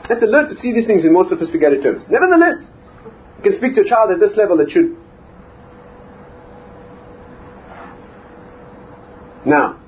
you 0.02 0.08
have 0.08 0.18
to 0.18 0.26
learn 0.26 0.48
to 0.48 0.54
see 0.54 0.72
these 0.72 0.84
things 0.84 1.04
in 1.04 1.12
more 1.12 1.22
sophisticated 1.22 1.84
terms. 1.84 2.08
Nevertheless, 2.10 2.72
you 3.36 3.42
can 3.44 3.52
speak 3.52 3.74
to 3.74 3.82
a 3.82 3.84
child 3.84 4.10
at 4.10 4.18
this 4.18 4.36
level, 4.36 4.58
it 4.58 4.72
should. 4.72 4.96
Now, 9.46 9.78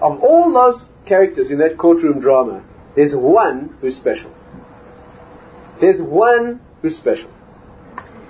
of 0.00 0.20
all 0.22 0.50
those 0.54 0.86
characters 1.04 1.50
in 1.50 1.58
that 1.58 1.76
courtroom 1.76 2.18
drama, 2.18 2.64
there's 2.94 3.14
one 3.14 3.76
who's 3.82 3.94
special. 3.94 4.34
There's 5.82 6.00
one 6.00 6.62
who's 6.80 6.96
special. 6.96 7.30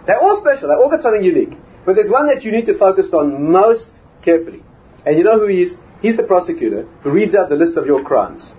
They're 0.06 0.18
all 0.18 0.34
special. 0.40 0.66
They 0.66 0.74
all 0.74 0.90
got 0.90 1.02
something 1.02 1.22
unique. 1.22 1.56
But 1.86 1.94
there's 1.94 2.10
one 2.10 2.26
that 2.26 2.44
you 2.44 2.50
need 2.50 2.66
to 2.66 2.76
focus 2.76 3.12
on 3.14 3.50
most 3.52 3.92
carefully. 4.22 4.62
And 5.06 5.16
you 5.16 5.22
know 5.24 5.38
who 5.38 5.46
he 5.46 5.62
is? 5.62 5.76
He's 6.02 6.16
the 6.16 6.24
prosecutor 6.24 6.82
who 7.02 7.12
reads 7.12 7.34
out 7.36 7.48
the 7.48 7.54
list 7.54 7.76
of 7.76 7.86
your 7.86 8.02
crimes. 8.02 8.52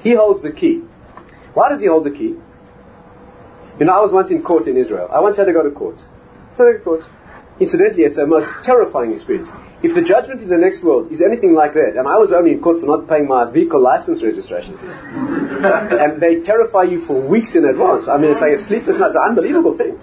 He 0.00 0.14
holds 0.14 0.42
the 0.42 0.52
key. 0.52 0.84
Why 1.54 1.68
does 1.68 1.80
he 1.80 1.88
hold 1.88 2.04
the 2.04 2.12
key? 2.12 2.36
You 3.78 3.86
know, 3.86 3.92
I 3.92 4.00
was 4.00 4.12
once 4.12 4.30
in 4.30 4.42
court 4.42 4.68
in 4.68 4.76
Israel. 4.76 5.08
I 5.12 5.20
once 5.20 5.36
had 5.36 5.46
to 5.46 5.52
go 5.52 5.62
to 5.64 5.70
court. 5.70 5.96
So 6.56 6.72
to 6.72 6.78
court. 6.78 7.02
Incidentally, 7.60 8.04
it's 8.04 8.18
a 8.18 8.26
most 8.26 8.48
terrifying 8.62 9.12
experience. 9.12 9.48
If 9.82 9.96
the 9.96 10.02
judgment 10.02 10.42
in 10.42 10.48
the 10.48 10.58
next 10.58 10.84
world 10.84 11.10
is 11.10 11.20
anything 11.20 11.52
like 11.52 11.74
that, 11.74 11.96
and 11.96 12.06
I 12.06 12.16
was 12.16 12.32
only 12.32 12.52
in 12.52 12.60
court 12.60 12.78
for 12.80 12.86
not 12.86 13.08
paying 13.08 13.26
my 13.26 13.50
vehicle 13.50 13.80
license 13.80 14.22
registration 14.22 14.78
fees, 14.78 15.00
and 16.02 16.20
they 16.20 16.40
terrify 16.40 16.84
you 16.84 17.00
for 17.00 17.28
weeks 17.28 17.56
in 17.56 17.64
advance. 17.64 18.06
I 18.06 18.16
mean, 18.18 18.30
it's 18.30 18.40
like 18.40 18.52
a 18.52 18.58
sleepless 18.58 19.00
night. 19.00 19.08
It's 19.08 19.16
an 19.16 19.26
unbelievable 19.26 19.76
thing. 19.76 19.98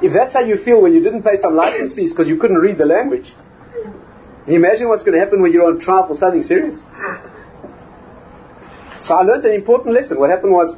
If 0.00 0.12
that's 0.12 0.32
how 0.32 0.40
you 0.40 0.58
feel 0.58 0.80
when 0.80 0.94
you 0.94 1.02
didn't 1.02 1.24
pay 1.24 1.36
some 1.36 1.54
license 1.54 1.94
fees 1.94 2.12
because 2.12 2.28
you 2.28 2.36
couldn't 2.36 2.58
read 2.58 2.78
the 2.78 2.86
language, 2.86 3.34
imagine 4.46 4.88
what's 4.88 5.02
going 5.02 5.14
to 5.14 5.18
happen 5.18 5.42
when 5.42 5.52
you're 5.52 5.66
on 5.66 5.80
trial 5.80 6.06
for 6.06 6.14
something 6.14 6.42
serious? 6.42 6.84
So 9.00 9.14
I 9.14 9.22
learned 9.22 9.44
an 9.44 9.54
important 9.54 9.94
lesson. 9.94 10.20
What 10.20 10.30
happened 10.30 10.52
was, 10.52 10.76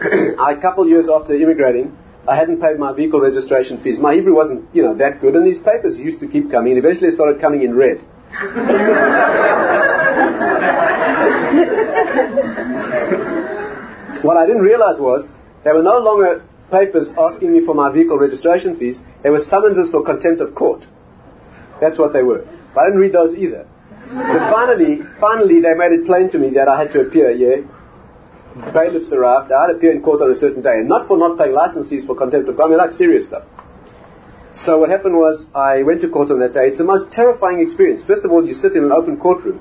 a 0.00 0.60
couple 0.60 0.84
of 0.84 0.90
years 0.90 1.08
after 1.08 1.34
immigrating, 1.34 1.96
I 2.28 2.36
hadn't 2.36 2.60
paid 2.60 2.78
my 2.78 2.92
vehicle 2.92 3.20
registration 3.20 3.82
fees. 3.82 4.00
My 4.00 4.14
Hebrew 4.14 4.34
wasn't, 4.34 4.74
you 4.74 4.82
know, 4.82 4.94
that 4.96 5.20
good, 5.20 5.36
and 5.36 5.46
these 5.46 5.60
papers 5.60 5.98
used 5.98 6.20
to 6.20 6.26
keep 6.26 6.50
coming. 6.50 6.76
Eventually, 6.76 7.10
they 7.10 7.14
started 7.14 7.40
coming 7.40 7.62
in 7.62 7.74
red. 7.74 8.02
what 14.22 14.36
I 14.36 14.46
didn't 14.46 14.62
realize 14.62 15.00
was 15.00 15.30
they 15.64 15.72
were 15.72 15.82
no 15.82 15.98
longer 15.98 16.44
papers 16.70 17.12
asking 17.18 17.52
me 17.52 17.64
for 17.64 17.74
my 17.74 17.92
vehicle 17.92 18.18
registration 18.18 18.76
fees, 18.78 19.00
they 19.22 19.30
were 19.30 19.40
summonses 19.40 19.90
for 19.90 20.02
contempt 20.04 20.40
of 20.40 20.54
court. 20.54 20.86
That's 21.80 21.98
what 21.98 22.12
they 22.12 22.22
were. 22.22 22.46
But 22.74 22.80
I 22.80 22.86
didn't 22.86 23.00
read 23.00 23.12
those 23.12 23.34
either. 23.34 23.66
But 24.08 24.50
finally, 24.50 25.00
finally, 25.20 25.60
they 25.60 25.74
made 25.74 25.92
it 25.92 26.06
plain 26.06 26.28
to 26.30 26.38
me 26.38 26.50
that 26.50 26.68
I 26.68 26.78
had 26.78 26.92
to 26.92 27.00
appear. 27.00 27.30
Yeah, 27.30 27.62
bailiffs 28.72 29.12
arrived. 29.12 29.52
I 29.52 29.62
had 29.62 29.66
to 29.68 29.76
appear 29.76 29.92
in 29.92 30.02
court 30.02 30.22
on 30.22 30.30
a 30.30 30.34
certain 30.34 30.62
day, 30.62 30.78
and 30.78 30.88
not 30.88 31.08
for 31.08 31.18
not 31.18 31.36
paying 31.38 31.52
license 31.52 31.90
fees 31.90 32.06
for 32.06 32.14
contempt 32.14 32.48
of 32.48 32.56
court. 32.56 32.66
I 32.66 32.70
mean, 32.70 32.78
like 32.78 32.92
serious 32.92 33.26
stuff. 33.26 33.44
So 34.52 34.78
what 34.78 34.88
happened 34.88 35.16
was 35.16 35.46
I 35.54 35.82
went 35.82 36.00
to 36.00 36.08
court 36.08 36.30
on 36.30 36.38
that 36.38 36.54
day. 36.54 36.68
It's 36.68 36.78
the 36.78 36.84
most 36.84 37.12
terrifying 37.12 37.60
experience. 37.60 38.02
First 38.02 38.24
of 38.24 38.30
all, 38.32 38.46
you 38.46 38.54
sit 38.54 38.72
in 38.72 38.84
an 38.84 38.92
open 38.92 39.18
courtroom. 39.18 39.60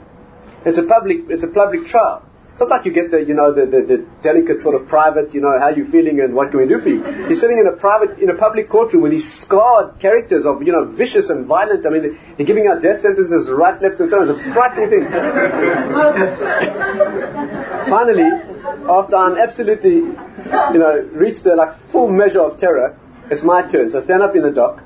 It's 0.65 0.77
a 0.77 0.83
public, 0.83 1.29
it's 1.29 1.43
a 1.43 1.49
public 1.49 1.85
trial. 1.85 2.23
It's 2.55 2.61
not 2.61 2.69
like 2.69 2.85
you 2.85 2.93
get 2.93 3.11
the, 3.11 3.21
you 3.21 3.33
know, 3.33 3.51
the, 3.51 3.65
the, 3.65 3.81
the, 3.81 3.97
delicate 4.23 4.61
sort 4.61 4.79
of 4.79 4.87
private, 4.87 5.33
you 5.33 5.41
know, 5.41 5.59
how 5.59 5.71
you 5.75 5.83
feeling 5.91 6.21
and 6.21 6.33
what 6.33 6.51
can 6.51 6.61
we 6.61 6.65
do 6.65 6.79
for 6.79 6.87
you. 6.87 7.05
You're 7.27 7.35
sitting 7.35 7.57
in 7.57 7.67
a 7.67 7.73
private, 7.75 8.17
in 8.17 8.29
a 8.29 8.33
public 8.33 8.69
courtroom 8.69 9.03
with 9.03 9.11
these 9.11 9.29
scarred 9.41 9.99
characters 9.99 10.45
of, 10.45 10.63
you 10.63 10.71
know, 10.71 10.85
vicious 10.85 11.29
and 11.29 11.45
violent. 11.45 11.85
I 11.85 11.89
mean, 11.89 12.17
they're 12.37 12.47
giving 12.47 12.67
out 12.67 12.81
death 12.81 13.01
sentences 13.01 13.51
right, 13.51 13.77
left, 13.81 13.99
and 13.99 14.09
center. 14.09 14.31
It's 14.31 14.39
a 14.39 14.53
frightening 14.53 14.89
thing. 14.89 15.03
Finally, 17.91 18.31
after 18.87 19.17
I'm 19.17 19.35
absolutely, 19.35 19.95
you 19.95 20.79
know, 20.79 21.09
reached 21.11 21.43
the 21.43 21.57
like 21.57 21.75
full 21.91 22.07
measure 22.07 22.39
of 22.39 22.57
terror, 22.57 22.97
it's 23.29 23.43
my 23.43 23.69
turn. 23.69 23.91
So 23.91 23.99
I 23.99 24.01
stand 24.01 24.23
up 24.23 24.33
in 24.33 24.43
the 24.43 24.51
dock. 24.51 24.81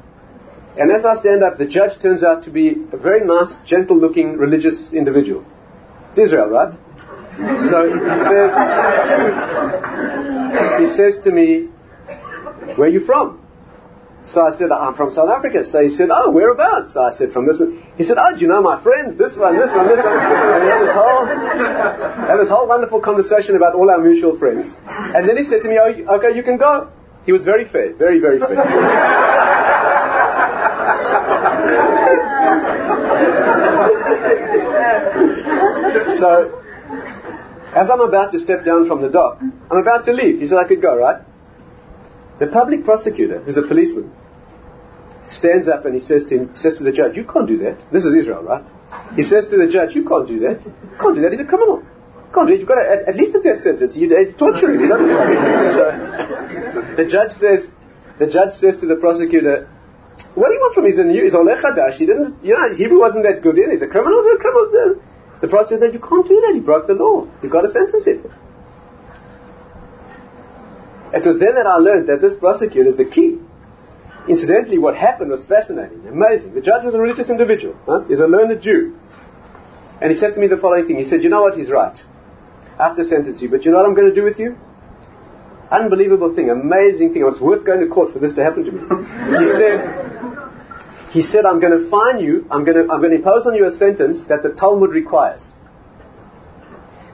And 0.75 0.89
as 0.89 1.05
I 1.05 1.13
stand 1.13 1.43
up, 1.43 1.59
the 1.59 1.67
judge 1.67 1.99
turns 2.01 2.23
out 2.23 2.41
to 2.45 2.49
be 2.49 2.77
a 2.91 2.97
very 2.97 3.23
nice, 3.23 3.57
gentle-looking 3.63 4.37
religious 4.37 4.91
individual. 4.91 5.45
It's 6.09 6.17
Israel, 6.17 6.49
right? 6.49 6.73
So 7.39 7.87
he 7.87 8.15
says, 8.15 8.51
he 10.79 10.85
says 10.85 11.19
to 11.23 11.31
me, 11.31 11.67
where 12.75 12.89
are 12.89 12.91
you 12.91 12.99
from? 12.99 13.39
So 14.25 14.45
I 14.45 14.51
said, 14.51 14.71
I'm 14.71 14.93
from 14.93 15.11
South 15.11 15.29
Africa. 15.29 15.63
So 15.63 15.81
he 15.81 15.89
said, 15.89 16.09
oh, 16.11 16.31
whereabouts? 16.31 16.93
So 16.93 17.01
I 17.01 17.11
said, 17.11 17.31
from 17.31 17.47
this. 17.47 17.61
He 17.97 18.03
said, 18.03 18.17
oh, 18.19 18.35
do 18.35 18.41
you 18.41 18.47
know 18.47 18.61
my 18.61 18.81
friends? 18.83 19.15
This 19.15 19.37
one, 19.37 19.55
this 19.55 19.73
one, 19.73 19.87
this 19.87 20.03
one. 20.03 20.19
And 20.19 20.63
we 20.63 20.69
had 20.69 20.81
this 20.81 20.93
whole, 20.93 21.25
had 21.25 22.37
this 22.37 22.49
whole 22.49 22.67
wonderful 22.67 22.99
conversation 22.99 23.55
about 23.55 23.75
all 23.75 23.89
our 23.89 23.99
mutual 23.99 24.37
friends. 24.37 24.77
And 24.85 25.27
then 25.27 25.37
he 25.37 25.43
said 25.43 25.63
to 25.63 25.69
me, 25.69 25.79
oh, 25.79 26.17
okay, 26.17 26.35
you 26.35 26.43
can 26.43 26.57
go. 26.57 26.91
He 27.25 27.31
was 27.31 27.45
very 27.45 27.65
fair, 27.65 27.93
very, 27.93 28.19
very 28.19 28.39
fair. 28.39 28.49
so 36.19 36.58
as 37.79 37.89
I'm 37.89 38.01
about 38.01 38.31
to 38.33 38.39
step 38.39 38.65
down 38.65 38.87
from 38.87 39.01
the 39.01 39.09
dock, 39.09 39.39
I'm 39.41 39.77
about 39.77 40.03
to 40.05 40.11
leave. 40.11 40.39
He 40.39 40.47
said 40.47 40.57
I 40.57 40.67
could 40.67 40.81
go, 40.81 40.95
right? 40.97 41.21
The 42.39 42.47
public 42.47 42.83
prosecutor, 42.83 43.39
who's 43.39 43.57
a 43.57 43.61
policeman, 43.61 44.11
stands 45.27 45.67
up 45.69 45.85
and 45.85 45.93
he 45.93 46.01
says 46.01 46.25
to 46.25 46.37
him, 46.37 46.55
says 46.55 46.73
to 46.79 46.83
the 46.83 46.91
judge, 46.91 47.15
"You 47.15 47.23
can't 47.23 47.47
do 47.47 47.57
that. 47.59 47.77
This 47.91 48.03
is 48.03 48.15
Israel, 48.21 48.43
right?" 48.43 48.65
He 49.15 49.23
says 49.31 49.45
to 49.51 49.57
the 49.57 49.67
judge, 49.67 49.95
"You 49.95 50.03
can't 50.11 50.27
do 50.27 50.39
that. 50.45 50.65
You 50.65 50.97
can't 51.03 51.15
do 51.15 51.21
that. 51.21 51.31
He's 51.31 51.45
a 51.47 51.49
criminal. 51.51 51.77
You 52.27 52.33
can't 52.33 52.47
do 52.47 52.53
it. 52.53 52.59
You've 52.59 52.71
got 52.73 52.79
at, 52.95 53.07
at, 53.11 53.15
least 53.15 53.35
a 53.35 53.41
death 53.47 53.61
sentence. 53.67 53.95
Uh, 53.95 53.99
you 54.01 54.07
are 54.17 54.25
torturing 54.43 54.79
him." 54.79 54.89
so 55.77 55.83
the 56.99 57.05
judge 57.15 57.31
says, 57.43 57.71
the 58.17 58.27
judge 58.27 58.53
says 58.63 58.77
to 58.81 58.87
the 58.87 58.97
prosecutor, 59.05 59.55
"What 60.35 60.47
do 60.49 60.53
you 60.55 60.61
want 60.65 60.73
from 60.73 60.83
him? 60.83 60.91
He's 60.91 60.99
a 60.99 61.05
new, 61.05 61.23
he's 61.23 61.37
Hadash. 61.65 61.95
He 62.01 62.05
didn't, 62.11 62.43
you 62.43 62.55
know, 62.57 62.73
Hebrew 62.81 62.99
wasn't 62.99 63.23
that 63.23 63.41
good. 63.41 63.55
He's 63.55 63.87
a 63.89 63.91
criminal. 63.95 64.23
He's 64.23 64.35
a 64.39 64.43
criminal." 64.45 64.67
Uh, 64.83 65.08
The 65.41 65.47
prosecutor 65.47 65.85
said, 65.85 65.93
You 65.93 65.99
can't 65.99 66.27
do 66.27 66.41
that. 66.41 66.53
He 66.53 66.59
broke 66.59 66.87
the 66.87 66.93
law. 66.93 67.27
You've 67.41 67.51
got 67.51 67.61
to 67.61 67.69
sentence 67.69 68.05
him. 68.05 68.31
It 71.13 71.25
was 71.25 71.39
then 71.39 71.55
that 71.55 71.65
I 71.65 71.75
learned 71.75 72.07
that 72.07 72.21
this 72.21 72.35
prosecutor 72.35 72.87
is 72.87 72.97
the 72.97 73.05
key. 73.05 73.39
Incidentally, 74.27 74.77
what 74.77 74.95
happened 74.95 75.31
was 75.31 75.43
fascinating, 75.43 76.05
amazing. 76.07 76.53
The 76.53 76.61
judge 76.61 76.83
was 76.83 76.93
a 76.93 76.99
religious 76.99 77.31
individual. 77.31 77.75
Huh? 77.85 78.03
He's 78.07 78.19
a 78.19 78.27
learned 78.27 78.61
Jew. 78.61 78.95
And 80.01 80.11
he 80.11 80.17
said 80.17 80.33
to 80.35 80.39
me 80.39 80.47
the 80.47 80.57
following 80.57 80.85
thing. 80.85 80.97
He 80.97 81.03
said, 81.03 81.23
You 81.23 81.29
know 81.29 81.41
what? 81.41 81.57
He's 81.57 81.71
right. 81.71 81.97
I 82.77 82.87
have 82.87 82.95
to 82.97 83.03
sentence 83.03 83.41
you, 83.41 83.49
but 83.49 83.65
you 83.65 83.71
know 83.71 83.77
what 83.77 83.87
I'm 83.87 83.95
going 83.95 84.07
to 84.07 84.15
do 84.15 84.23
with 84.23 84.39
you? 84.39 84.57
Unbelievable 85.71 86.33
thing, 86.33 86.49
amazing 86.49 87.13
thing. 87.13 87.23
It's 87.27 87.39
worth 87.39 87.65
going 87.65 87.81
to 87.81 87.87
court 87.87 88.13
for 88.13 88.19
this 88.19 88.33
to 88.33 88.43
happen 88.43 88.65
to 88.65 88.71
me. 88.71 88.79
he 89.39 89.45
said, 89.45 90.38
he 91.11 91.21
said, 91.21 91.45
I'm 91.45 91.59
going 91.59 91.77
to 91.77 91.89
fine 91.89 92.19
you, 92.19 92.45
I'm 92.51 92.63
going 92.63 92.77
to, 92.77 92.93
I'm 92.93 93.01
going 93.01 93.11
to 93.11 93.17
impose 93.17 93.47
on 93.47 93.55
you 93.55 93.65
a 93.65 93.71
sentence 93.71 94.25
that 94.25 94.43
the 94.43 94.49
Talmud 94.49 94.91
requires. 94.91 95.53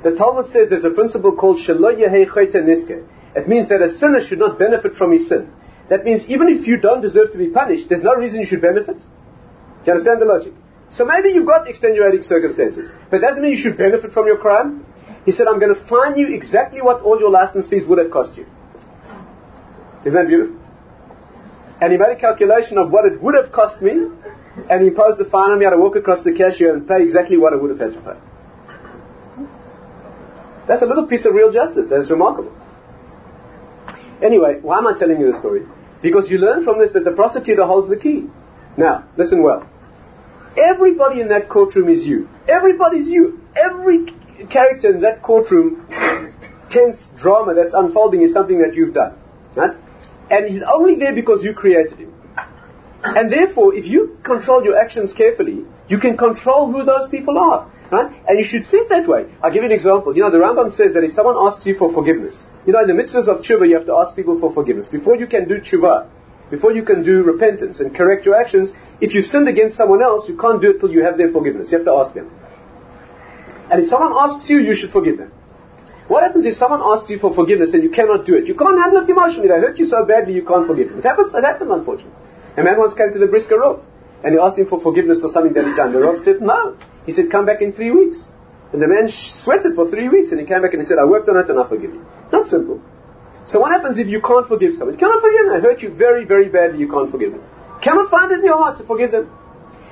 The 0.03 0.15
Talmud 0.15 0.47
says 0.47 0.69
there's 0.69 0.83
a 0.83 0.89
principle 0.89 1.35
called 1.35 1.57
Shelo 1.57 1.95
niske. 1.95 3.07
It 3.35 3.47
means 3.47 3.69
that 3.69 3.81
a 3.81 3.89
sinner 3.89 4.21
should 4.21 4.39
not 4.39 4.59
benefit 4.59 4.93
from 4.93 5.11
his 5.11 5.27
sin. 5.27 5.51
That 5.89 6.03
means 6.03 6.27
even 6.27 6.49
if 6.49 6.67
you 6.67 6.77
don't 6.77 7.01
deserve 7.01 7.31
to 7.31 7.37
be 7.37 7.47
punished, 7.47 7.89
there's 7.89 8.03
no 8.03 8.15
reason 8.15 8.39
you 8.39 8.45
should 8.45 8.61
benefit. 8.61 8.99
Do 8.99 9.05
you 9.85 9.91
understand 9.93 10.21
the 10.21 10.25
logic? 10.25 10.53
So 10.89 11.05
maybe 11.05 11.29
you've 11.29 11.45
got 11.45 11.67
extenuating 11.67 12.21
circumstances, 12.21 12.89
but 13.09 13.21
that 13.21 13.27
doesn't 13.27 13.43
mean 13.43 13.51
you 13.51 13.57
should 13.57 13.77
benefit 13.77 14.11
from 14.11 14.27
your 14.27 14.37
crime. 14.37 14.85
He 15.25 15.31
said, 15.31 15.47
I'm 15.47 15.59
going 15.59 15.73
to 15.73 15.81
fine 15.87 16.17
you 16.17 16.33
exactly 16.33 16.81
what 16.81 17.01
all 17.01 17.19
your 17.19 17.31
license 17.31 17.67
fees 17.67 17.85
would 17.85 17.97
have 17.97 18.11
cost 18.11 18.37
you. 18.37 18.45
Isn't 20.05 20.13
that 20.13 20.27
beautiful? 20.27 20.64
And 21.81 21.91
he 21.91 21.97
made 21.97 22.09
a 22.09 22.15
calculation 22.15 22.77
of 22.77 22.91
what 22.91 23.05
it 23.05 23.21
would 23.21 23.35
have 23.35 23.51
cost 23.51 23.81
me, 23.81 24.09
and 24.69 24.81
he 24.81 24.87
imposed 24.87 25.17
the 25.17 25.25
fine 25.25 25.51
on 25.51 25.59
me. 25.59 25.65
I 25.65 25.69
had 25.69 25.75
to 25.75 25.81
walk 25.81 25.95
across 25.95 26.23
the 26.23 26.33
cashier 26.33 26.73
and 26.73 26.87
pay 26.87 27.01
exactly 27.03 27.37
what 27.37 27.53
I 27.53 27.57
would 27.57 27.71
have 27.71 27.79
had 27.79 27.93
to 27.93 28.01
pay. 28.01 28.19
That's 30.67 30.81
a 30.81 30.85
little 30.85 31.05
piece 31.05 31.25
of 31.25 31.33
real 31.33 31.51
justice. 31.51 31.89
That's 31.89 32.09
remarkable. 32.09 32.55
Anyway, 34.23 34.59
why 34.61 34.77
am 34.79 34.87
I 34.87 34.97
telling 34.97 35.19
you 35.19 35.27
this 35.27 35.39
story? 35.39 35.65
Because 36.01 36.31
you 36.31 36.37
learn 36.37 36.63
from 36.63 36.79
this 36.79 36.91
that 36.91 37.03
the 37.03 37.11
prosecutor 37.11 37.65
holds 37.65 37.89
the 37.89 37.97
key. 37.97 38.27
Now, 38.77 39.07
listen 39.17 39.43
well. 39.43 39.69
Everybody 40.57 41.21
in 41.21 41.27
that 41.29 41.49
courtroom 41.49 41.89
is 41.89 42.07
you. 42.07 42.29
Everybody's 42.47 43.09
you. 43.09 43.41
Every 43.55 44.05
character 44.49 44.89
in 44.89 45.01
that 45.01 45.21
courtroom, 45.21 45.85
tense 46.69 47.09
drama 47.17 47.53
that's 47.53 47.73
unfolding 47.73 48.21
is 48.21 48.33
something 48.33 48.59
that 48.59 48.75
you've 48.75 48.93
done. 48.93 49.17
Right? 49.55 49.75
And 50.35 50.49
he's 50.51 50.63
only 50.77 50.95
there 50.95 51.15
because 51.15 51.45
you 51.45 51.53
created 51.53 51.97
him. 51.97 52.13
And 53.03 53.31
therefore, 53.31 53.73
if 53.73 53.85
you 53.85 54.17
control 54.23 54.65
your 54.65 54.77
actions 54.77 55.13
carefully, 55.13 55.63
you 55.87 55.97
can 55.97 56.17
control 56.17 56.71
who 56.71 56.83
those 56.83 57.07
people 57.07 57.37
are. 57.37 57.71
Right? 57.89 58.11
And 58.27 58.39
you 58.39 58.43
should 58.43 58.65
think 58.67 58.89
that 58.89 59.07
way. 59.07 59.27
I'll 59.41 59.53
give 59.53 59.63
you 59.63 59.69
an 59.69 59.71
example. 59.71 60.15
You 60.15 60.23
know, 60.23 60.31
the 60.31 60.39
Rambam 60.39 60.69
says 60.71 60.93
that 60.93 61.03
if 61.03 61.11
someone 61.11 61.37
asks 61.37 61.65
you 61.65 61.75
for 61.77 61.93
forgiveness, 61.93 62.47
you 62.65 62.73
know, 62.73 62.81
in 62.81 62.87
the 62.87 62.97
mitzvahs 63.01 63.27
of 63.27 63.45
tshuva, 63.45 63.69
you 63.69 63.75
have 63.75 63.85
to 63.85 63.93
ask 63.93 64.15
people 64.15 64.39
for 64.39 64.51
forgiveness. 64.51 64.87
Before 64.87 65.15
you 65.15 65.27
can 65.27 65.47
do 65.47 65.59
tshuva, 65.59 66.09
before 66.49 66.73
you 66.73 66.83
can 66.83 67.03
do 67.03 67.23
repentance 67.23 67.79
and 67.79 67.95
correct 67.95 68.25
your 68.25 68.35
actions, 68.35 68.73
if 68.99 69.13
you 69.13 69.21
sinned 69.21 69.47
against 69.47 69.77
someone 69.77 70.01
else, 70.01 70.27
you 70.27 70.35
can't 70.35 70.61
do 70.61 70.71
it 70.71 70.79
till 70.79 70.91
you 70.91 71.03
have 71.03 71.17
their 71.17 71.31
forgiveness. 71.31 71.71
You 71.71 71.77
have 71.77 71.85
to 71.85 71.93
ask 71.93 72.13
them. 72.13 72.29
And 73.71 73.81
if 73.81 73.87
someone 73.87 74.13
asks 74.15 74.49
you, 74.49 74.59
you 74.59 74.75
should 74.75 74.91
forgive 74.91 75.17
them. 75.17 75.31
What 76.07 76.23
happens 76.23 76.45
if 76.45 76.55
someone 76.55 76.81
asks 76.83 77.09
you 77.09 77.17
for 77.17 77.33
forgiveness 77.33 77.73
and 77.73 77.81
you 77.81 77.89
cannot 77.89 78.25
do 78.25 78.35
it? 78.35 78.47
You 78.47 78.53
can't 78.53 78.79
handle 78.79 79.01
it 79.03 79.09
emotionally. 79.09 79.47
They 79.47 79.59
hurt 79.59 79.79
you 79.79 79.85
so 79.85 80.05
badly 80.05 80.33
you 80.33 80.45
can't 80.45 80.67
forgive 80.67 80.89
them. 80.89 80.99
It 80.99 81.05
happens. 81.05 81.33
It 81.33 81.43
happens, 81.43 81.71
unfortunately. 81.71 82.13
A 82.57 82.63
man 82.63 82.77
once 82.77 82.93
came 82.93 83.11
to 83.11 83.19
the 83.19 83.27
Brisker 83.27 83.57
Rav 83.59 83.81
and 84.23 84.33
he 84.33 84.39
asked 84.39 84.57
him 84.57 84.67
for 84.67 84.79
forgiveness 84.79 85.19
for 85.19 85.29
something 85.29 85.53
that 85.53 85.65
he'd 85.65 85.75
done. 85.75 85.91
The 85.93 85.99
Rav 85.99 86.17
said 86.19 86.41
no. 86.41 86.77
He 87.05 87.11
said, 87.11 87.31
"Come 87.31 87.45
back 87.45 87.61
in 87.61 87.73
three 87.73 87.91
weeks." 87.91 88.31
And 88.71 88.81
the 88.81 88.87
man 88.87 89.09
sweated 89.09 89.73
for 89.73 89.87
three 89.87 90.09
weeks 90.09 90.31
and 90.31 90.39
he 90.39 90.45
came 90.45 90.61
back 90.61 90.73
and 90.73 90.81
he 90.81 90.85
said, 90.85 90.99
"I 90.99 91.05
worked 91.05 91.27
on 91.27 91.37
it 91.37 91.49
and 91.49 91.59
I 91.59 91.67
forgive 91.67 91.93
you." 91.93 92.01
It's 92.23 92.31
not 92.31 92.47
simple. 92.47 92.79
So 93.45 93.59
what 93.59 93.71
happens 93.71 93.99
if 93.99 94.07
you 94.07 94.21
can't 94.21 94.47
forgive 94.47 94.73
someone? 94.73 94.93
You 94.95 94.99
cannot 94.99 95.21
forgive 95.21 95.45
them. 95.45 95.53
They 95.55 95.67
hurt 95.67 95.81
you 95.81 95.89
very, 95.89 96.23
very 96.25 96.49
badly. 96.49 96.79
You 96.79 96.89
can't 96.89 97.11
forgive 97.11 97.31
them. 97.33 97.41
Cannot 97.81 98.09
find 98.09 98.31
it 98.31 98.39
in 98.39 98.45
your 98.45 98.57
heart 98.57 98.77
to 98.77 98.83
forgive 98.83 99.11
them. 99.11 99.29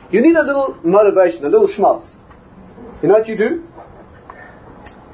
You 0.09 0.21
need 0.21 0.35
a 0.35 0.43
little 0.43 0.77
motivation, 0.83 1.45
a 1.45 1.49
little 1.49 1.67
schmaltz. 1.67 2.17
You 3.01 3.09
know 3.09 3.15
what 3.15 3.27
you 3.27 3.37
do? 3.37 3.63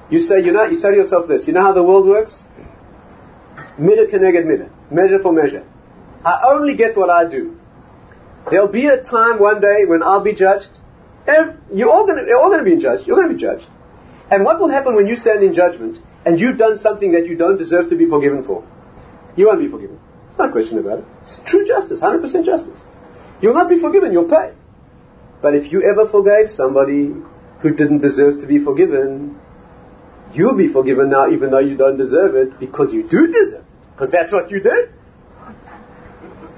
You 0.09 0.19
say, 0.19 0.41
you 0.41 0.51
know, 0.51 0.65
you 0.65 0.75
say 0.75 0.91
to 0.91 0.97
yourself 0.97 1.27
this, 1.27 1.47
you 1.47 1.53
know 1.53 1.61
how 1.61 1.73
the 1.73 1.83
world 1.83 2.07
works? 2.07 2.43
Measure 3.77 5.19
for 5.19 5.31
measure. 5.31 5.63
I 6.25 6.41
only 6.51 6.75
get 6.75 6.97
what 6.97 7.09
I 7.09 7.29
do. 7.29 7.57
There'll 8.49 8.67
be 8.67 8.87
a 8.87 9.01
time 9.03 9.39
one 9.39 9.61
day 9.61 9.85
when 9.85 10.01
I'll 10.01 10.23
be 10.23 10.33
judged. 10.33 10.71
You're 11.73 11.89
all 11.91 12.05
going 12.07 12.25
to 12.25 12.63
be 12.63 12.77
judged. 12.77 13.05
You're 13.05 13.17
going 13.17 13.29
to 13.29 13.33
be 13.35 13.39
judged. 13.39 13.67
And 14.31 14.43
what 14.43 14.59
will 14.59 14.69
happen 14.69 14.95
when 14.95 15.07
you 15.07 15.15
stand 15.15 15.43
in 15.43 15.53
judgment 15.53 15.99
and 16.25 16.39
you've 16.39 16.57
done 16.57 16.77
something 16.77 17.11
that 17.11 17.27
you 17.27 17.35
don't 17.35 17.57
deserve 17.57 17.89
to 17.89 17.95
be 17.95 18.05
forgiven 18.07 18.43
for? 18.43 18.63
You 19.35 19.47
won't 19.47 19.59
be 19.59 19.67
forgiven. 19.67 19.99
No 20.37 20.49
question 20.51 20.79
about 20.79 20.99
it. 20.99 21.05
It's 21.21 21.39
true 21.45 21.65
justice, 21.65 22.01
100% 22.01 22.45
justice. 22.45 22.83
You'll 23.41 23.53
not 23.53 23.69
be 23.69 23.79
forgiven, 23.79 24.11
you'll 24.11 24.29
pay. 24.29 24.53
But 25.41 25.53
if 25.55 25.71
you 25.71 25.83
ever 25.83 26.05
forgave 26.07 26.49
somebody 26.49 27.13
who 27.61 27.75
didn't 27.75 27.99
deserve 27.99 28.39
to 28.41 28.47
be 28.47 28.59
forgiven, 28.59 29.39
You'll 30.33 30.57
be 30.57 30.71
forgiven 30.71 31.09
now 31.09 31.29
even 31.29 31.51
though 31.51 31.59
you 31.59 31.75
don't 31.75 31.97
deserve 31.97 32.35
it 32.35 32.59
because 32.59 32.93
you 32.93 33.03
do 33.07 33.27
deserve 33.27 33.61
it. 33.61 33.65
Because 33.93 34.11
that's 34.11 34.31
what 34.31 34.51
you 34.51 34.59
did. 34.61 34.89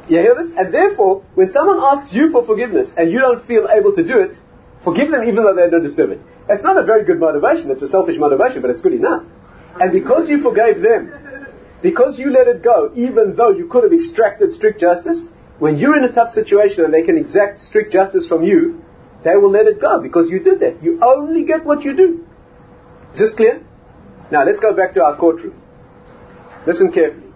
You 0.08 0.20
hear 0.20 0.36
this? 0.36 0.54
And 0.58 0.74
therefore, 0.74 1.24
when 1.36 1.50
someone 1.50 1.80
asks 1.82 2.14
you 2.14 2.30
for 2.32 2.46
forgiveness 2.46 2.94
and 2.98 3.12
you 3.12 3.20
don't 3.20 3.46
feel 3.46 3.68
able 3.72 3.96
to 3.96 4.06
do 4.06 4.20
it, 4.20 4.38
forgive 4.84 5.10
them 5.10 5.24
even 5.24 5.44
though 5.44 5.56
they 5.56 5.70
don't 5.70 5.84
deserve 5.84 6.12
it. 6.12 6.20
It's 6.50 6.64
not 6.64 6.78
a 6.78 6.84
very 6.84 7.06
good 7.06 7.20
motivation. 7.20 7.72
It's 7.72 7.82
a 7.82 7.88
selfish 7.88 8.18
motivation, 8.18 8.62
but 8.62 8.72
it's 8.72 8.82
good 8.82 8.94
enough. 8.94 9.24
And 9.80 9.94
because 9.94 10.30
you 10.30 10.42
forgave 10.42 10.82
them, 10.82 11.14
because 11.82 12.20
you 12.20 12.30
let 12.30 12.48
it 12.48 12.62
go, 12.62 12.92
even 12.96 13.36
though 13.36 13.52
you 13.52 13.68
could 13.68 13.84
have 13.84 13.94
extracted 13.94 14.54
strict 14.54 14.80
justice, 14.80 15.28
when 15.60 15.78
you're 15.78 15.98
in 15.98 16.04
a 16.04 16.12
tough 16.12 16.30
situation 16.30 16.84
and 16.84 16.94
they 16.94 17.04
can 17.04 17.18
exact 17.18 17.60
strict 17.60 17.94
justice 17.94 18.28
from 18.28 18.44
you, 18.44 18.84
they 19.24 19.36
will 19.38 19.52
let 19.52 19.68
it 19.68 19.80
go 19.80 20.02
because 20.02 20.30
you 20.30 20.40
did 20.40 20.60
that. 20.60 20.84
You 20.84 21.00
only 21.02 21.44
get 21.44 21.64
what 21.64 21.84
you 21.84 21.96
do. 21.96 22.26
Is 23.14 23.20
this 23.20 23.34
clear? 23.34 23.62
Now 24.32 24.46
let's 24.46 24.60
go 24.60 24.74
back 24.74 24.94
to 24.94 25.04
our 25.04 25.16
courtroom. 25.18 25.62
Listen 26.66 26.92
carefully. 26.92 27.28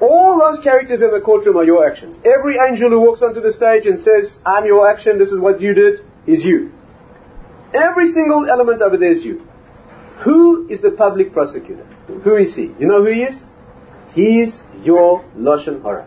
All 0.00 0.38
those 0.38 0.58
characters 0.62 1.02
in 1.02 1.10
the 1.10 1.20
courtroom 1.20 1.56
are 1.56 1.64
your 1.64 1.86
actions. 1.86 2.16
Every 2.24 2.56
angel 2.58 2.90
who 2.90 3.00
walks 3.00 3.22
onto 3.22 3.40
the 3.40 3.52
stage 3.52 3.86
and 3.86 3.98
says, 3.98 4.40
I'm 4.44 4.64
your 4.64 4.88
action, 4.90 5.18
this 5.18 5.30
is 5.30 5.40
what 5.40 5.60
you 5.60 5.74
did, 5.74 6.00
is 6.26 6.44
you. 6.44 6.72
Every 7.72 8.10
single 8.10 8.48
element 8.48 8.82
over 8.82 8.96
there 8.96 9.10
is 9.10 9.24
you. 9.24 9.46
Who 10.24 10.68
is 10.68 10.80
the 10.80 10.90
public 10.90 11.32
prosecutor? 11.32 11.84
Who 12.06 12.36
is 12.36 12.54
he? 12.54 12.72
You 12.78 12.86
know 12.86 13.04
who 13.04 13.12
he 13.12 13.22
is? 13.22 13.44
He's 14.12 14.62
your 14.82 15.24
Lashon 15.36 15.82
Hara. 15.82 16.06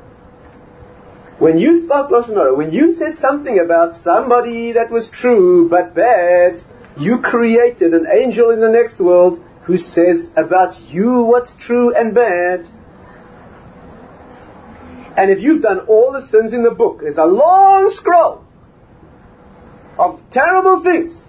When 1.39 1.59
you 1.59 1.77
spoke 1.77 2.09
Lashon 2.09 2.35
Hara, 2.35 2.55
when 2.55 2.71
you 2.71 2.91
said 2.91 3.17
something 3.17 3.59
about 3.59 3.93
somebody 3.93 4.71
that 4.73 4.89
was 4.89 5.09
true 5.09 5.69
but 5.69 5.93
bad, 5.93 6.61
you 6.99 7.19
created 7.19 7.93
an 7.93 8.07
angel 8.11 8.49
in 8.51 8.59
the 8.59 8.69
next 8.69 8.99
world 8.99 9.39
who 9.63 9.77
says 9.77 10.29
about 10.35 10.79
you 10.81 11.23
what's 11.23 11.53
true 11.55 11.95
and 11.95 12.15
bad. 12.15 12.67
And 15.17 15.31
if 15.31 15.41
you've 15.41 15.61
done 15.61 15.79
all 15.81 16.11
the 16.11 16.21
sins 16.21 16.53
in 16.53 16.63
the 16.63 16.71
book, 16.71 17.01
there's 17.01 17.17
a 17.17 17.25
long 17.25 17.89
scroll 17.89 18.43
of 19.97 20.21
terrible 20.31 20.83
things, 20.83 21.27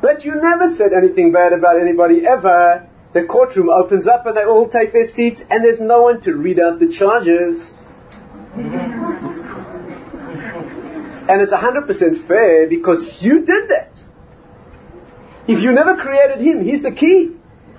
but 0.00 0.24
you 0.24 0.34
never 0.34 0.68
said 0.68 0.92
anything 0.92 1.30
bad 1.30 1.52
about 1.52 1.78
anybody 1.80 2.26
ever, 2.26 2.88
the 3.12 3.24
courtroom 3.24 3.68
opens 3.68 4.08
up 4.08 4.26
and 4.26 4.36
they 4.36 4.44
all 4.44 4.68
take 4.68 4.92
their 4.92 5.04
seats 5.04 5.42
and 5.50 5.62
there's 5.62 5.80
no 5.80 6.02
one 6.02 6.20
to 6.22 6.34
read 6.34 6.58
out 6.58 6.78
the 6.78 6.88
charges. 6.88 7.74
and 11.28 11.40
it's 11.40 11.52
100% 11.52 12.26
fair 12.26 12.66
because 12.66 13.18
you 13.22 13.44
did 13.44 13.68
that. 13.68 14.02
If 15.48 15.62
you 15.62 15.72
never 15.72 15.96
created 15.96 16.40
him, 16.40 16.62
he's 16.62 16.82
the 16.82 16.92
key. 16.92 17.30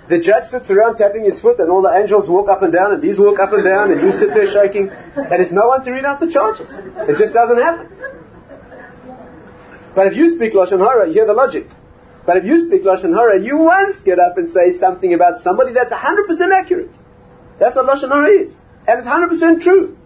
The 0.09 0.19
judge 0.19 0.45
sits 0.45 0.69
around 0.69 0.97
tapping 0.97 1.23
his 1.23 1.39
foot 1.39 1.59
and 1.59 1.71
all 1.71 1.81
the 1.81 1.95
angels 1.95 2.29
walk 2.29 2.49
up 2.49 2.61
and 2.61 2.73
down 2.73 2.91
and 2.91 3.01
these 3.01 3.17
walk 3.17 3.39
up 3.39 3.53
and 3.53 3.63
down 3.63 3.91
and 3.91 4.01
you 4.01 4.11
sit 4.11 4.33
there 4.33 4.45
shaking 4.45 4.89
and 4.89 5.31
there's 5.31 5.53
no 5.53 5.67
one 5.67 5.83
to 5.85 5.91
read 5.91 6.03
out 6.03 6.19
the 6.19 6.29
charges. 6.29 6.73
It 6.73 7.17
just 7.17 7.31
doesn't 7.31 7.61
happen. 7.61 7.87
But 9.95 10.07
if 10.07 10.17
you 10.17 10.27
speak 10.29 10.53
Lashon 10.53 10.79
Hara, 10.79 11.07
you 11.07 11.13
hear 11.13 11.25
the 11.25 11.33
logic. 11.33 11.67
But 12.25 12.37
if 12.37 12.45
you 12.45 12.59
speak 12.59 12.83
Lashon 12.83 13.15
Hara, 13.15 13.39
you 13.39 13.57
once 13.57 14.01
get 14.01 14.19
up 14.19 14.37
and 14.37 14.49
say 14.51 14.71
something 14.71 15.13
about 15.13 15.39
somebody 15.39 15.71
that's 15.71 15.93
100% 15.93 16.27
accurate. 16.51 16.91
That's 17.59 17.77
what 17.77 17.85
Lashon 17.85 18.09
Hara 18.09 18.29
is. 18.29 18.61
And 18.85 18.97
it's 18.97 19.07
100% 19.07 19.61
true. 19.61 19.97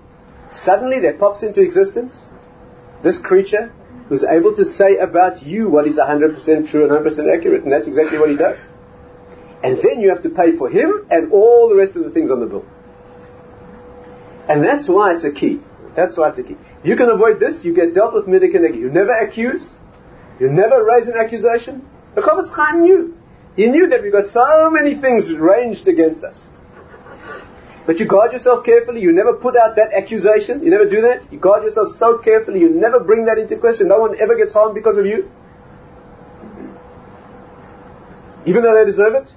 Suddenly 0.51 0.99
there 0.99 1.13
pops 1.13 1.41
into 1.41 1.61
existence 1.61 2.27
this 3.03 3.19
creature 3.19 3.71
who's 4.09 4.23
able 4.23 4.55
to 4.55 4.65
say 4.65 4.97
about 4.97 5.43
you 5.43 5.69
what 5.69 5.87
is 5.87 5.97
100% 5.97 6.69
true 6.69 6.83
and 6.83 6.91
100% 6.91 7.35
accurate. 7.35 7.63
And 7.63 7.71
that's 7.71 7.87
exactly 7.87 8.17
what 8.17 8.29
he 8.29 8.35
does. 8.37 8.65
And 9.63 9.77
then 9.83 10.01
you 10.01 10.09
have 10.09 10.21
to 10.23 10.29
pay 10.29 10.55
for 10.55 10.69
him 10.69 11.05
and 11.09 11.31
all 11.31 11.69
the 11.69 11.75
rest 11.75 11.95
of 11.95 12.03
the 12.03 12.11
things 12.11 12.31
on 12.31 12.39
the 12.39 12.45
bill. 12.45 12.65
And 14.47 14.63
that's 14.63 14.87
why 14.87 15.13
it's 15.13 15.25
a 15.25 15.31
key. 15.31 15.59
That's 15.95 16.15
why 16.15 16.29
it's 16.29 16.39
a 16.39 16.43
key. 16.43 16.55
You 16.83 16.95
can 16.95 17.09
avoid 17.09 17.39
this, 17.39 17.65
you 17.65 17.73
get 17.73 17.93
dealt 17.93 18.13
with 18.13 18.27
midikanegi. 18.27 18.77
You 18.77 18.89
never 18.89 19.11
accuse, 19.11 19.77
you 20.39 20.49
never 20.49 20.83
raise 20.83 21.07
an 21.07 21.17
accusation, 21.17 21.87
the 22.15 22.21
Chofetz 22.21 22.51
Chaim 22.51 22.83
knew. 22.83 23.17
He 23.55 23.65
knew 23.65 23.87
that 23.87 24.03
we've 24.03 24.11
got 24.11 24.25
so 24.25 24.69
many 24.69 25.01
things 25.01 25.33
ranged 25.33 25.87
against 25.87 26.23
us. 26.23 26.45
But 27.87 27.99
you 28.01 28.05
guard 28.05 28.33
yourself 28.33 28.65
carefully. 28.65 29.01
You 29.01 29.13
never 29.13 29.33
put 29.33 29.55
out 29.55 29.77
that 29.77 29.93
accusation. 29.93 30.61
You 30.61 30.69
never 30.69 30.87
do 30.87 31.01
that. 31.01 31.31
You 31.31 31.39
guard 31.39 31.63
yourself 31.63 31.87
so 31.97 32.17
carefully. 32.17 32.59
You 32.59 32.69
never 32.69 32.99
bring 32.99 33.25
that 33.25 33.37
into 33.37 33.57
question. 33.57 33.87
No 33.87 33.99
one 33.99 34.19
ever 34.19 34.35
gets 34.35 34.53
harmed 34.53 34.75
because 34.75 34.97
of 34.97 35.05
you. 35.05 35.31
Even 38.45 38.63
though 38.63 38.75
they 38.75 38.85
deserve 38.85 39.15
it. 39.15 39.31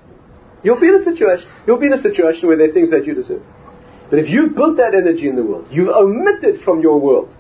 You'll 0.65 0.81
be 0.81 0.89
in 0.89 0.95
a 0.95 0.99
situation. 0.99 1.49
You'll 1.67 1.79
be 1.79 1.87
in 1.87 1.93
a 1.93 1.99
situation 1.99 2.49
where 2.49 2.57
there 2.57 2.69
are 2.69 2.73
things 2.73 2.91
that 2.91 3.07
you 3.07 3.15
deserve. 3.15 3.43
But 4.11 4.19
if 4.19 4.29
you 4.29 4.49
built 4.49 4.77
that 4.79 4.95
energy 4.95 5.29
in 5.29 5.37
the 5.37 5.45
world, 5.45 5.69
you've 5.71 5.89
omitted 5.89 6.61
from 6.61 6.83
your 6.83 6.99
world 6.99 7.35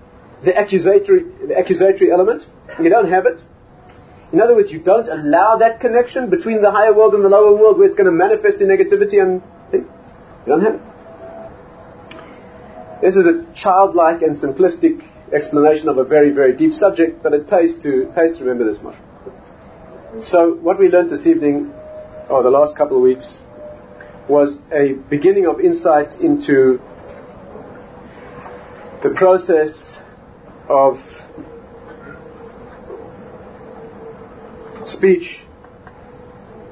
the 0.44 0.58
accusatory, 0.58 1.24
the 1.48 1.58
accusatory 1.58 2.10
element, 2.12 2.46
you 2.80 2.88
don't 2.88 3.10
have 3.10 3.26
it, 3.26 3.42
in 4.32 4.40
other 4.40 4.54
words, 4.54 4.70
you 4.70 4.78
don't 4.78 5.08
allow 5.08 5.56
that 5.56 5.80
connection 5.80 6.30
between 6.30 6.62
the 6.62 6.70
higher 6.70 6.94
world 6.94 7.14
and 7.14 7.24
the 7.24 7.28
lower 7.28 7.52
world 7.52 7.78
where 7.78 7.86
it's 7.86 7.96
going 7.96 8.06
to 8.06 8.12
manifest 8.12 8.60
in 8.60 8.68
negativity 8.68 9.20
and 9.20 9.42
thing. 9.70 9.82
you 9.82 10.46
don't 10.46 10.62
have 10.62 10.74
it. 10.76 10.80
This 13.00 13.16
is 13.16 13.24
a 13.24 13.46
childlike 13.54 14.20
and 14.20 14.36
simplistic 14.36 15.02
explanation 15.32 15.88
of 15.88 15.96
a 15.96 16.04
very, 16.04 16.30
very 16.30 16.54
deep 16.54 16.74
subject, 16.74 17.22
but 17.22 17.32
it 17.32 17.48
pays 17.48 17.74
to, 17.76 18.12
pays 18.14 18.36
to 18.36 18.44
remember 18.44 18.64
this 18.64 18.82
much. 18.82 18.96
So, 20.18 20.54
what 20.54 20.78
we 20.78 20.88
learned 20.88 21.08
this 21.08 21.26
evening, 21.26 21.72
or 22.28 22.42
the 22.42 22.50
last 22.50 22.76
couple 22.76 22.98
of 22.98 23.02
weeks, 23.02 23.42
was 24.28 24.58
a 24.70 24.92
beginning 25.08 25.46
of 25.46 25.60
insight 25.60 26.16
into 26.20 26.78
the 29.02 29.10
process 29.16 29.98
of 30.68 30.98
speech, 34.84 35.46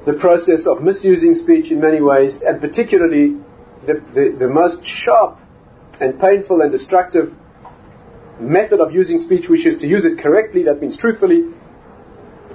the 0.05 0.13
process 0.13 0.67
of 0.67 0.83
misusing 0.83 1.33
speech 1.33 1.71
in 1.71 1.81
many 1.81 2.01
ways, 2.01 2.41
and 2.41 2.61
particularly 2.61 3.35
the, 3.87 3.95
the, 4.13 4.35
the 4.37 4.47
most 4.47 4.85
sharp 4.85 5.38
and 5.99 6.19
painful 6.19 6.61
and 6.61 6.71
destructive 6.71 7.33
method 8.39 8.79
of 8.79 8.93
using 8.93 9.17
speech, 9.17 9.49
which 9.49 9.65
is 9.65 9.77
to 9.77 9.87
use 9.87 10.05
it 10.05 10.19
correctly, 10.19 10.63
that 10.63 10.81
means 10.81 10.97
truthfully, 10.97 11.43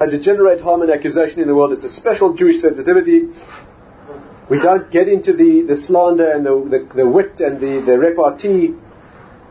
and 0.00 0.10
to 0.10 0.18
generate 0.18 0.60
harm 0.60 0.82
and 0.82 0.90
accusation 0.90 1.40
in 1.40 1.48
the 1.48 1.54
world. 1.54 1.72
It's 1.72 1.84
a 1.84 1.88
special 1.88 2.34
Jewish 2.34 2.60
sensitivity. 2.60 3.28
We 4.50 4.60
don't 4.60 4.90
get 4.90 5.08
into 5.08 5.32
the, 5.32 5.62
the 5.62 5.76
slander 5.76 6.30
and 6.30 6.44
the, 6.44 6.52
the, 6.52 6.94
the 6.96 7.08
wit 7.08 7.40
and 7.40 7.60
the, 7.60 7.82
the 7.84 7.98
repartee, 7.98 8.74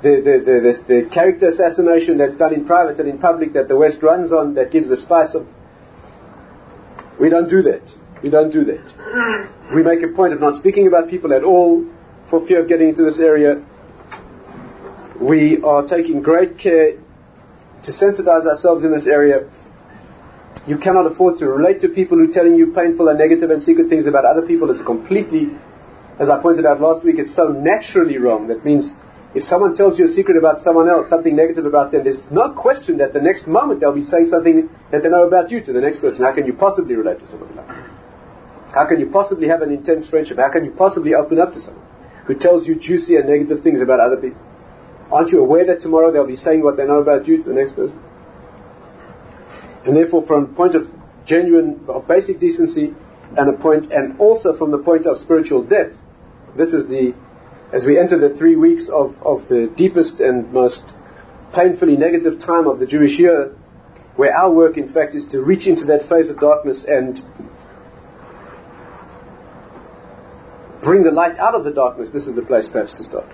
the, 0.01 0.21
the, 0.21 0.43
the, 0.45 0.83
the, 0.87 1.09
character 1.09 1.47
assassination 1.47 2.17
that's 2.17 2.35
done 2.35 2.53
in 2.53 2.65
private 2.65 2.99
and 2.99 3.07
in 3.07 3.19
public 3.19 3.53
that 3.53 3.67
the 3.67 3.75
West 3.75 4.03
runs 4.03 4.33
on 4.33 4.55
that 4.55 4.69
gives 4.71 4.89
the 4.89 4.97
spice 4.97 5.33
of 5.33 5.47
we 7.19 7.29
don't 7.29 7.49
do 7.49 7.61
that. 7.61 7.93
We 8.21 8.29
don't 8.29 8.51
do 8.51 8.65
that. 8.65 9.49
We 9.73 9.83
make 9.83 10.03
a 10.03 10.09
point 10.09 10.33
of 10.33 10.41
not 10.41 10.55
speaking 10.55 10.87
about 10.87 11.09
people 11.09 11.33
at 11.33 11.43
all 11.43 11.85
for 12.29 12.45
fear 12.45 12.61
of 12.61 12.67
getting 12.67 12.89
into 12.89 13.03
this 13.03 13.19
area. 13.19 13.63
We 15.23 15.61
are 15.63 15.87
taking 15.87 16.21
great 16.21 16.57
care 16.57 16.97
to 17.83 17.91
sensitize 17.91 18.45
ourselves 18.45 18.83
in 18.83 18.91
this 18.91 19.07
area. 19.07 19.49
You 20.67 20.77
cannot 20.77 21.05
afford 21.05 21.37
to 21.37 21.47
relate 21.47 21.79
to 21.81 21.87
people 21.87 22.17
who 22.17 22.29
are 22.29 22.33
telling 22.33 22.55
you 22.55 22.73
painful 22.73 23.07
and 23.07 23.17
negative 23.17 23.49
and 23.49 23.63
secret 23.63 23.87
things 23.87 24.05
about 24.05 24.25
other 24.25 24.41
people. 24.41 24.69
It's 24.69 24.81
completely, 24.81 25.47
as 26.19 26.29
I 26.29 26.41
pointed 26.41 26.65
out 26.65 26.81
last 26.81 27.05
week, 27.05 27.19
it's 27.19 27.33
so 27.33 27.47
naturally 27.47 28.17
wrong. 28.17 28.47
That 28.47 28.65
means 28.65 28.91
if 29.33 29.43
someone 29.43 29.73
tells 29.75 29.97
you 29.97 30.05
a 30.05 30.09
secret 30.09 30.35
about 30.35 30.59
someone 30.59 30.89
else, 30.89 31.07
something 31.07 31.33
negative 31.33 31.65
about 31.65 31.93
them, 31.93 32.03
there's 32.03 32.29
no 32.29 32.51
question 32.51 32.97
that 32.97 33.13
the 33.13 33.21
next 33.21 33.47
moment 33.47 33.79
they'll 33.79 33.95
be 33.95 34.03
saying 34.03 34.25
something 34.25 34.69
that 34.91 35.03
they 35.03 35.09
know 35.09 35.25
about 35.25 35.51
you 35.51 35.61
to 35.63 35.71
the 35.71 35.79
next 35.79 35.99
person. 35.99 36.25
How 36.25 36.33
can 36.33 36.45
you 36.45 36.53
possibly 36.53 36.95
relate 36.95 37.19
to 37.19 37.27
somebody 37.27 37.53
like 37.53 37.67
that? 37.67 38.73
How 38.73 38.87
can 38.89 38.99
you 38.99 39.09
possibly 39.09 39.47
have 39.47 39.61
an 39.61 39.71
intense 39.71 40.05
friendship? 40.05 40.35
How 40.37 40.51
can 40.51 40.65
you 40.65 40.71
possibly 40.71 41.13
open 41.13 41.39
up 41.39 41.53
to 41.53 41.61
someone 41.61 41.85
who 42.25 42.35
tells 42.35 42.67
you 42.67 42.75
juicy 42.75 43.15
and 43.15 43.29
negative 43.29 43.63
things 43.63 43.79
about 43.79 44.01
other 44.01 44.17
people? 44.17 44.41
Aren't 45.13 45.31
you 45.31 45.41
aware 45.41 45.63
that 45.67 45.79
tomorrow 45.79 46.11
they'll 46.11 46.25
be 46.25 46.35
saying 46.35 46.63
what 46.63 46.75
they 46.75 46.87
know 46.87 46.97
about 46.97 47.27
you 47.27 47.37
to 47.37 47.47
the 47.47 47.53
next 47.53 47.73
person? 47.73 48.01
And 49.85 49.95
therefore, 49.95 50.25
from 50.25 50.45
a 50.45 50.47
point 50.47 50.73
of 50.73 50.87
genuine, 51.23 51.85
of 51.87 52.07
basic 52.07 52.39
decency, 52.39 52.95
and 53.37 53.47
a 53.47 53.53
point, 53.53 53.91
and 53.91 54.19
also 54.19 54.57
from 54.57 54.71
the 54.71 54.79
point 54.79 55.05
of 55.05 55.19
spiritual 55.19 55.63
depth, 55.63 55.95
this 56.57 56.73
is 56.73 56.87
the 56.87 57.13
as 57.71 57.85
we 57.85 57.99
enter 57.99 58.17
the 58.17 58.35
three 58.35 58.55
weeks 58.55 58.89
of, 58.89 59.15
of 59.23 59.47
the 59.49 59.71
deepest 59.75 60.19
and 60.19 60.51
most 60.51 60.93
painfully 61.53 61.95
negative 61.95 62.39
time 62.39 62.67
of 62.67 62.79
the 62.79 62.85
Jewish 62.87 63.19
year, 63.19 63.55
where 64.15 64.35
our 64.35 64.51
work, 64.51 64.77
in 64.77 64.87
fact, 64.87 65.13
is 65.15 65.25
to 65.25 65.41
reach 65.41 65.67
into 65.67 65.85
that 65.85 66.07
phase 66.09 66.29
of 66.29 66.39
darkness 66.39 66.85
and 66.87 67.21
bring 70.83 71.03
the 71.03 71.11
light 71.11 71.37
out 71.37 71.55
of 71.55 71.63
the 71.63 71.71
darkness, 71.71 72.09
this 72.09 72.27
is 72.27 72.35
the 72.35 72.41
place 72.41 72.67
perhaps 72.67 72.93
to 72.93 73.03
start. 73.03 73.25